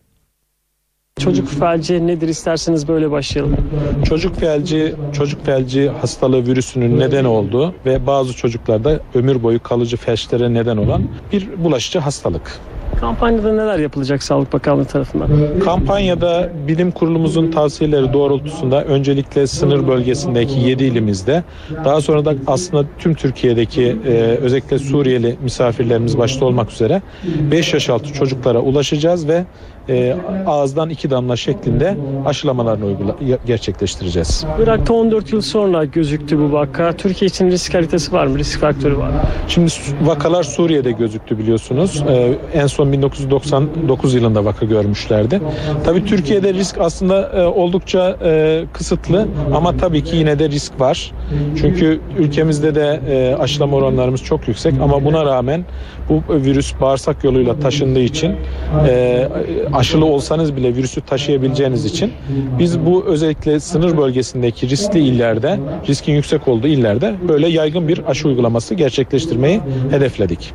Çocuk 1.20 1.48
felci 1.48 2.06
nedir 2.06 2.28
isterseniz 2.28 2.88
böyle 2.88 3.10
başlayalım. 3.10 3.56
Çocuk 4.08 4.36
felci, 4.36 4.94
çocuk 5.12 5.44
felci 5.46 5.88
hastalığı 5.88 6.46
virüsünün 6.46 6.98
neden 6.98 7.24
olduğu 7.24 7.74
ve 7.86 8.06
bazı 8.06 8.36
çocuklarda 8.36 9.00
ömür 9.14 9.42
boyu 9.42 9.62
kalıcı 9.62 9.96
felçlere 9.96 10.54
neden 10.54 10.76
olan 10.76 11.02
bir 11.32 11.64
bulaşıcı 11.64 11.98
hastalık. 11.98 12.60
Kampanyada 13.00 13.52
neler 13.52 13.78
yapılacak 13.78 14.22
Sağlık 14.22 14.52
Bakanlığı 14.52 14.84
tarafından? 14.84 15.28
Kampanyada 15.64 16.50
bilim 16.68 16.90
kurulumuzun 16.90 17.50
tavsiyeleri 17.50 18.12
doğrultusunda 18.12 18.84
öncelikle 18.84 19.46
sınır 19.46 19.88
bölgesindeki 19.88 20.60
7 20.60 20.84
ilimizde 20.84 21.42
daha 21.84 22.00
sonra 22.00 22.24
da 22.24 22.34
aslında 22.46 22.84
tüm 22.98 23.14
Türkiye'deki 23.14 23.96
e, 24.06 24.10
özellikle 24.42 24.78
Suriyeli 24.78 25.36
misafirlerimiz 25.42 26.18
başta 26.18 26.44
olmak 26.44 26.72
üzere 26.72 27.02
5 27.50 27.74
yaş 27.74 27.90
altı 27.90 28.12
çocuklara 28.12 28.60
ulaşacağız 28.60 29.28
ve 29.28 29.44
e, 29.88 30.16
ağızdan 30.46 30.90
iki 30.90 31.10
damla 31.10 31.36
şeklinde 31.36 31.96
aşılamalarını 32.26 32.84
uygula, 32.84 33.16
gerçekleştireceğiz. 33.46 34.44
Irak'ta 34.62 34.94
14 34.94 35.32
yıl 35.32 35.40
sonra 35.40 35.84
gözüktü 35.84 36.38
bu 36.38 36.52
vaka. 36.52 36.92
Türkiye 36.92 37.26
için 37.26 37.50
risk 37.50 37.74
haritası 37.74 38.12
var 38.12 38.26
mı? 38.26 38.38
Risk 38.38 38.60
faktörü 38.60 38.98
var 38.98 39.08
mı? 39.08 39.14
Şimdi 39.48 39.72
vakalar 40.02 40.42
Suriye'de 40.42 40.92
gözüktü 40.92 41.38
biliyorsunuz. 41.38 42.04
E, 42.08 42.38
en 42.54 42.66
son 42.66 42.92
1999 42.92 44.14
yılında 44.14 44.44
vaka 44.44 44.66
görmüşlerdi. 44.66 45.40
Tabii 45.84 46.04
Türkiye'de 46.04 46.54
risk 46.54 46.78
aslında 46.78 47.28
e, 47.28 47.42
oldukça 47.46 48.16
e, 48.24 48.64
kısıtlı 48.72 49.28
ama 49.54 49.76
tabii 49.76 50.04
ki 50.04 50.16
yine 50.16 50.38
de 50.38 50.48
risk 50.48 50.80
var. 50.80 51.12
Çünkü 51.60 52.00
ülkemizde 52.18 52.74
de 52.74 53.00
e, 53.08 53.34
aşılama 53.42 53.76
oranlarımız 53.76 54.22
çok 54.22 54.48
yüksek 54.48 54.74
ama 54.82 55.04
buna 55.04 55.24
rağmen 55.24 55.64
bu 56.08 56.22
virüs 56.34 56.72
bağırsak 56.80 57.24
yoluyla 57.24 57.60
taşındığı 57.60 58.00
için 58.00 58.36
e, 58.88 59.28
aşılı 59.74 60.04
olsanız 60.04 60.56
bile 60.56 60.76
virüsü 60.76 61.00
taşıyabileceğiniz 61.00 61.84
için 61.84 62.12
biz 62.58 62.80
bu 62.80 63.04
özellikle 63.04 63.60
sınır 63.60 63.96
bölgesindeki 63.96 64.68
riskli 64.68 64.98
illerde, 64.98 65.58
riskin 65.88 66.12
yüksek 66.12 66.48
olduğu 66.48 66.66
illerde 66.66 67.14
böyle 67.28 67.48
yaygın 67.48 67.88
bir 67.88 68.10
aşı 68.10 68.28
uygulaması 68.28 68.74
gerçekleştirmeyi 68.74 69.60
hedefledik. 69.90 70.52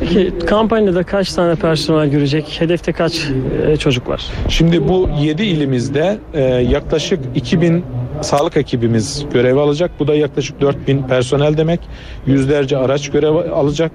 Peki 0.00 0.32
kampanyada 0.46 1.02
kaç 1.02 1.32
tane 1.32 1.54
personel 1.54 2.08
görecek? 2.10 2.56
Hedefte 2.58 2.92
kaç 2.92 3.28
e, 3.66 3.76
çocuk 3.76 4.08
var? 4.08 4.22
Şimdi 4.48 4.88
bu 4.88 5.08
7 5.20 5.42
ilimizde 5.42 6.18
e, 6.34 6.40
yaklaşık 6.44 7.20
2000 7.34 7.84
sağlık 8.20 8.56
ekibimiz 8.56 9.24
görev 9.32 9.56
alacak. 9.56 9.90
Bu 9.98 10.06
da 10.06 10.14
yaklaşık 10.14 10.60
4000 10.60 11.02
personel 11.02 11.56
demek. 11.56 11.80
Yüzlerce 12.26 12.76
araç 12.76 13.10
görev 13.10 13.34
alacak. 13.34 13.92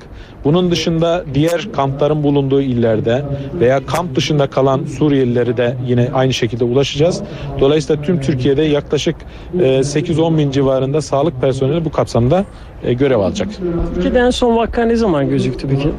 Bunun 0.48 0.72
dışında 0.72 1.24
diğer 1.34 1.68
kampların 1.76 2.24
bulunduğu 2.24 2.62
illerde 2.62 3.26
veya 3.60 3.86
kamp 3.86 4.16
dışında 4.16 4.48
kalan 4.48 4.86
Suriyelileri 4.86 5.58
de 5.58 5.76
yine 5.88 6.10
aynı 6.14 6.34
şekilde 6.34 6.64
ulaşacağız. 6.64 7.22
Dolayısıyla 7.60 8.04
tüm 8.04 8.22
Türkiye'de 8.22 8.62
yaklaşık 8.62 9.16
8-10 9.56 10.34
e, 10.34 10.38
bin 10.38 10.52
civarında 10.52 11.02
sağlık 11.02 11.42
personeli 11.42 11.86
bu 11.86 11.92
kapsamda 11.92 12.46
e, 12.84 12.94
görev 12.94 13.20
alacak. 13.20 13.50
Türkiye'de 13.94 14.20
en 14.20 14.30
son 14.30 14.56
vaka 14.58 14.86
ne 14.86 14.96
zaman 14.96 15.30
gözüktü 15.30 15.68
peki? 15.70 15.90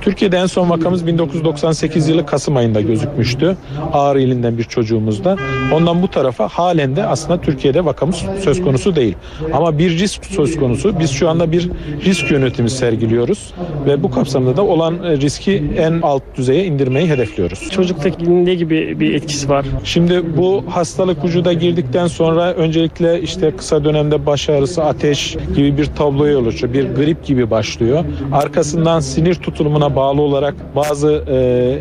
Türkiye'de 0.00 0.36
en 0.36 0.46
son 0.46 0.70
vakamız 0.70 1.06
1998 1.06 2.08
yılı 2.08 2.26
Kasım 2.26 2.56
ayında 2.56 2.80
gözükmüştü. 2.80 3.56
Ağrı 3.92 4.20
ilinden 4.20 4.58
bir 4.58 4.64
çocuğumuzda. 4.64 5.36
Ondan 5.72 6.02
bu 6.02 6.08
tarafa 6.08 6.48
halen 6.48 6.96
de 6.96 7.06
aslında 7.06 7.40
Türkiye'de 7.40 7.84
vakamız 7.84 8.24
söz 8.40 8.62
konusu 8.62 8.96
değil. 8.96 9.14
Ama 9.52 9.78
bir 9.78 9.98
risk 9.98 10.24
söz 10.24 10.56
konusu. 10.56 10.98
Biz 10.98 11.10
şu 11.10 11.28
anda 11.28 11.52
bir 11.52 11.70
risk 12.04 12.30
yönetimi 12.30 12.70
sergiliyoruz 12.70 13.54
ve 13.86 14.02
bu 14.02 14.10
kapsamda 14.10 14.56
da 14.56 14.62
olan 14.62 15.02
e, 15.04 15.16
riski 15.16 15.64
en 15.78 16.00
alt 16.02 16.22
düzeye 16.36 16.64
indirmeyi 16.64 17.08
hedefliyoruz. 17.08 17.70
Çocuktaki 17.70 18.44
ne 18.44 18.54
gibi 18.54 19.00
bir 19.00 19.14
etkisi 19.14 19.48
var? 19.48 19.66
Şimdi 19.84 20.36
bu 20.36 20.64
hastalık 20.68 21.24
vücuda 21.24 21.52
girdikten 21.52 22.06
sonra 22.06 22.52
öncelikle 22.52 23.20
işte 23.20 23.56
kısa 23.56 23.84
dönemde 23.84 24.26
baş 24.26 24.48
ağrısı, 24.48 24.84
ateş 24.84 25.36
gibi 25.56 25.78
bir 25.78 25.84
tabloya 25.86 26.38
oluşuyor. 26.38 26.72
Bir 26.72 26.94
grip 26.94 27.24
gibi 27.24 27.50
başlıyor. 27.50 28.04
Arkasından 28.32 29.00
sinir 29.00 29.34
tutulumuna 29.34 29.96
bağlı 29.96 30.22
olarak 30.22 30.54
bazı 30.76 31.24
e, 31.28 31.36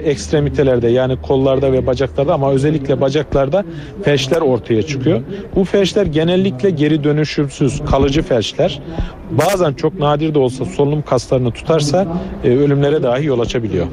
ekstremitelerde 0.06 0.88
yani 0.88 1.22
kollarda 1.22 1.72
ve 1.72 1.88
bacaklarda 1.88 2.34
ama 2.34 2.52
özellikle 2.52 3.02
bacaklarda 3.02 3.66
felçler 4.04 4.42
ortaya 4.42 4.84
çıkıyor. 4.84 5.22
Bu 5.56 5.64
felçler 5.64 6.06
genellikle 6.06 6.70
geri 6.70 7.04
dönüşümsüz 7.04 7.82
kalıcı 7.86 8.22
felçler. 8.22 8.82
Bazen 9.32 9.74
çok 9.74 10.00
nadir 10.00 10.34
de 10.34 10.40
olsa 10.40 10.66
solunum 10.66 11.02
kaslarını 11.02 11.52
tutarsa 11.84 12.08
e, 12.44 12.50
ölümlere 12.50 13.04
dahi 13.04 13.26
yol 13.26 13.40
açabiliyor. 13.40 13.86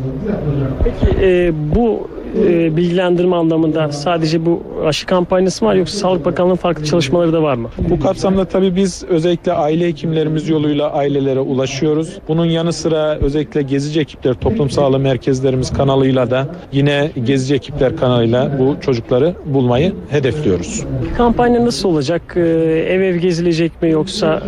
Peki 0.85 1.17
e, 1.27 1.53
bu 1.75 2.09
e, 2.47 2.77
bilgilendirme 2.77 3.37
anlamında 3.37 3.93
sadece 3.93 4.47
bu 4.47 4.63
aşı 4.87 5.07
kampanyası 5.07 5.65
mı 5.65 5.71
var 5.71 5.75
yoksa 5.75 5.99
Sağlık 5.99 6.25
Bakanlığı'nın 6.25 6.57
farklı 6.57 6.85
çalışmaları 6.85 7.33
da 7.33 7.43
var 7.43 7.55
mı? 7.55 7.69
Bu 7.91 8.01
kapsamda 8.01 8.45
tabii 8.45 8.77
biz 8.77 9.05
özellikle 9.09 9.53
aile 9.53 9.87
hekimlerimiz 9.87 10.49
yoluyla 10.49 10.93
ailelere 10.93 11.41
ulaşıyoruz. 11.41 12.19
Bunun 12.29 12.45
yanı 12.45 12.73
sıra 12.73 13.19
özellikle 13.21 13.63
gezici 13.63 14.01
ekipler, 14.01 14.35
toplum 14.35 14.71
sağlığı 14.71 14.99
merkezlerimiz 14.99 15.73
kanalıyla 15.73 16.31
da 16.31 16.47
yine 16.73 17.11
gezici 17.25 17.55
ekipler 17.55 17.97
kanalıyla 17.97 18.59
bu 18.59 18.77
çocukları 18.81 19.35
bulmayı 19.47 19.93
hedefliyoruz. 20.09 20.85
Kampanya 21.17 21.65
nasıl 21.65 21.89
olacak? 21.89 22.23
E, 22.37 22.41
ev 22.89 23.01
ev 23.01 23.17
gezilecek 23.17 23.83
mi 23.83 23.91
yoksa 23.91 24.43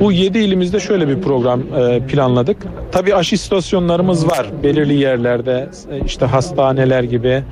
Bu 0.00 0.12
7 0.12 0.38
ilimizde 0.38 0.80
şöyle 0.80 1.08
bir 1.08 1.20
program 1.20 1.60
e, 1.60 2.00
planladık. 2.00 2.56
Tabii 2.92 3.14
aşı 3.14 3.34
istasyonlarımız 3.34 4.26
var 4.26 4.46
belirli 4.62 4.94
yerlerde 4.94 5.68
e, 5.92 6.04
işte 6.06 6.26
hastaneler 6.26 6.95
gibi 7.04 7.42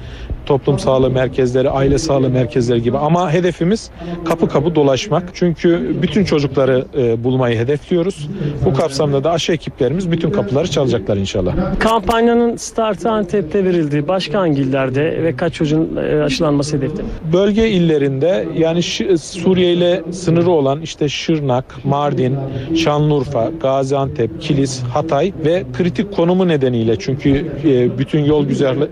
toplum 0.47 0.79
sağlığı 0.79 1.11
merkezleri, 1.11 1.71
aile 1.71 1.99
sağlığı 1.99 2.31
merkezleri 2.31 2.83
gibi 2.83 2.99
ama 2.99 3.33
hedefimiz 3.33 3.91
kapı 4.25 4.49
kapı 4.49 4.75
dolaşmak. 4.75 5.23
Çünkü 5.35 5.97
bütün 6.03 6.25
çocukları 6.25 6.85
e, 6.99 7.25
bulmayı 7.25 7.59
hedefliyoruz. 7.59 8.29
Bu 8.65 8.75
kapsamda 8.75 9.25
da 9.25 9.31
aşı 9.31 9.53
ekiplerimiz 9.53 10.11
bütün 10.13 10.31
kapıları 10.31 10.71
çalacaklar 10.71 11.17
inşallah. 11.17 11.55
kampanyanın 11.79 12.57
startı 12.57 13.11
Antep'te 13.11 13.65
verildi. 13.65 14.09
Başka 14.09 14.41
hangi 14.41 14.63
illerde 14.63 15.23
ve 15.23 15.37
kaç 15.37 15.53
çocuğun 15.55 15.97
e, 15.97 16.23
aşılanması 16.23 16.77
hedefte? 16.77 17.03
Bölge 17.33 17.69
illerinde 17.69 18.49
yani 18.59 18.83
Ş- 18.83 19.17
Suriye 19.19 19.73
ile 19.73 20.03
sınırı 20.13 20.51
olan 20.51 20.81
işte 20.81 21.09
Şırnak, 21.09 21.65
Mardin, 21.85 22.37
Şanlıurfa, 22.77 23.51
Gaziantep, 23.61 24.41
Kilis, 24.43 24.83
Hatay 24.83 25.33
ve 25.45 25.63
kritik 25.79 26.13
konumu 26.13 26.49
nedeniyle 26.49 26.97
çünkü 26.99 27.47
e, 27.65 27.99
bütün 27.99 28.25
yol 28.25 28.47
güzerla- 28.47 28.89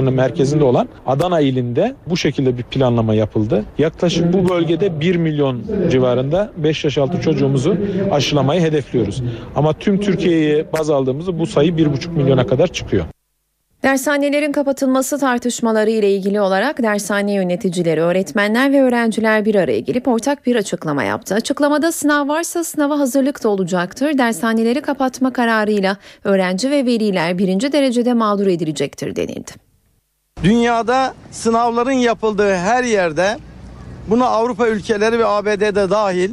güzergahlarının 0.00 0.14
merkezinde 0.14 0.64
olan 0.64 0.88
Adana 1.06 1.40
ilinde 1.40 1.94
bu 2.06 2.16
şekilde 2.16 2.58
bir 2.58 2.62
planlama 2.62 3.14
yapıldı. 3.14 3.64
Yaklaşık 3.78 4.32
bu 4.32 4.48
bölgede 4.48 5.00
1 5.00 5.16
milyon 5.16 5.62
civarında 5.90 6.50
5 6.56 6.84
yaş 6.84 6.98
altı 6.98 7.20
çocuğumuzu 7.20 7.76
aşılamayı 8.10 8.60
hedefliyoruz. 8.60 9.22
Ama 9.56 9.72
tüm 9.72 10.00
Türkiye'yi 10.00 10.64
baz 10.72 10.90
aldığımızda 10.90 11.38
bu 11.38 11.46
sayı 11.46 11.72
1,5 11.72 12.10
milyona 12.10 12.46
kadar 12.46 12.66
çıkıyor. 12.66 13.04
Dershanelerin 13.82 14.52
kapatılması 14.52 15.18
tartışmaları 15.18 15.90
ile 15.90 16.12
ilgili 16.12 16.40
olarak 16.40 16.82
dershane 16.82 17.32
yöneticileri, 17.32 18.00
öğretmenler 18.00 18.72
ve 18.72 18.82
öğrenciler 18.82 19.44
bir 19.44 19.54
araya 19.54 19.80
gelip 19.80 20.08
ortak 20.08 20.46
bir 20.46 20.56
açıklama 20.56 21.04
yaptı. 21.04 21.34
Açıklamada 21.34 21.92
sınav 21.92 22.28
varsa 22.28 22.64
sınava 22.64 22.98
hazırlık 22.98 23.44
da 23.44 23.48
olacaktır. 23.48 24.18
Dershaneleri 24.18 24.80
kapatma 24.80 25.32
kararıyla 25.32 25.96
öğrenci 26.24 26.70
ve 26.70 26.86
veliler 26.86 27.38
birinci 27.38 27.72
derecede 27.72 28.14
mağdur 28.14 28.46
edilecektir 28.46 29.16
denildi. 29.16 29.69
Dünyada 30.44 31.14
sınavların 31.30 31.90
yapıldığı 31.90 32.54
her 32.54 32.84
yerde 32.84 33.38
buna 34.06 34.26
Avrupa 34.26 34.68
ülkeleri 34.68 35.18
ve 35.18 35.26
ABD'de 35.26 35.90
dahil 35.90 36.30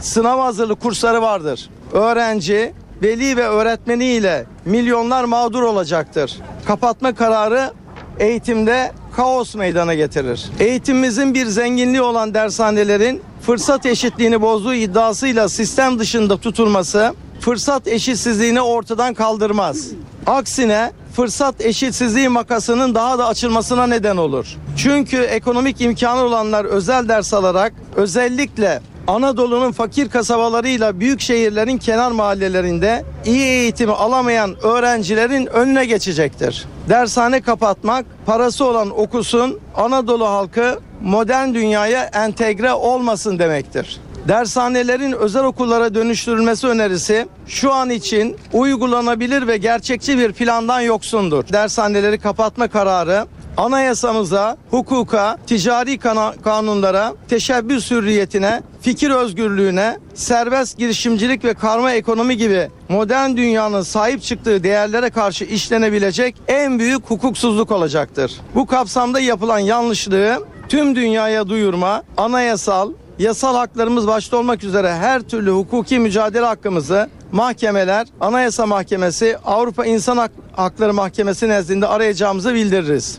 sınav 0.00 0.38
hazırlık 0.38 0.80
kursları 0.80 1.22
vardır. 1.22 1.70
Öğrenci, 1.92 2.72
veli 3.02 3.36
ve 3.36 3.48
öğretmeniyle 3.48 4.46
milyonlar 4.64 5.24
mağdur 5.24 5.62
olacaktır. 5.62 6.38
Kapatma 6.66 7.14
kararı 7.14 7.72
eğitimde 8.18 8.92
kaos 9.16 9.54
meydana 9.54 9.94
getirir. 9.94 10.50
Eğitimimizin 10.60 11.34
bir 11.34 11.46
zenginliği 11.46 12.02
olan 12.02 12.34
dershanelerin 12.34 13.22
fırsat 13.40 13.86
eşitliğini 13.86 14.42
bozduğu 14.42 14.74
iddiasıyla 14.74 15.48
sistem 15.48 15.98
dışında 15.98 16.36
tutulması 16.36 17.14
fırsat 17.40 17.88
eşitsizliğini 17.88 18.60
ortadan 18.60 19.14
kaldırmaz. 19.14 19.86
Aksine 20.26 20.92
fırsat 21.16 21.60
eşitsizliği 21.60 22.28
makasının 22.28 22.94
daha 22.94 23.18
da 23.18 23.26
açılmasına 23.26 23.86
neden 23.86 24.16
olur. 24.16 24.46
Çünkü 24.76 25.16
ekonomik 25.16 25.80
imkanı 25.80 26.20
olanlar 26.20 26.64
özel 26.64 27.08
ders 27.08 27.34
alarak 27.34 27.72
özellikle 27.96 28.80
Anadolu'nun 29.06 29.72
fakir 29.72 30.08
kasabalarıyla 30.08 31.00
büyük 31.00 31.20
şehirlerin 31.20 31.78
kenar 31.78 32.10
mahallelerinde 32.10 33.04
iyi 33.24 33.46
eğitimi 33.46 33.92
alamayan 33.92 34.56
öğrencilerin 34.64 35.46
önüne 35.46 35.84
geçecektir. 35.84 36.66
Dershane 36.88 37.40
kapatmak, 37.40 38.06
parası 38.26 38.64
olan 38.64 39.00
okusun, 39.00 39.58
Anadolu 39.76 40.26
halkı 40.26 40.80
modern 41.02 41.54
dünyaya 41.54 42.02
entegre 42.02 42.72
olmasın 42.72 43.38
demektir. 43.38 44.00
Dershanelerin 44.28 45.12
özel 45.12 45.44
okullara 45.44 45.94
dönüştürülmesi 45.94 46.66
önerisi 46.66 47.26
şu 47.46 47.72
an 47.72 47.90
için 47.90 48.36
uygulanabilir 48.52 49.46
ve 49.46 49.56
gerçekçi 49.56 50.18
bir 50.18 50.32
plandan 50.32 50.80
yoksundur. 50.80 51.44
Dershaneleri 51.52 52.18
kapatma 52.18 52.68
kararı 52.68 53.26
anayasamıza, 53.56 54.56
hukuka, 54.70 55.36
ticari 55.46 55.98
kanunlara, 56.44 57.12
teşebbüs 57.28 57.90
hürriyetine, 57.90 58.62
fikir 58.80 59.10
özgürlüğüne, 59.10 59.98
serbest 60.14 60.78
girişimcilik 60.78 61.44
ve 61.44 61.54
karma 61.54 61.92
ekonomi 61.92 62.36
gibi 62.36 62.68
modern 62.88 63.36
dünyanın 63.36 63.82
sahip 63.82 64.22
çıktığı 64.22 64.64
değerlere 64.64 65.10
karşı 65.10 65.44
işlenebilecek 65.44 66.36
en 66.48 66.78
büyük 66.78 67.10
hukuksuzluk 67.10 67.70
olacaktır. 67.70 68.32
Bu 68.54 68.66
kapsamda 68.66 69.20
yapılan 69.20 69.58
yanlışlığı 69.58 70.44
tüm 70.68 70.96
dünyaya 70.96 71.48
duyurma, 71.48 72.02
anayasal, 72.16 72.92
yasal 73.18 73.54
haklarımız 73.56 74.06
başta 74.06 74.36
olmak 74.36 74.64
üzere 74.64 74.94
her 74.94 75.22
türlü 75.22 75.50
hukuki 75.50 75.98
mücadele 75.98 76.44
hakkımızı 76.46 77.08
mahkemeler, 77.32 78.06
Anayasa 78.20 78.66
Mahkemesi, 78.66 79.38
Avrupa 79.44 79.86
İnsan 79.86 80.16
Hak- 80.16 80.30
Hakları 80.52 80.94
Mahkemesi 80.94 81.48
nezdinde 81.48 81.86
arayacağımızı 81.86 82.54
bildiririz. 82.54 83.18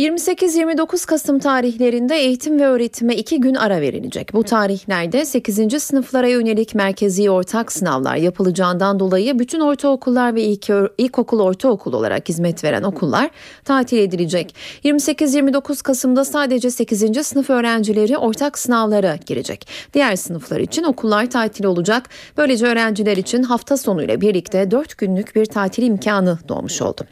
28-29 0.00 1.06
Kasım 1.06 1.38
tarihlerinde 1.38 2.16
eğitim 2.16 2.60
ve 2.60 2.66
öğretime 2.66 3.16
iki 3.16 3.40
gün 3.40 3.54
ara 3.54 3.80
verilecek. 3.80 4.34
Bu 4.34 4.44
tarihlerde 4.44 5.24
8. 5.24 5.82
sınıflara 5.82 6.28
yönelik 6.28 6.74
merkezi 6.74 7.30
ortak 7.30 7.72
sınavlar 7.72 8.16
yapılacağından 8.16 9.00
dolayı 9.00 9.38
bütün 9.38 9.60
ortaokullar 9.60 10.34
ve 10.34 10.42
ilk, 10.42 10.68
ilkokul 10.98 11.40
ortaokul 11.40 11.92
olarak 11.92 12.28
hizmet 12.28 12.64
veren 12.64 12.82
okullar 12.82 13.30
tatil 13.64 13.98
edilecek. 13.98 14.54
28-29 14.84 15.82
Kasım'da 15.82 16.24
sadece 16.24 16.70
8. 16.70 17.26
sınıf 17.26 17.50
öğrencileri 17.50 18.18
ortak 18.18 18.58
sınavlara 18.58 19.16
girecek. 19.26 19.68
Diğer 19.94 20.16
sınıflar 20.16 20.60
için 20.60 20.82
okullar 20.82 21.30
tatil 21.30 21.64
olacak. 21.64 22.08
Böylece 22.36 22.66
öğrenciler 22.66 23.16
için 23.16 23.42
hafta 23.42 23.76
sonuyla 23.76 24.20
birlikte 24.20 24.70
4 24.70 24.98
günlük 24.98 25.36
bir 25.36 25.46
tatil 25.46 25.82
imkanı 25.82 26.38
doğmuş 26.48 26.82
oldu. 26.82 27.02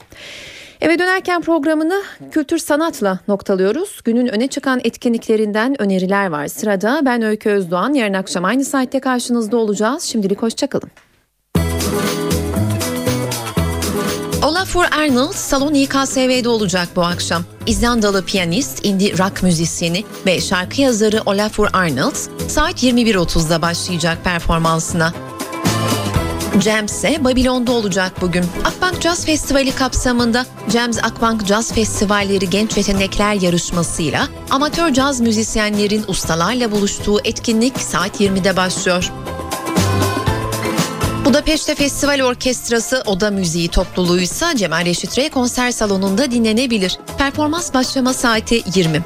Eve 0.81 0.99
dönerken 0.99 1.43
programını 1.43 2.03
kültür 2.31 2.59
sanatla 2.59 3.19
noktalıyoruz. 3.29 4.01
Günün 4.05 4.27
öne 4.27 4.49
çıkan 4.49 4.81
etkinliklerinden 4.85 5.83
öneriler 5.83 6.27
var. 6.27 6.49
Sırada 6.49 7.01
ben 7.05 7.23
Öykü 7.23 7.51
Özdoğan. 7.51 7.95
Yarın 7.95 8.15
akşam 8.15 8.45
aynı 8.45 8.65
saatte 8.65 9.01
karşınızda 9.01 9.57
olacağız. 9.57 10.03
Şimdilik 10.03 10.43
hoşçakalın. 10.43 10.91
Olafur 14.43 14.85
Arnold 14.99 15.33
Salon 15.33 15.75
İKSV'de 15.75 16.49
olacak 16.49 16.89
bu 16.97 17.03
akşam. 17.03 17.43
İzlandalı 17.67 18.25
piyanist, 18.25 18.87
indie 18.87 19.19
rock 19.19 19.43
müzisyeni 19.43 20.05
ve 20.27 20.41
şarkı 20.41 20.81
yazarı 20.81 21.21
Olafur 21.27 21.69
Arnold 21.73 22.15
saat 22.49 22.83
21.30'da 22.83 23.63
başlayacak 23.63 24.19
performansına. 24.25 25.13
Jams 26.61 26.93
ise 26.93 27.25
Babilon'da 27.25 27.73
olacak 27.73 28.13
bugün. 28.21 28.45
Akbank 28.65 29.03
Jazz 29.03 29.25
Festivali 29.25 29.75
kapsamında 29.75 30.47
Jams 30.73 30.99
Akbank 30.99 31.47
Jazz 31.47 31.73
Festivalleri 31.73 32.51
Genç 32.51 32.77
Yetenekler 32.77 33.35
yarışmasıyla 33.35 34.29
amatör 34.51 34.93
caz 34.93 35.21
müzisyenlerin 35.21 36.05
ustalarla 36.09 36.71
buluştuğu 36.73 37.21
etkinlik 37.25 37.79
saat 37.81 38.21
20'de 38.21 38.57
başlıyor. 38.57 39.13
Budapeşte 41.25 41.75
Festival 41.75 42.21
Orkestrası 42.21 43.03
Oda 43.07 43.31
Müziği 43.31 43.69
topluluğu 43.69 44.21
ise 44.21 44.47
Cemal 44.57 44.85
Reşit 44.85 45.19
Rey 45.19 45.31
konser 45.31 45.71
salonunda 45.71 46.31
dinlenebilir. 46.31 46.99
Performans 47.19 47.75
başlama 47.75 48.13
saati 48.13 48.63
20. 48.75 49.03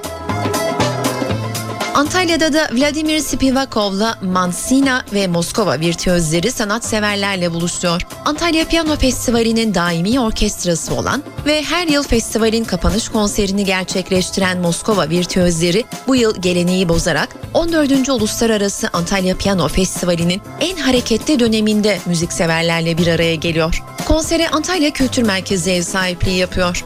Antalya'da 1.94 2.52
da 2.52 2.68
Vladimir 2.72 3.18
Spivakov'la 3.18 4.18
Mansina 4.22 5.04
ve 5.12 5.26
Moskova 5.26 5.80
virtüözleri 5.80 6.50
sanatseverlerle 6.50 7.52
buluşuyor. 7.52 8.02
Antalya 8.24 8.64
Piyano 8.64 8.96
Festivali'nin 8.96 9.74
daimi 9.74 10.20
orkestrası 10.20 10.94
olan 10.94 11.22
ve 11.46 11.62
her 11.62 11.86
yıl 11.86 12.02
festivalin 12.02 12.64
kapanış 12.64 13.08
konserini 13.08 13.64
gerçekleştiren 13.64 14.58
Moskova 14.58 15.08
virtüözleri 15.08 15.84
bu 16.06 16.16
yıl 16.16 16.42
geleneği 16.42 16.88
bozarak 16.88 17.28
14. 17.54 18.08
Uluslararası 18.08 18.88
Antalya 18.92 19.36
Piyano 19.36 19.68
Festivali'nin 19.68 20.42
en 20.60 20.76
hareketli 20.76 21.40
döneminde 21.40 21.98
müzikseverlerle 22.06 22.98
bir 22.98 23.06
araya 23.06 23.34
geliyor. 23.34 23.82
Konsere 24.08 24.48
Antalya 24.48 24.90
Kültür 24.90 25.22
Merkezi 25.22 25.70
ev 25.70 25.82
sahipliği 25.82 26.38
yapıyor. 26.38 26.84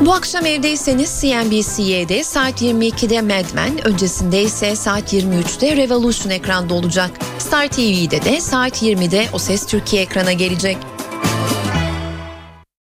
Bu 0.00 0.12
akşam 0.14 0.46
evdeyseniz 0.46 1.20
CNBC'de 1.20 2.24
saat 2.24 2.62
22'de 2.62 3.22
Mad 3.22 3.54
Men, 3.54 3.86
öncesinde 3.86 4.42
ise 4.42 4.76
saat 4.76 5.12
23'te 5.12 5.76
Revolution 5.76 6.30
ekranda 6.30 6.74
olacak. 6.74 7.10
Star 7.38 7.68
TV'de 7.68 8.24
de 8.24 8.40
saat 8.40 8.82
20'de 8.82 9.28
O 9.32 9.38
Ses 9.38 9.66
Türkiye 9.66 10.02
ekrana 10.02 10.32
gelecek. 10.32 10.76